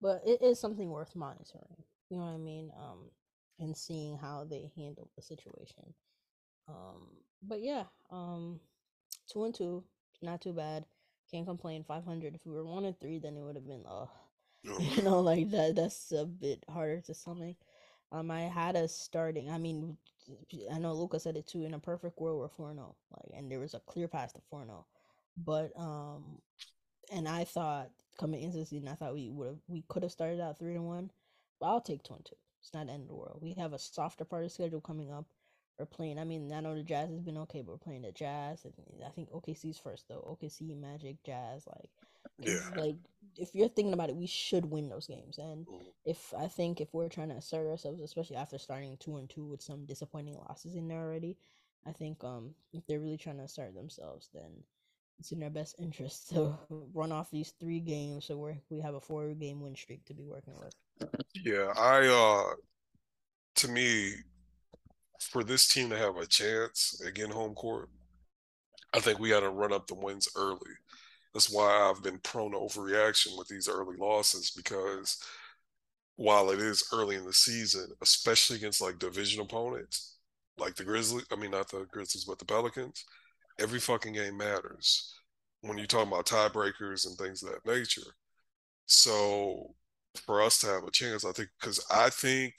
But 0.00 0.22
it 0.26 0.42
is 0.42 0.60
something 0.60 0.90
worth 0.90 1.16
monitoring. 1.16 1.82
You 2.10 2.18
know 2.18 2.24
what 2.24 2.34
I 2.34 2.38
mean? 2.38 2.70
Um, 2.76 3.10
and 3.58 3.76
seeing 3.76 4.16
how 4.16 4.44
they 4.48 4.70
handle 4.76 5.10
the 5.16 5.22
situation. 5.22 5.94
Um, 6.68 7.08
but 7.42 7.60
yeah, 7.60 7.84
um, 8.10 8.60
two 9.30 9.44
and 9.44 9.54
two, 9.54 9.84
not 10.22 10.40
too 10.40 10.52
bad. 10.52 10.84
Can't 11.30 11.46
complain. 11.46 11.84
Five 11.84 12.04
hundred. 12.04 12.34
If 12.34 12.46
we 12.46 12.52
were 12.52 12.64
one 12.64 12.84
and 12.84 12.98
three, 12.98 13.18
then 13.18 13.36
it 13.36 13.42
would 13.42 13.56
have 13.56 13.66
been 13.66 13.84
uh 13.86 14.06
you 14.80 15.02
know 15.02 15.20
like 15.20 15.50
that 15.50 15.76
that's 15.76 16.12
a 16.12 16.24
bit 16.24 16.64
harder 16.68 17.00
to 17.00 17.14
stomach 17.14 17.56
um 18.12 18.30
i 18.30 18.42
had 18.42 18.76
us 18.76 18.92
starting 18.94 19.50
i 19.50 19.58
mean 19.58 19.96
i 20.72 20.78
know 20.78 20.92
luka 20.92 21.18
said 21.20 21.36
it 21.36 21.46
too 21.46 21.64
in 21.64 21.74
a 21.74 21.78
perfect 21.78 22.18
world 22.20 22.50
we're 22.58 22.72
4-0 22.72 22.76
like 22.76 23.38
and 23.38 23.50
there 23.50 23.60
was 23.60 23.74
a 23.74 23.80
clear 23.86 24.08
path 24.08 24.32
to 24.34 24.40
4-0 24.52 24.84
but 25.36 25.70
um 25.78 26.40
and 27.12 27.28
i 27.28 27.44
thought 27.44 27.90
coming 28.18 28.42
into 28.42 28.58
the 28.58 28.66
season 28.66 28.88
i 28.88 28.94
thought 28.94 29.14
we 29.14 29.30
would 29.30 29.48
have 29.48 29.58
we 29.68 29.84
could 29.88 30.02
have 30.02 30.12
started 30.12 30.40
out 30.40 30.58
3 30.58 30.74
and 30.74 30.86
1 30.86 31.04
but 31.04 31.12
i'll 31.62 31.80
take 31.80 32.02
2 32.02 32.14
and 32.14 32.24
2 32.24 32.36
it's 32.60 32.74
not 32.74 32.86
the 32.86 32.92
end 32.92 33.02
of 33.02 33.08
the 33.08 33.14
world 33.14 33.38
we 33.42 33.54
have 33.54 33.72
a 33.72 33.78
softer 33.78 34.24
part 34.24 34.42
of 34.42 34.48
the 34.48 34.54
schedule 34.54 34.80
coming 34.80 35.10
up 35.12 35.26
we're 35.78 35.86
playing 35.86 36.18
i 36.18 36.24
mean 36.24 36.52
i 36.52 36.60
know 36.60 36.74
the 36.74 36.82
jazz 36.82 37.10
has 37.10 37.20
been 37.22 37.38
okay 37.38 37.60
but 37.62 37.72
we're 37.72 37.78
playing 37.78 38.02
the 38.02 38.12
jazz 38.12 38.64
and 38.64 38.74
i 39.06 39.10
think 39.10 39.30
okc's 39.30 39.78
first 39.78 40.08
though 40.08 40.24
okc 40.28 40.76
magic 40.76 41.22
jazz 41.24 41.66
like 41.66 41.90
Yeah. 42.38 42.70
like 42.74 42.96
if 43.36 43.54
you're 43.54 43.68
thinking 43.68 43.92
about 43.92 44.10
it, 44.10 44.16
we 44.16 44.26
should 44.26 44.66
win 44.66 44.88
those 44.88 45.06
games. 45.06 45.38
And 45.38 45.66
Mhm. 45.66 45.92
if 46.04 46.32
I 46.34 46.46
think 46.48 46.80
if 46.80 46.92
we're 46.94 47.08
trying 47.08 47.28
to 47.30 47.36
assert 47.36 47.66
ourselves, 47.68 48.00
especially 48.00 48.36
after 48.36 48.58
starting 48.58 48.96
two 48.96 49.16
and 49.16 49.28
two 49.28 49.44
with 49.44 49.62
some 49.62 49.86
disappointing 49.86 50.34
losses 50.36 50.74
in 50.74 50.88
there 50.88 51.00
already, 51.00 51.36
I 51.86 51.92
think 51.92 52.24
um 52.24 52.54
if 52.72 52.86
they're 52.86 53.00
really 53.00 53.16
trying 53.16 53.38
to 53.38 53.44
assert 53.44 53.74
themselves, 53.74 54.30
then 54.32 54.64
it's 55.18 55.32
in 55.32 55.40
their 55.40 55.50
best 55.50 55.76
interest 55.78 56.28
to 56.30 56.58
run 56.70 57.12
off 57.12 57.30
these 57.30 57.52
three 57.52 57.80
games 57.80 58.24
so 58.26 58.36
we 58.38 58.60
we 58.70 58.80
have 58.80 58.94
a 58.94 59.00
four 59.00 59.34
game 59.34 59.60
win 59.60 59.76
streak 59.76 60.04
to 60.06 60.14
be 60.14 60.26
working 60.26 60.58
with. 60.58 60.74
Yeah, 61.34 61.72
I 61.76 62.06
uh 62.06 62.54
to 63.56 63.68
me, 63.68 64.14
for 65.20 65.44
this 65.44 65.68
team 65.68 65.90
to 65.90 65.96
have 65.96 66.16
a 66.16 66.26
chance 66.26 67.00
again 67.06 67.30
home 67.30 67.54
court, 67.54 67.88
I 68.94 69.00
think 69.00 69.18
we 69.18 69.28
got 69.30 69.40
to 69.40 69.50
run 69.50 69.72
up 69.72 69.86
the 69.86 69.94
wins 69.94 70.28
early. 70.36 70.70
That's 71.34 71.50
why 71.50 71.68
I've 71.70 72.02
been 72.02 72.18
prone 72.20 72.52
to 72.52 72.58
overreaction 72.58 73.38
with 73.38 73.48
these 73.48 73.68
early 73.68 73.96
losses 73.96 74.50
because 74.50 75.18
while 76.16 76.50
it 76.50 76.60
is 76.60 76.84
early 76.92 77.16
in 77.16 77.24
the 77.26 77.32
season, 77.32 77.88
especially 78.02 78.56
against 78.56 78.80
like 78.82 78.98
division 78.98 79.42
opponents, 79.42 80.18
like 80.58 80.76
the 80.76 80.84
Grizzlies, 80.84 81.26
I 81.32 81.36
mean, 81.36 81.52
not 81.52 81.70
the 81.70 81.86
Grizzlies, 81.92 82.24
but 82.24 82.38
the 82.38 82.44
Pelicans, 82.46 83.04
every 83.60 83.80
fucking 83.80 84.14
game 84.14 84.36
matters 84.38 85.14
when 85.62 85.78
you 85.78 85.86
talk 85.86 86.06
about 86.08 86.26
tiebreakers 86.26 87.06
and 87.06 87.16
things 87.18 87.42
of 87.42 87.50
that 87.50 87.66
nature. 87.66 88.02
So 88.86 89.74
for 90.18 90.42
us 90.42 90.58
to 90.60 90.66
have 90.66 90.84
a 90.84 90.90
chance, 90.90 91.24
I 91.24 91.32
think, 91.32 91.50
because 91.60 91.84
I 91.90 92.10
think 92.10 92.54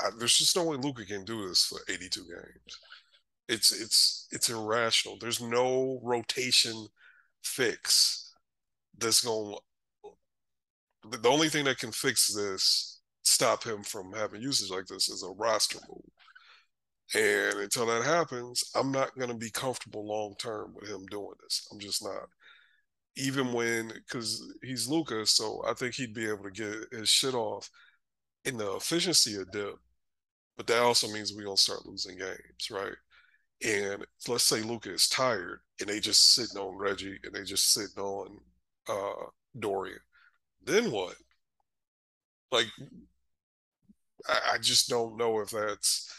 I, 0.00 0.10
there's 0.18 0.38
just 0.38 0.56
no 0.56 0.64
way 0.64 0.76
Luka 0.76 1.04
can 1.04 1.24
do 1.24 1.48
this 1.48 1.64
for 1.64 1.78
82 1.88 2.20
games. 2.22 2.78
It's 3.48 3.72
it's 3.72 4.28
it's 4.30 4.48
irrational. 4.50 5.18
There's 5.20 5.40
no 5.40 6.00
rotation 6.02 6.86
fix 7.42 8.32
that's 8.98 9.22
going. 9.24 9.56
To 11.10 11.18
the 11.18 11.28
only 11.28 11.48
thing 11.48 11.64
that 11.64 11.78
can 11.78 11.92
fix 11.92 12.32
this, 12.32 13.00
stop 13.22 13.64
him 13.64 13.82
from 13.82 14.12
having 14.12 14.40
usage 14.40 14.70
like 14.70 14.86
this, 14.86 15.08
is 15.08 15.24
a 15.24 15.30
roster 15.30 15.78
move. 15.88 16.02
And 17.14 17.60
until 17.60 17.86
that 17.86 18.04
happens, 18.04 18.64
I'm 18.74 18.90
not 18.92 19.16
going 19.18 19.28
to 19.30 19.36
be 19.36 19.50
comfortable 19.50 20.06
long 20.06 20.34
term 20.38 20.74
with 20.74 20.88
him 20.88 21.04
doing 21.06 21.34
this. 21.42 21.68
I'm 21.70 21.78
just 21.78 22.02
not. 22.02 22.28
Even 23.16 23.52
when, 23.52 23.88
because 23.94 24.54
he's 24.62 24.88
Lucas, 24.88 25.32
so 25.32 25.62
I 25.68 25.74
think 25.74 25.94
he'd 25.94 26.14
be 26.14 26.28
able 26.28 26.44
to 26.44 26.50
get 26.50 26.98
his 26.98 27.08
shit 27.08 27.34
off 27.34 27.70
in 28.44 28.56
the 28.56 28.74
efficiency 28.76 29.36
of 29.36 29.50
dip. 29.52 29.74
But 30.56 30.66
that 30.66 30.82
also 30.82 31.08
means 31.08 31.32
we're 31.32 31.44
to 31.44 31.56
start 31.56 31.86
losing 31.86 32.18
games, 32.18 32.70
right? 32.70 32.92
And 33.64 34.04
let's 34.28 34.44
say 34.44 34.62
Luka 34.62 34.92
is 34.92 35.08
tired 35.08 35.60
and 35.80 35.88
they 35.88 36.00
just 36.00 36.34
sitting 36.34 36.58
on 36.60 36.76
Reggie 36.76 37.18
and 37.24 37.34
they 37.34 37.44
just 37.44 37.72
sitting 37.72 38.02
on 38.02 38.38
uh, 38.88 39.26
Dorian. 39.58 40.00
Then 40.64 40.90
what? 40.90 41.14
Like, 42.50 42.66
I, 44.28 44.54
I 44.54 44.58
just 44.58 44.88
don't 44.88 45.16
know 45.16 45.40
if 45.40 45.50
that's 45.50 46.12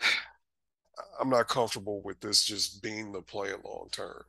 I'm 1.20 1.30
not 1.30 1.48
comfortable 1.48 2.02
with 2.02 2.20
this 2.20 2.44
just 2.44 2.82
being 2.82 3.12
the 3.12 3.22
plan 3.22 3.56
long 3.64 3.88
term. 3.90 4.22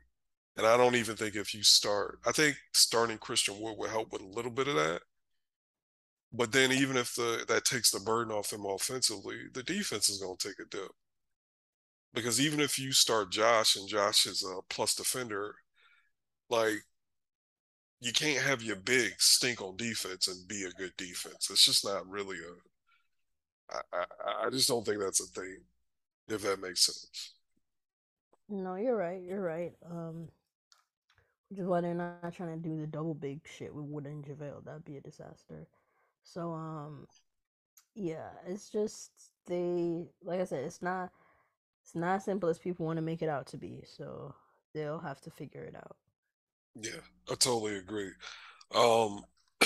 And 0.60 0.68
I 0.68 0.76
don't 0.76 0.96
even 0.96 1.16
think 1.16 1.38
if 1.38 1.54
you 1.54 1.64
start, 1.64 2.20
I 2.28 2.34
think 2.34 2.58
starting 2.74 3.18
Christian 3.18 3.62
Wood 3.62 3.78
will 3.78 3.88
help 3.88 4.12
with 4.12 4.22
a 4.22 4.26
little 4.26 4.52
bit 4.52 4.68
of 4.68 4.76
that. 4.76 5.04
But 6.34 6.52
then 6.52 6.74
even 6.74 6.98
if 6.98 7.16
the 7.16 7.46
that 7.48 7.64
takes 7.64 7.92
the 7.92 8.02
burden 8.02 8.34
off 8.34 8.50
them 8.50 8.66
offensively, 8.66 9.38
the 9.54 9.64
defense 9.64 10.10
is 10.10 10.22
going 10.22 10.36
to 10.36 10.48
take 10.50 10.60
a 10.60 10.66
dip. 10.70 10.92
Because 12.14 12.42
even 12.42 12.60
if 12.60 12.78
you 12.78 12.92
start 12.92 13.32
Josh 13.32 13.78
and 13.78 13.88
Josh 13.88 14.26
is 14.26 14.44
a 14.44 14.60
plus 14.70 14.96
defender, 14.96 15.56
like 16.50 16.84
you 18.02 18.12
can't 18.12 18.44
have 18.44 18.62
your 18.62 18.76
big 18.76 19.14
stink 19.18 19.62
on 19.62 19.78
defense 19.78 20.28
and 20.28 20.46
be 20.46 20.66
a 20.66 20.72
good 20.72 20.92
defense. 20.98 21.50
It's 21.50 21.64
just 21.64 21.86
not 21.86 22.06
really 22.06 22.38
a. 22.38 23.76
I, 23.78 23.82
I, 23.94 24.48
I 24.48 24.50
just 24.50 24.68
don't 24.68 24.86
think 24.86 25.00
that's 25.00 25.22
a 25.22 25.28
thing 25.28 25.60
if 26.28 26.42
that 26.42 26.62
makes 26.62 26.86
sense. 26.86 27.34
No, 28.50 28.76
you're 28.76 28.98
right. 28.98 29.22
You're 29.24 29.42
right. 29.42 29.72
Um, 29.90 30.28
is 31.58 31.66
why 31.66 31.82
they're 31.82 31.94
not 31.94 32.34
trying 32.34 32.62
to 32.62 32.70
do 32.70 32.80
the 32.80 32.88
double 32.88 33.14
big 33.14 33.42
shit 33.46 33.74
with 33.74 33.86
Wood 33.86 34.06
and 34.06 34.24
JaVale. 34.24 34.64
That'd 34.66 34.86
be 34.86 34.98
a 34.98 35.02
disaster. 35.02 35.68
So, 36.24 36.52
um, 36.54 37.08
yeah, 37.96 38.30
it's 38.48 38.70
just 38.70 39.12
they, 39.48 40.06
like 40.24 40.40
I 40.40 40.46
said, 40.46 40.64
it's 40.64 40.82
not, 40.82 41.12
it's 41.84 41.96
not 41.96 42.18
as 42.18 42.26
simple 42.26 42.50
as 42.50 42.60
people 42.60 42.86
want 42.86 42.98
to 42.98 43.02
make 43.02 43.22
it 43.22 43.30
out 43.30 43.48
to 43.48 43.58
be. 43.58 43.84
So 43.86 44.36
they'll 44.74 45.00
have 45.00 45.22
to 45.22 45.32
figure 45.32 45.64
it 45.64 45.76
out. 45.76 45.96
Yeah, 46.76 47.02
I 47.30 47.36
totally 47.36 47.78
agree. 47.78 48.12
Um, 48.76 49.24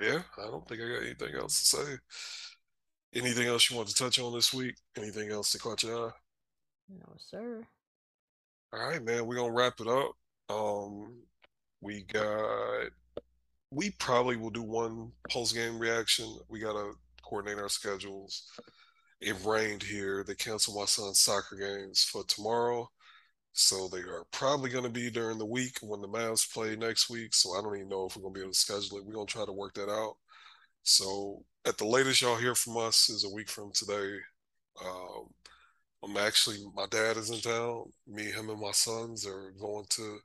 yeah, 0.00 0.22
I 0.38 0.42
don't 0.42 0.66
think 0.68 0.80
I 0.82 0.88
got 0.88 1.02
anything 1.02 1.34
else 1.34 1.58
to 1.60 1.76
say. 1.76 1.98
Anything 3.14 3.46
else 3.46 3.70
you 3.70 3.76
want 3.76 3.88
to 3.88 3.94
touch 3.94 4.18
on 4.18 4.32
this 4.34 4.52
week? 4.52 4.74
Anything 4.96 5.30
else 5.30 5.52
to 5.52 5.58
catch 5.58 5.84
your 5.84 6.08
eye? 6.08 6.12
No, 6.88 7.16
sir. 7.18 7.66
All 8.74 8.88
right, 8.88 9.02
man. 9.04 9.26
We're 9.26 9.36
gonna 9.36 9.52
wrap 9.52 9.80
it 9.80 9.86
up. 9.86 10.12
Um, 10.48 11.14
we 11.80 12.02
got. 12.02 12.88
We 13.70 13.90
probably 14.00 14.36
will 14.36 14.50
do 14.50 14.62
one 14.62 15.12
post 15.30 15.54
game 15.54 15.78
reaction. 15.78 16.36
We 16.48 16.58
gotta 16.58 16.92
coordinate 17.22 17.58
our 17.58 17.68
schedules. 17.68 18.50
It 19.20 19.36
rained 19.44 19.84
here. 19.84 20.24
They 20.24 20.34
canceled 20.34 20.76
my 20.76 20.86
son's 20.86 21.20
soccer 21.20 21.56
games 21.56 22.02
for 22.02 22.24
tomorrow. 22.24 22.90
So 23.52 23.86
they 23.86 24.00
are 24.00 24.24
probably 24.32 24.70
going 24.70 24.84
to 24.84 24.90
be 24.90 25.10
during 25.10 25.38
the 25.38 25.46
week 25.46 25.78
when 25.80 26.00
the 26.00 26.08
Mavs 26.08 26.52
play 26.52 26.74
next 26.74 27.08
week. 27.08 27.32
So 27.34 27.56
I 27.56 27.62
don't 27.62 27.76
even 27.76 27.88
know 27.88 28.06
if 28.06 28.16
we're 28.16 28.22
going 28.22 28.34
to 28.34 28.38
be 28.38 28.42
able 28.42 28.52
to 28.52 28.58
schedule 28.58 28.98
it. 28.98 29.06
We're 29.06 29.14
going 29.14 29.28
to 29.28 29.32
try 29.32 29.44
to 29.44 29.52
work 29.52 29.74
that 29.74 29.88
out. 29.88 30.16
So 30.82 31.44
at 31.64 31.78
the 31.78 31.86
latest 31.86 32.20
y'all 32.20 32.36
hear 32.36 32.56
from 32.56 32.76
us 32.76 33.08
is 33.08 33.24
a 33.24 33.32
week 33.32 33.48
from 33.48 33.70
today. 33.72 34.16
Um, 34.84 35.28
I'm 36.04 36.16
actually 36.16 36.58
my 36.74 36.86
dad 36.90 37.16
is 37.16 37.30
in 37.30 37.40
town. 37.40 37.84
Me, 38.06 38.24
him, 38.24 38.50
and 38.50 38.60
my 38.60 38.72
sons 38.72 39.26
are 39.26 39.52
going 39.58 39.86
to 39.90 40.18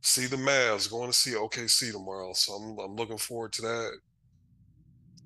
see 0.00 0.26
the 0.26 0.36
Mavs, 0.36 0.90
going 0.90 1.10
to 1.10 1.16
see 1.16 1.32
OKC 1.32 1.92
tomorrow. 1.92 2.32
So 2.34 2.52
I'm 2.54 2.78
I'm 2.78 2.96
looking 2.96 3.18
forward 3.18 3.52
to 3.54 3.62
that. 3.62 3.90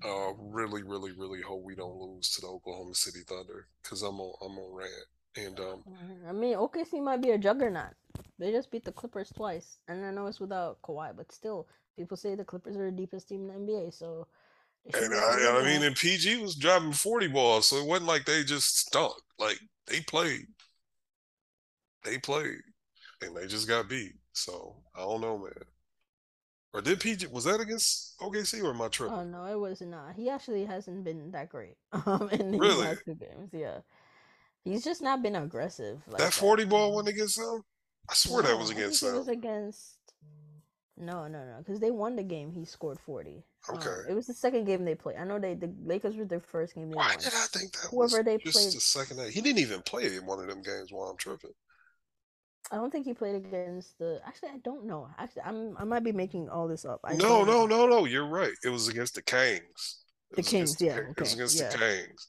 Uh, 0.03 0.33
really, 0.37 0.83
really, 0.83 1.11
really 1.13 1.41
hope 1.41 1.63
we 1.63 1.75
don't 1.75 1.97
lose 1.97 2.29
to 2.31 2.41
the 2.41 2.47
Oklahoma 2.47 2.93
City 2.93 3.19
Thunder 3.27 3.67
because 3.81 4.01
I'm 4.01 4.19
on 4.19 4.33
I'm 4.41 4.57
on 4.57 4.75
rant. 4.75 4.91
And 5.37 5.59
um, 5.59 5.83
I 6.27 6.31
mean, 6.31 6.55
OKC 6.55 7.03
might 7.03 7.21
be 7.21 7.31
a 7.31 7.37
juggernaut. 7.37 7.93
They 8.39 8.51
just 8.51 8.71
beat 8.71 8.85
the 8.85 8.91
Clippers 8.91 9.31
twice, 9.35 9.77
and 9.87 10.05
I 10.05 10.11
know 10.11 10.27
it's 10.27 10.39
without 10.39 10.81
Kawhi, 10.81 11.15
but 11.15 11.31
still, 11.31 11.67
people 11.97 12.17
say 12.17 12.35
the 12.35 12.45
Clippers 12.45 12.77
are 12.77 12.89
the 12.89 12.97
deepest 12.97 13.29
team 13.29 13.49
in 13.49 13.65
the 13.65 13.71
NBA. 13.71 13.93
So, 13.93 14.27
and 14.93 15.13
I, 15.13 15.59
I 15.59 15.63
mean, 15.63 15.83
and 15.83 15.95
PG 15.95 16.37
was 16.37 16.55
driving 16.55 16.91
forty 16.91 17.27
balls, 17.27 17.67
so 17.67 17.77
it 17.77 17.87
wasn't 17.87 18.07
like 18.07 18.25
they 18.25 18.43
just 18.43 18.79
stunk. 18.79 19.13
Like 19.39 19.59
they 19.87 20.01
played, 20.01 20.45
they 22.03 22.19
played, 22.19 22.61
and 23.21 23.35
they 23.35 23.47
just 23.47 23.67
got 23.67 23.89
beat. 23.89 24.13
So 24.33 24.75
I 24.95 24.99
don't 24.99 25.21
know, 25.21 25.39
man. 25.39 25.53
Or 26.73 26.81
did 26.81 26.99
PG 26.99 27.27
was 27.27 27.45
that 27.45 27.61
against 27.61 28.19
OKC 28.19 28.61
or 28.61 28.73
my 28.73 28.89
trip? 28.89 29.09
Oh 29.11 29.23
no, 29.23 29.45
it 29.45 29.57
was 29.57 29.81
not. 29.81 30.13
He 30.15 30.29
actually 30.29 30.65
hasn't 30.65 31.03
been 31.03 31.31
that 31.31 31.49
great. 31.49 31.77
Um, 32.05 32.29
in 32.29 32.51
really? 32.59 32.75
the 32.75 32.81
last 32.81 33.03
two 33.05 33.15
games, 33.15 33.49
yeah. 33.53 33.79
He's 34.63 34.83
just 34.83 35.01
not 35.01 35.23
been 35.23 35.35
aggressive. 35.35 36.01
Like 36.07 36.19
that 36.19 36.33
forty 36.33 36.63
that. 36.63 36.69
ball 36.69 36.95
went 36.95 37.07
against 37.07 37.37
them. 37.37 37.63
I 38.09 38.13
swear 38.13 38.43
no, 38.43 38.49
that 38.49 38.57
was 38.57 38.69
against 38.69 39.01
them. 39.01 39.15
It 39.15 39.17
was 39.17 39.27
against. 39.29 39.97
No, 40.97 41.27
no, 41.27 41.45
no, 41.45 41.55
because 41.59 41.79
they 41.79 41.91
won 41.91 42.15
the 42.15 42.23
game. 42.23 42.51
He 42.51 42.65
scored 42.65 42.99
forty. 42.99 43.45
Um, 43.69 43.77
okay. 43.77 43.89
Um, 43.89 44.05
it 44.09 44.13
was 44.13 44.27
the 44.27 44.33
second 44.33 44.65
game 44.65 44.85
they 44.85 44.95
played. 44.95 45.17
I 45.17 45.23
know 45.23 45.39
they 45.39 45.53
the 45.53 45.73
Lakers 45.83 46.15
were 46.15 46.25
their 46.25 46.39
first 46.39 46.75
game. 46.75 46.89
They 46.89 46.95
Why 46.95 47.09
won. 47.09 47.17
did 47.17 47.27
I 47.27 47.45
think 47.51 47.71
that 47.73 47.87
Whoever 47.89 48.23
they 48.23 48.37
just 48.37 48.57
played, 48.57 48.73
the 48.73 48.81
second 48.81 49.17
night? 49.17 49.31
He 49.31 49.41
didn't 49.41 49.59
even 49.59 49.81
play 49.81 50.15
in 50.15 50.25
one 50.25 50.39
of 50.39 50.47
them 50.47 50.61
games 50.61 50.91
while 50.91 51.09
I'm 51.09 51.17
tripping. 51.17 51.51
I 52.71 52.77
don't 52.77 52.91
think 52.91 53.05
he 53.05 53.13
played 53.13 53.35
against 53.35 53.97
the. 53.99 54.19
Actually, 54.25 54.49
I 54.49 54.57
don't 54.63 54.85
know. 54.85 55.07
Actually, 55.17 55.43
I'm 55.43 55.77
I 55.77 55.83
might 55.83 56.03
be 56.03 56.11
making 56.11 56.49
all 56.49 56.67
this 56.67 56.85
up. 56.85 56.99
I 57.03 57.13
no, 57.15 57.43
no, 57.43 57.65
no, 57.65 57.87
no. 57.87 58.05
You're 58.05 58.27
right. 58.27 58.53
It 58.63 58.69
was 58.69 58.87
against 58.87 59.15
the 59.15 59.21
Kings. 59.21 60.03
the 60.35 60.43
Kings, 60.43 60.79
yeah. 60.81 60.95
The, 60.95 61.01
okay. 61.01 61.11
It 61.11 61.19
was 61.19 61.33
against 61.33 61.59
yeah. 61.59 61.69
the 61.69 61.77
Kings 61.77 62.27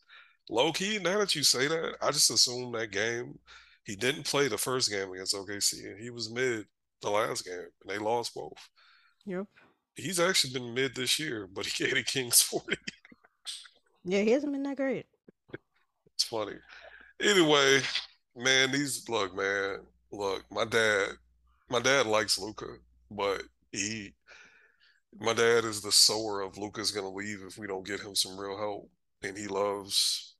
low 0.48 0.72
key, 0.72 0.98
now 0.98 1.18
that 1.18 1.34
you 1.34 1.42
say 1.42 1.66
that, 1.66 1.96
I 2.00 2.10
just 2.10 2.30
assume 2.30 2.72
that 2.72 2.90
game 2.90 3.38
he 3.84 3.96
didn't 3.96 4.26
play 4.26 4.48
the 4.48 4.58
first 4.58 4.90
game 4.90 5.12
against 5.12 5.34
OKC 5.34 5.90
and 5.92 6.00
he 6.00 6.10
was 6.10 6.30
mid 6.30 6.66
the 7.02 7.10
last 7.10 7.44
game 7.44 7.54
and 7.54 7.88
they 7.88 7.98
lost 7.98 8.34
both. 8.34 8.52
Yep. 9.26 9.46
He's 9.96 10.20
actually 10.20 10.52
been 10.52 10.74
mid 10.74 10.94
this 10.94 11.18
year, 11.18 11.48
but 11.52 11.66
he 11.66 11.84
gave 11.84 11.94
the 11.94 12.02
Kings 12.02 12.42
40. 12.42 12.76
yeah, 14.04 14.20
he 14.20 14.30
hasn't 14.30 14.52
been 14.52 14.62
that 14.64 14.76
great. 14.76 15.06
it's 16.14 16.24
funny. 16.24 16.54
Anyway, 17.20 17.80
man, 18.36 18.70
these 18.72 19.08
look, 19.08 19.34
man, 19.34 19.78
look, 20.12 20.44
my 20.50 20.64
dad, 20.64 21.08
my 21.70 21.80
dad 21.80 22.06
likes 22.06 22.38
Luka, 22.38 22.66
but 23.10 23.42
he 23.72 24.14
my 25.18 25.32
dad 25.32 25.64
is 25.64 25.80
the 25.80 25.92
sower 25.92 26.42
of 26.42 26.58
Luka's 26.58 26.90
gonna 26.90 27.08
leave 27.10 27.40
if 27.46 27.56
we 27.56 27.66
don't 27.66 27.86
get 27.86 28.00
him 28.00 28.14
some 28.14 28.38
real 28.38 28.58
help. 28.58 28.90
And 29.22 29.36
he 29.36 29.46
loves 29.46 30.34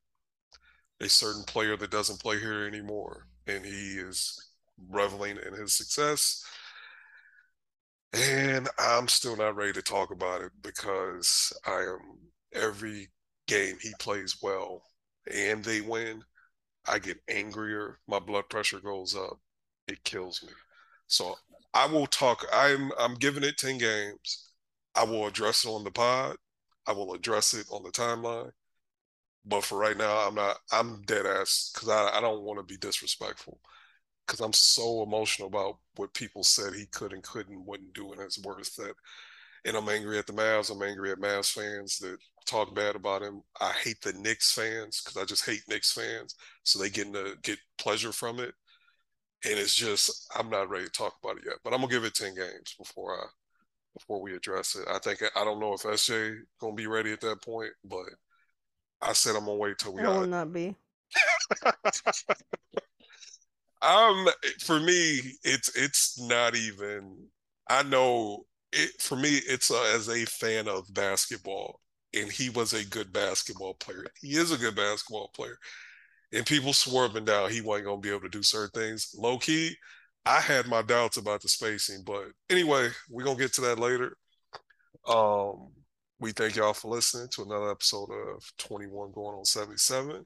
a 1.00 1.08
certain 1.08 1.44
player 1.44 1.76
that 1.78 1.90
doesn't 1.90 2.20
play 2.20 2.38
here 2.38 2.66
anymore, 2.66 3.26
and 3.46 3.64
he 3.64 3.94
is 3.98 4.38
reveling 4.90 5.38
in 5.38 5.54
his 5.54 5.74
success. 5.74 6.44
And 8.16 8.68
I'm 8.78 9.08
still 9.08 9.36
not 9.36 9.56
ready 9.56 9.72
to 9.74 9.82
talk 9.82 10.10
about 10.10 10.40
it 10.40 10.52
because 10.62 11.52
I 11.66 11.82
am 11.82 12.18
every 12.52 13.08
game 13.46 13.76
he 13.80 13.92
plays 13.98 14.38
well 14.42 14.82
and 15.32 15.62
they 15.62 15.80
win. 15.82 16.22
I 16.86 16.98
get 16.98 17.18
angrier, 17.28 17.98
my 18.08 18.18
blood 18.20 18.48
pressure 18.48 18.80
goes 18.80 19.14
up, 19.14 19.38
it 19.88 20.04
kills 20.04 20.42
me. 20.42 20.52
So 21.08 21.36
I 21.74 21.86
will 21.86 22.06
talk. 22.06 22.44
I'm 22.52 22.92
I'm 22.98 23.14
giving 23.16 23.44
it 23.44 23.58
10 23.58 23.78
games. 23.78 24.50
I 24.94 25.04
will 25.04 25.26
address 25.26 25.64
it 25.64 25.68
on 25.68 25.84
the 25.84 25.90
pod. 25.90 26.36
I 26.86 26.92
will 26.92 27.14
address 27.14 27.54
it 27.54 27.66
on 27.70 27.82
the 27.82 27.90
timeline. 27.90 28.52
But 29.44 29.64
for 29.64 29.78
right 29.78 29.96
now, 29.96 30.26
I'm 30.26 30.34
not. 30.34 30.58
I'm 30.72 31.02
dead 31.02 31.26
ass 31.26 31.70
because 31.74 31.88
I, 31.88 32.18
I 32.18 32.20
don't 32.20 32.42
want 32.42 32.58
to 32.60 32.64
be 32.64 32.78
disrespectful 32.78 33.60
because 34.26 34.40
I'm 34.40 34.52
so 34.52 35.02
emotional 35.02 35.48
about 35.48 35.78
what 35.96 36.12
people 36.14 36.42
said 36.42 36.74
he 36.74 36.86
could 36.86 37.12
and 37.12 37.22
couldn't, 37.22 37.64
wouldn't 37.64 37.94
do 37.94 38.12
in 38.12 38.18
his 38.18 38.42
words 38.42 38.74
that. 38.76 38.94
And 39.64 39.76
I'm 39.76 39.88
angry 39.88 40.18
at 40.18 40.26
the 40.26 40.32
Mavs. 40.32 40.70
I'm 40.70 40.82
angry 40.82 41.10
at 41.10 41.18
Mavs 41.18 41.52
fans 41.52 41.98
that 41.98 42.18
talk 42.46 42.74
bad 42.74 42.94
about 42.94 43.22
him. 43.22 43.42
I 43.60 43.72
hate 43.72 44.00
the 44.00 44.12
Knicks 44.12 44.52
fans 44.52 45.02
because 45.02 45.20
I 45.20 45.24
just 45.24 45.44
hate 45.44 45.62
Knicks 45.68 45.92
fans. 45.92 46.36
So 46.62 46.78
they 46.78 46.88
get 46.88 47.12
to 47.14 47.34
get 47.42 47.58
pleasure 47.78 48.12
from 48.12 48.38
it. 48.40 48.54
And 49.44 49.58
it's 49.58 49.74
just 49.74 50.30
I'm 50.36 50.50
not 50.50 50.68
ready 50.68 50.86
to 50.86 50.90
talk 50.90 51.14
about 51.22 51.38
it 51.38 51.44
yet. 51.44 51.56
But 51.64 51.72
I'm 51.72 51.80
gonna 51.80 51.92
give 51.92 52.04
it 52.04 52.14
10 52.14 52.34
games 52.34 52.74
before 52.78 53.14
I 53.14 53.26
before 53.98 54.20
we 54.20 54.34
address 54.34 54.76
it. 54.76 54.86
I 54.88 54.98
think 54.98 55.22
I 55.34 55.44
don't 55.44 55.60
know 55.60 55.72
if 55.74 55.82
SJ 55.82 56.36
gonna 56.60 56.74
be 56.74 56.86
ready 56.86 57.12
at 57.12 57.20
that 57.22 57.42
point, 57.42 57.72
but 57.84 58.06
I 59.02 59.12
said 59.12 59.36
I'm 59.36 59.46
gonna 59.46 59.56
wait 59.56 59.78
till 59.78 59.94
we. 59.94 60.02
I 60.02 60.08
will 60.08 60.26
not 60.26 60.52
be. 60.52 60.76
um, 63.82 64.28
for 64.60 64.80
me, 64.80 65.20
it's 65.44 65.74
it's 65.76 66.20
not 66.20 66.54
even. 66.56 67.28
I 67.68 67.82
know 67.82 68.46
it 68.72 69.00
for 69.00 69.16
me. 69.16 69.40
It's 69.48 69.70
uh, 69.70 69.92
as 69.94 70.08
a 70.08 70.24
fan 70.26 70.68
of 70.68 70.92
basketball, 70.94 71.80
and 72.14 72.30
he 72.30 72.50
was 72.50 72.72
a 72.72 72.86
good 72.86 73.12
basketball 73.12 73.74
player. 73.74 74.06
He 74.20 74.36
is 74.36 74.52
a 74.52 74.58
good 74.58 74.76
basketball 74.76 75.30
player, 75.34 75.58
and 76.32 76.46
people 76.46 76.72
swerving 76.72 77.24
down 77.24 77.50
he 77.50 77.60
wasn't 77.60 77.86
gonna 77.86 78.00
be 78.00 78.10
able 78.10 78.20
to 78.22 78.28
do 78.28 78.42
certain 78.42 78.80
things. 78.80 79.14
Low 79.16 79.38
key, 79.38 79.76
I 80.24 80.40
had 80.40 80.66
my 80.66 80.82
doubts 80.82 81.18
about 81.18 81.42
the 81.42 81.48
spacing, 81.48 82.02
but 82.04 82.26
anyway, 82.50 82.88
we're 83.10 83.24
gonna 83.24 83.38
get 83.38 83.52
to 83.54 83.60
that 83.62 83.78
later. 83.78 84.16
Um, 85.08 85.68
we 86.18 86.32
thank 86.32 86.56
y'all 86.56 86.72
for 86.72 86.88
listening 86.88 87.28
to 87.32 87.42
another 87.42 87.70
episode 87.70 88.10
of 88.10 88.42
21 88.58 89.12
going 89.12 89.36
on 89.36 89.44
77. 89.44 90.24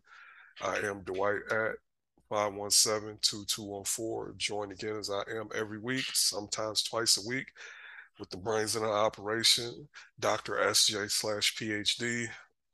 I 0.62 0.76
am 0.78 1.02
Dwight 1.02 1.40
at 1.50 1.72
517-2214. 2.30 4.36
Join 4.36 4.72
again 4.72 4.96
as 4.96 5.10
I 5.10 5.22
am 5.30 5.48
every 5.54 5.78
week, 5.78 6.04
sometimes 6.12 6.82
twice 6.82 7.16
a 7.16 7.28
week, 7.28 7.46
with 8.18 8.30
the 8.30 8.36
brains 8.36 8.76
in 8.76 8.82
the 8.82 8.88
operation, 8.88 9.88
Dr. 10.18 10.56
SJ 10.56 11.10
slash 11.10 11.56
PhD. 11.56 12.28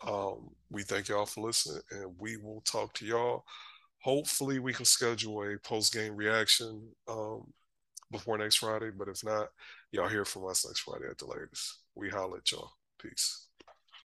Um, 0.06 0.50
we 0.70 0.82
thank 0.82 1.08
y'all 1.08 1.26
for 1.26 1.46
listening, 1.46 1.82
and 1.90 2.14
we 2.18 2.36
will 2.36 2.60
talk 2.62 2.92
to 2.94 3.06
y'all. 3.06 3.44
Hopefully, 4.00 4.58
we 4.58 4.72
can 4.72 4.84
schedule 4.84 5.42
a 5.42 5.58
post 5.58 5.92
game 5.92 6.16
reaction 6.16 6.82
um, 7.08 7.52
before 8.10 8.38
next 8.38 8.56
Friday. 8.56 8.90
But 8.96 9.08
if 9.08 9.24
not, 9.24 9.48
y'all 9.90 10.08
hear 10.08 10.24
from 10.24 10.46
us 10.46 10.66
next 10.66 10.80
Friday 10.80 11.06
at 11.10 11.18
the 11.18 11.26
latest. 11.26 11.78
We 11.94 12.10
holla 12.10 12.38
at 12.38 12.52
y'all. 12.52 12.72
Peace. 13.00 13.45